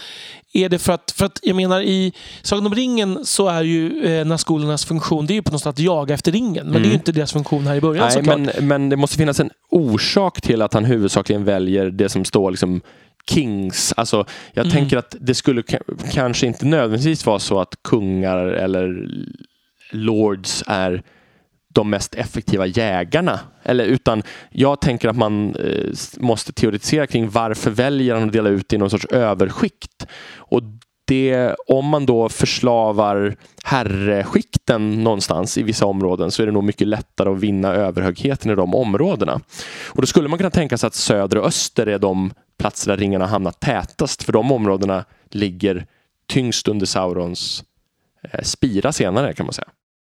är 0.53 0.68
det 0.68 0.78
för 0.78 0.92
att, 0.92 1.11
för 1.16 1.24
att 1.24 1.38
jag 1.42 1.57
menar 1.57 1.80
i 1.80 2.12
Sagan 2.42 2.66
om 2.66 2.74
ringen 2.74 3.18
så 3.24 3.48
är 3.48 3.62
ju 3.62 4.05
eh, 4.05 4.26
Nazgulernas 4.26 4.84
funktion 4.84 5.26
det 5.26 5.32
är 5.32 5.34
ju 5.34 5.42
på 5.42 5.53
något 5.53 5.61
sätt 5.61 5.70
att 5.70 5.78
jaga 5.78 6.14
efter 6.14 6.32
ringen. 6.32 6.66
Men 6.66 6.76
mm. 6.76 6.82
det 6.82 6.88
är 6.88 6.90
ju 6.90 6.94
inte 6.94 7.12
deras 7.12 7.32
funktion 7.32 7.66
här 7.66 7.74
i 7.74 7.80
början 7.80 8.05
Nej, 8.05 8.12
såklart. 8.12 8.38
Men, 8.38 8.68
men 8.68 8.88
det 8.88 8.96
måste 8.96 9.16
finnas 9.16 9.40
en 9.40 9.50
orsak 9.70 10.40
till 10.40 10.62
att 10.62 10.74
han 10.74 10.84
huvudsakligen 10.84 11.44
väljer 11.44 11.90
det 11.90 12.09
som 12.09 12.24
står 12.24 12.50
liksom 12.50 12.80
Kings. 13.26 13.94
Alltså, 13.96 14.26
jag 14.53 14.66
mm. 14.66 14.76
tänker 14.76 14.96
att 14.96 15.16
det 15.20 15.34
skulle 15.34 15.62
kanske 16.12 16.46
inte 16.46 16.66
nödvändigtvis 16.66 17.26
vara 17.26 17.38
så 17.38 17.61
att 17.61 17.74
kungar 17.82 18.46
eller 18.46 19.09
lords 19.92 20.64
är 20.66 21.03
de 21.72 21.90
mest 21.90 22.14
effektiva 22.14 22.66
jägarna. 22.66 23.40
Eller, 23.62 23.84
utan 23.84 24.22
jag 24.50 24.80
tänker 24.80 25.08
att 25.08 25.16
man 25.16 25.56
eh, 25.56 25.92
måste 26.16 26.52
teoretisera 26.52 27.06
kring 27.06 27.30
varför 27.30 27.70
väljer 27.70 28.14
han 28.14 28.24
att 28.24 28.32
dela 28.32 28.48
ut 28.48 28.72
i 28.72 28.78
någon 28.78 28.90
sorts 28.90 29.06
överskikt. 29.06 30.06
Och 30.36 30.62
det, 31.04 31.54
om 31.66 31.86
man 31.86 32.06
då 32.06 32.28
förslavar 32.28 33.36
herreskikten 33.64 35.04
någonstans 35.04 35.58
i 35.58 35.62
vissa 35.62 35.86
områden 35.86 36.30
så 36.30 36.42
är 36.42 36.46
det 36.46 36.52
nog 36.52 36.64
mycket 36.64 36.86
lättare 36.86 37.30
att 37.30 37.40
vinna 37.40 37.68
överhögheten 37.68 38.50
i 38.50 38.54
de 38.54 38.74
områdena. 38.74 39.40
Och 39.86 40.00
då 40.00 40.06
skulle 40.06 40.28
man 40.28 40.38
kunna 40.38 40.50
tänka 40.50 40.78
sig 40.78 40.86
att 40.86 40.94
söder 40.94 41.38
och 41.38 41.46
öster 41.46 41.86
är 41.86 41.98
de 41.98 42.32
platser 42.58 42.90
där 42.90 42.96
ringarna 42.96 43.26
hamnar 43.26 43.50
tätast 43.50 44.22
för 44.22 44.32
de 44.32 44.52
områdena 44.52 45.05
ligger 45.30 45.86
tyngst 46.26 46.68
under 46.68 46.86
Saurons 46.86 47.64
eh, 48.30 48.42
spira 48.42 48.92
senare 48.92 49.32
kan 49.32 49.47
man 49.47 49.52
säga. 49.52 49.68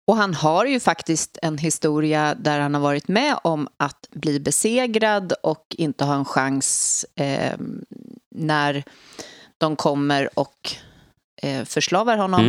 Och 0.07 0.15
han 0.15 0.33
har 0.33 0.65
ju 0.65 0.79
faktiskt 0.79 1.37
en 1.41 1.57
historia 1.57 2.35
där 2.35 2.59
han 2.59 2.73
har 2.73 2.81
varit 2.81 3.07
med 3.07 3.35
om 3.43 3.67
att 3.77 4.07
bli 4.11 4.39
besegrad 4.39 5.33
och 5.43 5.75
inte 5.77 6.05
ha 6.05 6.15
en 6.15 6.25
chans 6.25 7.05
eh, 7.15 7.57
när 8.35 8.83
de 9.57 9.75
kommer 9.75 10.39
och 10.39 10.75
eh, 11.41 11.63
förslavar 11.65 12.17
honom. 12.17 12.41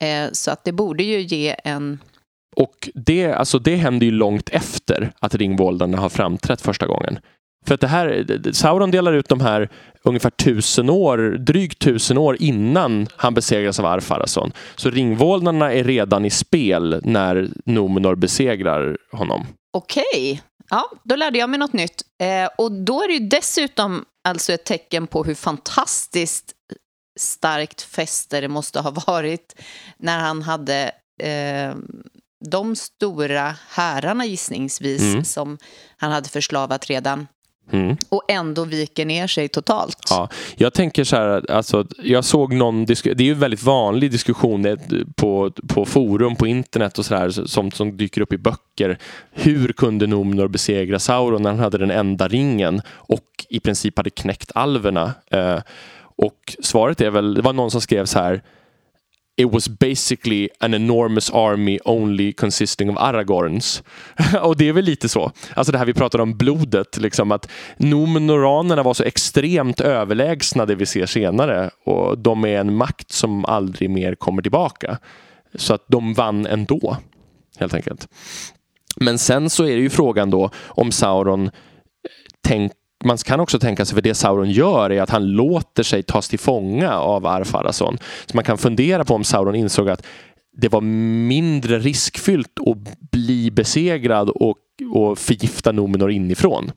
Mm. 0.00 0.26
Eh, 0.26 0.32
så 0.32 0.50
att 0.50 0.64
det 0.64 0.72
borde 0.72 1.02
ju 1.02 1.20
ge 1.20 1.56
en... 1.64 1.98
Och 2.56 2.90
det, 2.94 3.32
alltså 3.32 3.58
det 3.58 3.76
händer 3.76 4.06
ju 4.06 4.12
långt 4.12 4.48
efter 4.48 5.12
att 5.20 5.34
ringvåldarna 5.34 5.98
har 5.98 6.08
framträtt 6.08 6.60
första 6.60 6.86
gången. 6.86 7.18
För 7.66 7.74
att 7.74 7.80
det 7.80 7.86
här, 7.88 8.26
Sauron 8.52 8.90
delar 8.90 9.12
ut 9.12 9.28
de 9.28 9.40
här 9.40 9.68
ungefär 10.02 10.30
tusen 10.30 10.90
år, 10.90 11.18
drygt 11.38 11.78
tusen 11.78 12.18
år 12.18 12.36
innan 12.40 13.06
han 13.16 13.34
besegras 13.34 13.78
av 13.80 13.86
Arfarason. 13.86 14.52
Så 14.76 14.90
ringvåldarna 14.90 15.72
är 15.72 15.84
redan 15.84 16.24
i 16.24 16.30
spel 16.30 17.00
när 17.04 17.48
Numenor 17.64 18.14
besegrar 18.14 18.96
honom. 19.12 19.46
Okej, 19.72 20.42
ja, 20.70 20.90
då 21.04 21.16
lärde 21.16 21.38
jag 21.38 21.50
mig 21.50 21.58
något 21.58 21.72
nytt. 21.72 22.02
Eh, 22.22 22.48
och 22.58 22.72
då 22.72 23.02
är 23.02 23.08
det 23.08 23.14
ju 23.14 23.28
dessutom 23.28 24.04
alltså 24.28 24.52
ett 24.52 24.64
tecken 24.64 25.06
på 25.06 25.24
hur 25.24 25.34
fantastiskt 25.34 26.52
starkt 27.20 27.82
fäste 27.82 28.40
det 28.40 28.48
måste 28.48 28.80
ha 28.80 28.90
varit 29.06 29.60
när 29.98 30.18
han 30.18 30.42
hade 30.42 30.90
eh, 31.22 31.74
de 32.50 32.76
stora 32.76 33.54
herrarna 33.68 34.26
gissningsvis 34.26 35.02
Mm. 35.02 35.24
som 35.24 35.58
han 35.96 36.12
hade 36.12 36.28
förslavat 36.28 36.86
redan 36.86 37.26
Mm. 37.72 37.96
och 38.08 38.22
ändå 38.28 38.64
viker 38.64 39.04
ner 39.04 39.26
sig 39.26 39.48
totalt. 39.48 39.98
Ja, 40.10 40.28
jag 40.56 40.74
tänker 40.74 41.04
så 41.04 41.16
här, 41.16 41.50
alltså, 41.50 41.86
jag 42.02 42.24
såg 42.24 42.52
någon 42.52 42.84
det 42.84 43.06
är 43.06 43.22
ju 43.22 43.32
en 43.32 43.38
väldigt 43.38 43.62
vanlig 43.62 44.10
diskussion 44.10 44.66
eh, 44.66 44.76
på, 45.16 45.52
på 45.68 45.84
forum 45.84 46.36
på 46.36 46.46
internet 46.46 46.98
och 46.98 47.04
så 47.04 47.14
där, 47.14 47.30
som, 47.30 47.70
som 47.70 47.96
dyker 47.96 48.20
upp 48.20 48.32
i 48.32 48.38
böcker. 48.38 48.98
Hur 49.30 49.72
kunde 49.72 50.06
Numenor 50.06 50.48
besegra 50.48 50.98
Sauron 50.98 51.42
när 51.42 51.50
han 51.50 51.58
hade 51.58 51.78
den 51.78 51.90
enda 51.90 52.28
ringen 52.28 52.80
och 52.90 53.24
i 53.48 53.60
princip 53.60 53.96
hade 53.96 54.10
knäckt 54.10 54.50
alverna? 54.54 55.14
Eh, 55.30 55.58
och 56.00 56.56
svaret 56.62 57.00
är 57.00 57.10
väl, 57.10 57.34
det 57.34 57.42
var 57.42 57.52
någon 57.52 57.70
som 57.70 57.80
skrev 57.80 58.04
så 58.04 58.18
här 58.18 58.42
It 59.38 59.52
was 59.52 59.68
basically 59.68 60.48
an 60.60 60.74
enormous 60.74 61.30
army 61.30 61.78
only 61.84 62.32
consisting 62.32 62.90
of 62.90 62.96
Aragorns. 62.96 63.82
och 64.42 64.56
det 64.56 64.68
är 64.68 64.72
väl 64.72 64.84
lite 64.84 65.08
så. 65.08 65.32
Alltså 65.54 65.72
det 65.72 65.78
här 65.78 65.86
vi 65.86 65.94
pratade 65.94 66.22
om 66.22 66.36
blodet, 66.36 66.96
liksom 66.96 67.32
att 67.32 67.48
Numenoranerna 67.76 68.82
var 68.82 68.94
så 68.94 69.04
extremt 69.04 69.80
överlägsna 69.80 70.66
det 70.66 70.74
vi 70.74 70.86
ser 70.86 71.06
senare 71.06 71.70
och 71.84 72.18
de 72.18 72.44
är 72.44 72.60
en 72.60 72.74
makt 72.74 73.12
som 73.12 73.44
aldrig 73.44 73.90
mer 73.90 74.14
kommer 74.14 74.42
tillbaka. 74.42 74.98
Så 75.54 75.74
att 75.74 75.84
de 75.88 76.14
vann 76.14 76.46
ändå, 76.46 76.96
helt 77.58 77.74
enkelt. 77.74 78.08
Men 78.96 79.18
sen 79.18 79.50
så 79.50 79.64
är 79.64 79.76
det 79.76 79.82
ju 79.82 79.90
frågan 79.90 80.30
då 80.30 80.50
om 80.66 80.92
Sauron 80.92 81.50
tänk, 82.40 82.72
man 83.04 83.18
kan 83.18 83.40
också 83.40 83.58
tänka 83.58 83.84
sig, 83.84 83.94
för 83.94 84.02
det 84.02 84.14
Sauron 84.14 84.50
gör 84.50 84.90
är 84.90 85.02
att 85.02 85.10
han 85.10 85.26
låter 85.26 85.82
sig 85.82 86.02
tas 86.02 86.28
till 86.28 86.38
fånga 86.38 86.98
av 86.98 87.26
Ar-Pharason. 87.26 87.98
Så 88.26 88.36
man 88.36 88.44
kan 88.44 88.58
fundera 88.58 89.04
på 89.04 89.14
om 89.14 89.24
Sauron 89.24 89.54
insåg 89.54 89.88
att 89.88 90.06
det 90.56 90.68
var 90.68 90.80
mindre 90.80 91.78
riskfyllt 91.78 92.58
att 92.66 93.00
bli 93.10 93.50
besegrad 93.50 94.30
och, 94.30 94.58
och 94.94 95.18
förgifta 95.18 95.72
Numenor 95.72 96.10
inifrån. 96.10 96.72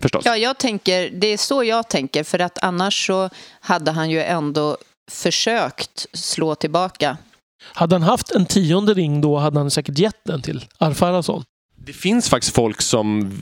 Förstås. 0.00 0.24
Ja, 0.24 0.36
jag 0.36 0.58
tänker, 0.58 1.10
det 1.10 1.26
är 1.26 1.36
så 1.36 1.64
jag 1.64 1.88
tänker, 1.88 2.24
för 2.24 2.38
att 2.38 2.58
annars 2.62 3.06
så 3.06 3.30
hade 3.60 3.90
han 3.90 4.10
ju 4.10 4.22
ändå 4.22 4.76
försökt 5.10 6.06
slå 6.12 6.54
tillbaka. 6.54 7.16
Hade 7.62 7.94
han 7.94 8.02
haft 8.02 8.30
en 8.30 8.46
tionde 8.46 8.94
ring 8.94 9.20
då 9.20 9.36
hade 9.36 9.58
han 9.58 9.70
säkert 9.70 9.98
gett 9.98 10.24
den 10.24 10.42
till 10.42 10.64
Arfarason. 10.78 11.44
Det 11.88 11.94
finns 11.94 12.30
faktiskt 12.30 12.54
folk 12.54 12.82
som, 12.82 13.32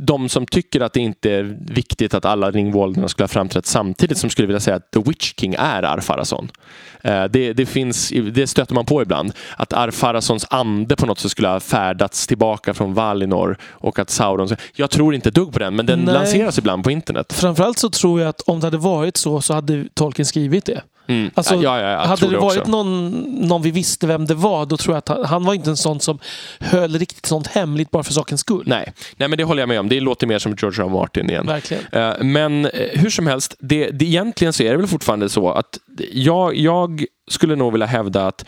de 0.00 0.28
som 0.28 0.46
tycker 0.46 0.80
att 0.80 0.92
det 0.92 1.00
inte 1.00 1.30
är 1.30 1.56
viktigt 1.60 2.14
att 2.14 2.24
alla 2.24 2.50
ringvåldarna 2.50 3.08
skulle 3.08 3.24
ha 3.24 3.28
framträtt 3.28 3.66
samtidigt 3.66 4.18
som 4.18 4.30
skulle 4.30 4.46
vilja 4.46 4.60
säga 4.60 4.76
att 4.76 4.90
The 4.90 5.00
Witch 5.00 5.34
King 5.36 5.54
är 5.58 5.82
Arfarason. 5.82 6.50
Eh, 7.02 7.24
Det, 7.24 7.52
det, 7.52 7.66
finns, 7.66 8.12
det 8.32 8.46
stöter 8.46 8.74
man 8.74 8.84
på 8.86 9.02
ibland. 9.02 9.32
Att 9.56 9.72
Arfarasons 9.72 10.46
ande 10.50 10.96
på 10.96 11.06
något 11.06 11.18
sätt 11.18 11.30
skulle 11.30 11.48
ha 11.48 11.60
färdats 11.60 12.26
tillbaka 12.26 12.74
från 12.74 12.94
Valinor 12.94 13.56
och 13.62 13.98
att 13.98 14.10
Sauron... 14.10 14.48
Jag 14.74 14.90
tror 14.90 15.14
inte 15.14 15.30
dugg 15.30 15.52
på 15.52 15.58
den, 15.58 15.76
men 15.76 15.86
den 15.86 16.00
Nej. 16.00 16.14
lanseras 16.14 16.58
ibland 16.58 16.84
på 16.84 16.90
internet. 16.90 17.32
Framförallt 17.32 17.78
så 17.78 17.90
tror 17.90 18.20
jag 18.20 18.28
att 18.28 18.40
om 18.40 18.60
det 18.60 18.66
hade 18.66 18.78
varit 18.78 19.16
så 19.16 19.40
så 19.40 19.54
hade 19.54 19.84
Tolkien 19.94 20.26
skrivit 20.26 20.64
det. 20.64 20.82
Mm. 21.06 21.30
Alltså, 21.34 21.54
ja, 21.54 21.80
ja, 21.80 21.90
ja, 21.90 22.04
hade 22.06 22.30
det 22.30 22.38
varit 22.38 22.66
någon, 22.66 23.10
någon 23.22 23.62
vi 23.62 23.70
visste 23.70 24.06
vem 24.06 24.26
det 24.26 24.34
var, 24.34 24.66
då 24.66 24.76
tror 24.76 24.94
jag 24.94 24.98
att 24.98 25.08
han, 25.08 25.24
han 25.24 25.44
var 25.44 25.54
inte 25.54 25.70
en 25.70 25.76
sån 25.76 26.00
som 26.00 26.18
höll 26.60 26.98
riktigt 26.98 27.26
sånt 27.26 27.46
hemligt 27.46 27.90
bara 27.90 28.02
för 28.02 28.12
sakens 28.12 28.40
skull. 28.40 28.64
Nej. 28.66 28.92
Nej, 29.16 29.28
men 29.28 29.38
det 29.38 29.44
håller 29.44 29.62
jag 29.62 29.68
med 29.68 29.80
om. 29.80 29.88
Det 29.88 30.00
låter 30.00 30.26
mer 30.26 30.38
som 30.38 30.56
George 30.58 30.84
R. 30.84 30.88
Martin 30.88 31.30
igen. 31.30 31.46
Verkligen. 31.46 31.82
Eh, 31.92 32.14
Men 32.20 32.66
eh, 32.66 32.70
hur 32.92 33.10
som 33.10 33.26
helst, 33.26 33.56
det, 33.58 33.90
det, 33.90 34.04
egentligen 34.04 34.52
så 34.52 34.62
är 34.62 34.70
det 34.70 34.76
väl 34.76 34.86
fortfarande 34.86 35.28
så 35.28 35.52
att 35.52 35.78
jag, 36.12 36.56
jag 36.56 37.04
skulle 37.30 37.56
nog 37.56 37.72
vilja 37.72 37.86
hävda 37.86 38.26
att 38.26 38.44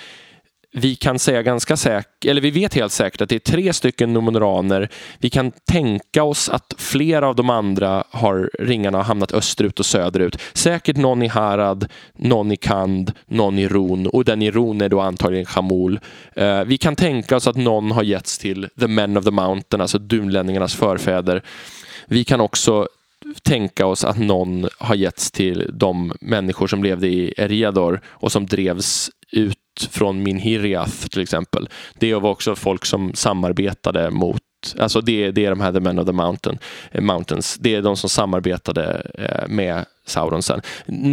vi 0.78 0.94
kan 0.94 1.18
säga 1.18 1.42
ganska 1.42 1.76
säkert, 1.76 2.24
eller 2.24 2.40
vi 2.40 2.50
vet 2.50 2.74
helt 2.74 2.92
säkert 2.92 3.20
att 3.20 3.28
det 3.28 3.34
är 3.34 3.38
tre 3.38 3.72
stycken 3.72 4.12
nomonoraner. 4.12 4.88
Vi 5.18 5.30
kan 5.30 5.52
tänka 5.70 6.22
oss 6.22 6.48
att 6.48 6.74
flera 6.78 7.28
av 7.28 7.36
de 7.36 7.50
andra 7.50 8.04
har 8.10 8.50
ringarna 8.58 8.98
har 8.98 9.04
hamnat 9.04 9.32
österut 9.32 9.80
och 9.80 9.86
söderut. 9.86 10.38
Säkert 10.52 10.96
någon 10.96 11.22
i 11.22 11.26
Harad, 11.26 11.88
någon 12.16 12.52
i 12.52 12.56
Kand, 12.56 13.12
någon 13.26 13.58
i 13.58 13.68
Ron 13.68 14.06
och 14.06 14.24
den 14.24 14.42
i 14.42 14.50
Ron 14.50 14.80
är 14.80 14.88
då 14.88 15.00
antagligen 15.00 15.46
Chamol. 15.46 16.00
Eh, 16.34 16.64
vi 16.64 16.78
kan 16.78 16.96
tänka 16.96 17.36
oss 17.36 17.46
att 17.46 17.56
någon 17.56 17.90
har 17.90 18.02
getts 18.02 18.38
till 18.38 18.68
The 18.80 18.86
Men 18.86 19.16
of 19.16 19.24
the 19.24 19.30
Mountain, 19.30 19.80
alltså 19.80 19.98
dunlänningarnas 19.98 20.74
förfäder. 20.74 21.42
Vi 22.06 22.24
kan 22.24 22.40
också 22.40 22.88
tänka 23.42 23.86
oss 23.86 24.04
att 24.04 24.18
någon 24.18 24.68
har 24.78 24.94
getts 24.94 25.30
till 25.30 25.70
de 25.72 26.12
människor 26.20 26.66
som 26.66 26.84
levde 26.84 27.08
i 27.08 27.34
Eriador 27.36 28.00
och 28.06 28.32
som 28.32 28.46
drevs 28.46 29.10
ut 29.32 29.58
från 29.90 30.22
Minhiriath 30.22 31.06
till 31.06 31.22
exempel. 31.22 31.68
Det 31.94 32.14
var 32.14 32.30
också 32.30 32.54
folk 32.54 32.84
som 32.84 33.14
samarbetade 33.14 34.10
mot 34.10 34.42
Alltså 34.78 35.00
det, 35.00 35.30
det 35.30 35.44
är 35.44 35.50
de 35.50 35.60
här 35.60 35.72
The 35.72 35.80
Men 35.80 35.98
of 35.98 36.06
the 36.06 36.12
Mountain, 36.12 36.58
eh, 36.90 37.02
Mountains. 37.02 37.56
Det 37.60 37.74
är 37.74 37.82
de 37.82 37.96
som 37.96 38.10
samarbetade 38.10 39.10
eh, 39.18 39.48
med 39.48 39.84
Sauron 40.06 40.42
sen. 40.42 40.60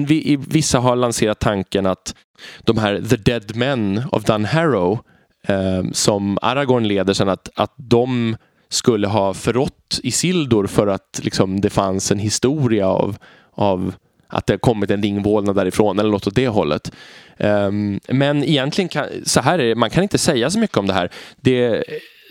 Vi, 0.08 0.38
vissa 0.48 0.80
har 0.80 0.96
lanserat 0.96 1.40
tanken 1.40 1.86
att 1.86 2.16
de 2.64 2.78
här 2.78 3.02
The 3.02 3.16
Dead 3.16 3.56
Men 3.56 4.04
of 4.12 4.24
Dunharrow 4.24 5.00
eh, 5.48 5.84
som 5.92 6.38
Aragorn 6.42 6.88
leder 6.88 7.14
sen, 7.14 7.30
att, 7.30 7.50
att 7.56 7.74
de 7.78 8.38
skulle 8.70 9.08
ha 9.08 9.34
förrått 9.34 10.00
Isildur 10.04 10.68
för 10.68 10.88
att 10.88 11.20
liksom, 11.24 11.62
det 11.62 11.70
fanns 11.70 12.12
en 12.12 12.20
historia 12.20 12.88
av, 12.88 13.18
av 13.52 13.94
att 14.34 14.46
det 14.46 14.54
har 14.54 14.58
kommit 14.58 14.92
en 14.92 15.04
ringvålnad 15.04 15.56
därifrån 15.56 16.00
eller 16.00 16.10
något 16.10 16.28
åt 16.28 16.36
det 16.36 16.48
hållet. 16.48 16.92
Um, 17.38 18.00
men 18.08 18.44
egentligen 18.44 18.90
kan, 18.90 19.06
så 19.26 19.42
här 19.42 19.60
är 19.60 19.68
det, 19.68 19.76
man 19.76 19.90
kan 19.90 20.04
inte 20.04 20.18
säga 20.18 20.50
så 20.50 20.60
mycket 20.60 20.78
om 20.78 20.88
det 20.88 20.94
här. 20.94 21.10
Det, 21.42 21.84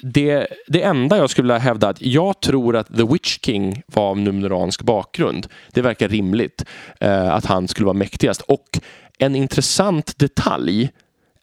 det, 0.02 0.46
det 0.66 0.82
enda 0.82 1.16
jag 1.16 1.30
skulle 1.30 1.46
vilja 1.46 1.58
hävda 1.58 1.88
att 1.88 2.02
jag 2.02 2.40
tror 2.40 2.76
att 2.76 2.96
The 2.96 3.04
Witch 3.04 3.38
King 3.38 3.82
var 3.86 4.10
av 4.10 4.18
numeransk 4.18 4.82
bakgrund. 4.82 5.46
Det 5.72 5.82
verkar 5.82 6.08
rimligt 6.08 6.64
uh, 7.04 7.34
att 7.34 7.44
han 7.44 7.68
skulle 7.68 7.86
vara 7.86 7.96
mäktigast. 7.96 8.40
Och 8.40 8.78
en 9.18 9.36
intressant 9.36 10.18
detalj 10.18 10.90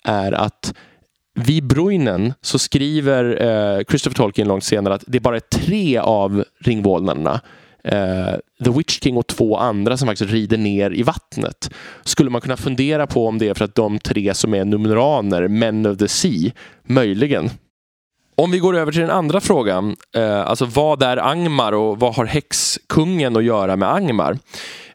är 0.03 0.31
att 0.31 0.73
vid 1.33 1.67
Bruinen 1.67 2.33
så 2.41 2.59
skriver 2.59 3.43
uh, 3.43 3.83
Christopher 3.83 4.15
Tolkien 4.15 4.47
långt 4.47 4.63
senare 4.63 4.93
att 4.93 5.03
det 5.07 5.19
bara 5.19 5.35
är 5.35 5.39
tre 5.39 5.97
av 5.97 6.43
ringvålnaderna 6.59 7.41
eh, 7.83 8.33
The 8.63 8.71
Witch 8.71 8.99
King 8.99 9.17
och 9.17 9.27
två 9.27 9.57
andra 9.57 9.97
som 9.97 10.07
faktiskt 10.07 10.31
rider 10.31 10.57
ner 10.57 10.91
i 10.91 11.03
vattnet. 11.03 11.69
Skulle 12.03 12.29
man 12.29 12.41
kunna 12.41 12.57
fundera 12.57 13.07
på 13.07 13.27
om 13.27 13.37
det 13.37 13.49
är 13.49 13.53
för 13.53 13.65
att 13.65 13.75
de 13.75 13.99
tre 13.99 14.33
som 14.33 14.53
är 14.53 14.65
numeraner, 14.65 15.47
Men 15.47 15.85
of 15.85 15.97
the 15.97 16.07
Sea, 16.07 16.51
möjligen. 16.83 17.49
Om 18.39 18.51
vi 18.51 18.59
går 18.59 18.77
över 18.77 18.91
till 18.91 19.01
den 19.01 19.09
andra 19.09 19.41
frågan, 19.41 19.95
eh, 20.15 20.41
alltså 20.41 20.65
vad 20.65 21.03
är 21.03 21.17
Angmar 21.17 21.71
och 21.71 21.99
vad 21.99 22.15
har 22.15 22.25
häxkungen 22.25 23.37
att 23.37 23.43
göra 23.43 23.75
med 23.75 23.93
Angmar? 23.93 24.37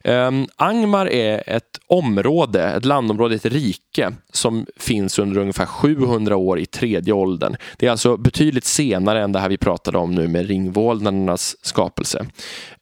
Eh, 0.03 0.31
Angmar 0.55 1.09
är 1.09 1.43
ett 1.47 1.79
område, 1.87 2.63
ett 2.63 2.85
landområde, 2.85 3.35
ett 3.35 3.45
rike 3.45 4.11
som 4.33 4.65
finns 4.79 5.19
under 5.19 5.41
ungefär 5.41 5.65
700 5.65 6.35
år 6.35 6.59
i 6.59 6.65
tredje 6.65 7.13
åldern. 7.13 7.55
Det 7.77 7.87
är 7.87 7.91
alltså 7.91 8.17
betydligt 8.17 8.65
senare 8.65 9.23
än 9.23 9.31
det 9.31 9.39
här 9.39 9.49
vi 9.49 9.57
pratade 9.57 9.97
om 9.97 10.15
nu 10.15 10.27
med 10.27 10.47
ringvålnadernas 10.47 11.55
skapelse. 11.61 12.25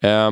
Eh, 0.02 0.32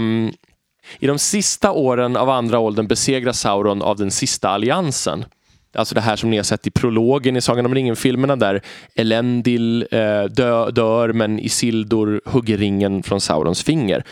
I 0.99 1.07
de 1.07 1.19
sista 1.19 1.71
åren 1.71 2.17
av 2.17 2.29
andra 2.29 2.59
åldern 2.59 2.87
besegras 2.87 3.39
Sauron 3.39 3.81
av 3.81 3.97
den 3.97 4.11
sista 4.11 4.49
alliansen. 4.49 5.25
Alltså 5.73 5.95
det 5.95 6.01
här 6.01 6.15
som 6.15 6.29
ni 6.29 6.37
har 6.37 6.43
sett 6.43 6.67
i 6.67 6.71
prologen 6.71 7.37
i 7.37 7.41
Sagan 7.41 7.65
om 7.65 7.75
ringen-filmerna 7.75 8.35
där 8.35 8.61
Elendil 8.95 9.87
eh, 9.91 10.23
dö, 10.23 10.71
dör 10.71 11.13
men 11.13 11.39
Isildur 11.39 12.21
hugger 12.25 12.57
ringen 12.57 13.03
från 13.03 13.21
Saurons 13.21 13.63
finger. 13.63 14.03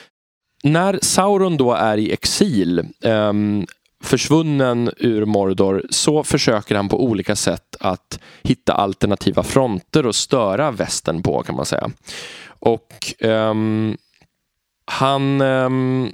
När 0.64 0.99
Sauron 1.02 1.57
då 1.57 1.73
är 1.73 1.98
i 1.98 2.11
exil, 2.11 2.80
eh, 3.03 3.34
försvunnen 4.03 4.91
ur 4.98 5.26
Mordor, 5.26 5.86
så 5.90 6.23
försöker 6.23 6.76
han 6.76 6.90
på 6.90 7.03
olika 7.03 7.36
sätt 7.36 7.76
att 7.80 8.19
hitta 8.44 8.73
alternativa 8.73 9.44
fronter 9.44 10.06
och 10.06 10.15
störa 10.15 10.72
västern 10.72 11.23
på 11.23 11.44
kan 11.44 11.56
man 11.56 11.65
säga. 11.65 11.90
Och 12.60 13.14
eh, 13.19 13.53
han 14.86 15.41
ehm, 15.41 16.11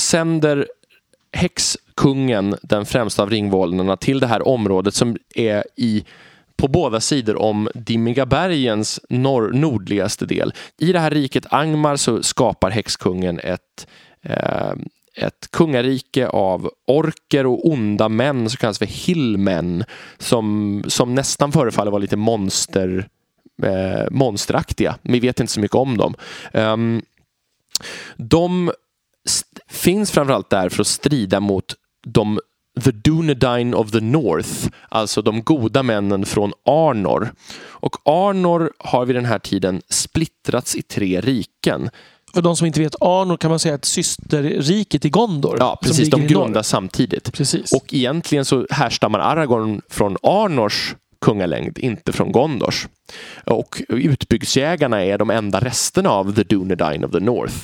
sänder 0.00 0.66
häxkungen, 1.36 2.56
den 2.62 2.86
främsta 2.86 3.22
av 3.22 3.30
ringvålnaderna, 3.30 3.96
till 3.96 4.20
det 4.20 4.26
här 4.26 4.48
området 4.48 4.94
som 4.94 5.16
är 5.34 5.64
i 5.76 6.04
på 6.56 6.68
båda 6.68 7.00
sidor 7.00 7.42
om 7.42 7.68
Dimmigabergens 7.74 9.00
norr, 9.08 9.52
nordligaste 9.52 10.26
del. 10.26 10.52
I 10.78 10.92
det 10.92 10.98
här 10.98 11.10
riket 11.10 11.52
Angmar 11.52 11.96
så 11.96 12.22
skapar 12.22 12.70
häxkungen 12.70 13.40
ett 13.40 13.86
eh, 14.22 14.72
ett 15.16 15.50
kungarike 15.50 16.28
av 16.28 16.70
orker 16.86 17.46
och 17.46 17.66
onda 17.66 18.08
män 18.08 18.50
som 18.50 18.56
kallas 18.56 18.78
för 18.78 18.86
hillmen 18.86 19.84
som, 20.18 20.84
som 20.88 21.14
nästan 21.14 21.52
förefaller 21.52 21.90
vara 21.90 22.00
lite 22.00 22.16
monster, 22.16 23.08
eh, 23.62 24.10
monsteraktiga. 24.10 24.98
Vi 25.02 25.20
vet 25.20 25.40
inte 25.40 25.52
så 25.52 25.60
mycket 25.60 25.74
om 25.74 25.96
dem. 25.96 26.14
Um, 26.52 27.02
de 28.16 28.70
finns 29.68 30.10
framförallt 30.10 30.50
där 30.50 30.68
för 30.68 30.80
att 30.80 30.86
strida 30.86 31.40
mot 31.40 31.74
de 32.06 32.40
The 32.84 32.90
Dunedain 32.90 33.74
of 33.74 33.90
the 33.90 34.00
North, 34.00 34.68
alltså 34.88 35.22
de 35.22 35.42
goda 35.42 35.82
männen 35.82 36.26
från 36.26 36.52
Arnor. 36.64 37.32
Och 37.58 37.96
Arnor 38.04 38.72
har 38.78 39.06
vid 39.06 39.16
den 39.16 39.24
här 39.24 39.38
tiden 39.38 39.82
splittrats 39.88 40.76
i 40.76 40.82
tre 40.82 41.20
riken. 41.20 41.90
För 42.34 42.42
de 42.42 42.56
som 42.56 42.66
inte 42.66 42.80
vet, 42.80 42.96
Arnor 43.00 43.36
kan 43.36 43.50
man 43.50 43.58
säga 43.58 43.74
är 43.74 43.78
ett 43.78 43.84
systerrike 43.84 44.98
till 44.98 45.10
Gondor. 45.10 45.56
Ja, 45.60 45.78
precis. 45.82 46.10
De 46.10 46.26
grundas 46.26 46.68
samtidigt. 46.68 47.32
Precis. 47.32 47.72
Och 47.72 47.94
egentligen 47.94 48.44
så 48.44 48.66
härstammar 48.70 49.18
Aragorn 49.18 49.80
från 49.88 50.16
Arnors 50.22 50.94
kungalängd, 51.20 51.78
inte 51.78 52.12
från 52.12 52.32
Gondors. 52.32 52.88
Och 53.44 53.82
utbyggsjägarna 53.88 55.04
är 55.04 55.18
de 55.18 55.30
enda 55.30 55.60
resterna 55.60 56.10
av 56.10 56.34
The 56.34 56.42
Dunedain 56.42 57.04
of 57.04 57.12
the 57.12 57.20
North. 57.20 57.56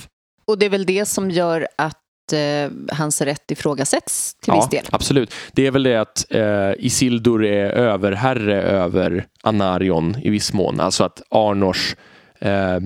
Och 0.53 0.59
det 0.59 0.67
är 0.67 0.71
väl 0.71 0.87
det 0.87 1.07
som 1.07 1.31
gör 1.31 1.69
att 1.77 2.33
eh, 2.33 2.71
hans 2.93 3.21
rätt 3.21 3.51
ifrågasätts 3.51 4.35
till 4.35 4.53
ja, 4.55 4.61
viss 4.61 4.71
del? 4.71 4.85
absolut. 4.91 5.35
Det 5.53 5.67
är 5.67 5.71
väl 5.71 5.83
det 5.83 5.97
att 5.97 6.27
eh, 6.31 6.87
Isildur 6.87 7.45
är 7.45 7.71
överherre 7.71 8.63
över 8.63 9.27
Anarion 9.43 10.17
i 10.23 10.31
viss 10.31 10.53
mån. 10.53 10.81
Alltså 10.81 11.05
att 11.05 11.23
Arnors 11.31 11.97
eh, 12.39 12.79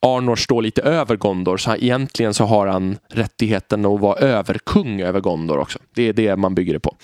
Arnor 0.00 0.36
står 0.36 0.62
lite 0.62 0.82
över 0.82 1.16
Gondor, 1.16 1.56
så 1.56 1.76
egentligen 1.76 2.34
så 2.34 2.44
har 2.44 2.66
han 2.66 2.98
rättigheten 3.10 3.86
att 3.86 4.00
vara 4.00 4.18
överkung 4.18 5.00
över 5.00 5.20
Gondor 5.20 5.58
också. 5.58 5.78
Det 5.94 6.08
är 6.08 6.12
det 6.12 6.36
man 6.36 6.54
bygger 6.54 6.72
det 6.72 6.80
på. 6.80 6.96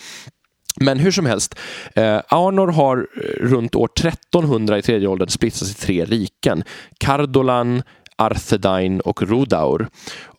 Men 0.77 0.98
hur 0.98 1.10
som 1.10 1.27
helst, 1.27 1.59
eh, 1.94 2.20
Arnor 2.28 2.68
har 2.68 2.97
eh, 2.97 3.47
runt 3.47 3.74
år 3.74 3.89
1300 3.94 4.78
i 4.78 4.82
tredje 4.82 5.09
åldern 5.09 5.28
splittrats 5.28 5.70
i 5.70 5.74
tre 5.74 6.05
riken. 6.05 6.64
Cardolan, 6.98 7.82
Arthedain 8.21 9.01
och 9.01 9.23
Rodaur. 9.23 9.89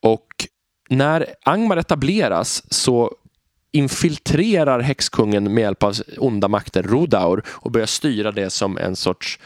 Och 0.02 0.28
när 0.90 1.26
Angmar 1.46 1.78
etableras 1.78 2.64
så 2.74 3.12
infiltrerar 3.72 4.80
häxkungen 4.80 5.54
med 5.54 5.62
hjälp 5.62 5.84
av 5.84 5.96
onda 6.18 6.48
makter 6.48 6.84
Rodaur 6.84 7.44
och 7.48 7.72
börjar 7.72 7.88
styra 7.88 8.32
det 8.32 8.50
som 8.50 8.78
en 8.78 8.96
sorts 8.96 9.40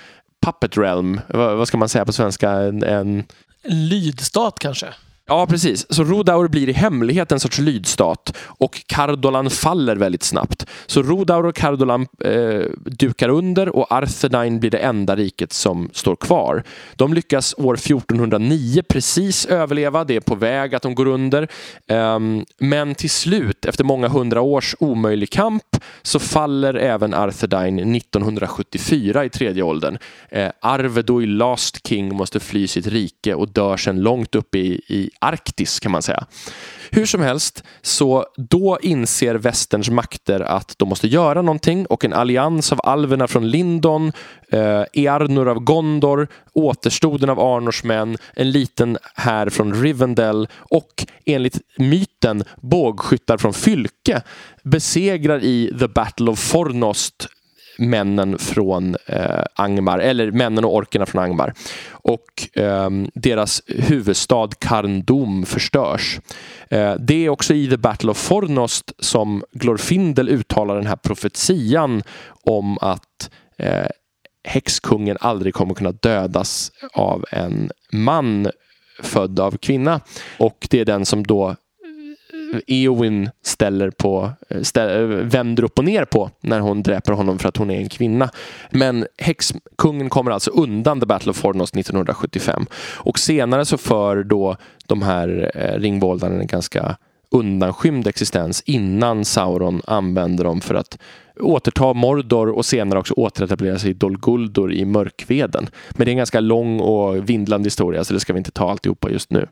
puppet 0.46 0.78
realm. 0.78 1.22
Vad 1.28 1.68
ska 1.68 1.78
man 1.78 1.90
säga 1.90 2.06
på 2.06 2.14
svenska? 2.14 2.52
En, 2.52 2.84
en... 2.84 3.24
lydstat 3.64 4.60
kanske? 4.60 4.88
Ja, 5.28 5.46
precis. 5.46 5.86
Så 5.90 6.04
Rodaur 6.04 6.48
blir 6.48 6.70
i 6.70 6.72
hemlighet 6.72 7.32
en 7.32 7.40
sorts 7.40 7.60
lydstat 7.60 8.38
och 8.38 8.82
Cardolan 8.86 9.50
faller 9.50 9.96
väldigt 9.96 10.24
snabbt. 10.24 10.66
Så 10.86 11.02
Rodaur 11.02 11.46
och 11.46 11.56
Cardolan 11.56 12.08
eh, 12.26 12.62
dukar 12.86 13.30
under 13.30 13.76
och 13.76 13.92
Arthedain 13.92 14.60
blir 14.60 14.72
det 14.72 14.78
enda 14.78 15.16
riket 15.16 15.54
som 15.54 15.90
står 15.94 16.16
kvar. 16.16 16.64
De 16.96 17.14
lyckas 17.14 17.56
år 17.58 17.74
1409 17.74 18.84
precis 18.90 19.46
överleva, 19.46 20.04
det 20.04 20.16
är 20.16 20.20
på 20.20 20.36
väg 20.36 20.76
att 20.76 20.82
de 20.82 20.96
går 20.96 21.06
under. 21.06 21.48
Um, 21.88 22.46
men 22.58 22.96
till 22.96 23.10
slut, 23.10 23.66
efter 23.66 23.84
många 23.84 24.08
hundra 24.08 24.42
års 24.42 24.76
omöjlig 24.80 25.30
kamp, 25.30 25.78
så 26.02 26.20
faller 26.20 26.74
även 26.74 27.14
Arthedain 27.14 27.96
1974 27.96 29.26
i 29.26 29.30
tredje 29.30 29.64
åldern. 29.64 29.98
Eh, 30.30 30.52
Arvedoi 30.62 31.26
Last 31.26 31.88
King 31.88 32.16
måste 32.16 32.40
fly 32.40 32.68
sitt 32.68 32.88
rike 32.88 33.34
och 33.34 33.50
dör 33.50 33.78
sen 33.78 34.02
långt 34.02 34.36
upp 34.36 34.56
i, 34.56 34.82
i 34.88 35.10
Arktis 35.20 35.80
kan 35.80 35.92
man 35.92 36.02
säga. 36.02 36.26
Hur 36.92 37.06
som 37.06 37.22
helst, 37.22 37.64
så 37.82 38.26
då 38.38 38.78
inser 38.82 39.36
västerns 39.36 39.90
makter 39.90 40.40
att 40.40 40.74
de 40.78 40.90
måste 40.90 41.08
göra 41.08 41.42
någonting 41.42 41.86
och 41.86 42.06
en 42.06 42.14
allians 42.14 42.72
av 42.72 42.80
alverna 42.84 43.28
från 43.28 43.50
Lindon, 43.50 44.12
eh, 44.50 44.84
Earnur 44.94 45.48
av 45.48 45.60
Gondor, 45.60 46.28
återstoden 46.54 47.30
av 47.30 47.40
Arnors 47.40 47.84
män, 47.84 48.18
en 48.34 48.52
liten 48.52 48.98
här 49.16 49.50
från 49.50 49.82
Rivendell 49.82 50.48
och 50.54 51.06
enligt 51.26 51.60
myten 51.78 52.44
bågskyttar 52.62 53.38
från 53.38 53.54
Fylke 53.54 54.22
besegrar 54.64 55.44
i 55.44 55.76
The 55.80 55.88
Battle 55.88 56.32
of 56.32 56.40
Fornost 56.40 57.28
männen 57.78 58.38
från 58.38 58.96
eh, 59.06 59.44
Angmar, 59.56 60.00
eller 60.00 60.32
männen 60.32 60.66
och 60.66 60.76
orkerna 60.76 61.06
från 61.06 61.24
Angmar. 61.24 61.54
Och 61.90 62.58
eh, 62.58 62.90
deras 63.14 63.62
huvudstad 63.68 64.50
Karndom 64.60 65.46
förstörs. 65.46 66.20
Eh, 66.70 66.96
det 67.00 67.26
är 67.26 67.30
också 67.30 67.54
i 67.54 67.70
The 67.70 67.78
Battle 67.78 68.12
of 68.12 68.18
Fornost 68.18 68.92
som 69.00 69.44
Glorfindel 69.52 70.30
uttalar 70.30 70.76
den 70.76 70.88
här 70.88 70.96
profetian 70.96 72.04
om 72.44 72.78
att 72.82 73.30
eh, 73.58 73.88
häxkungen 74.44 75.18
aldrig 75.20 75.54
kommer 75.54 75.74
kunna 75.74 75.92
dödas 75.92 76.72
av 76.94 77.26
en 77.32 77.72
man 77.92 78.48
född 79.04 79.40
av 79.40 79.58
kvinna. 79.58 80.02
Och 80.38 80.68
det 80.70 80.80
är 80.80 80.86
den 80.86 81.06
som 81.06 81.24
då 81.24 81.56
Eowyn 82.68 83.30
ställer 83.44 83.90
på, 83.90 84.32
eh, 84.50 84.62
ställer, 84.62 85.02
eh, 85.02 85.26
vänder 85.26 85.64
upp 85.64 85.80
och 85.80 85.86
ner 85.86 86.06
på 86.06 86.30
när 86.42 86.60
hon 86.60 86.84
dräper 86.84 87.14
honom 87.14 87.40
för 87.40 87.50
att 87.50 87.58
hon 87.58 87.72
är 87.72 87.78
en 87.78 87.90
kvinna. 87.90 88.30
Men 88.72 89.06
häxkungen 89.18 90.10
kommer 90.10 90.32
alltså 90.32 90.52
undan 90.52 91.00
The 91.00 91.06
Battle 91.06 91.30
of 91.30 91.38
Fornos 91.38 91.74
1975. 91.74 92.66
Och 92.96 93.20
senare 93.20 93.66
så 93.66 93.78
för 93.78 94.24
då 94.24 94.58
de 94.88 95.02
här 95.02 95.52
eh, 95.56 95.80
ringvåldarna 95.80 96.36
en 96.36 96.48
ganska 96.48 96.98
undanskymd 97.32 98.08
existens 98.08 98.64
innan 98.66 99.26
Sauron 99.26 99.82
använder 99.88 100.44
dem 100.44 100.62
för 100.62 100.76
att 100.76 100.98
återta 101.40 101.94
Mordor 101.94 102.50
och 102.50 102.66
senare 102.66 103.00
också 103.00 103.14
återetablera 103.14 103.80
sig 103.80 103.90
i 103.90 103.94
Dol 103.94 104.18
Guldur 104.18 104.74
i 104.74 104.86
Mörkveden. 104.86 105.70
Men 105.90 106.06
det 106.06 106.10
är 106.10 106.14
en 106.14 106.18
ganska 106.18 106.40
lång 106.40 106.80
och 106.80 107.30
vindlande 107.30 107.68
historia 107.68 108.04
så 108.04 108.14
det 108.14 108.20
ska 108.20 108.34
vi 108.34 108.38
inte 108.38 108.52
ta 108.52 108.72
alltihopa 108.72 109.10
just 109.10 109.32
nu. 109.32 109.48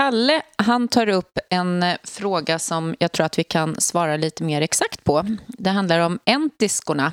Kalle 0.00 0.42
han 0.56 0.88
tar 0.88 1.08
upp 1.08 1.38
en 1.50 1.82
eh, 1.82 1.96
fråga 2.04 2.58
som 2.58 2.94
jag 2.98 3.12
tror 3.12 3.26
att 3.26 3.38
vi 3.38 3.44
kan 3.44 3.80
svara 3.80 4.16
lite 4.16 4.42
mer 4.42 4.60
exakt 4.60 5.04
på. 5.04 5.26
Det 5.48 5.70
handlar 5.70 6.00
om 6.00 6.18
entiskorna. 6.24 7.12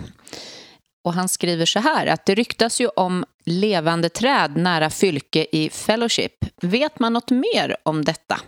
Och 1.03 1.13
han 1.13 1.29
skriver 1.29 1.65
så 1.65 1.79
här 1.79 2.07
att 2.07 2.25
det 2.25 2.35
ryktas 2.35 2.81
ju 2.81 2.87
om 2.87 3.25
levande 3.45 4.09
träd 4.09 4.57
nära 4.57 4.89
Fylke 4.89 5.47
i 5.51 5.69
Fellowship. 5.69 6.31
Vet 6.61 6.99
man 6.99 7.13
något 7.13 7.31
mer 7.31 7.75
om 7.83 8.05
detta? 8.05 8.39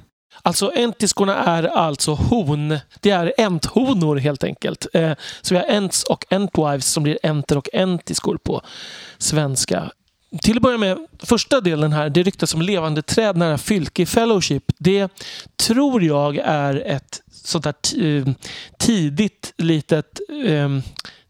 Alltså 0.41 0.71
entiskorna 0.75 1.35
är 1.35 1.63
alltså 1.63 2.13
hon. 2.13 2.77
Det 2.99 3.11
är 3.11 3.33
enthonor 3.37 4.15
helt 4.15 4.43
enkelt. 4.43 4.87
Eh, 4.93 5.13
så 5.41 5.53
vi 5.53 5.59
har 5.59 5.67
ents 5.67 6.03
och 6.03 6.25
entwives 6.29 6.85
som 6.85 7.03
blir 7.03 7.17
enter 7.23 7.57
och 7.57 7.69
entiskor 7.73 8.37
på 8.37 8.61
svenska 9.17 9.91
till 10.41 10.57
att 10.57 10.61
börja 10.61 10.77
med, 10.77 10.97
första 11.19 11.61
delen 11.61 11.93
här, 11.93 12.09
det 12.09 12.23
ryktas 12.23 12.53
om 12.53 12.61
levande 12.61 13.01
träd 13.01 13.37
nära 13.37 13.57
Fylke 13.57 14.05
Fellowship. 14.05 14.63
Det 14.77 15.07
tror 15.57 16.03
jag 16.03 16.37
är 16.37 16.83
ett 16.85 17.21
sånt 17.31 17.63
där 17.63 17.73
eh, 18.03 18.33
tidigt 18.77 19.53
litet 19.57 20.19
um, 20.45 20.81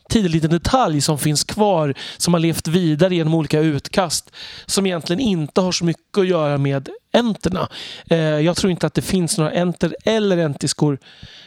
tidig 0.10 0.30
liten 0.30 0.50
detalj 0.50 1.02
som 1.02 1.18
finns 1.18 1.44
kvar 1.44 1.94
som 2.18 2.34
har 2.34 2.42
levt 2.42 2.68
vidare 2.68 3.16
genom 3.16 3.34
olika 3.34 3.60
utkast 3.60 4.32
som 4.66 4.86
egentligen 4.86 5.20
inte 5.20 5.62
har 5.62 5.72
så 5.72 5.86
mycket 5.86 6.18
att 6.18 6.28
göra 6.28 6.58
med 6.58 6.90
enterna. 7.14 7.70
Eh, 8.10 8.18
jag 8.18 8.58
tror 8.58 8.72
inte 8.72 8.88
att 8.88 8.94
det 8.94 9.02
finns 9.02 9.38
några 9.38 9.52
enter 9.52 9.96
eller 10.06 10.38
entiskor 10.38 11.00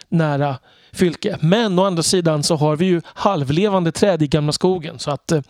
nära 0.09 0.59
Fylke. 0.93 1.39
Men 1.41 1.79
å 1.79 1.85
andra 1.85 2.03
sidan 2.03 2.43
så 2.43 2.57
har 2.57 2.77
vi 2.77 2.87
ju 2.87 3.01
halvlevande 3.05 3.93
träd 3.93 4.23
i 4.23 4.27
Gamla 4.27 4.53
skogen. 4.53 4.99
Så 4.99 5.11
att 5.11 5.33
eh, 5.33 5.43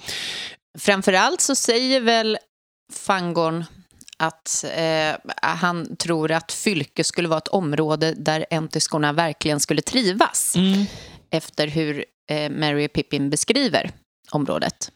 Framförallt 0.79 1.41
så 1.41 1.55
säger 1.55 2.01
väl 2.01 2.39
Fangorn 2.93 3.65
att 4.17 4.65
eh, 4.77 5.33
han 5.43 5.97
tror 5.97 6.33
att 6.33 6.53
Fylke 6.53 7.05
skulle 7.05 7.29
vara 7.29 7.39
ett 7.39 7.49
område 7.49 8.15
där 8.17 8.47
entiskorna 8.51 9.13
verkligen 9.13 9.61
skulle 9.61 9.83
trivas. 9.83 10.57
Mm. 10.57 10.85
Efter 11.31 11.67
hur 11.67 12.05
eh, 12.31 12.51
Mary 12.51 12.89
Pippin 12.89 13.31
beskriver 13.31 13.91
området. 14.31 14.91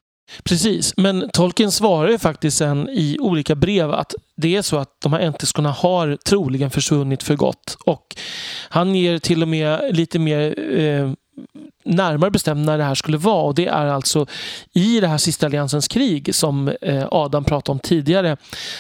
Precis, 0.44 0.94
men 0.97 1.31
Tolkien 1.32 1.73
svarar 1.73 2.11
ju 2.11 2.19
faktiskt 2.19 2.57
sen 2.57 2.89
i 2.89 3.16
olika 3.20 3.55
brev 3.55 3.90
att 3.90 4.15
det 4.36 4.57
är 4.57 4.62
så 4.62 4.77
att 4.77 5.01
de 5.03 5.12
här 5.12 5.20
entiskorna 5.20 5.70
har 5.70 6.16
troligen 6.16 6.70
försvunnit 6.70 7.23
för 7.23 7.36
gott. 7.36 7.77
Och 7.85 8.16
han 8.69 8.94
ger 8.94 9.19
till 9.19 9.43
och 9.43 9.48
med 9.48 9.97
lite 9.97 10.19
mer 10.19 10.74
eh, 10.78 11.12
närmare 11.85 12.31
bestämt 12.31 12.67
när 12.67 12.79
det 12.79 12.85
här 12.85 12.95
skulle 12.95 13.17
vara. 13.17 13.43
Och 13.43 13.55
det 13.55 13.67
är 13.67 13.87
alltså 13.87 14.27
i 14.73 15.01
det 15.01 15.09
här 15.09 15.19
sista 15.19 15.47
alliansens 15.47 15.89
krig 15.89 16.35
som 16.35 16.69
eh, 16.69 17.07
Adam 17.11 17.45
pratade 17.45 17.73
om 17.73 17.79
tidigare. 17.79 18.37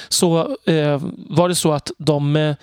Så 0.08 0.56
eh, 0.64 1.02
var 1.28 1.48
det 1.48 1.54
så 1.54 1.72
att 1.72 1.90
de 1.98 2.36
eh, 2.36 2.56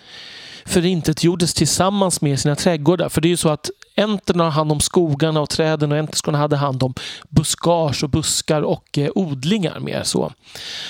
förintetgjordes 0.65 1.53
tillsammans 1.53 2.21
med 2.21 2.39
sina 2.39 2.55
trädgårdar. 2.55 3.09
För 3.09 3.21
det 3.21 3.27
är 3.27 3.29
ju 3.29 3.37
så 3.37 3.49
att 3.49 3.69
enterna 3.95 4.43
har 4.43 4.51
hand 4.51 4.71
om 4.71 4.79
skogarna 4.79 5.41
och 5.41 5.49
träden 5.49 5.91
och 5.91 5.97
enterskorna 5.97 6.37
hade 6.37 6.55
hand 6.55 6.83
om 6.83 6.93
buskage 7.29 8.03
och 8.03 8.09
buskar 8.09 8.61
och 8.61 8.97
eh, 8.97 9.09
odlingar 9.15 9.79
mer 9.79 10.03
så. 10.03 10.31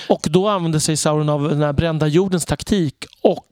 Och 0.10 0.28
då 0.30 0.48
använde 0.48 0.80
sig 0.80 0.98
Sauron 0.98 1.30
av 1.30 1.50
den 1.50 1.62
här 1.62 1.74
brända 1.74 2.08
jordens 2.08 2.46
taktik 2.46 3.06
och 3.22 3.48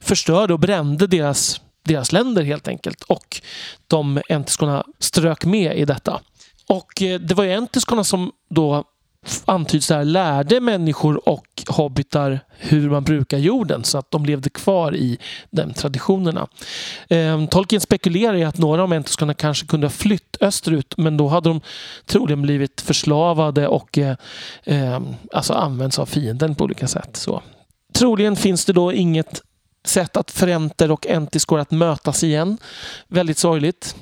förstörde 0.00 0.52
och 0.52 0.60
brände 0.60 1.06
deras 1.06 1.60
deras 1.82 2.12
länder 2.12 2.42
helt 2.42 2.68
enkelt. 2.68 3.02
Och 3.02 3.40
de 3.86 4.20
entiskorna 4.28 4.84
strök 4.98 5.44
med 5.44 5.78
i 5.78 5.84
detta. 5.84 6.20
Och 6.68 7.02
eh, 7.02 7.20
det 7.20 7.34
var 7.34 7.44
ju 7.44 7.52
entiskorna 7.52 8.04
som 8.04 8.32
då 8.50 8.84
antyds 9.44 9.88
där 9.88 10.04
lärde 10.04 10.60
människor 10.60 11.28
och 11.28 11.46
hobbitar 11.68 12.40
hur 12.58 12.90
man 12.90 13.04
brukar 13.04 13.38
jorden 13.38 13.84
så 13.84 13.98
att 13.98 14.10
de 14.10 14.24
levde 14.24 14.50
kvar 14.50 14.96
i 14.96 15.18
de 15.50 15.72
traditionerna. 15.74 16.48
Ehm, 17.08 17.48
Tolkien 17.48 17.80
spekulerar 17.80 18.34
i 18.34 18.44
att 18.44 18.58
några 18.58 18.82
av 18.82 18.92
entiskorna 18.92 19.34
kanske 19.34 19.66
kunde 19.66 19.86
ha 19.86 19.92
flytt 19.92 20.36
österut 20.40 20.94
men 20.96 21.16
då 21.16 21.28
hade 21.28 21.48
de 21.48 21.60
troligen 22.06 22.42
blivit 22.42 22.80
förslavade 22.80 23.68
och 23.68 23.98
eh, 23.98 24.16
eh, 24.64 25.00
alltså 25.32 25.52
använts 25.52 25.98
av 25.98 26.06
fienden 26.06 26.54
på 26.54 26.64
olika 26.64 26.88
sätt. 26.88 27.16
Så. 27.16 27.42
Troligen 27.94 28.36
finns 28.36 28.64
det 28.64 28.72
då 28.72 28.92
inget 28.92 29.42
sätt 29.84 30.16
att 30.16 30.30
förenter 30.30 30.90
och 30.90 31.06
entis 31.06 31.44
går 31.44 31.58
att 31.58 31.70
mötas 31.70 32.24
igen. 32.24 32.58
Väldigt 33.08 33.38
sorgligt. 33.38 33.96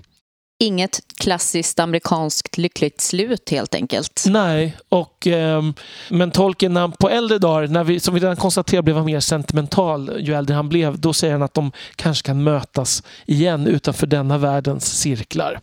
Inget 0.62 1.00
klassiskt 1.20 1.78
amerikanskt 1.78 2.58
lyckligt 2.58 3.00
slut 3.00 3.50
helt 3.50 3.74
enkelt. 3.74 4.24
Nej, 4.28 4.76
och, 4.88 5.26
eh, 5.26 5.62
men 6.08 6.30
Tolkien 6.30 6.74
när 6.74 6.88
på 6.88 7.10
äldre 7.10 7.38
dagar, 7.38 7.68
när 7.68 7.84
vi, 7.84 8.00
som 8.00 8.14
vi 8.14 8.20
redan 8.20 8.36
konstaterat 8.36 8.84
blev 8.84 8.96
han 8.96 9.04
mer 9.04 9.20
sentimental 9.20 10.16
ju 10.20 10.34
äldre 10.34 10.54
han 10.54 10.68
blev, 10.68 11.00
då 11.00 11.12
säger 11.12 11.32
han 11.32 11.42
att 11.42 11.54
de 11.54 11.72
kanske 11.96 12.26
kan 12.26 12.42
mötas 12.42 13.02
igen 13.26 13.66
utanför 13.66 14.06
denna 14.06 14.38
världens 14.38 14.98
cirklar. 14.98 15.60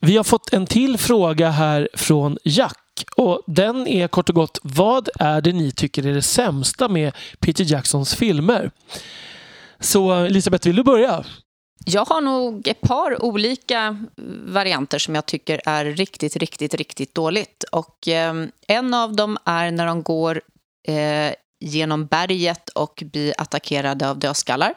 Vi 0.00 0.16
har 0.16 0.24
fått 0.24 0.52
en 0.52 0.66
till 0.66 0.98
fråga 0.98 1.50
här 1.50 1.88
från 1.94 2.38
Jack 2.44 2.83
och 3.16 3.42
den 3.46 3.86
är 3.86 4.08
kort 4.08 4.28
och 4.28 4.34
gott, 4.34 4.58
vad 4.62 5.08
är 5.20 5.40
det 5.40 5.52
ni 5.52 5.72
tycker 5.72 6.06
är 6.06 6.14
det 6.14 6.22
sämsta 6.22 6.88
med 6.88 7.12
Peter 7.38 7.64
Jacksons 7.72 8.14
filmer? 8.14 8.70
Så 9.80 10.12
Elisabeth, 10.12 10.66
vill 10.66 10.76
du 10.76 10.82
börja? 10.82 11.24
Jag 11.86 12.04
har 12.04 12.20
nog 12.20 12.68
ett 12.68 12.80
par 12.80 13.24
olika 13.24 14.04
varianter 14.46 14.98
som 14.98 15.14
jag 15.14 15.26
tycker 15.26 15.60
är 15.64 15.84
riktigt, 15.84 16.36
riktigt, 16.36 16.74
riktigt 16.74 17.14
dåligt. 17.14 17.64
Och 17.72 18.08
eh, 18.08 18.34
en 18.68 18.94
av 18.94 19.16
dem 19.16 19.38
är 19.44 19.70
när 19.70 19.86
de 19.86 20.02
går 20.02 20.40
eh, 20.88 21.34
genom 21.60 22.06
berget 22.06 22.68
och 22.68 23.02
blir 23.06 23.34
attackerade 23.38 24.10
av 24.10 24.18
dödskallar. 24.18 24.74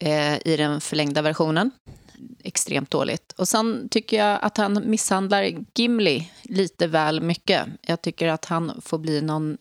Eh, 0.00 0.46
I 0.46 0.56
den 0.56 0.80
förlängda 0.80 1.22
versionen 1.22 1.70
extremt 2.44 2.90
dåligt. 2.90 3.32
Och 3.36 3.48
sen 3.48 3.88
tycker 3.90 4.16
jag 4.16 4.38
att 4.42 4.56
han 4.56 4.90
misshandlar 4.90 5.50
Gimli 5.74 6.30
lite 6.42 6.86
väl 6.86 7.20
mycket. 7.20 7.66
Jag 7.86 8.02
tycker 8.02 8.28
att 8.28 8.44
han 8.44 8.80
får 8.84 8.98
bli 8.98 9.20
någon, 9.22 9.56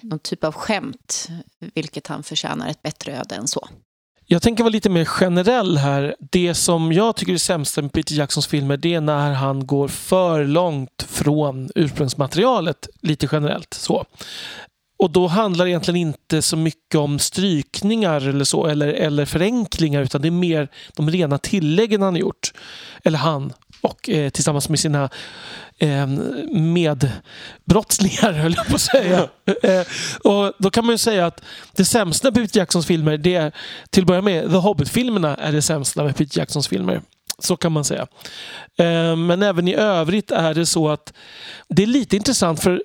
någon 0.00 0.18
typ 0.18 0.44
av 0.44 0.52
skämt, 0.52 1.28
vilket 1.74 2.06
han 2.06 2.22
förtjänar 2.22 2.68
ett 2.68 2.82
bättre 2.82 3.18
öde 3.18 3.34
än 3.34 3.48
så. 3.48 3.68
Jag 4.26 4.42
tänker 4.42 4.64
vara 4.64 4.70
lite 4.70 4.90
mer 4.90 5.04
generell 5.04 5.76
här. 5.76 6.16
Det 6.30 6.54
som 6.54 6.92
jag 6.92 7.16
tycker 7.16 7.32
är 7.32 7.36
sämst 7.36 7.76
med 7.76 7.92
Peter 7.92 8.14
Jacksons 8.14 8.46
filmer 8.46 8.76
det 8.76 8.94
är 8.94 9.00
när 9.00 9.32
han 9.32 9.66
går 9.66 9.88
för 9.88 10.44
långt 10.44 11.06
från 11.08 11.70
ursprungsmaterialet, 11.74 12.88
lite 13.02 13.28
generellt. 13.32 13.74
så. 13.74 14.06
Och 14.96 15.10
då 15.10 15.26
handlar 15.26 15.64
det 15.64 15.70
egentligen 15.70 16.00
inte 16.00 16.42
så 16.42 16.56
mycket 16.56 16.94
om 16.94 17.18
strykningar 17.18 18.28
eller 18.28 18.44
så 18.44 18.66
eller, 18.66 18.88
eller 18.88 19.24
förenklingar 19.24 20.02
utan 20.02 20.22
det 20.22 20.28
är 20.28 20.30
mer 20.30 20.68
de 20.96 21.10
rena 21.10 21.38
tilläggen 21.38 22.02
han 22.02 22.14
har 22.14 22.20
gjort. 22.20 22.52
Eller 23.04 23.18
han 23.18 23.52
och 23.80 24.08
eh, 24.08 24.30
tillsammans 24.30 24.68
med 24.68 24.78
sina 24.78 25.08
eh, 25.78 26.06
medbrottslingar 26.52 28.32
höll 28.42 28.54
jag 28.56 28.66
på 28.66 28.74
att 28.74 28.80
säga. 28.80 29.28
eh, 29.62 29.86
och 30.24 30.52
då 30.58 30.70
kan 30.70 30.86
man 30.86 30.94
ju 30.94 30.98
säga 30.98 31.26
att 31.26 31.42
det 31.72 31.84
sämsta 31.84 32.28
med 32.28 32.34
Peter 32.34 32.60
Jacksons 32.60 32.86
filmer 32.86 33.16
det 33.16 33.34
är 33.34 33.52
till 33.90 34.02
att 34.02 34.06
börja 34.06 34.22
med 34.22 34.50
The 34.50 34.56
Hobbit-filmerna 34.56 35.36
är 35.36 35.52
det 35.52 35.62
sämsta 35.62 36.04
med 36.04 36.16
Peter 36.16 36.38
Jacksons 36.38 36.68
filmer. 36.68 37.02
Så 37.38 37.56
kan 37.56 37.72
man 37.72 37.84
säga. 37.84 38.06
Eh, 38.78 39.16
men 39.16 39.42
även 39.42 39.68
i 39.68 39.74
övrigt 39.74 40.30
är 40.30 40.54
det 40.54 40.66
så 40.66 40.88
att 40.88 41.12
det 41.68 41.82
är 41.82 41.86
lite 41.86 42.16
intressant 42.16 42.62
för 42.62 42.82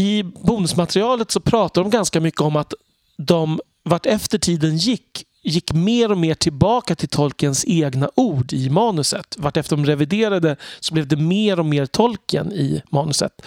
i 0.00 0.24
bonusmaterialet 0.24 1.30
så 1.30 1.40
pratar 1.40 1.82
de 1.82 1.90
ganska 1.90 2.20
mycket 2.20 2.40
om 2.40 2.56
att 2.56 2.74
de 3.16 3.60
vart 3.82 4.06
efter 4.06 4.38
tiden 4.38 4.76
gick 4.76 5.24
gick 5.42 5.72
mer 5.72 6.10
och 6.10 6.18
mer 6.18 6.34
tillbaka 6.34 6.94
till 6.94 7.08
Tolkiens 7.08 7.64
egna 7.68 8.10
ord 8.14 8.52
i 8.52 8.70
manuset. 8.70 9.36
Vart 9.38 9.56
efter 9.56 9.76
de 9.76 9.86
reviderade 9.86 10.56
så 10.80 10.94
blev 10.94 11.08
det 11.08 11.16
mer 11.16 11.58
och 11.58 11.66
mer 11.66 11.86
Tolkien 11.86 12.52
i 12.52 12.82
manuset. 12.90 13.42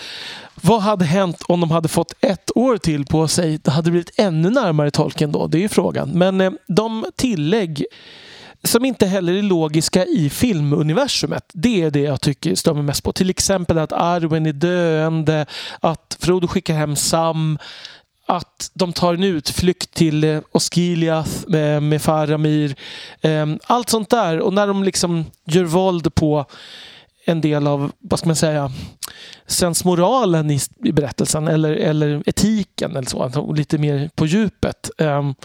Vad 0.55 0.81
hade 0.81 1.05
hänt 1.05 1.43
om 1.47 1.59
de 1.59 1.71
hade 1.71 1.87
fått 1.87 2.13
ett 2.21 2.57
år 2.57 2.77
till 2.77 3.05
på 3.05 3.27
sig? 3.27 3.57
Det 3.57 3.71
hade 3.71 3.91
blivit 3.91 4.19
ännu 4.19 4.49
närmare 4.49 4.91
Tolkien 4.91 5.31
då, 5.31 5.47
det 5.47 5.57
är 5.57 5.61
ju 5.61 5.69
frågan. 5.69 6.09
Men 6.09 6.41
eh, 6.41 6.51
de 6.67 7.05
tillägg 7.15 7.85
som 8.63 8.85
inte 8.85 9.05
heller 9.05 9.33
är 9.33 9.41
logiska 9.41 10.05
i 10.05 10.29
filmuniversumet. 10.29 11.43
Det 11.53 11.81
är 11.81 11.91
det 11.91 11.99
jag 12.01 12.21
tycker 12.21 12.55
stör 12.55 12.73
mig 12.73 12.83
mest 12.83 13.03
på. 13.03 13.13
Till 13.13 13.29
exempel 13.29 13.77
att 13.77 13.91
Arwen 13.91 14.45
är 14.45 14.53
döende, 14.53 15.45
att 15.79 16.17
Frodo 16.19 16.47
skickar 16.47 16.73
hem 16.73 16.95
Sam, 16.95 17.57
att 18.25 18.71
de 18.73 18.93
tar 18.93 19.13
en 19.13 19.23
utflykt 19.23 19.93
till 19.93 20.23
eh, 20.23 20.41
Osgiliath 20.51 21.31
med, 21.47 21.83
med 21.83 22.01
Faramir. 22.01 22.75
Ehm, 23.21 23.59
allt 23.63 23.89
sånt 23.89 24.09
där. 24.09 24.39
Och 24.39 24.53
när 24.53 24.67
de 24.67 24.83
liksom 24.83 25.25
gör 25.45 25.63
våld 25.63 26.15
på 26.15 26.45
en 27.25 27.41
del 27.41 27.67
av, 27.67 27.91
vad 27.99 28.19
ska 28.19 28.27
man 28.29 28.35
säga, 28.35 28.71
sensmoralen 29.47 30.51
i, 30.51 30.59
i 30.83 30.91
berättelsen 30.91 31.47
eller, 31.47 31.71
eller 31.71 32.23
etiken 32.25 32.95
eller 32.95 33.09
så. 33.09 33.53
Lite 33.53 33.77
mer 33.77 34.09
på 34.15 34.25
djupet. 34.25 34.89
Um, 34.97 35.35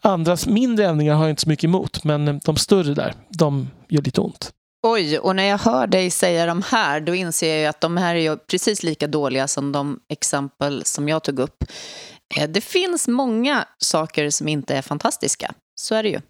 andras 0.00 0.46
mindre 0.46 0.86
ändringar 0.86 1.14
har 1.14 1.22
jag 1.24 1.30
inte 1.30 1.42
så 1.42 1.48
mycket 1.48 1.64
emot 1.64 2.04
men 2.04 2.40
de 2.44 2.56
större 2.56 2.94
där, 2.94 3.14
de 3.28 3.70
gör 3.88 4.02
lite 4.02 4.20
ont. 4.20 4.52
Oj, 4.82 5.18
och 5.18 5.36
när 5.36 5.42
jag 5.42 5.58
hör 5.58 5.86
dig 5.86 6.10
säga 6.10 6.46
de 6.46 6.62
här 6.62 7.00
då 7.00 7.14
inser 7.14 7.48
jag 7.48 7.58
ju 7.58 7.66
att 7.66 7.80
de 7.80 7.96
här 7.96 8.14
är 8.14 8.20
ju 8.20 8.36
precis 8.36 8.82
lika 8.82 9.06
dåliga 9.06 9.48
som 9.48 9.72
de 9.72 10.00
exempel 10.08 10.84
som 10.84 11.08
jag 11.08 11.22
tog 11.22 11.38
upp. 11.38 11.64
Eh, 12.36 12.48
det 12.48 12.60
finns 12.60 13.08
många 13.08 13.64
saker 13.78 14.30
som 14.30 14.48
inte 14.48 14.74
är 14.76 14.82
fantastiska. 14.82 15.54
Så 15.74 15.94
är 15.94 16.02
det 16.02 16.08
ju. 16.08 16.20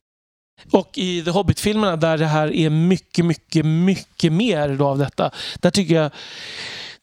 Och 0.71 0.91
i 0.95 1.23
The 1.23 1.31
Hobbit-filmerna 1.31 1.97
där 1.97 2.19
det 2.19 2.27
här 2.27 2.53
är 2.53 2.71
mycket, 2.71 3.25
mycket, 3.25 3.67
mycket 3.67 4.33
mer 4.33 4.83
av 4.83 4.99
detta. 4.99 5.31
Där 5.61 5.71
tycker 5.71 5.95
jag 5.95 6.11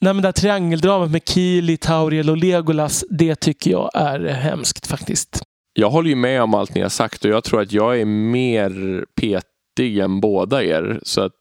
Nej, 0.04 0.14
men 0.14 0.22
det 0.22 0.28
här 0.28 0.34
triangeldramat 0.34 1.12
med 1.12 1.30
Kili, 1.30 1.78
Tauriel 1.78 2.30
och 2.30 2.38
Legolas, 2.38 3.06
det 3.10 3.36
tycker 3.36 3.72
jag 3.72 3.92
är 3.94 4.20
hemskt 4.20 4.88
faktiskt. 4.88 5.44
Jag 5.74 5.90
håller 5.90 6.10
ju 6.10 6.16
med 6.16 6.44
om 6.44 6.54
allt 6.54 6.76
ni 6.76 6.82
har 6.82 6.90
sagt 6.90 7.26
och 7.26 7.32
jag 7.32 7.44
tror 7.44 7.62
att 7.62 7.72
jag 7.72 8.00
är 8.00 8.06
mer 8.06 9.06
petig 9.22 9.98
än 9.98 10.22
båda 10.22 10.64
er. 10.64 11.00
Så 11.04 11.22
att 11.22 11.32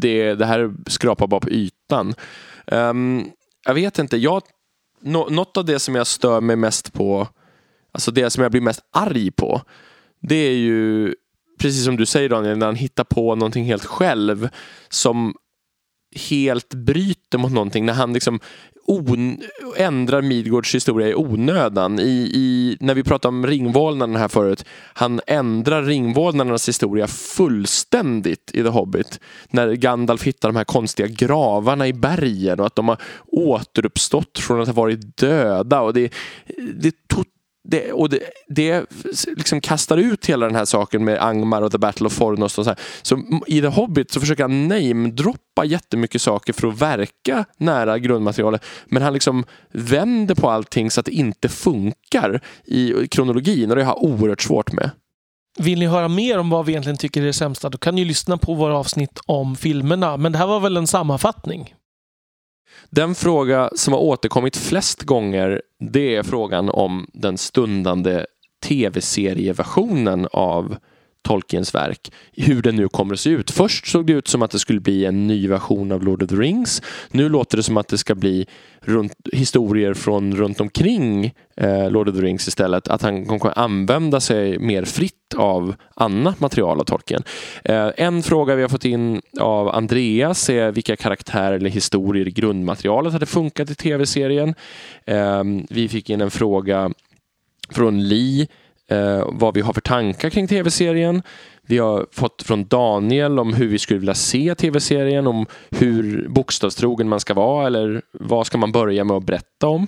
det, 0.00 0.34
det 0.34 0.46
här 0.46 0.74
skrapar 0.86 1.26
bara 1.26 1.40
på 1.40 1.50
ytan. 1.50 2.14
Um, 2.66 3.30
jag 3.66 3.74
vet 3.74 3.98
inte, 3.98 4.16
jag, 4.16 4.42
no, 5.00 5.30
något 5.30 5.56
av 5.56 5.64
det 5.64 5.78
som 5.78 5.94
jag 5.94 6.06
stör 6.06 6.40
mig 6.40 6.56
mest 6.56 6.92
på, 6.92 7.28
alltså 7.92 8.10
det 8.10 8.30
som 8.30 8.42
jag 8.42 8.52
blir 8.52 8.60
mest 8.60 8.80
arg 8.92 9.30
på, 9.30 9.62
det 10.22 10.34
är 10.34 10.56
ju 10.56 11.14
precis 11.58 11.84
som 11.84 11.96
du 11.96 12.06
säger 12.06 12.28
Daniel, 12.28 12.58
när 12.58 12.66
han 12.66 12.76
hittar 12.76 13.04
på 13.04 13.34
någonting 13.34 13.64
helt 13.64 13.84
själv 13.84 14.48
som 14.88 15.34
helt 16.30 16.74
bryter 16.74 17.38
mot 17.38 17.52
någonting. 17.52 17.86
När 17.86 17.92
han 17.92 18.12
liksom 18.12 18.40
ändrar 19.76 20.22
Midgårds 20.22 20.74
historia 20.74 21.08
i 21.08 21.14
onödan. 21.14 21.98
I, 21.98 22.30
i, 22.34 22.76
när 22.80 22.94
vi 22.94 23.02
pratade 23.02 23.36
om 23.36 23.46
ringvålnaden 23.46 24.16
här 24.16 24.28
förut. 24.28 24.64
Han 24.94 25.20
ändrar 25.26 25.82
ringvålnadernas 25.82 26.68
historia 26.68 27.06
fullständigt 27.06 28.50
i 28.54 28.62
The 28.62 28.68
Hobbit. 28.68 29.20
När 29.50 29.72
Gandalf 29.72 30.22
hittar 30.22 30.48
de 30.48 30.56
här 30.56 30.64
konstiga 30.64 31.08
gravarna 31.08 31.88
i 31.88 31.92
bergen 31.92 32.60
och 32.60 32.66
att 32.66 32.76
de 32.76 32.88
har 32.88 33.02
återuppstått 33.26 34.38
från 34.38 34.60
att 34.60 34.68
ha 34.68 34.74
varit 34.74 35.16
döda. 35.16 35.80
Och 35.80 35.94
det, 35.94 36.12
det 36.74 36.88
är 36.88 36.94
det, 37.68 37.92
och 37.92 38.08
det, 38.08 38.20
det 38.48 38.86
liksom 39.36 39.60
kastar 39.60 39.96
ut 39.96 40.26
hela 40.26 40.46
den 40.46 40.54
här 40.54 40.64
saken 40.64 41.04
med 41.04 41.18
Angmar 41.18 41.62
och 41.62 41.72
The 41.72 41.78
Battle 41.78 42.06
of 42.06 42.12
Fornos. 42.12 42.58
Och 42.58 42.64
så, 42.64 42.70
här. 42.70 42.78
så 43.02 43.22
I 43.46 43.60
The 43.60 43.66
Hobbit 43.66 44.10
så 44.10 44.20
försöker 44.20 44.42
han 44.42 44.68
namedroppa 44.68 45.64
jättemycket 45.64 46.22
saker 46.22 46.52
för 46.52 46.68
att 46.68 46.80
verka 46.80 47.44
nära 47.56 47.98
grundmaterialet. 47.98 48.64
Men 48.86 49.02
han 49.02 49.12
liksom 49.12 49.44
vänder 49.72 50.34
på 50.34 50.50
allting 50.50 50.90
så 50.90 51.00
att 51.00 51.06
det 51.06 51.12
inte 51.12 51.48
funkar 51.48 52.40
i 52.64 53.08
kronologin 53.10 53.70
och 53.70 53.76
det 53.76 53.84
har 53.84 53.92
jag 53.92 54.04
oerhört 54.04 54.42
svårt 54.42 54.72
med. 54.72 54.90
Vill 55.58 55.78
ni 55.78 55.86
höra 55.86 56.08
mer 56.08 56.38
om 56.38 56.50
vad 56.50 56.66
vi 56.66 56.72
egentligen 56.72 56.96
tycker 56.96 57.22
är 57.22 57.26
det 57.26 57.32
sämsta, 57.32 57.68
då 57.68 57.78
kan 57.78 57.94
ni 57.94 58.04
lyssna 58.04 58.38
på 58.38 58.54
våra 58.54 58.78
avsnitt 58.78 59.20
om 59.26 59.56
filmerna. 59.56 60.16
Men 60.16 60.32
det 60.32 60.38
här 60.38 60.46
var 60.46 60.60
väl 60.60 60.76
en 60.76 60.86
sammanfattning? 60.86 61.74
Den 62.90 63.14
fråga 63.14 63.70
som 63.76 63.92
har 63.92 64.00
återkommit 64.00 64.56
flest 64.56 65.02
gånger, 65.02 65.62
det 65.80 66.16
är 66.16 66.22
frågan 66.22 66.70
om 66.70 67.06
den 67.12 67.38
stundande 67.38 68.26
tv-serieversionen 68.68 70.28
av 70.32 70.76
Tolkiens 71.24 71.74
verk. 71.74 72.12
Hur 72.32 72.62
den 72.62 72.76
nu 72.76 72.88
kommer 72.88 73.14
att 73.14 73.20
se 73.20 73.30
ut. 73.30 73.50
Först 73.50 73.86
såg 73.86 74.06
det 74.06 74.12
ut 74.12 74.28
som 74.28 74.42
att 74.42 74.50
det 74.50 74.58
skulle 74.58 74.80
bli 74.80 75.04
en 75.04 75.26
ny 75.26 75.48
version 75.48 75.92
av 75.92 76.02
Lord 76.02 76.22
of 76.22 76.28
the 76.28 76.36
Rings. 76.36 76.82
Nu 77.10 77.28
låter 77.28 77.56
det 77.56 77.62
som 77.62 77.76
att 77.76 77.88
det 77.88 77.98
ska 77.98 78.14
bli 78.14 78.46
runt, 78.80 79.12
historier 79.32 79.94
från 79.94 80.36
runt 80.36 80.60
omkring 80.60 81.32
eh, 81.56 81.90
Lord 81.90 82.08
of 82.08 82.14
the 82.14 82.20
Rings 82.20 82.48
istället. 82.48 82.88
Att 82.88 83.02
han 83.02 83.26
kommer 83.26 83.58
använda 83.58 84.20
sig 84.20 84.58
mer 84.58 84.84
fritt 84.84 85.34
av 85.36 85.74
annat 85.94 86.40
material 86.40 86.80
av 86.80 86.84
Tolkien. 86.84 87.22
Eh, 87.64 87.90
en 87.96 88.22
fråga 88.22 88.54
vi 88.54 88.62
har 88.62 88.68
fått 88.68 88.84
in 88.84 89.22
av 89.40 89.68
Andreas 89.68 90.50
är 90.50 90.72
vilka 90.72 90.96
karaktärer 90.96 91.56
eller 91.56 91.70
historier 91.70 92.28
i 92.28 92.30
grundmaterialet 92.30 93.12
hade 93.12 93.26
funkat 93.26 93.70
i 93.70 93.74
tv-serien. 93.74 94.54
Eh, 95.04 95.44
vi 95.70 95.88
fick 95.88 96.10
in 96.10 96.20
en 96.20 96.30
fråga 96.30 96.90
från 97.70 98.08
Li 98.08 98.48
eh, 98.90 99.28
vad 99.32 99.54
vi 99.54 99.60
har 99.60 99.72
för 99.72 99.80
tankar 99.80 100.30
kring 100.30 100.48
tv-serien. 100.48 101.22
Vi 101.66 101.78
har 101.78 102.06
fått 102.12 102.42
från 102.42 102.64
Daniel 102.64 103.38
om 103.38 103.54
hur 103.54 103.68
vi 103.68 103.78
skulle 103.78 104.00
vilja 104.00 104.14
se 104.14 104.54
tv-serien, 104.54 105.26
om 105.26 105.46
hur 105.70 106.28
bokstavstrogen 106.28 107.08
man 107.08 107.20
ska 107.20 107.34
vara 107.34 107.66
eller 107.66 108.02
vad 108.12 108.46
ska 108.46 108.58
man 108.58 108.72
börja 108.72 109.04
med 109.04 109.16
att 109.16 109.26
berätta 109.26 109.68
om. 109.68 109.86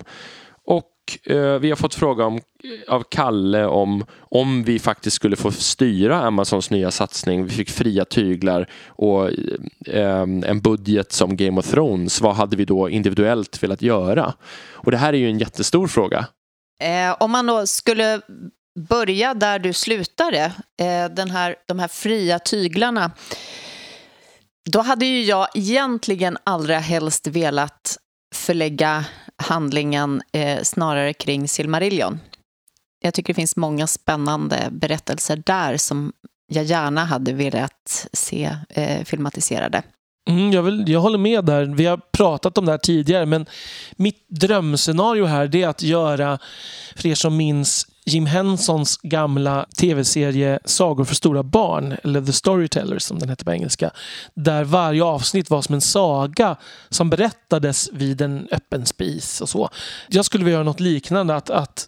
Och 0.65 0.91
eh, 1.23 1.59
vi 1.59 1.69
har 1.69 1.75
fått 1.75 1.95
fråga 1.95 2.25
om, 2.25 2.39
av 2.87 3.03
Kalle 3.09 3.65
om 3.65 4.05
om 4.19 4.63
vi 4.63 4.79
faktiskt 4.79 5.15
skulle 5.15 5.35
få 5.35 5.51
styra 5.51 6.21
Amazons 6.21 6.69
nya 6.69 6.91
satsning. 6.91 7.43
Vi 7.43 7.49
fick 7.49 7.69
fria 7.69 8.05
tyglar 8.05 8.69
och 8.87 9.29
eh, 9.87 10.21
en 10.21 10.59
budget 10.59 11.11
som 11.11 11.37
Game 11.37 11.59
of 11.59 11.67
Thrones. 11.67 12.21
Vad 12.21 12.35
hade 12.35 12.55
vi 12.57 12.65
då 12.65 12.89
individuellt 12.89 13.63
velat 13.63 13.81
göra? 13.81 14.33
Och 14.71 14.91
det 14.91 14.97
här 14.97 15.13
är 15.13 15.17
ju 15.17 15.29
en 15.29 15.39
jättestor 15.39 15.87
fråga. 15.87 16.27
Eh, 16.83 17.15
om 17.19 17.31
man 17.31 17.45
då 17.45 17.67
skulle 17.67 18.21
börja 18.77 19.33
där 19.33 19.59
du 19.59 19.73
slutade, 19.73 20.53
eh, 20.79 21.05
den 21.09 21.31
här, 21.31 21.55
de 21.65 21.79
här 21.79 21.87
fria 21.87 22.39
tyglarna. 22.39 23.11
Då 24.69 24.81
hade 24.81 25.05
ju 25.05 25.23
jag 25.23 25.47
egentligen 25.53 26.37
allra 26.43 26.79
helst 26.79 27.27
velat 27.27 27.97
förlägga 28.35 29.05
handlingen 29.43 30.21
eh, 30.33 30.61
snarare 30.63 31.13
kring 31.13 31.47
Silmarillion. 31.47 32.19
Jag 32.99 33.13
tycker 33.13 33.33
det 33.33 33.35
finns 33.35 33.55
många 33.55 33.87
spännande 33.87 34.67
berättelser 34.71 35.43
där 35.45 35.77
som 35.77 36.13
jag 36.47 36.63
gärna 36.63 37.05
hade 37.05 37.33
velat 37.33 38.07
se 38.13 38.55
eh, 38.69 39.03
filmatiserade. 39.03 39.83
Mm, 40.29 40.51
jag, 40.51 40.63
vill, 40.63 40.89
jag 40.89 40.99
håller 40.99 41.17
med 41.17 41.45
där. 41.45 41.65
Vi 41.65 41.85
har 41.85 41.97
pratat 41.97 42.57
om 42.57 42.65
det 42.65 42.71
här 42.71 42.77
tidigare, 42.77 43.25
men 43.25 43.45
mitt 43.95 44.25
drömscenario 44.29 45.25
här 45.25 45.47
det 45.47 45.63
är 45.63 45.67
att 45.67 45.83
göra, 45.83 46.39
för 46.95 47.07
er 47.07 47.15
som 47.15 47.37
minns 47.37 47.87
Jim 48.09 48.25
Hensons 48.25 48.97
gamla 48.97 49.65
tv-serie 49.77 50.59
Sagor 50.65 51.05
för 51.05 51.15
stora 51.15 51.43
barn, 51.43 51.97
eller 52.03 52.21
The 52.21 52.33
Storytellers 52.33 53.03
som 53.03 53.19
den 53.19 53.29
heter 53.29 53.45
på 53.45 53.51
engelska, 53.51 53.91
där 54.33 54.63
varje 54.63 55.03
avsnitt 55.03 55.49
var 55.49 55.61
som 55.61 55.75
en 55.75 55.81
saga 55.81 56.55
som 56.89 57.09
berättades 57.09 57.89
vid 57.93 58.21
en 58.21 58.47
öppen 58.51 58.85
spis 58.85 59.41
och 59.41 59.49
så. 59.49 59.69
Jag 60.07 60.25
skulle 60.25 60.43
vilja 60.43 60.55
göra 60.55 60.63
något 60.63 60.79
liknande, 60.79 61.35
att, 61.35 61.49
att 61.49 61.87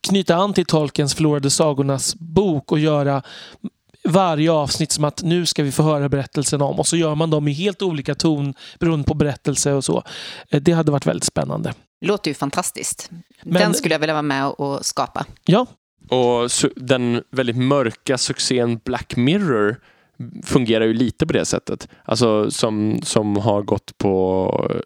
knyta 0.00 0.36
an 0.36 0.52
till 0.52 0.66
Tolkiens 0.66 1.14
Förlorade 1.14 1.50
sagornas 1.50 2.14
bok 2.14 2.72
och 2.72 2.78
göra 2.78 3.22
varje 4.04 4.52
avsnitt 4.52 4.92
som 4.92 5.04
att 5.04 5.22
nu 5.22 5.46
ska 5.46 5.62
vi 5.62 5.72
få 5.72 5.82
höra 5.82 6.08
berättelsen 6.08 6.62
om 6.62 6.78
och 6.78 6.86
så 6.86 6.96
gör 6.96 7.14
man 7.14 7.30
dem 7.30 7.48
i 7.48 7.52
helt 7.52 7.82
olika 7.82 8.14
ton 8.14 8.54
beroende 8.78 9.04
på 9.04 9.14
berättelse 9.14 9.72
och 9.72 9.84
så. 9.84 10.02
Eh, 10.50 10.62
det 10.62 10.72
hade 10.72 10.92
varit 10.92 11.06
väldigt 11.06 11.24
spännande. 11.24 11.74
Låter 12.00 12.30
ju 12.30 12.34
fantastiskt. 12.34 13.10
Men, 13.42 13.62
den 13.62 13.74
skulle 13.74 13.94
jag 13.94 13.98
vilja 13.98 14.14
vara 14.14 14.22
med 14.22 14.48
och 14.48 14.86
skapa. 14.86 15.26
Ja. 15.44 15.66
Och 16.08 16.50
den 16.76 17.22
väldigt 17.30 17.56
mörka 17.56 18.18
succén 18.18 18.80
Black 18.84 19.16
Mirror 19.16 19.76
fungerar 20.44 20.84
ju 20.84 20.94
lite 20.94 21.26
på 21.26 21.32
det 21.32 21.44
sättet. 21.44 21.88
Alltså 22.04 22.50
som, 22.50 23.00
som 23.02 23.36
har 23.36 23.62
gått 23.62 23.98
på 23.98 24.80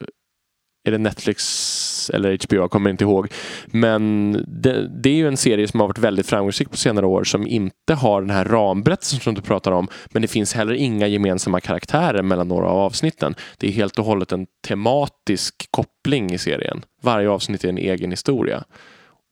är 0.84 0.90
det 0.90 0.98
Netflix 0.98 2.10
eller 2.14 2.38
HBO, 2.46 2.56
jag 2.56 2.70
kommer 2.70 2.90
inte 2.90 3.04
ihåg. 3.04 3.28
Men 3.66 4.32
det, 4.48 4.88
det, 5.02 5.10
är 5.10 5.14
ju 5.14 5.28
en 5.28 5.36
serie 5.36 5.68
som 5.68 5.80
har 5.80 5.86
varit 5.86 5.98
väldigt 5.98 6.26
framgångsrik 6.26 6.70
på 6.70 6.76
senare 6.76 7.06
år 7.06 7.24
som 7.24 7.46
inte 7.46 7.94
har 7.94 8.20
den 8.20 8.30
här 8.30 8.44
ramberättelsen 8.44 9.20
som 9.20 9.34
du 9.34 9.40
pratar 9.40 9.72
om. 9.72 9.88
Men 10.12 10.22
det 10.22 10.28
finns 10.28 10.54
heller 10.54 10.74
inga 10.74 11.06
gemensamma 11.06 11.60
karaktärer 11.60 12.22
mellan 12.22 12.48
några 12.48 12.66
av 12.66 12.78
avsnitten. 12.78 13.34
Det 13.58 13.68
är 13.68 13.72
helt 13.72 13.98
och 13.98 14.04
hållet 14.04 14.32
en 14.32 14.46
tematisk 14.68 15.68
koppling 15.70 16.32
i 16.32 16.38
serien. 16.38 16.82
Varje 17.02 17.30
avsnitt 17.30 17.64
är 17.64 17.68
en 17.68 17.78
egen 17.78 18.10
historia. 18.10 18.64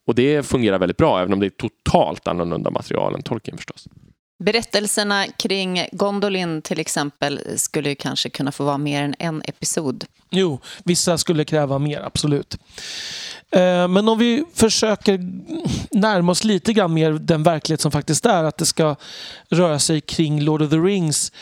Och 0.07 0.15
det 0.15 0.47
fungerar 0.47 0.79
väldigt 0.79 0.97
bra, 0.97 1.21
även 1.21 1.33
om 1.33 1.41
det 1.41 1.47
är 1.47 1.51
totalt 1.51 2.29
annorlunda 2.29 2.71
material 2.71 3.15
än 3.15 3.23
Tolkien 3.23 3.57
förstås. 3.57 3.89
Berättelserna 4.39 5.27
kring 5.27 5.87
Gondolin 5.93 6.63
till 6.63 6.81
exempel 6.81 7.41
skulle 7.57 7.95
kanske 7.95 8.31
kunna 8.31 8.53
få 8.53 8.65
vara 8.65 8.79
mer 8.79 9.03
än 9.03 9.15
en 9.19 9.43
episod. 9.45 10.05
Jo, 10.31 10.61
vissa 10.85 11.19
skulle 11.19 11.45
kräva 11.45 11.79
mer, 11.79 12.01
absolut. 12.01 12.59
Eh, 13.51 13.89
men 13.89 14.09
om 14.09 14.19
vi 14.19 14.45
försöker 14.55 15.19
närma 15.97 16.33
oss 16.33 16.45
lite 16.45 16.73
grann 16.73 16.95
mer 16.95 17.13
den 17.13 17.43
verklighet 17.43 17.81
som 17.81 17.93
faktiskt 17.93 18.27
är, 18.27 18.45
att 18.45 18.57
det 18.57 18.67
ska 18.67 18.97
röra 19.51 19.79
sig 19.79 20.01
kring 20.01 20.41
Lord 20.41 20.63
of 20.63 20.71
the 20.71 20.77
Rings. 20.77 21.33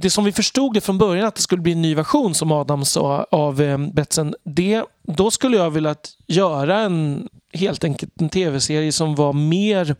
Det 0.00 0.10
som 0.10 0.24
vi 0.24 0.32
förstod 0.32 0.74
det 0.74 0.80
från 0.80 0.98
början 0.98 1.26
att 1.26 1.34
det 1.34 1.42
skulle 1.42 1.62
bli 1.62 1.72
en 1.72 1.82
ny 1.82 1.94
version 1.94 2.34
som 2.34 2.52
Adam 2.52 2.84
sa 2.84 3.26
av 3.30 3.60
eh, 3.60 3.78
Betsen. 3.78 4.34
Det, 4.44 4.84
då 5.02 5.30
skulle 5.30 5.56
jag 5.56 5.70
vilja 5.70 5.94
göra 6.26 6.80
en 6.80 7.28
helt 7.52 7.84
enkelt 7.84 8.20
en 8.20 8.28
tv-serie 8.28 8.92
som 8.92 9.14
var 9.14 9.32
mer 9.32 9.96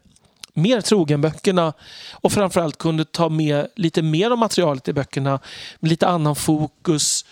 mer 0.59 0.81
trogen 0.81 1.21
böckerna 1.21 1.73
och 2.13 2.33
framförallt 2.33 2.79
kunde 2.79 3.05
ta 3.05 3.29
med 3.29 3.67
lite 3.77 4.03
mer 4.03 4.31
av 4.31 4.39
materialet 4.39 4.89
i 4.89 4.93
böckerna 4.93 5.41
med 5.81 5.91
lite 5.91 6.07
annan 6.09 6.37
fokus. 6.37 7.25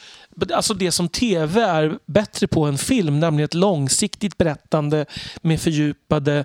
Alltså 0.52 0.74
det 0.74 0.92
som 0.92 1.08
tv 1.08 1.60
är 1.60 1.98
bättre 2.06 2.46
på 2.46 2.64
än 2.64 2.78
film, 2.78 3.20
nämligen 3.20 3.44
ett 3.44 3.54
långsiktigt 3.54 4.38
berättande 4.38 5.06
med 5.42 5.60
fördjupade 5.60 6.44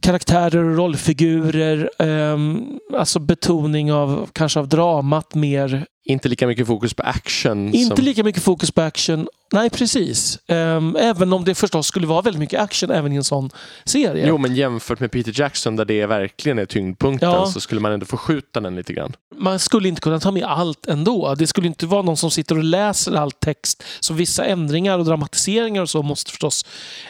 karaktärer 0.00 0.64
och 0.64 0.76
rollfigurer. 0.76 1.90
Ehm, 1.98 2.78
alltså 2.94 3.18
betoning 3.18 3.92
av 3.92 4.28
kanske 4.32 4.60
av 4.60 4.68
dramat 4.68 5.34
mer. 5.34 5.86
Inte 6.10 6.28
lika 6.28 6.46
mycket 6.46 6.66
fokus 6.66 6.94
på 6.94 7.02
action. 7.02 7.74
Inte 7.74 7.96
som... 7.96 8.04
lika 8.04 8.24
mycket 8.24 8.42
fokus 8.42 8.70
på 8.70 8.80
action 8.80 9.28
Nej, 9.52 9.70
precis. 9.70 10.38
Um, 10.48 10.96
även 10.96 11.32
om 11.32 11.44
det 11.44 11.54
förstås 11.54 11.86
skulle 11.86 12.06
vara 12.06 12.22
väldigt 12.22 12.40
mycket 12.40 12.60
action 12.60 12.90
även 12.90 13.12
i 13.12 13.16
en 13.16 13.24
sån 13.24 13.50
serie. 13.84 14.26
Jo, 14.28 14.38
men 14.38 14.54
jämfört 14.54 15.00
med 15.00 15.10
Peter 15.10 15.40
Jackson 15.40 15.76
där 15.76 15.84
det 15.84 16.06
verkligen 16.06 16.58
är 16.58 16.66
tyngdpunkten 16.66 17.30
ja. 17.30 17.46
så 17.46 17.60
skulle 17.60 17.80
man 17.80 17.92
ändå 17.92 18.06
få 18.06 18.16
skjuta 18.16 18.60
den 18.60 18.76
lite 18.76 18.92
grann. 18.92 19.12
Man 19.36 19.58
skulle 19.58 19.88
inte 19.88 20.00
kunna 20.00 20.20
ta 20.20 20.30
med 20.30 20.44
allt 20.44 20.86
ändå. 20.86 21.34
Det 21.34 21.46
skulle 21.46 21.66
inte 21.66 21.86
vara 21.86 22.02
någon 22.02 22.16
som 22.16 22.30
sitter 22.30 22.58
och 22.58 22.64
läser 22.64 23.12
all 23.12 23.32
text. 23.32 23.84
Så 24.00 24.14
vissa 24.14 24.44
ändringar 24.44 24.98
och 24.98 25.04
dramatiseringar 25.04 25.82
och 25.82 25.90
så 25.90 26.02
måste 26.02 26.30
förstås 26.30 26.66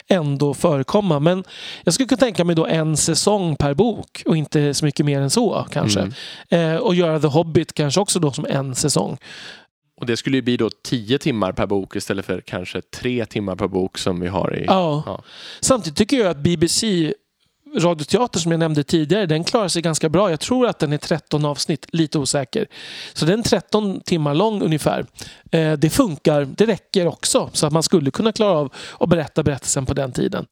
ändå 0.07 0.53
förekomma. 0.53 1.19
Men 1.19 1.43
jag 1.83 1.93
skulle 1.93 2.07
kunna 2.07 2.19
tänka 2.19 2.43
mig 2.43 2.55
då 2.55 2.65
en 2.65 2.97
säsong 2.97 3.55
per 3.55 3.73
bok 3.73 4.23
och 4.25 4.37
inte 4.37 4.73
så 4.73 4.85
mycket 4.85 5.05
mer 5.05 5.21
än 5.21 5.29
så 5.29 5.67
kanske. 5.71 5.99
Mm. 6.49 6.75
Eh, 6.75 6.81
och 6.81 6.95
göra 6.95 7.19
The 7.19 7.27
Hobbit 7.27 7.73
kanske 7.73 7.99
också 7.99 8.19
då 8.19 8.31
som 8.31 8.45
en 8.49 8.75
säsong. 8.75 8.90
Och 10.01 10.07
det 10.07 10.17
skulle 10.17 10.37
ju 10.37 10.41
bli 10.41 10.57
då 10.57 10.69
tio 10.83 11.17
timmar 11.17 11.51
per 11.51 11.65
bok 11.65 11.95
istället 11.95 12.25
för 12.25 12.41
kanske 12.41 12.81
tre 12.81 13.25
timmar 13.25 13.55
per 13.55 13.67
bok 13.67 13.97
som 13.97 14.19
vi 14.19 14.27
har 14.27 14.57
i... 14.57 14.65
Ja. 14.67 15.03
ja. 15.05 15.23
Samtidigt 15.61 15.97
tycker 15.97 16.17
jag 16.17 16.27
att 16.27 16.37
BBC 16.37 17.13
Radioteater 17.75 18.39
som 18.39 18.51
jag 18.51 18.59
nämnde 18.59 18.83
tidigare, 18.83 19.25
den 19.25 19.43
klarar 19.43 19.67
sig 19.67 19.81
ganska 19.81 20.09
bra. 20.09 20.29
Jag 20.29 20.39
tror 20.39 20.67
att 20.67 20.79
den 20.79 20.93
är 20.93 20.97
13 20.97 21.45
avsnitt, 21.45 21.85
lite 21.91 22.19
osäker. 22.19 22.67
Så 23.13 23.25
den 23.25 23.39
är 23.39 23.43
13 23.43 24.01
timmar 24.01 24.33
lång 24.35 24.61
ungefär. 24.61 25.05
Eh, 25.51 25.73
det 25.73 25.89
funkar, 25.89 26.45
det 26.45 26.65
räcker 26.65 27.07
också. 27.07 27.49
Så 27.53 27.67
att 27.67 27.73
man 27.73 27.83
skulle 27.83 28.11
kunna 28.11 28.31
klara 28.31 28.57
av 28.57 28.73
att 28.99 29.09
berätta 29.09 29.43
berättelsen 29.43 29.85
på 29.85 29.93
den 29.93 30.11
tiden. 30.11 30.45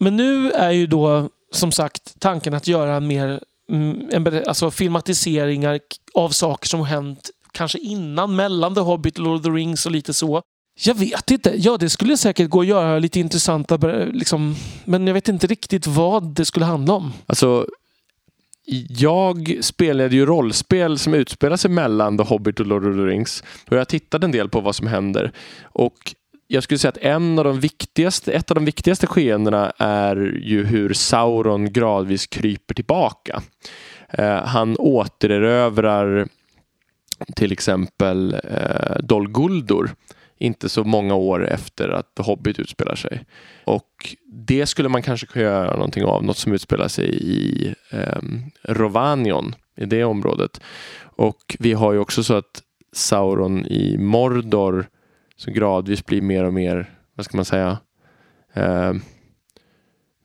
Men 0.00 0.16
nu 0.16 0.50
är 0.50 0.70
ju 0.70 0.86
då 0.86 1.28
som 1.52 1.72
sagt 1.72 2.20
tanken 2.20 2.54
att 2.54 2.66
göra 2.66 3.00
mer 3.00 3.40
mm, 3.70 4.08
en, 4.12 4.42
alltså 4.48 4.70
filmatiseringar 4.70 5.80
av 6.14 6.30
saker 6.30 6.68
som 6.68 6.84
hänt 6.84 7.30
kanske 7.54 7.78
innan, 7.78 8.36
mellan 8.36 8.74
The 8.74 8.80
Hobbit 8.80 9.18
och 9.18 9.24
Lord 9.24 9.36
of 9.36 9.42
the 9.42 9.50
Rings 9.50 9.86
och 9.86 9.92
lite 9.92 10.14
så. 10.14 10.42
Jag 10.84 10.94
vet 10.94 11.30
inte. 11.30 11.54
Ja, 11.56 11.76
det 11.76 11.90
skulle 11.90 12.16
säkert 12.16 12.50
gå 12.50 12.60
att 12.60 12.66
göra 12.66 12.98
lite 12.98 13.20
intressanta, 13.20 13.76
liksom, 14.12 14.56
men 14.84 15.06
jag 15.06 15.14
vet 15.14 15.28
inte 15.28 15.46
riktigt 15.46 15.86
vad 15.86 16.34
det 16.34 16.44
skulle 16.44 16.66
handla 16.66 16.92
om. 16.92 17.12
Alltså, 17.26 17.66
jag 18.88 19.58
spelade 19.60 20.16
ju 20.16 20.26
rollspel 20.26 20.98
som 20.98 21.14
utspelar 21.14 21.56
sig 21.56 21.70
mellan 21.70 22.18
The 22.18 22.24
Hobbit 22.24 22.60
och 22.60 22.66
Lord 22.66 22.86
of 22.86 22.96
the 22.96 23.02
Rings. 23.02 23.44
Och 23.70 23.76
jag 23.76 23.88
tittade 23.88 24.26
en 24.26 24.32
del 24.32 24.48
på 24.48 24.60
vad 24.60 24.74
som 24.74 24.86
händer. 24.86 25.32
Och 25.62 26.14
jag 26.46 26.62
skulle 26.62 26.78
säga 26.78 26.88
att 26.88 26.96
en 26.96 27.38
av 27.38 27.44
de 27.44 27.60
viktigaste, 27.60 28.32
ett 28.32 28.50
av 28.50 28.54
de 28.54 28.64
viktigaste 28.64 29.06
skeendena 29.06 29.72
är 29.78 30.16
ju 30.42 30.64
hur 30.64 30.92
Sauron 30.92 31.72
gradvis 31.72 32.26
kryper 32.26 32.74
tillbaka. 32.74 33.42
Eh, 34.08 34.44
han 34.44 34.76
återerövrar 34.78 36.28
till 37.36 37.52
exempel 37.52 38.34
eh, 38.44 38.96
Dol 39.02 39.30
Guldur 39.30 39.90
inte 40.38 40.68
så 40.68 40.84
många 40.84 41.14
år 41.14 41.48
efter 41.48 41.88
att 41.88 42.14
The 42.14 42.22
Hobbit 42.22 42.58
utspelar 42.58 42.94
sig. 42.94 43.24
Och 43.64 44.16
det 44.26 44.66
skulle 44.66 44.88
man 44.88 45.02
kanske 45.02 45.26
kunna 45.26 45.44
göra 45.44 45.76
någonting 45.76 46.04
av, 46.04 46.24
något 46.24 46.38
som 46.38 46.52
utspelar 46.52 46.88
sig 46.88 47.06
i 47.22 47.74
eh, 47.90 48.22
Rovanion, 48.62 49.54
i 49.76 49.84
det 49.84 50.04
området. 50.04 50.60
Och 51.16 51.56
vi 51.58 51.72
har 51.72 51.92
ju 51.92 51.98
också 51.98 52.24
så 52.24 52.34
att 52.34 52.62
Sauron 52.92 53.66
i 53.66 53.98
Mordor 53.98 54.86
så 55.36 55.50
gradvis 55.50 56.06
blir 56.06 56.22
mer 56.22 56.44
och 56.44 56.54
mer, 56.54 56.90
vad 57.14 57.24
ska 57.24 57.36
man 57.36 57.44
säga, 57.44 57.78
eh, 58.54 58.92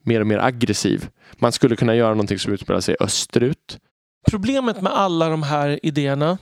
mer 0.02 0.20
och 0.20 0.26
mer 0.26 0.38
aggressiv. 0.38 1.08
Man 1.38 1.52
skulle 1.52 1.76
kunna 1.76 1.94
göra 1.94 2.10
någonting 2.10 2.38
som 2.38 2.52
utspelar 2.52 2.80
sig 2.80 2.96
österut. 3.00 3.78
Problemet 4.30 4.82
med 4.82 4.92
alla 4.92 5.28
de 5.28 5.42
här 5.42 5.80
idéerna 5.82 6.38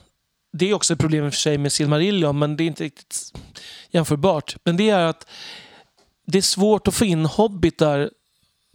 det 0.51 0.69
är 0.69 0.73
också 0.73 0.93
ett 0.93 0.99
problem 0.99 1.25
i 1.25 1.29
och 1.29 1.33
för 1.33 1.39
sig 1.39 1.57
med 1.57 1.71
Silmarillion, 1.71 2.39
men 2.39 2.57
det 2.57 2.63
är 2.63 2.65
inte 2.65 2.83
riktigt 2.83 3.33
jämförbart. 3.91 4.55
Men 4.63 4.77
det 4.77 4.89
är 4.89 5.05
att 5.05 5.27
det 6.27 6.37
är 6.37 6.41
svårt 6.41 6.87
att 6.87 6.93
få 6.93 7.05
in 7.05 7.25
hobbitar 7.25 8.09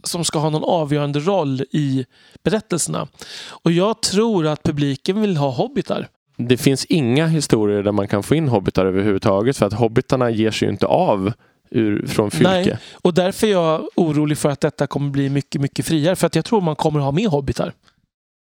som 0.03 0.25
ska 0.25 0.39
ha 0.39 0.49
någon 0.49 0.63
avgörande 0.63 1.19
roll 1.19 1.61
i 1.71 2.05
berättelserna. 2.43 3.07
Och 3.47 3.71
jag 3.71 4.01
tror 4.01 4.47
att 4.47 4.63
publiken 4.63 5.21
vill 5.21 5.37
ha 5.37 5.49
hobbitar. 5.51 6.07
Det 6.37 6.57
finns 6.57 6.85
inga 6.85 7.27
historier 7.27 7.83
där 7.83 7.91
man 7.91 8.07
kan 8.07 8.23
få 8.23 8.35
in 8.35 8.47
hobbitar 8.47 8.85
överhuvudtaget 8.85 9.57
för 9.57 9.65
att 9.65 9.73
hobbitarna 9.73 10.29
ger 10.29 10.51
sig 10.51 10.67
ju 10.67 10.71
inte 10.71 10.85
av 10.85 11.33
ur, 11.69 12.07
från 12.07 12.31
fylke. 12.31 12.49
Nej, 12.49 12.77
och 12.93 13.13
därför 13.13 13.47
är 13.47 13.51
jag 13.51 13.87
orolig 13.95 14.37
för 14.37 14.49
att 14.49 14.61
detta 14.61 14.87
kommer 14.87 15.09
bli 15.09 15.29
mycket, 15.29 15.61
mycket 15.61 15.85
friare. 15.85 16.15
För 16.15 16.27
att 16.27 16.35
jag 16.35 16.45
tror 16.45 16.61
man 16.61 16.75
kommer 16.75 16.99
ha 16.99 17.11
med 17.11 17.27
hobbitar. 17.27 17.73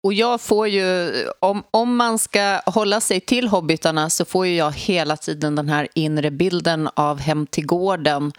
Och 0.03 0.13
jag 0.13 0.41
får 0.41 0.67
ju, 0.67 1.11
om, 1.39 1.63
om 1.71 1.95
man 1.95 2.19
ska 2.19 2.61
hålla 2.65 3.01
sig 3.01 3.19
till 3.19 3.47
hobbitarna 3.47 4.09
så 4.09 4.25
får 4.25 4.47
ju 4.47 4.55
jag 4.55 4.71
hela 4.71 5.17
tiden 5.17 5.55
den 5.55 5.69
här 5.69 5.87
inre 5.95 6.31
bilden 6.31 6.89
av 6.93 7.19
Hem 7.19 7.47
till 7.47 7.65
gården 7.65 8.31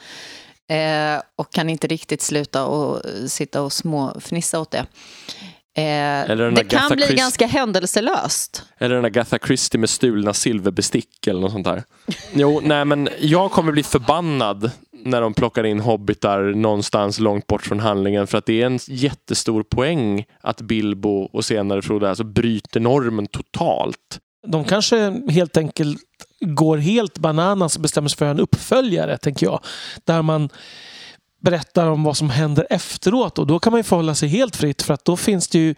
eh, 0.69 1.23
och 1.37 1.53
kan 1.53 1.69
inte 1.69 1.87
riktigt 1.87 2.23
sluta 2.23 2.65
och 2.65 3.03
sitta 3.31 3.63
och 3.63 3.73
småfnissa 3.73 4.61
åt 4.61 4.71
det. 4.71 4.87
Eh, 5.75 6.37
det 6.55 6.65
kan 6.69 6.91
bli 6.91 7.07
Christ... 7.07 7.19
ganska 7.19 7.47
händelselöst. 7.47 8.65
Eller 8.79 8.95
den 8.95 9.03
där 9.03 9.11
Gatha 9.11 9.39
Christie 9.39 9.81
med 9.81 9.91
stulna 9.91 10.35
silverbestick 10.35 11.27
eller 11.27 11.41
något 11.41 11.53
sånt 11.53 11.65
där. 11.65 11.85
jo, 12.33 12.61
nej 12.65 12.85
men 12.85 13.09
jag 13.19 13.51
kommer 13.51 13.73
bli 13.73 13.83
förbannad 13.83 14.71
när 15.05 15.21
de 15.21 15.35
plockar 15.35 15.65
in 15.65 15.81
hobbitar 15.81 16.43
någonstans 16.43 17.19
långt 17.19 17.47
bort 17.47 17.63
från 17.63 17.81
handlingen 17.81 18.27
för 18.27 18.39
att 18.39 18.47
det 18.47 18.63
är 18.63 18.67
en 18.67 18.79
jättestor 18.87 19.63
poäng 19.63 20.25
att 20.41 20.61
Bilbo 20.61 21.29
och 21.33 21.45
senare 21.45 21.83
Frodo 21.83 22.07
alltså 22.07 22.25
bryter 22.25 22.81
normen 22.81 23.27
totalt. 23.27 24.21
De 24.47 24.65
kanske 24.65 24.97
helt 25.31 25.57
enkelt 25.57 25.99
går 26.41 26.79
helt 26.79 27.19
bananas 27.19 27.77
och 27.77 27.83
bestämmer 27.83 28.09
sig 28.09 28.19
för 28.19 28.27
en 28.27 28.41
uppföljare, 28.41 29.19
tänker 29.19 29.47
jag. 29.47 29.61
Där 30.05 30.23
man 30.23 30.49
berättar 31.41 31.87
om 31.87 32.05
vad 32.05 32.17
som 32.17 32.31
händer 32.31 32.67
efteråt 32.71 33.39
och 33.39 33.47
då 33.47 33.59
kan 33.59 33.71
man 33.71 33.79
ju 33.79 33.85
förhålla 33.85 34.15
sig 34.15 34.29
helt 34.29 34.57
fritt 34.57 34.83
för 34.83 34.95
att 34.95 35.05
då 35.05 35.17
finns 35.17 35.49
det 35.49 35.59
ju 35.59 35.75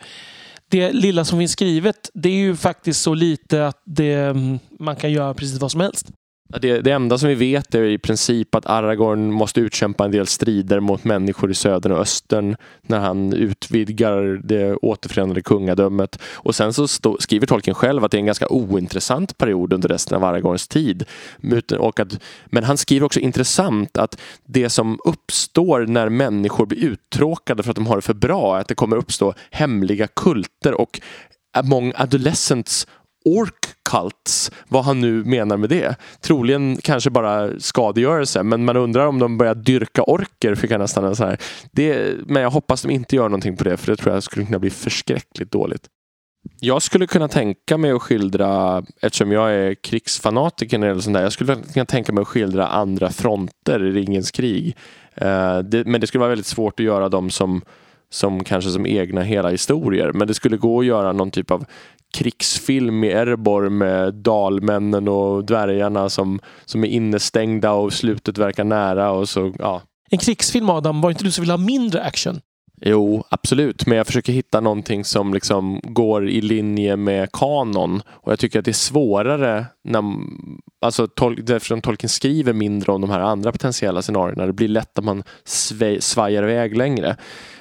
det 0.68 0.92
lilla 0.92 1.24
som 1.24 1.38
finns 1.38 1.52
skrivet, 1.52 2.10
det 2.14 2.28
är 2.28 2.36
ju 2.36 2.56
faktiskt 2.56 3.02
så 3.02 3.14
lite 3.14 3.66
att 3.66 3.82
det, 3.84 4.14
mm, 4.14 4.58
man 4.78 4.96
kan 4.96 5.12
göra 5.12 5.34
precis 5.34 5.60
vad 5.60 5.70
som 5.72 5.80
helst. 5.80 6.06
Det, 6.48 6.80
det, 6.80 6.90
enda 6.90 7.18
som 7.18 7.28
vi 7.28 7.34
vet 7.34 7.74
är 7.74 7.82
i 7.82 7.98
princip 7.98 8.54
att 8.54 8.66
Aragorn 8.66 9.32
måste 9.32 9.60
utkämpa 9.60 10.04
en 10.04 10.10
del 10.10 10.26
strider 10.26 10.80
mot 10.80 11.04
människor 11.04 11.50
i 11.50 11.54
södern 11.54 11.92
och 11.92 11.98
östern 11.98 12.56
när 12.82 12.98
han 12.98 13.32
utvidgar 13.32 14.40
det 14.44 14.74
återförenade 14.74 15.42
kungadömet. 15.42 16.18
Och 16.34 16.54
sen 16.54 16.72
så 16.72 16.88
stå, 16.88 17.16
skriver 17.20 17.46
Tolkien 17.46 17.74
själv 17.74 18.04
att 18.04 18.10
det 18.10 18.16
är 18.16 18.18
en 18.18 18.26
ganska 18.26 18.48
ointressant 18.48 19.38
period 19.38 19.72
under 19.72 19.88
resten 19.88 20.16
av 20.16 20.24
Aragorns 20.24 20.68
tid. 20.68 21.04
Och 21.78 22.00
att, 22.00 22.18
men 22.46 22.64
han 22.64 22.76
skriver 22.76 23.06
också 23.06 23.20
intressant 23.20 23.96
att 23.98 24.20
det 24.46 24.70
som 24.70 24.98
uppstår 25.04 25.86
när 25.86 26.08
människor 26.08 26.66
blir 26.66 26.84
uttråkade 26.84 27.62
för 27.62 27.70
att 27.70 27.76
de 27.76 27.86
har 27.86 27.96
det 27.96 28.02
för 28.02 28.14
bra, 28.14 28.56
är 28.56 28.60
att 28.60 28.68
det 28.68 28.74
kommer 28.74 28.96
uppstå 28.96 29.34
hemliga 29.50 30.06
kulter 30.06 30.74
och 30.74 31.00
among 31.56 31.92
adolescents 31.96 32.86
ork 33.24 33.74
cults, 33.94 34.50
vad 34.68 34.84
han 34.84 35.00
nu 35.00 35.24
menar 35.24 35.56
med 35.56 35.68
det. 35.68 35.96
Troligen 36.20 36.76
kanske 36.76 37.10
bara 37.10 37.60
skadegörelse, 37.60 38.42
men 38.42 38.64
man 38.64 38.76
undrar 38.76 39.06
om 39.06 39.18
de 39.18 39.38
börjar 39.38 39.54
dyrka 39.54 40.02
orker, 40.02 40.54
fick 40.54 40.70
jag 40.70 40.80
nästan 40.80 41.16
så 41.16 41.24
här. 41.24 41.38
Det, 41.72 42.14
men 42.26 42.42
jag 42.42 42.50
hoppas 42.50 42.82
de 42.82 42.90
inte 42.90 43.16
gör 43.16 43.28
någonting 43.28 43.56
på 43.56 43.64
det, 43.64 43.76
för 43.76 43.90
det 43.90 43.96
tror 43.96 44.14
jag 44.14 44.22
skulle 44.22 44.46
kunna 44.46 44.58
bli 44.58 44.70
förskräckligt 44.70 45.50
dåligt. 45.50 45.88
Jag 46.60 46.82
skulle 46.82 47.06
kunna 47.06 47.28
tänka 47.28 47.78
mig 47.78 47.90
att 47.90 48.02
skildra, 48.02 48.82
eftersom 49.00 49.32
jag 49.32 49.54
är 49.54 49.74
krigsfanatiker 49.74 50.78
eller 50.78 51.00
sånt 51.00 51.14
där, 51.14 51.22
jag 51.22 51.32
skulle 51.32 51.56
kunna 51.72 51.86
tänka 51.86 52.12
mig 52.12 52.22
att 52.22 52.28
skildra 52.28 52.66
andra 52.66 53.10
fronter 53.10 53.84
i 53.84 53.92
Ringens 53.92 54.30
krig. 54.30 54.76
Uh, 55.22 55.58
det, 55.58 55.86
men 55.86 56.00
det 56.00 56.06
skulle 56.06 56.20
vara 56.20 56.28
väldigt 56.28 56.46
svårt 56.46 56.80
att 56.80 56.86
göra 56.86 57.08
dem 57.08 57.30
som 57.30 57.62
som 58.14 58.44
kanske 58.44 58.70
som 58.70 58.86
egna 58.86 59.22
hela 59.22 59.50
historier. 59.50 60.12
Men 60.12 60.28
det 60.28 60.34
skulle 60.34 60.56
gå 60.56 60.80
att 60.80 60.86
göra 60.86 61.12
någon 61.12 61.30
typ 61.30 61.50
av 61.50 61.64
krigsfilm 62.14 63.04
i 63.04 63.10
Erebor 63.10 63.68
med 63.68 64.14
dalmännen 64.14 65.08
och 65.08 65.44
dvärgarna 65.44 66.08
som, 66.08 66.40
som 66.64 66.84
är 66.84 66.88
innestängda 66.88 67.72
och 67.72 67.92
slutet 67.92 68.38
verkar 68.38 68.64
nära. 68.64 69.10
Och 69.10 69.28
så, 69.28 69.52
ja. 69.58 69.82
En 70.10 70.18
krigsfilm 70.18 70.70
Adam, 70.70 71.00
var 71.00 71.10
inte 71.10 71.24
du 71.24 71.30
som 71.30 71.42
ville 71.42 71.52
ha 71.52 71.58
mindre 71.58 72.02
action? 72.02 72.40
Jo, 72.80 73.24
absolut. 73.28 73.86
Men 73.86 73.98
jag 73.98 74.06
försöker 74.06 74.32
hitta 74.32 74.60
någonting 74.60 75.04
som 75.04 75.34
liksom 75.34 75.80
går 75.82 76.28
i 76.28 76.40
linje 76.40 76.96
med 76.96 77.32
kanon. 77.32 78.02
Och 78.08 78.32
jag 78.32 78.38
tycker 78.38 78.58
att 78.58 78.64
det 78.64 78.70
är 78.70 78.72
svårare 78.72 79.66
när, 79.84 80.02
alltså, 80.80 81.06
tol 81.06 81.50
eftersom 81.50 81.80
Tolkien 81.80 82.08
skriver 82.08 82.52
mindre 82.52 82.92
om 82.92 83.00
de 83.00 83.10
här 83.10 83.20
andra 83.20 83.52
potentiella 83.52 84.02
scenarierna. 84.02 84.46
Det 84.46 84.52
blir 84.52 84.68
lätt 84.68 84.98
att 84.98 85.04
man 85.04 85.22
svajar 86.00 86.42
iväg 86.42 86.76
längre. 86.76 87.16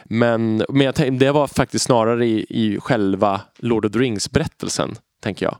Men, 0.05 0.65
men 0.69 0.81
jag 0.81 0.95
tänkte, 0.95 1.25
det 1.25 1.31
var 1.31 1.47
faktiskt 1.47 1.85
snarare 1.85 2.25
i, 2.25 2.45
i 2.49 2.79
själva 2.79 3.41
Lord 3.57 3.85
of 3.85 3.91
the 3.91 3.99
Rings-berättelsen, 3.99 4.95
tänker 5.23 5.45
jag. 5.45 5.57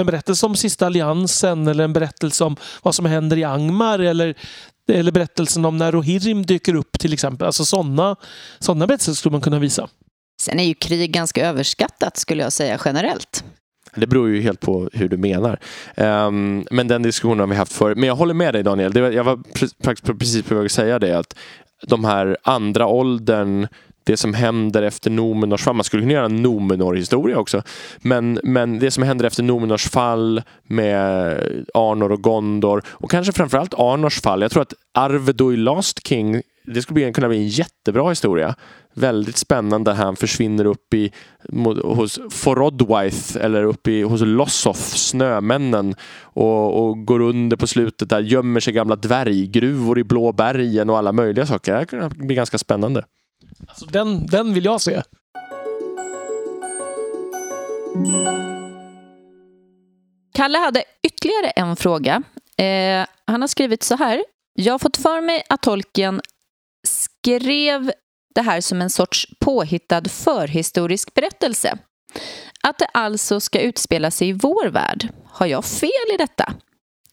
En 0.00 0.06
berättelse 0.06 0.46
om 0.46 0.56
sista 0.56 0.86
alliansen 0.86 1.68
eller 1.68 1.84
en 1.84 1.92
berättelse 1.92 2.44
om 2.44 2.56
vad 2.82 2.94
som 2.94 3.06
händer 3.06 3.36
i 3.36 3.44
Angmar 3.44 3.98
eller, 3.98 4.34
eller 4.92 5.12
berättelsen 5.12 5.64
om 5.64 5.76
när 5.76 5.92
Rohirrim 5.92 6.46
dyker 6.46 6.74
upp 6.74 6.98
till 6.98 7.12
exempel. 7.12 7.46
Alltså 7.46 7.64
sådana 7.64 8.16
såna 8.58 8.86
berättelser 8.86 9.12
skulle 9.12 9.32
man 9.32 9.40
kunna 9.40 9.58
visa. 9.58 9.88
Sen 10.42 10.60
är 10.60 10.64
ju 10.64 10.74
krig 10.74 11.12
ganska 11.12 11.46
överskattat 11.46 12.16
skulle 12.16 12.42
jag 12.42 12.52
säga 12.52 12.80
generellt. 12.84 13.44
Det 13.94 14.06
beror 14.06 14.28
ju 14.28 14.40
helt 14.40 14.60
på 14.60 14.90
hur 14.92 15.08
du 15.08 15.16
menar. 15.16 15.60
Um, 15.96 16.66
men 16.70 16.88
den 16.88 17.02
diskussionen 17.02 17.40
har 17.40 17.46
vi 17.46 17.54
haft 17.54 17.72
förr. 17.72 17.94
Men 17.94 18.04
jag 18.04 18.16
håller 18.16 18.34
med 18.34 18.54
dig 18.54 18.62
Daniel. 18.62 18.92
Det 18.92 19.00
var, 19.00 19.10
jag 19.10 19.24
var 19.24 19.38
faktiskt 19.84 20.18
precis 20.18 20.44
på 20.44 20.54
väg 20.54 20.64
att 20.64 20.72
säga 20.72 20.98
det. 20.98 21.18
Att 21.18 21.34
de 21.82 22.04
här 22.04 22.36
andra 22.42 22.86
åldern, 22.86 23.66
det 24.04 24.16
som 24.16 24.34
händer 24.34 24.82
efter 24.82 25.10
Nomenors 25.10 25.62
fall. 25.62 25.74
Man 25.74 25.84
skulle 25.84 26.02
kunna 26.02 26.12
göra 26.12 26.24
en 26.24 26.42
Nomenor-historia 26.42 27.38
också. 27.38 27.62
Men, 27.98 28.40
men 28.42 28.78
det 28.78 28.90
som 28.90 29.02
händer 29.02 29.24
efter 29.24 29.42
Nomenors 29.42 29.88
fall 29.88 30.42
med 30.62 31.32
Arnor 31.74 32.12
och 32.12 32.22
Gondor 32.22 32.82
och 32.88 33.10
kanske 33.10 33.32
framförallt 33.32 33.74
Arnors 33.74 34.20
fall. 34.20 34.42
Jag 34.42 34.50
tror 34.50 34.62
att 34.62 34.74
Arvedo 34.94 35.52
i 35.52 35.56
Last 35.56 36.08
King 36.08 36.42
det 36.74 36.82
skulle 36.82 37.12
kunna 37.12 37.28
bli 37.28 37.38
en 37.38 37.48
jättebra 37.48 38.08
historia. 38.08 38.54
Väldigt 38.94 39.36
spännande. 39.36 39.92
Han 39.92 40.16
försvinner 40.16 40.64
upp 40.64 40.94
i 40.94 41.12
hos 41.82 42.18
Forodwaith 42.30 43.36
eller 43.36 43.62
upp 43.62 43.88
i, 43.88 44.02
hos 44.02 44.20
Lossoth, 44.20 44.80
snömännen 44.80 45.94
och, 46.22 46.84
och, 46.84 47.06
går 47.06 47.20
under 47.20 47.56
på 47.56 47.66
slutet 47.66 48.08
där, 48.08 48.20
gömmer 48.20 48.60
sig 48.60 48.72
gamla 48.72 48.96
dvärggruvor 48.96 49.98
i 49.98 50.04
blå 50.04 50.32
bergen 50.32 50.90
och 50.90 50.98
alla 50.98 51.12
möjliga 51.12 51.46
saker. 51.46 51.74
Det 51.74 51.86
kan 51.86 52.08
bli 52.08 52.34
ganska 52.34 52.58
spännande. 52.58 53.04
Alltså 53.68 53.86
den, 53.86 54.26
den 54.26 54.54
vill 54.54 54.64
jag 54.64 54.80
se. 54.80 55.02
Kalle 60.34 60.58
hade 60.58 60.84
ytterligare 61.02 61.50
en 61.50 61.76
fråga. 61.76 62.22
Eh, 62.56 63.06
han 63.26 63.40
har 63.40 63.48
skrivit 63.48 63.82
så 63.82 63.96
här. 63.96 64.24
Jag 64.54 64.74
har 64.74 64.78
fått 64.78 64.96
för 64.96 65.20
mig 65.20 65.42
att 65.48 65.62
tolken 65.62 66.20
skrev 67.20 67.92
det 68.34 68.42
här 68.42 68.60
som 68.60 68.82
en 68.82 68.90
sorts 68.90 69.26
påhittad 69.40 70.02
förhistorisk 70.08 71.14
berättelse. 71.14 71.78
Att 72.62 72.78
det 72.78 72.86
alltså 72.86 73.40
ska 73.40 73.60
utspela 73.60 74.10
sig 74.10 74.28
i 74.28 74.32
vår 74.32 74.68
värld. 74.68 75.08
Har 75.26 75.46
jag 75.46 75.64
fel 75.64 76.14
i 76.14 76.16
detta? 76.16 76.54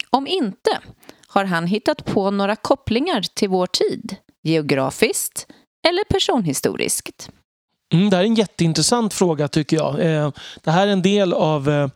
Om 0.09 0.27
inte, 0.27 0.79
har 1.27 1.45
han 1.45 1.67
hittat 1.67 2.05
på 2.05 2.31
några 2.31 2.55
kopplingar 2.55 3.21
till 3.21 3.49
vår 3.49 3.67
tid? 3.67 4.15
Geografiskt 4.43 5.47
eller 5.87 6.03
personhistoriskt? 6.03 7.29
Mm, 7.93 8.09
det 8.09 8.15
här 8.15 8.23
är 8.23 8.27
en 8.27 8.35
jätteintressant 8.35 9.13
fråga 9.13 9.47
tycker 9.47 9.77
jag. 9.77 9.99
Eh, 9.99 10.31
det 10.63 10.71
här 10.71 10.87
är 10.87 10.91
en 10.91 11.01
del 11.01 11.33
av 11.33 11.69
eh, 11.69 11.87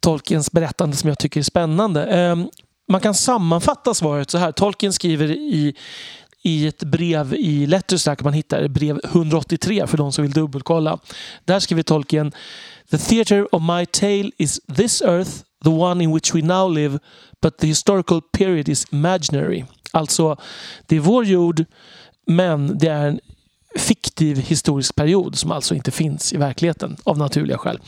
Tolkiens 0.00 0.52
berättande 0.52 0.96
som 0.96 1.08
jag 1.08 1.18
tycker 1.18 1.40
är 1.40 1.44
spännande. 1.44 2.04
Eh, 2.06 2.36
man 2.90 3.00
kan 3.00 3.14
sammanfatta 3.14 3.94
svaret 3.94 4.30
så 4.30 4.38
här. 4.38 4.52
Tolkien 4.52 4.92
skriver 4.92 5.30
i, 5.30 5.74
i 6.42 6.66
ett 6.66 6.82
brev 6.82 7.34
i 7.34 7.66
Letters 7.66 8.04
där 8.04 8.14
kan 8.14 8.24
man 8.24 8.32
hitta 8.32 8.68
brev 8.68 9.00
183 9.04 9.86
för 9.86 9.96
de 9.96 10.12
som 10.12 10.22
vill 10.22 10.32
dubbelkolla. 10.32 10.98
Där 11.44 11.60
skriver 11.60 11.82
Tolkien 11.82 12.32
The 12.90 12.98
theatre 12.98 13.44
of 13.44 13.62
my 13.62 13.86
tale 13.86 14.30
is 14.38 14.60
this 14.76 15.02
earth, 15.02 15.30
the 15.64 15.70
one 15.70 16.04
in 16.04 16.14
which 16.14 16.34
we 16.34 16.42
now 16.42 16.74
live, 16.74 16.98
but 17.42 17.58
the 17.58 17.66
historical 17.66 18.22
period 18.22 18.68
is 18.68 18.86
imaginary. 18.92 19.64
Alltså, 19.92 20.36
det 20.86 20.96
är 20.96 21.00
vår 21.00 21.24
jord, 21.24 21.64
men 22.26 22.78
det 22.78 22.88
är 22.88 23.06
en 23.06 23.20
fiktiv 23.76 24.36
historisk 24.36 24.94
period 24.94 25.38
som 25.38 25.52
alltså 25.52 25.74
inte 25.74 25.90
finns 25.90 26.32
i 26.32 26.36
verkligheten 26.36 26.96
av 27.04 27.18
naturliga 27.18 27.58
skäl. 27.58 27.80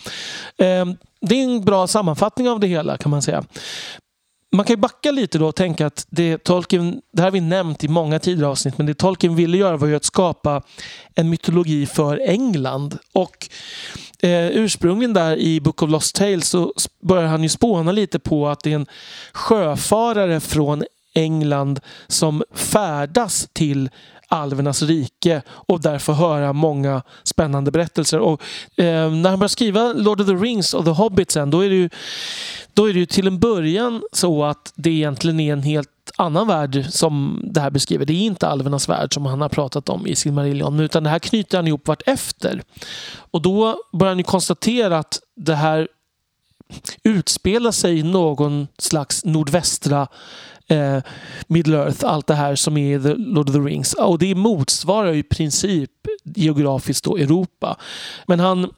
Ehm, 0.58 0.96
det 1.20 1.34
är 1.34 1.44
en 1.44 1.64
bra 1.64 1.86
sammanfattning 1.86 2.48
av 2.48 2.60
det 2.60 2.66
hela 2.66 2.96
kan 2.96 3.10
man 3.10 3.22
säga. 3.22 3.44
Man 4.56 4.64
kan 4.66 4.74
ju 4.74 4.80
backa 4.80 5.10
lite 5.10 5.38
då 5.38 5.48
och 5.48 5.54
tänka 5.54 5.86
att 5.86 6.06
det 6.10 6.38
Tolkien, 6.38 7.00
det 7.12 7.22
här 7.22 7.26
har 7.26 7.32
vi 7.32 7.40
nämnt 7.40 7.84
i 7.84 7.88
många 7.88 8.18
tidigare 8.18 8.50
avsnitt, 8.50 8.78
men 8.78 8.86
det 8.86 8.94
Tolkien 8.94 9.36
ville 9.36 9.56
göra 9.56 9.76
var 9.76 9.88
ju 9.88 9.96
att 9.96 10.04
skapa 10.04 10.62
en 11.14 11.30
mytologi 11.30 11.86
för 11.86 12.20
England. 12.28 12.98
Och 13.12 13.48
eh, 14.22 14.46
ursprungligen 14.46 15.12
där 15.14 15.36
i 15.36 15.60
Book 15.60 15.82
of 15.82 15.90
Lost 15.90 16.14
Tales 16.14 16.48
så 16.48 16.72
börjar 17.02 17.26
han 17.26 17.42
ju 17.42 17.48
spåna 17.48 17.92
lite 17.92 18.18
på 18.18 18.48
att 18.48 18.60
det 18.60 18.70
är 18.70 18.74
en 18.74 18.86
sjöfarare 19.32 20.40
från 20.40 20.84
England 21.14 21.80
som 22.06 22.42
färdas 22.54 23.48
till 23.52 23.90
alvernas 24.32 24.82
rike 24.82 25.42
och 25.48 25.80
därför 25.80 26.12
höra 26.12 26.52
många 26.52 27.02
spännande 27.24 27.70
berättelser. 27.70 28.18
Och, 28.18 28.42
eh, 28.76 29.10
när 29.10 29.30
han 29.30 29.38
börjar 29.38 29.48
skriva 29.48 29.92
Lord 29.92 30.20
of 30.20 30.26
the 30.26 30.34
Rings 30.34 30.74
och 30.74 30.84
The 30.84 30.90
Hobbit 30.90 31.30
sen, 31.30 31.50
då 31.50 31.60
är 31.60 31.68
det 31.68 31.74
ju, 31.74 31.90
då 32.74 32.88
är 32.88 32.92
det 32.92 32.98
ju 32.98 33.06
till 33.06 33.26
en 33.26 33.38
början 33.38 34.02
så 34.12 34.44
att 34.44 34.72
det 34.74 34.90
egentligen 34.90 35.40
är 35.40 35.52
en 35.52 35.62
helt 35.62 35.88
annan 36.16 36.46
värld 36.46 36.86
som 36.90 37.42
det 37.44 37.60
här 37.60 37.70
beskriver. 37.70 38.04
Det 38.04 38.12
är 38.12 38.26
inte 38.26 38.48
alvernas 38.48 38.88
värld 38.88 39.14
som 39.14 39.26
han 39.26 39.40
har 39.40 39.48
pratat 39.48 39.88
om 39.88 40.06
i 40.06 40.16
Silmarillion 40.16 40.80
utan 40.80 41.04
det 41.04 41.10
här 41.10 41.18
knyter 41.18 41.58
han 41.58 41.66
ihop 41.66 41.88
vartefter. 41.88 42.62
Och 43.14 43.42
då 43.42 43.76
börjar 43.92 44.10
han 44.10 44.18
ju 44.18 44.24
konstatera 44.24 44.98
att 44.98 45.20
det 45.36 45.54
här 45.54 45.88
utspelar 47.04 47.70
sig 47.70 47.98
i 47.98 48.02
någon 48.02 48.68
slags 48.78 49.24
nordvästra 49.24 50.08
eh, 50.72 51.02
Middle 51.46 51.76
Earth, 51.76 52.04
allt 52.04 52.26
det 52.26 52.34
här 52.34 52.54
som 52.54 52.76
är 52.76 53.00
The 53.00 53.14
Lord 53.14 53.48
of 53.48 53.54
the 53.54 53.60
Rings. 53.60 53.94
Och 53.94 54.18
det 54.18 54.34
motsvarar 54.34 55.14
i 55.14 55.22
princip 55.22 55.90
geografiskt 56.24 57.04
då 57.04 57.16
Europa. 57.16 57.76
Men 58.26 58.40
han 58.40 58.70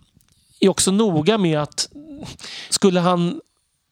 är 0.60 0.68
också 0.68 0.90
noga 0.90 1.38
med 1.38 1.58
att 1.58 1.88
skulle 2.70 3.00
han 3.00 3.40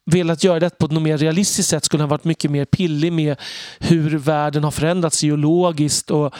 velat 0.05 0.43
göra 0.43 0.59
det 0.59 0.77
på 0.77 0.85
ett 0.85 0.91
mer 0.91 1.17
realistiskt 1.17 1.69
sätt 1.69 1.85
skulle 1.85 2.03
han 2.03 2.09
varit 2.09 2.23
mycket 2.23 2.51
mer 2.51 2.65
pillig 2.65 3.13
med 3.13 3.35
hur 3.79 4.17
världen 4.17 4.63
har 4.63 4.71
förändrats 4.71 5.23
geologiskt. 5.23 6.11
Och, 6.11 6.33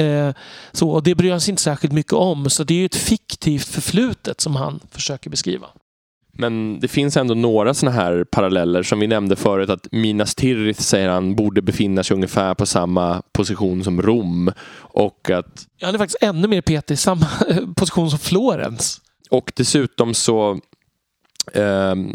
eh, 0.00 0.34
så, 0.72 0.90
och 0.90 1.02
det 1.02 1.14
bryr 1.14 1.30
han 1.30 1.40
sig 1.40 1.50
inte 1.50 1.62
särskilt 1.62 1.92
mycket 1.92 2.12
om. 2.12 2.50
Så 2.50 2.64
det 2.64 2.74
är 2.74 2.84
ett 2.84 2.96
fiktivt 2.96 3.68
förflutet 3.68 4.40
som 4.40 4.56
han 4.56 4.80
försöker 4.90 5.30
beskriva. 5.30 5.66
Men 6.32 6.80
det 6.80 6.88
finns 6.88 7.16
ändå 7.16 7.34
några 7.34 7.74
sådana 7.74 7.96
här 7.96 8.24
paralleller 8.24 8.82
som 8.82 9.00
vi 9.00 9.06
nämnde 9.06 9.36
förut 9.36 9.70
att 9.70 9.86
Minas 9.92 10.34
Tirith 10.34 10.80
säger 10.80 11.08
han 11.08 11.34
borde 11.34 11.62
befinna 11.62 12.04
sig 12.04 12.14
ungefär 12.14 12.54
på 12.54 12.66
samma 12.66 13.22
position 13.32 13.84
som 13.84 14.02
Rom. 14.02 14.52
Och 14.78 15.30
att... 15.30 15.66
Ja, 15.78 15.86
han 15.86 15.94
är 15.94 15.98
faktiskt 15.98 16.22
ännu 16.22 16.48
mer 16.48 16.60
petig, 16.60 16.98
samma 16.98 17.26
position 17.76 18.10
som 18.10 18.18
Florens. 18.18 19.00
Och 19.30 19.52
dessutom 19.56 20.14
så 20.14 20.60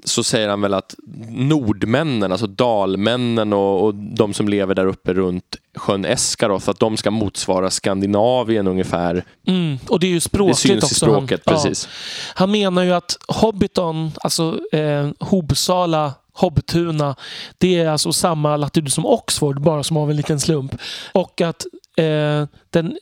så 0.03 0.23
säger 0.23 0.49
han 0.49 0.61
väl 0.61 0.73
att 0.73 0.95
nordmännen, 1.29 2.31
alltså 2.31 2.47
dalmännen 2.47 3.53
och, 3.53 3.85
och 3.85 3.95
de 3.95 4.33
som 4.33 4.49
lever 4.49 4.75
där 4.75 4.85
uppe 4.85 5.13
runt 5.13 5.55
sjön 5.75 6.05
Eskaroth, 6.05 6.69
att 6.69 6.79
de 6.79 6.97
ska 6.97 7.11
motsvara 7.11 7.69
Skandinavien 7.69 8.67
ungefär. 8.67 9.25
Mm, 9.47 9.77
och 9.87 9.99
det 9.99 10.07
är 10.07 10.11
ju 10.11 10.19
språkligt 10.19 10.61
det 10.61 10.67
syns 10.67 10.83
också. 10.83 10.95
I 10.95 11.09
språket, 11.09 11.41
han, 11.45 11.55
precis. 11.55 11.87
Ja. 11.87 12.33
han 12.35 12.51
menar 12.51 12.83
ju 12.83 12.91
att 12.91 13.17
Hobbiton, 13.27 14.11
alltså 14.21 14.59
eh, 14.71 15.09
Hobsala 15.19 16.13
Hobbtuna, 16.33 17.15
det 17.57 17.79
är 17.79 17.89
alltså 17.89 18.13
samma 18.13 18.57
latitud 18.57 18.91
som 18.91 19.05
Oxford, 19.05 19.61
bara 19.61 19.83
som 19.83 19.97
av 19.97 20.09
en 20.09 20.17
liten 20.17 20.39
slump. 20.39 20.75
Och 21.13 21.41
att 21.41 21.65
eh, 21.97 22.47
den 22.69 22.97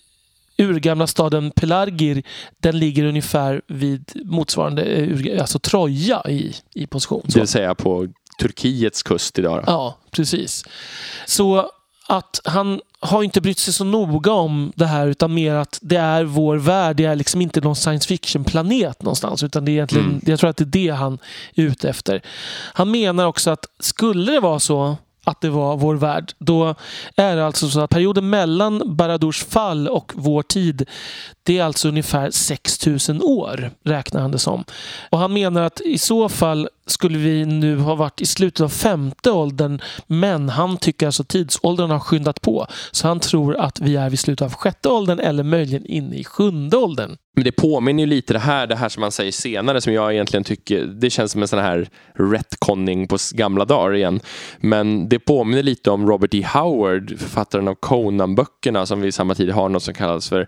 urgamla 0.58 1.08
staden 1.08 1.52
Pelargir, 1.52 2.24
den 2.58 2.80
ligger 2.80 3.04
ungefär 3.06 3.62
vid 3.68 4.12
motsvarande 4.26 4.84
eh, 4.84 5.42
alltså 5.42 5.60
Troja 5.60 6.22
i, 6.30 6.56
i 6.74 6.88
position. 6.88 7.24
Det 7.26 7.40
vill 7.40 7.48
säga 7.48 7.76
på 7.76 8.08
Turkiets 8.40 9.04
kust 9.04 9.40
idag. 9.40 9.58
Då. 9.58 9.64
Ja, 9.72 9.98
precis. 10.12 10.66
Så 11.26 11.72
att 12.08 12.42
han 12.44 12.82
har 13.00 13.24
inte 13.24 13.42
brytt 13.42 13.60
sig 13.60 13.74
så 13.74 13.84
noga 13.84 14.32
om 14.32 14.72
det 14.76 14.86
här 14.86 15.08
utan 15.08 15.34
mer 15.34 15.54
att 15.56 15.80
det 15.82 15.98
är 15.98 16.24
vår 16.24 16.56
värld. 16.58 16.96
Det 16.96 17.06
är 17.06 17.16
liksom 17.16 17.42
inte 17.42 17.62
någon 17.62 17.76
science 17.76 18.08
fiction-planet 18.08 19.02
någonstans 19.02 19.44
utan 19.44 19.66
det 19.66 19.72
är 19.72 19.74
egentligen, 19.74 20.10
mm. 20.10 20.22
jag 20.26 20.40
tror 20.40 20.50
att 20.50 20.58
det 20.58 20.64
är 20.64 20.66
det 20.66 20.90
han 20.90 21.20
är 21.56 21.64
ute 21.64 21.90
efter. 21.90 22.22
Han 22.74 22.92
menar 22.92 23.26
också 23.26 23.52
att 23.52 23.66
skulle 23.80 24.32
det 24.32 24.40
vara 24.40 24.60
så 24.60 24.98
att 25.24 25.42
det 25.42 25.50
var 25.50 25.78
vår 25.78 25.96
värld. 25.96 26.32
Då 26.38 26.76
är 27.16 27.36
det 27.36 27.46
alltså 27.46 27.70
så 27.70 27.82
att 27.82 27.90
perioden 27.90 28.30
mellan 28.30 28.96
Baradurs 28.96 29.44
fall 29.44 29.88
och 29.88 30.12
vår 30.16 30.44
tid 30.44 30.90
det 31.44 31.60
är 31.60 31.64
alltså 31.64 31.88
ungefär 31.88 32.32
6000 32.32 33.22
år 33.24 33.72
räknar 33.84 34.22
han 34.22 34.32
det 34.32 34.40
som. 34.40 34.64
Och 35.10 35.20
han 35.20 35.34
menar 35.34 35.62
att 35.62 35.82
i 35.82 35.98
så 35.98 36.30
fall 36.30 36.70
skulle 36.86 37.18
vi 37.18 37.46
nu 37.46 37.78
ha 37.78 37.96
varit 37.96 38.22
i 38.22 38.26
slutet 38.26 38.62
av 38.62 38.70
femte 38.70 39.32
åldern 39.32 39.82
men 40.08 40.50
han 40.50 40.78
tycker 40.78 41.06
alltså 41.06 41.24
tidsåldern 41.24 41.90
har 41.92 42.00
skyndat 42.00 42.42
på. 42.42 42.68
Så 42.92 43.08
han 43.08 43.20
tror 43.20 43.56
att 43.56 43.80
vi 43.80 43.96
är 43.96 44.10
vid 44.10 44.20
slutet 44.20 44.46
av 44.46 44.54
sjätte 44.54 44.90
åldern 44.90 45.20
eller 45.20 45.44
möjligen 45.44 45.86
inne 45.86 46.16
i 46.16 46.24
sjunde 46.24 46.78
åldern. 46.78 47.18
Men 47.36 47.44
det 47.44 47.52
påminner 47.52 48.04
ju 48.04 48.08
lite 48.08 48.34
det 48.34 48.40
här, 48.40 48.68
det 48.68 48.76
här 48.76 48.90
som 48.90 49.02
man 49.02 49.12
säger 49.12 49.32
senare 49.32 49.82
som 49.82 49.94
jag 49.94 50.14
egentligen 50.14 50.44
tycker, 50.44 50.86
det 50.86 51.10
känns 51.10 51.32
som 51.32 51.42
en 51.42 51.48
sån 51.48 51.60
här 51.60 51.90
retconning 52.14 53.08
på 53.08 53.18
gamla 53.32 53.66
dagar 53.66 53.96
igen. 53.96 54.20
Men 54.60 55.10
det 55.10 55.20
påminner 55.20 55.64
lite 55.64 55.92
om 55.92 56.08
Robert 56.08 56.34
E. 56.34 56.48
Howard, 56.54 57.20
författaren 57.20 57.68
av 57.68 57.76
Conan-böckerna 57.76 58.86
som 58.86 59.02
vi 59.02 59.08
i 59.08 59.12
samma 59.12 59.36
tid 59.36 59.52
har 59.52 59.70
något 59.70 59.84
som 59.84 59.94
kallas 59.94 60.30
för 60.30 60.48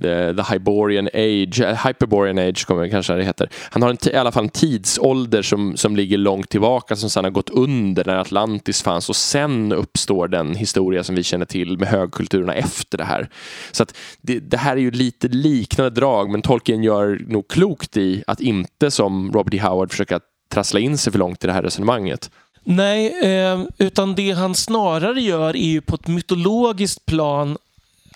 The, 0.00 0.34
the 0.34 0.42
Hyborian 0.52 1.08
Age, 1.12 1.60
eh, 1.60 1.86
Hyperborean 1.86 2.38
Age 2.38 2.66
kommer 2.66 2.88
kanske 2.88 3.14
det 3.14 3.24
heter. 3.24 3.48
Han 3.70 3.82
har 3.82 3.90
en 3.90 3.96
i 4.02 4.16
alla 4.16 4.32
fall 4.32 4.44
en 4.44 4.50
tidsålder 4.50 5.42
som, 5.42 5.76
som 5.76 5.96
ligger 5.96 6.18
långt 6.18 6.48
tillbaka 6.48 6.96
som 6.96 7.10
sedan 7.10 7.24
har 7.24 7.30
gått 7.30 7.50
under 7.50 8.04
när 8.04 8.16
Atlantis 8.16 8.82
fanns 8.82 9.08
och 9.08 9.16
sen 9.16 9.72
uppstår 9.72 10.28
den 10.28 10.54
historia 10.54 11.04
som 11.04 11.14
vi 11.14 11.22
känner 11.22 11.46
till 11.46 11.78
med 11.78 11.88
högkulturerna 11.88 12.54
efter 12.54 12.98
det 12.98 13.04
här. 13.04 13.28
Så 13.72 13.82
att 13.82 13.96
det, 14.20 14.38
det 14.38 14.56
här 14.56 14.76
är 14.76 14.80
ju 14.80 14.90
lite 14.90 15.28
liknande 15.28 15.90
drag 15.90 16.30
men 16.30 16.42
Tolkien 16.42 16.82
gör 16.82 17.20
nog 17.26 17.48
klokt 17.48 17.96
i 17.96 18.24
att 18.26 18.40
inte 18.40 18.90
som 18.90 19.32
Robert 19.32 19.54
E. 19.54 19.58
Howard 19.58 19.90
försöka 19.90 20.20
trassla 20.52 20.80
in 20.80 20.98
sig 20.98 21.12
för 21.12 21.18
långt 21.18 21.44
i 21.44 21.46
det 21.46 21.52
här 21.52 21.62
resonemanget. 21.62 22.30
Nej, 22.64 23.18
eh, 23.22 23.60
utan 23.78 24.14
det 24.14 24.30
han 24.30 24.54
snarare 24.54 25.20
gör 25.20 25.56
är 25.56 25.70
ju 25.72 25.80
på 25.80 25.94
ett 25.94 26.08
mytologiskt 26.08 27.06
plan 27.06 27.56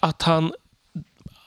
att 0.01 0.23
han 0.23 0.53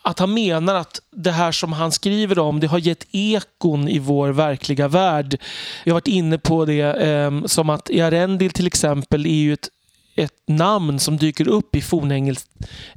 att 0.10 0.19
han 0.19 0.34
menar 0.34 0.76
att 0.76 1.02
det 1.11 1.31
här 1.31 1.52
som 1.52 1.73
han 1.73 1.91
skriver 1.91 2.40
om, 2.40 2.60
det 2.60 2.68
har 2.68 2.80
gett 2.80 3.07
ekon 3.11 3.88
i 3.88 3.99
vår 3.99 4.30
verkliga 4.30 4.88
värld. 4.88 5.38
Vi 5.84 5.91
har 5.91 5.95
varit 5.95 6.07
inne 6.07 6.38
på 6.38 6.65
det, 6.65 6.81
eh, 6.81 7.45
som 7.45 7.69
att 7.69 7.90
Earendil 7.90 8.52
till 8.52 8.68
exempel 8.68 9.26
är 9.26 9.30
ju 9.30 9.53
ett, 9.53 9.69
ett 10.15 10.41
namn 10.48 10.99
som 10.99 11.18
dyker 11.18 11.48
upp 11.48 11.76
i 11.76 11.81
fornengelsk, 11.81 12.48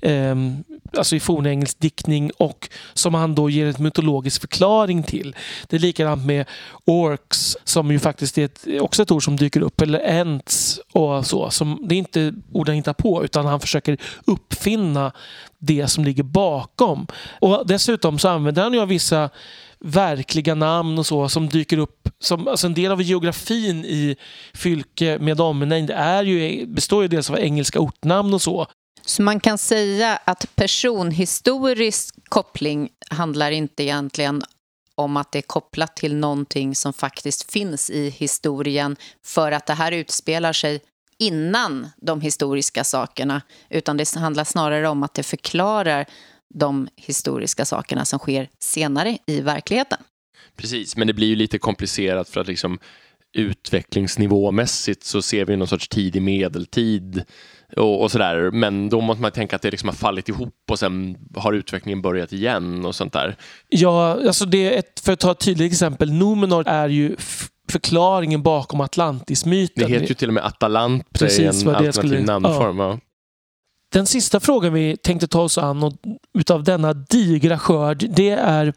eh, 0.02 0.36
alltså 0.98 1.16
i 1.16 1.20
fornengelsk 1.20 1.80
diktning 1.80 2.30
och 2.38 2.68
som 2.94 3.14
han 3.14 3.34
då 3.34 3.50
ger 3.50 3.66
en 3.66 3.74
mytologisk 3.78 4.40
förklaring 4.40 5.02
till. 5.02 5.36
Det 5.68 5.76
är 5.76 5.80
likadant 5.80 6.26
med 6.26 6.46
orks 6.84 7.56
som 7.64 7.90
ju 7.90 7.98
faktiskt 7.98 8.38
är 8.38 8.44
ett, 8.44 8.66
också 8.80 9.02
ett 9.02 9.10
ord 9.10 9.24
som 9.24 9.36
dyker 9.36 9.60
upp, 9.60 9.80
eller 9.80 9.98
ents 9.98 10.80
och 10.92 11.26
så. 11.26 11.50
Som, 11.50 11.84
det 11.88 11.94
är 11.94 11.98
inte 11.98 12.34
ord 12.52 12.68
han 12.68 12.76
hittar 12.76 12.92
på 12.92 13.24
utan 13.24 13.46
han 13.46 13.60
försöker 13.60 13.96
uppfinna 14.24 15.12
det 15.58 15.88
som 15.88 16.04
ligger 16.04 16.22
bakom. 16.22 17.06
Och 17.40 17.66
Dessutom 17.66 18.18
så 18.18 18.28
använder 18.28 18.62
han 18.62 18.74
ju 18.74 18.86
vissa 18.86 19.30
verkliga 19.84 20.54
namn 20.54 20.98
och 20.98 21.06
så 21.06 21.28
som 21.28 21.48
dyker 21.48 21.78
upp. 21.78 22.08
Som, 22.18 22.48
alltså 22.48 22.66
en 22.66 22.74
del 22.74 22.92
av 22.92 23.02
geografin 23.02 23.84
i 23.84 24.16
Fylke 24.54 25.18
med 25.18 25.40
omnejd 25.40 25.90
är 25.90 26.22
ju, 26.22 26.66
består 26.66 27.02
ju 27.02 27.08
dels 27.08 27.30
av 27.30 27.38
engelska 27.38 27.80
ortnamn 27.80 28.34
och 28.34 28.42
så. 28.42 28.66
Så 29.04 29.22
man 29.22 29.40
kan 29.40 29.58
säga 29.58 30.18
att 30.24 30.56
personhistorisk 30.56 32.14
koppling 32.28 32.88
handlar 33.10 33.50
inte 33.50 33.82
egentligen 33.82 34.42
om 34.94 35.16
att 35.16 35.32
det 35.32 35.38
är 35.38 35.42
kopplat 35.42 35.96
till 35.96 36.14
någonting 36.16 36.74
som 36.74 36.92
faktiskt 36.92 37.52
finns 37.52 37.90
i 37.90 38.10
historien 38.10 38.96
för 39.24 39.52
att 39.52 39.66
det 39.66 39.74
här 39.74 39.92
utspelar 39.92 40.52
sig 40.52 40.80
innan 41.18 41.88
de 41.96 42.20
historiska 42.20 42.84
sakerna 42.84 43.42
utan 43.70 43.96
det 43.96 44.14
handlar 44.14 44.44
snarare 44.44 44.88
om 44.88 45.02
att 45.02 45.14
det 45.14 45.22
förklarar 45.22 46.06
de 46.54 46.88
historiska 46.96 47.64
sakerna 47.64 48.04
som 48.04 48.18
sker 48.18 48.48
senare 48.58 49.18
i 49.26 49.40
verkligheten. 49.40 49.98
Precis, 50.56 50.96
men 50.96 51.06
det 51.06 51.12
blir 51.14 51.26
ju 51.26 51.36
lite 51.36 51.58
komplicerat 51.58 52.28
för 52.28 52.40
att 52.40 52.46
liksom 52.46 52.78
utvecklingsnivåmässigt 53.32 55.04
så 55.04 55.22
ser 55.22 55.44
vi 55.44 55.56
någon 55.56 55.68
sorts 55.68 55.88
tidig 55.88 56.22
medeltid 56.22 57.24
och, 57.76 58.02
och 58.02 58.10
sådär. 58.10 58.50
Men 58.50 58.88
då 58.88 59.00
måste 59.00 59.22
man 59.22 59.30
tänka 59.30 59.56
att 59.56 59.62
det 59.62 59.70
liksom 59.70 59.88
har 59.88 59.96
fallit 59.96 60.28
ihop 60.28 60.54
och 60.70 60.78
sen 60.78 61.16
har 61.36 61.52
utvecklingen 61.52 62.02
börjat 62.02 62.32
igen 62.32 62.84
och 62.84 62.94
sånt 62.94 63.12
där. 63.12 63.36
Ja, 63.68 64.18
alltså 64.26 64.44
det 64.44 64.74
är 64.74 64.78
ett, 64.78 65.00
för 65.00 65.12
att 65.12 65.20
ta 65.20 65.32
ett 65.32 65.40
tydligt 65.40 65.72
exempel. 65.72 66.12
Numenor 66.12 66.68
är 66.68 66.88
ju 66.88 67.16
förklaringen 67.70 68.42
bakom 68.42 68.80
Atlantis-myten. 68.80 69.84
Det 69.86 69.92
heter 69.92 70.06
ju 70.06 70.14
till 70.14 70.28
och 70.28 70.34
med 70.34 70.44
Atalant 70.44 71.12
Precis, 71.12 71.38
i 71.38 71.44
en 71.44 71.74
alternativ 71.74 71.92
skulle, 71.92 72.20
namnform. 72.20 72.78
Ja. 72.78 72.98
Den 73.92 74.06
sista 74.06 74.40
frågan 74.40 74.72
vi 74.72 74.96
tänkte 74.96 75.28
ta 75.28 75.40
oss 75.40 75.58
an 75.58 75.82
och 75.82 75.92
utav 76.38 76.64
denna 76.64 76.92
digra 76.92 77.58
skörd 77.58 78.04
det 78.10 78.30
är 78.30 78.72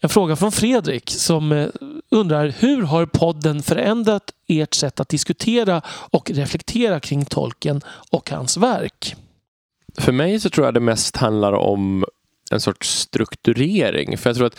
en 0.00 0.08
fråga 0.08 0.36
från 0.36 0.52
Fredrik 0.52 1.10
som 1.10 1.52
eh, 1.52 1.68
undrar 2.10 2.48
hur 2.58 2.82
har 2.82 3.06
podden 3.06 3.62
förändrat 3.62 4.30
ert 4.48 4.74
sätt 4.74 5.00
att 5.00 5.08
diskutera 5.08 5.82
och 5.88 6.30
reflektera 6.30 7.00
kring 7.00 7.24
tolken 7.24 7.80
och 8.10 8.30
hans 8.30 8.56
verk? 8.56 9.16
För 9.98 10.12
mig 10.12 10.40
så 10.40 10.50
tror 10.50 10.66
jag 10.66 10.74
det 10.74 10.80
mest 10.80 11.16
handlar 11.16 11.52
om 11.52 12.04
en 12.50 12.60
sorts 12.60 12.98
strukturering. 12.98 14.18
För 14.18 14.30
jag 14.30 14.36
tror 14.36 14.46
att 14.46 14.58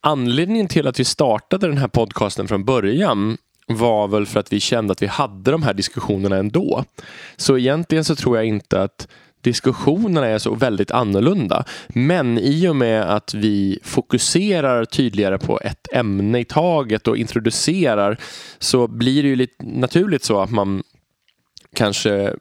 anledningen 0.00 0.68
till 0.68 0.86
att 0.86 1.00
vi 1.00 1.04
startade 1.04 1.68
den 1.68 1.78
här 1.78 1.88
podcasten 1.88 2.48
från 2.48 2.64
början 2.64 3.38
var 3.66 4.08
väl 4.08 4.26
för 4.26 4.40
att 4.40 4.52
vi 4.52 4.60
kände 4.60 4.92
att 4.92 5.02
vi 5.02 5.06
hade 5.06 5.50
de 5.50 5.62
här 5.62 5.74
diskussionerna 5.74 6.36
ändå. 6.36 6.84
Så 7.36 7.58
egentligen 7.58 8.04
så 8.04 8.16
tror 8.16 8.36
jag 8.36 8.46
inte 8.46 8.82
att 8.82 9.08
diskussionerna 9.48 10.26
är 10.26 10.38
så 10.38 10.54
väldigt 10.54 10.90
annorlunda. 10.90 11.64
Men 11.88 12.38
i 12.38 12.68
och 12.68 12.76
med 12.76 13.02
att 13.02 13.34
vi 13.34 13.78
fokuserar 13.82 14.84
tydligare 14.84 15.38
på 15.38 15.60
ett 15.60 15.88
ämne 15.92 16.40
i 16.40 16.44
taget 16.44 17.08
och 17.08 17.16
introducerar 17.16 18.18
så 18.58 18.86
blir 18.86 19.22
det 19.22 19.28
ju 19.28 19.36
lite 19.36 19.64
naturligt 19.64 20.24
så 20.24 20.40
att 20.40 20.50
man 20.50 20.82
kanske 21.74 22.34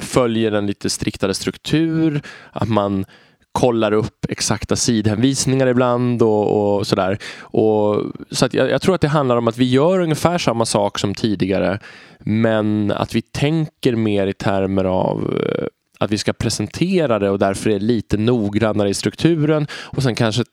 följer 0.00 0.52
en 0.52 0.66
lite 0.66 0.90
striktare 0.90 1.34
struktur, 1.34 2.22
att 2.52 2.68
man 2.68 3.04
kollar 3.52 3.92
upp 3.92 4.26
exakta 4.28 4.76
sidhänvisningar 4.76 5.66
ibland 5.66 6.22
och, 6.22 6.76
och 6.76 6.86
sådär. 6.86 7.18
Och, 7.40 8.02
så 8.30 8.46
att 8.46 8.54
jag, 8.54 8.70
jag, 8.70 8.82
tror 8.82 8.94
att 8.94 9.00
det 9.00 9.08
handlar 9.08 9.36
om 9.36 9.48
att 9.48 9.58
vi 9.58 9.70
gör 9.70 10.00
ungefär 10.00 10.38
samma 10.38 10.64
sak 10.64 10.98
som 10.98 11.14
tidigare 11.14 11.78
men 12.18 12.90
att 12.90 13.14
vi 13.14 13.22
tänker 13.22 13.96
mer 13.96 14.26
i 14.26 14.32
termer 14.32 14.84
av 14.84 15.38
eh, 15.38 15.66
att 16.04 16.10
vi 16.10 16.18
ska 16.18 16.32
presentera 16.32 17.18
det 17.18 17.30
och 17.30 17.38
därför 17.38 17.70
är 17.70 17.80
lite 17.80 18.16
noggrannare 18.16 18.88
i 18.88 18.94
strukturen 18.94 19.66
och 19.72 20.02
sen 20.02 20.14
kanske 20.14 20.44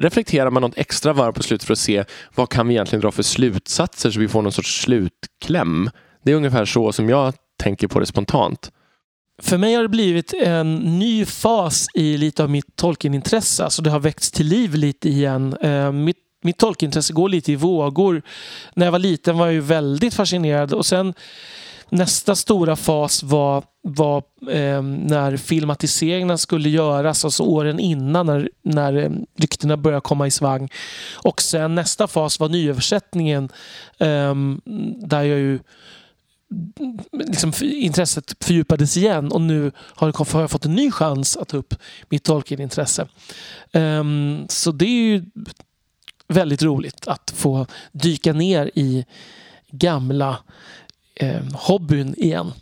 reflekterar 0.00 0.50
man 0.50 0.62
något 0.62 0.78
extra 0.78 1.12
varv 1.12 1.32
på 1.32 1.42
slutet 1.42 1.66
för 1.66 1.72
att 1.72 1.78
se 1.78 2.04
vad 2.34 2.48
kan 2.48 2.68
vi 2.68 2.74
egentligen 2.74 3.00
dra 3.00 3.12
för 3.12 3.22
slutsatser 3.22 4.10
så 4.10 4.20
vi 4.20 4.28
får 4.28 4.42
någon 4.42 4.52
sorts 4.52 4.82
slutkläm. 4.82 5.90
Det 6.24 6.32
är 6.32 6.36
ungefär 6.36 6.64
så 6.64 6.92
som 6.92 7.08
jag 7.08 7.34
tänker 7.62 7.88
på 7.88 8.00
det 8.00 8.06
spontant. 8.06 8.70
För 9.42 9.58
mig 9.58 9.74
har 9.74 9.82
det 9.82 9.88
blivit 9.88 10.32
en 10.32 10.76
ny 10.76 11.24
fas 11.24 11.86
i 11.94 12.16
lite 12.16 12.42
av 12.42 12.50
mitt 12.50 12.76
tolkenintresse. 12.76 13.64
Alltså 13.64 13.82
det 13.82 13.90
har 13.90 14.00
väckts 14.00 14.30
till 14.30 14.46
liv 14.46 14.74
lite 14.74 15.08
igen. 15.08 15.56
Eh, 15.60 15.92
mitt, 15.92 16.16
mitt 16.42 16.58
tolkenintresse 16.58 17.12
går 17.12 17.28
lite 17.28 17.52
i 17.52 17.56
vågor. 17.56 18.22
När 18.74 18.86
jag 18.86 18.92
var 18.92 18.98
liten 18.98 19.38
var 19.38 19.46
jag 19.46 19.54
ju 19.54 19.60
väldigt 19.60 20.14
fascinerad 20.14 20.72
och 20.72 20.86
sen 20.86 21.14
nästa 21.88 22.34
stora 22.34 22.76
fas 22.76 23.22
var, 23.22 23.64
var 23.82 24.22
eh, 24.50 24.82
när 24.82 25.36
filmatiseringarna 25.36 26.38
skulle 26.38 26.68
göras, 26.68 27.24
alltså 27.24 27.42
åren 27.42 27.78
innan 27.78 28.26
när, 28.26 28.50
när 28.62 28.96
eh, 28.96 29.10
ryktena 29.38 29.76
började 29.76 30.00
komma 30.00 30.26
i 30.26 30.30
svang. 30.30 30.68
Och 31.14 31.42
sen 31.42 31.74
nästa 31.74 32.06
fas 32.06 32.40
var 32.40 32.48
nyöversättningen 32.48 33.48
eh, 33.98 34.34
där 35.06 35.22
jag 35.22 35.38
ju 35.38 35.58
liksom, 37.12 37.52
intresset 37.60 38.44
fördjupades 38.44 38.96
igen 38.96 39.32
och 39.32 39.40
nu 39.40 39.72
har 39.78 40.12
jag 40.32 40.50
fått 40.50 40.64
en 40.64 40.74
ny 40.74 40.90
chans 40.90 41.36
att 41.36 41.48
ta 41.48 41.56
upp 41.56 41.74
mitt 42.08 42.24
Tolkien-intresse. 42.24 43.02
Um, 43.72 43.82
ehm, 43.82 44.46
så 44.48 44.72
det 44.72 44.84
är 44.84 45.12
ju 45.12 45.24
väldigt 46.28 46.62
roligt 46.62 47.08
att 47.08 47.32
få 47.36 47.66
dyka 47.92 48.32
ner 48.32 48.70
i 48.74 49.04
gamla 49.70 50.38
eh, 51.20 51.42
hobbyn 51.52 52.14
igen. 52.16 52.52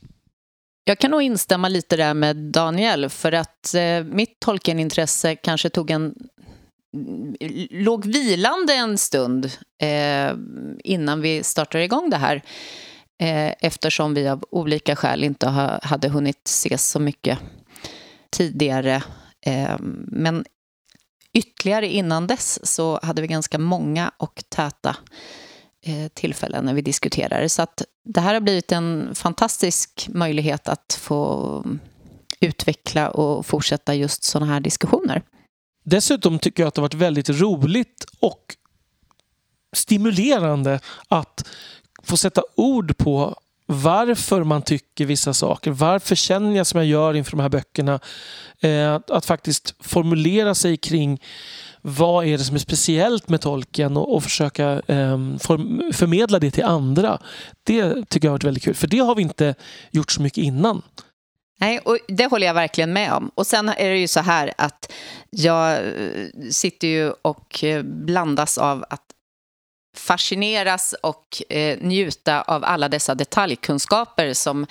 Jag 0.85 0.99
kan 0.99 1.11
nog 1.11 1.23
instämma 1.23 1.69
lite 1.69 1.97
där 1.97 2.15
med 2.15 2.37
Daniel 2.37 3.09
för 3.09 3.33
att 3.33 3.75
eh, 3.75 4.05
mitt 4.05 4.41
Tolkien-intresse 4.41 5.37
kanske 5.37 5.71
tog 5.71 5.91
en 5.91 6.15
låg 7.71 8.07
vilande 8.07 8.75
en 8.75 8.99
stund 8.99 9.45
eh, 9.83 10.35
innan 10.85 11.21
vi 11.21 11.43
startade 11.43 11.85
igång 11.85 12.11
det 12.11 12.17
här 12.17 12.43
eh, 13.23 13.55
eftersom 13.61 14.15
vi 14.15 14.29
av 14.29 14.45
olika 14.51 14.97
skäl 14.97 15.25
inte 15.25 15.49
ha, 15.49 15.81
hade 15.83 16.09
hunnit 16.09 16.49
ses 16.49 16.91
så 16.91 17.01
mycket 17.01 17.39
tidigare. 18.31 19.03
Eh, 19.47 19.77
men 20.07 20.45
ytterligare 21.35 21.89
innan 21.89 22.27
dess 22.27 22.67
så 22.67 23.01
hade 23.03 23.23
vi 23.23 23.29
ganska 23.29 23.59
många 23.59 24.13
och 24.17 24.45
täta 24.49 24.97
Eh, 25.85 26.09
tillfällen 26.09 26.65
när 26.65 26.75
vi 26.75 26.83
diskuterar. 26.83 27.49
Så 27.49 27.63
att 27.63 27.83
det 28.05 28.21
här 28.21 28.35
har 28.35 28.41
blivit 28.41 28.73
en 28.73 29.15
fantastisk 29.15 30.09
möjlighet 30.09 30.69
att 30.69 30.99
få 31.01 31.65
utveckla 32.41 33.11
och 33.11 33.47
fortsätta 33.47 33.95
just 33.95 34.25
sådana 34.25 34.53
här 34.53 34.61
diskussioner. 34.61 35.23
Dessutom 35.85 36.39
tycker 36.39 36.63
jag 36.63 36.69
att 36.69 36.75
det 36.75 36.81
har 36.81 36.89
varit 36.89 36.95
väldigt 36.95 37.29
roligt 37.31 38.05
och 38.21 38.57
stimulerande 39.77 40.81
att 41.09 41.49
få 42.03 42.17
sätta 42.17 42.43
ord 42.57 42.97
på 42.97 43.37
varför 43.67 44.45
man 44.45 44.63
tycker 44.63 45.07
vissa 45.07 45.35
saker. 45.35 45.71
Varför 45.71 46.15
känner 46.15 46.57
jag 46.57 46.67
som 46.67 46.79
jag 46.79 46.87
gör 46.87 47.15
inför 47.15 47.31
de 47.31 47.41
här 47.41 47.49
böckerna? 47.49 48.01
Eh, 48.61 48.95
att, 48.95 49.11
att, 49.11 49.27
faktiskt 49.27 49.75
formulera 49.81 50.55
sig 50.55 50.77
kring 50.77 51.21
vad 51.83 52.27
är 52.27 52.39
det 52.39 52.45
som 52.45 52.55
är 52.55 52.61
speciellt 52.61 53.29
med 53.29 53.41
tolken 53.41 53.97
och, 53.97 54.15
och 54.15 54.23
försöka 54.23 54.83
eh, 54.87 55.37
form, 55.39 55.93
förmedla 55.93 56.39
det 56.39 56.51
till 56.51 56.65
andra. 56.65 57.19
Det 57.63 58.09
tycker 58.09 58.29
jag 58.29 58.31
har 58.31 58.35
varit 58.35 58.45
väldigt 58.45 58.65
kul, 58.65 58.75
för 58.75 58.87
det 58.87 58.99
har 58.99 59.15
vi 59.15 59.23
inte 59.23 59.55
gjort 59.91 60.11
så 60.11 60.23
mycket 60.23 60.45
innan. 60.45 60.83
Nej, 61.61 61.79
och 61.79 61.99
det 62.09 62.27
håller 62.27 62.47
jag 62.47 62.55
verkligen 62.55 62.93
med 62.93 63.13
om. 63.13 63.31
Och 63.35 63.47
sen 63.47 63.69
är 63.69 63.91
det 63.91 63.99
ju 63.99 64.09
så 64.09 64.21
här 64.21 64.53
att 64.59 64.93
jag 65.31 65.73
eh, 65.73 66.27
sitter 66.51 66.89
ju 66.89 67.11
och 67.23 67.65
eh, 67.65 67.83
blandas 67.83 68.59
av 68.59 68.85
att 68.91 69.05
fascineras 69.97 70.95
och 71.03 71.53
eh, 71.53 71.79
njuta 71.81 72.43
av 72.43 72.65
alla 72.65 72.89
dessa 72.89 73.15
detaljkunskaper 73.15 74.33
som 74.33 74.67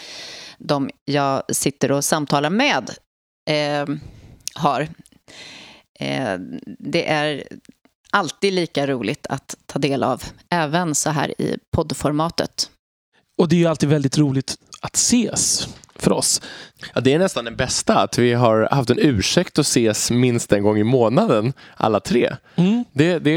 de 0.58 0.90
jag 1.06 1.56
sitter 1.56 1.92
och 1.92 2.06
samtalar 2.06 2.50
med 2.50 2.90
eh, 3.50 3.96
har. 4.56 4.88
Eh, 6.02 6.40
det 6.80 7.10
är 7.10 7.44
alltid 8.12 8.54
lika 8.54 8.88
roligt 8.88 9.28
att 9.30 9.56
ta 9.66 9.80
del 9.80 10.04
av, 10.04 10.24
även 10.50 10.96
så 10.96 11.10
här 11.10 11.42
i 11.42 11.58
poddformatet. 11.72 12.70
Och 13.38 13.50
det 13.50 13.56
är 13.56 13.60
ju 13.60 13.66
alltid 13.66 13.90
väldigt 13.90 14.18
roligt 14.18 14.56
att 14.82 14.96
ses 14.96 15.68
för 15.96 16.12
oss. 16.12 16.42
Ja, 16.94 17.02
det 17.02 17.14
är 17.14 17.20
nästan 17.20 17.46
den 17.46 17.56
bästa, 17.56 18.00
att 18.00 18.18
vi 18.18 18.34
har 18.34 18.68
haft 18.72 18.90
en 18.90 19.00
ursäkt 19.00 19.60
att 19.60 19.66
ses 19.66 20.12
minst 20.12 20.54
en 20.54 20.64
gång 20.64 20.78
i 20.78 20.84
månaden, 20.84 21.54
alla 21.78 22.00
tre. 22.00 22.36
Mm. 22.56 22.86
Det, 22.94 23.20
det, 23.20 23.32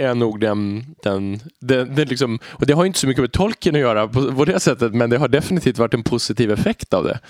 är 0.00 0.14
nog 0.14 0.40
den... 0.40 0.84
den, 1.02 1.40
den, 1.60 1.94
den 1.94 2.08
liksom, 2.08 2.38
och 2.46 2.66
det 2.66 2.72
har 2.72 2.84
inte 2.84 2.98
så 2.98 3.06
mycket 3.06 3.22
med 3.22 3.32
tolken 3.32 3.74
att 3.74 3.80
göra 3.80 4.08
på, 4.08 4.34
på 4.34 4.44
det 4.44 4.60
sättet, 4.60 4.94
men 4.94 5.10
det 5.10 5.18
har 5.18 5.28
definitivt 5.28 5.78
varit 5.78 5.94
en 5.94 6.02
positiv 6.02 6.50
effekt 6.50 6.94
av 6.94 7.04
det. 7.04 7.20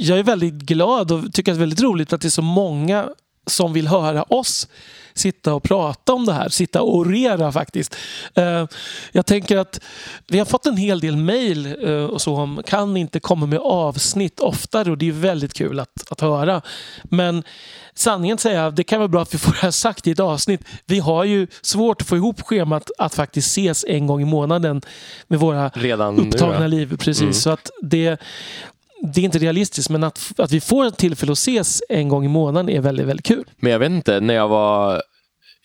Jag 0.00 0.18
är 0.18 0.22
väldigt 0.22 0.54
glad 0.54 1.12
och 1.12 1.32
tycker 1.32 1.52
att 1.52 1.58
det 1.58 1.58
är 1.58 1.66
väldigt 1.66 1.82
roligt 1.82 2.12
att 2.12 2.20
det 2.20 2.28
är 2.28 2.30
så 2.30 2.42
många 2.42 3.08
som 3.46 3.72
vill 3.72 3.88
höra 3.88 4.22
oss 4.22 4.68
sitta 5.14 5.54
och 5.54 5.62
prata 5.62 6.12
om 6.12 6.26
det 6.26 6.32
här. 6.32 6.48
Sitta 6.48 6.82
och 6.82 6.96
orera 6.96 7.52
faktiskt. 7.52 7.96
Eh, 8.34 8.66
jag 9.12 9.26
tänker 9.26 9.56
att 9.56 9.80
vi 10.26 10.38
har 10.38 10.46
fått 10.46 10.66
en 10.66 10.76
hel 10.76 11.00
del 11.00 11.16
mejl 11.16 11.76
eh, 11.86 12.04
och 12.04 12.22
så 12.22 12.36
om 12.36 12.62
kan 12.66 12.96
inte 12.96 13.20
komma 13.20 13.46
med 13.46 13.58
avsnitt 13.58 14.40
oftare 14.40 14.90
och 14.90 14.98
det 14.98 15.08
är 15.08 15.12
väldigt 15.12 15.54
kul 15.54 15.80
att, 15.80 16.10
att 16.10 16.20
höra. 16.20 16.62
Men 17.02 17.42
sanningen 17.94 18.38
säger 18.38 18.70
det 18.70 18.84
kan 18.84 18.98
vara 18.98 19.08
bra 19.08 19.22
att 19.22 19.34
vi 19.34 19.38
får 19.38 19.52
det 19.52 19.58
här 19.58 19.70
sagt 19.70 20.06
i 20.06 20.10
ett 20.10 20.20
avsnitt. 20.20 20.60
Vi 20.86 20.98
har 20.98 21.24
ju 21.24 21.46
svårt 21.62 22.02
att 22.02 22.08
få 22.08 22.16
ihop 22.16 22.42
schemat 22.42 22.90
att 22.98 23.14
faktiskt 23.14 23.48
ses 23.48 23.84
en 23.88 24.06
gång 24.06 24.22
i 24.22 24.24
månaden 24.24 24.82
med 25.28 25.38
våra 25.38 25.68
Redan 25.68 26.18
upptagna 26.18 26.58
nu, 26.58 26.64
ja. 26.64 26.66
liv. 26.66 26.96
Precis. 26.96 27.20
Mm. 27.20 27.34
Så 27.34 27.50
att 27.50 27.70
det, 27.82 28.20
det 29.14 29.20
är 29.20 29.24
inte 29.24 29.38
realistiskt, 29.38 29.90
men 29.90 30.04
att, 30.04 30.32
att 30.38 30.52
vi 30.52 30.60
får 30.60 30.86
ett 30.86 30.96
tillfälle 30.96 31.32
att 31.32 31.38
ses 31.38 31.82
en 31.88 32.08
gång 32.08 32.24
i 32.24 32.28
månaden 32.28 32.68
är 32.68 32.80
väldigt, 32.80 33.06
väldigt 33.06 33.26
kul. 33.26 33.44
Men 33.56 33.72
jag 33.72 33.78
vet 33.78 33.90
inte, 33.90 34.20
när 34.20 34.34
jag 34.34 34.48
var 34.48 35.02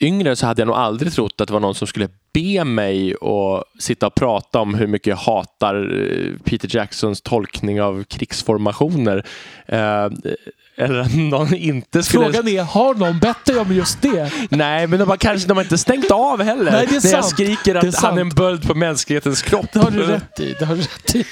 yngre 0.02 0.36
så 0.36 0.46
hade 0.46 0.62
jag 0.62 0.68
nog 0.68 0.76
aldrig 0.76 1.14
trott 1.14 1.42
att 1.42 1.48
det 1.48 1.54
var 1.54 1.60
någon 1.60 1.76
som 1.76 1.88
skulle 1.88 2.10
be 2.34 2.64
mig 2.64 3.14
att 3.14 3.82
sitta 3.84 4.08
och 4.08 4.16
prata 4.16 4.60
om 4.60 4.74
hur 4.74 4.88
mycket 4.88 5.08
jag 5.08 5.16
hatar 5.16 5.76
eh, 5.76 6.34
Peter 6.44 6.76
Jacksons 6.76 7.22
tolkning 7.22 7.82
av 7.82 8.04
krigsformationer. 8.04 9.26
Eh, 9.68 10.10
eller 10.78 11.00
att 11.00 11.16
någon 11.16 11.54
inte 11.54 12.04
skulle... 12.04 12.24
Frågan 12.24 12.48
är, 12.48 12.64
har 12.64 12.94
någon 12.94 13.20
bett 13.20 13.46
dig 13.46 13.58
om 13.60 13.74
just 13.74 14.02
det? 14.02 14.32
Nej, 14.50 14.88
men 14.88 15.00
de 15.00 15.10
har 15.10 15.18
kanske 15.18 15.48
de 15.48 15.58
har 15.58 15.64
inte 15.64 15.78
stängt 15.78 16.12
av 16.12 16.44
heller. 16.44 16.72
Nej, 16.72 16.88
det 16.90 16.96
är 16.96 17.04
När 17.04 17.12
jag 17.12 17.24
sant. 17.24 17.26
skriker 17.26 17.74
Det 17.74 17.80
är 17.80 17.88
att 17.88 17.96
han 17.96 18.18
är 18.18 18.22
en 18.22 18.30
böld 18.30 18.68
på 18.68 18.76
mänsklighetens 18.76 19.42
kropp. 19.42 19.66
Det 19.74 19.80
har 19.80 19.92
du 19.92 20.04
rätt 20.04 20.40
i. 20.40 20.56
Det 20.60 20.66
har 20.66 20.76
du 20.76 20.82
rätt 20.82 21.16
i. 21.16 21.26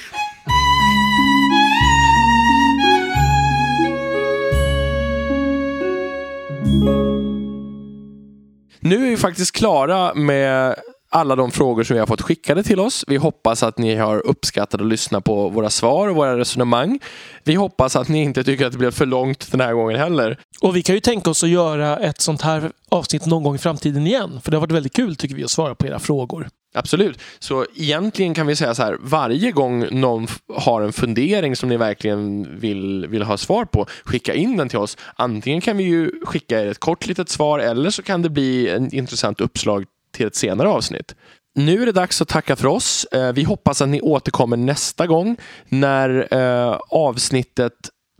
Nu 8.80 9.06
är 9.06 9.10
vi 9.10 9.16
faktiskt 9.16 9.52
klara 9.52 10.14
med 10.14 10.76
alla 11.10 11.36
de 11.36 11.50
frågor 11.50 11.84
som 11.84 11.94
vi 11.94 12.00
har 12.00 12.06
fått 12.06 12.22
skickade 12.22 12.62
till 12.62 12.80
oss. 12.80 13.04
Vi 13.08 13.16
hoppas 13.16 13.62
att 13.62 13.78
ni 13.78 13.94
har 13.94 14.26
uppskattat 14.26 14.80
att 14.80 14.86
lyssna 14.86 15.20
på 15.20 15.48
våra 15.48 15.70
svar 15.70 16.08
och 16.08 16.16
våra 16.16 16.38
resonemang. 16.38 16.98
Vi 17.44 17.54
hoppas 17.54 17.96
att 17.96 18.08
ni 18.08 18.22
inte 18.22 18.44
tycker 18.44 18.66
att 18.66 18.72
det 18.72 18.78
blev 18.78 18.90
för 18.90 19.06
långt 19.06 19.52
den 19.52 19.60
här 19.60 19.72
gången 19.72 19.98
heller. 19.98 20.38
Och 20.60 20.76
vi 20.76 20.82
kan 20.82 20.94
ju 20.94 21.00
tänka 21.00 21.30
oss 21.30 21.44
att 21.44 21.50
göra 21.50 21.96
ett 21.96 22.20
sånt 22.20 22.42
här 22.42 22.72
avsnitt 22.88 23.26
någon 23.26 23.42
gång 23.42 23.54
i 23.54 23.58
framtiden 23.58 24.06
igen. 24.06 24.40
För 24.42 24.50
det 24.50 24.56
har 24.56 24.60
varit 24.60 24.72
väldigt 24.72 24.96
kul 24.96 25.16
tycker 25.16 25.34
vi 25.34 25.44
att 25.44 25.50
svara 25.50 25.74
på 25.74 25.86
era 25.86 25.98
frågor. 25.98 26.48
Absolut. 26.78 27.18
Så 27.38 27.66
egentligen 27.74 28.34
kan 28.34 28.46
vi 28.46 28.56
säga 28.56 28.74
så 28.74 28.82
här, 28.82 28.96
varje 29.00 29.52
gång 29.52 30.00
någon 30.00 30.26
har 30.54 30.82
en 30.82 30.92
fundering 30.92 31.56
som 31.56 31.68
ni 31.68 31.76
verkligen 31.76 32.58
vill, 32.60 33.06
vill 33.06 33.22
ha 33.22 33.36
svar 33.36 33.64
på, 33.64 33.86
skicka 34.04 34.34
in 34.34 34.56
den 34.56 34.68
till 34.68 34.78
oss. 34.78 34.96
Antingen 35.16 35.60
kan 35.60 35.76
vi 35.76 35.84
ju 35.84 36.10
skicka 36.24 36.60
er 36.60 36.66
ett 36.66 36.78
kort 36.78 37.06
litet 37.06 37.28
svar 37.28 37.58
eller 37.58 37.90
så 37.90 38.02
kan 38.02 38.22
det 38.22 38.30
bli 38.30 38.68
en 38.68 38.94
intressant 38.94 39.40
uppslag 39.40 39.84
till 40.12 40.26
ett 40.26 40.36
senare 40.36 40.68
avsnitt. 40.68 41.14
Nu 41.54 41.82
är 41.82 41.86
det 41.86 41.92
dags 41.92 42.22
att 42.22 42.28
tacka 42.28 42.56
för 42.56 42.66
oss. 42.66 43.04
Eh, 43.04 43.32
vi 43.32 43.42
hoppas 43.42 43.82
att 43.82 43.88
ni 43.88 44.00
återkommer 44.00 44.56
nästa 44.56 45.06
gång 45.06 45.36
när 45.68 46.34
eh, 46.34 46.78
avsnittet 46.90 47.74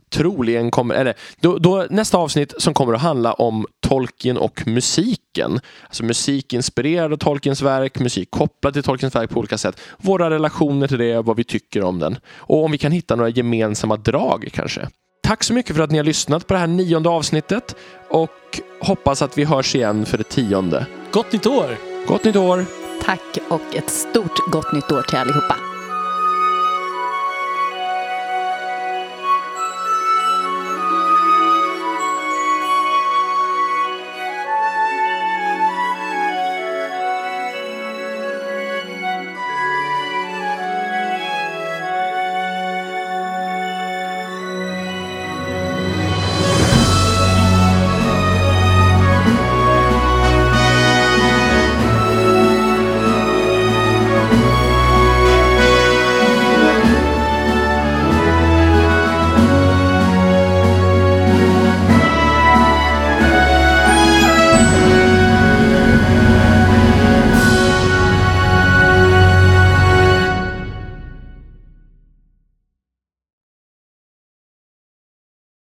troligen 0.09 0.71
kommer, 0.71 0.95
eller 0.95 1.13
då, 1.41 1.57
då 1.57 1.87
nästa 1.89 2.17
avsnitt 2.17 2.53
som 2.57 2.73
kommer 2.73 2.93
att 2.93 3.01
handla 3.01 3.33
om 3.33 3.65
Tolkien 3.87 4.37
och 4.37 4.67
musiken. 4.67 5.59
Alltså 5.83 6.03
musik 6.03 6.53
inspirerad 6.53 7.13
av 7.13 7.17
Tolkiens 7.17 7.61
verk, 7.61 7.99
musik 7.99 8.31
kopplad 8.31 8.73
till 8.73 8.83
Tolkiens 8.83 9.15
verk 9.15 9.29
på 9.29 9.39
olika 9.39 9.57
sätt. 9.57 9.79
Våra 9.97 10.29
relationer 10.29 10.87
till 10.87 10.97
det, 10.97 11.21
vad 11.21 11.37
vi 11.37 11.43
tycker 11.43 11.83
om 11.83 11.99
den. 11.99 12.17
Och 12.35 12.63
om 12.63 12.71
vi 12.71 12.77
kan 12.77 12.91
hitta 12.91 13.15
några 13.15 13.29
gemensamma 13.29 13.97
drag 13.97 14.49
kanske. 14.53 14.87
Tack 15.23 15.43
så 15.43 15.53
mycket 15.53 15.75
för 15.75 15.83
att 15.83 15.91
ni 15.91 15.97
har 15.97 16.05
lyssnat 16.05 16.47
på 16.47 16.53
det 16.53 16.59
här 16.59 16.67
nionde 16.67 17.09
avsnittet 17.09 17.75
och 18.09 18.59
hoppas 18.81 19.21
att 19.21 19.37
vi 19.37 19.45
hörs 19.45 19.75
igen 19.75 20.05
för 20.05 20.17
det 20.17 20.23
tionde. 20.23 20.85
Gott 21.11 21.33
nytt 21.33 21.45
år! 21.45 21.77
Gott 22.07 22.23
nytt 22.23 22.35
år! 22.35 22.65
Tack 23.03 23.37
och 23.49 23.75
ett 23.75 23.89
stort 23.89 24.51
gott 24.51 24.73
nytt 24.73 24.91
år 24.91 25.01
till 25.01 25.17
allihopa. 25.17 25.68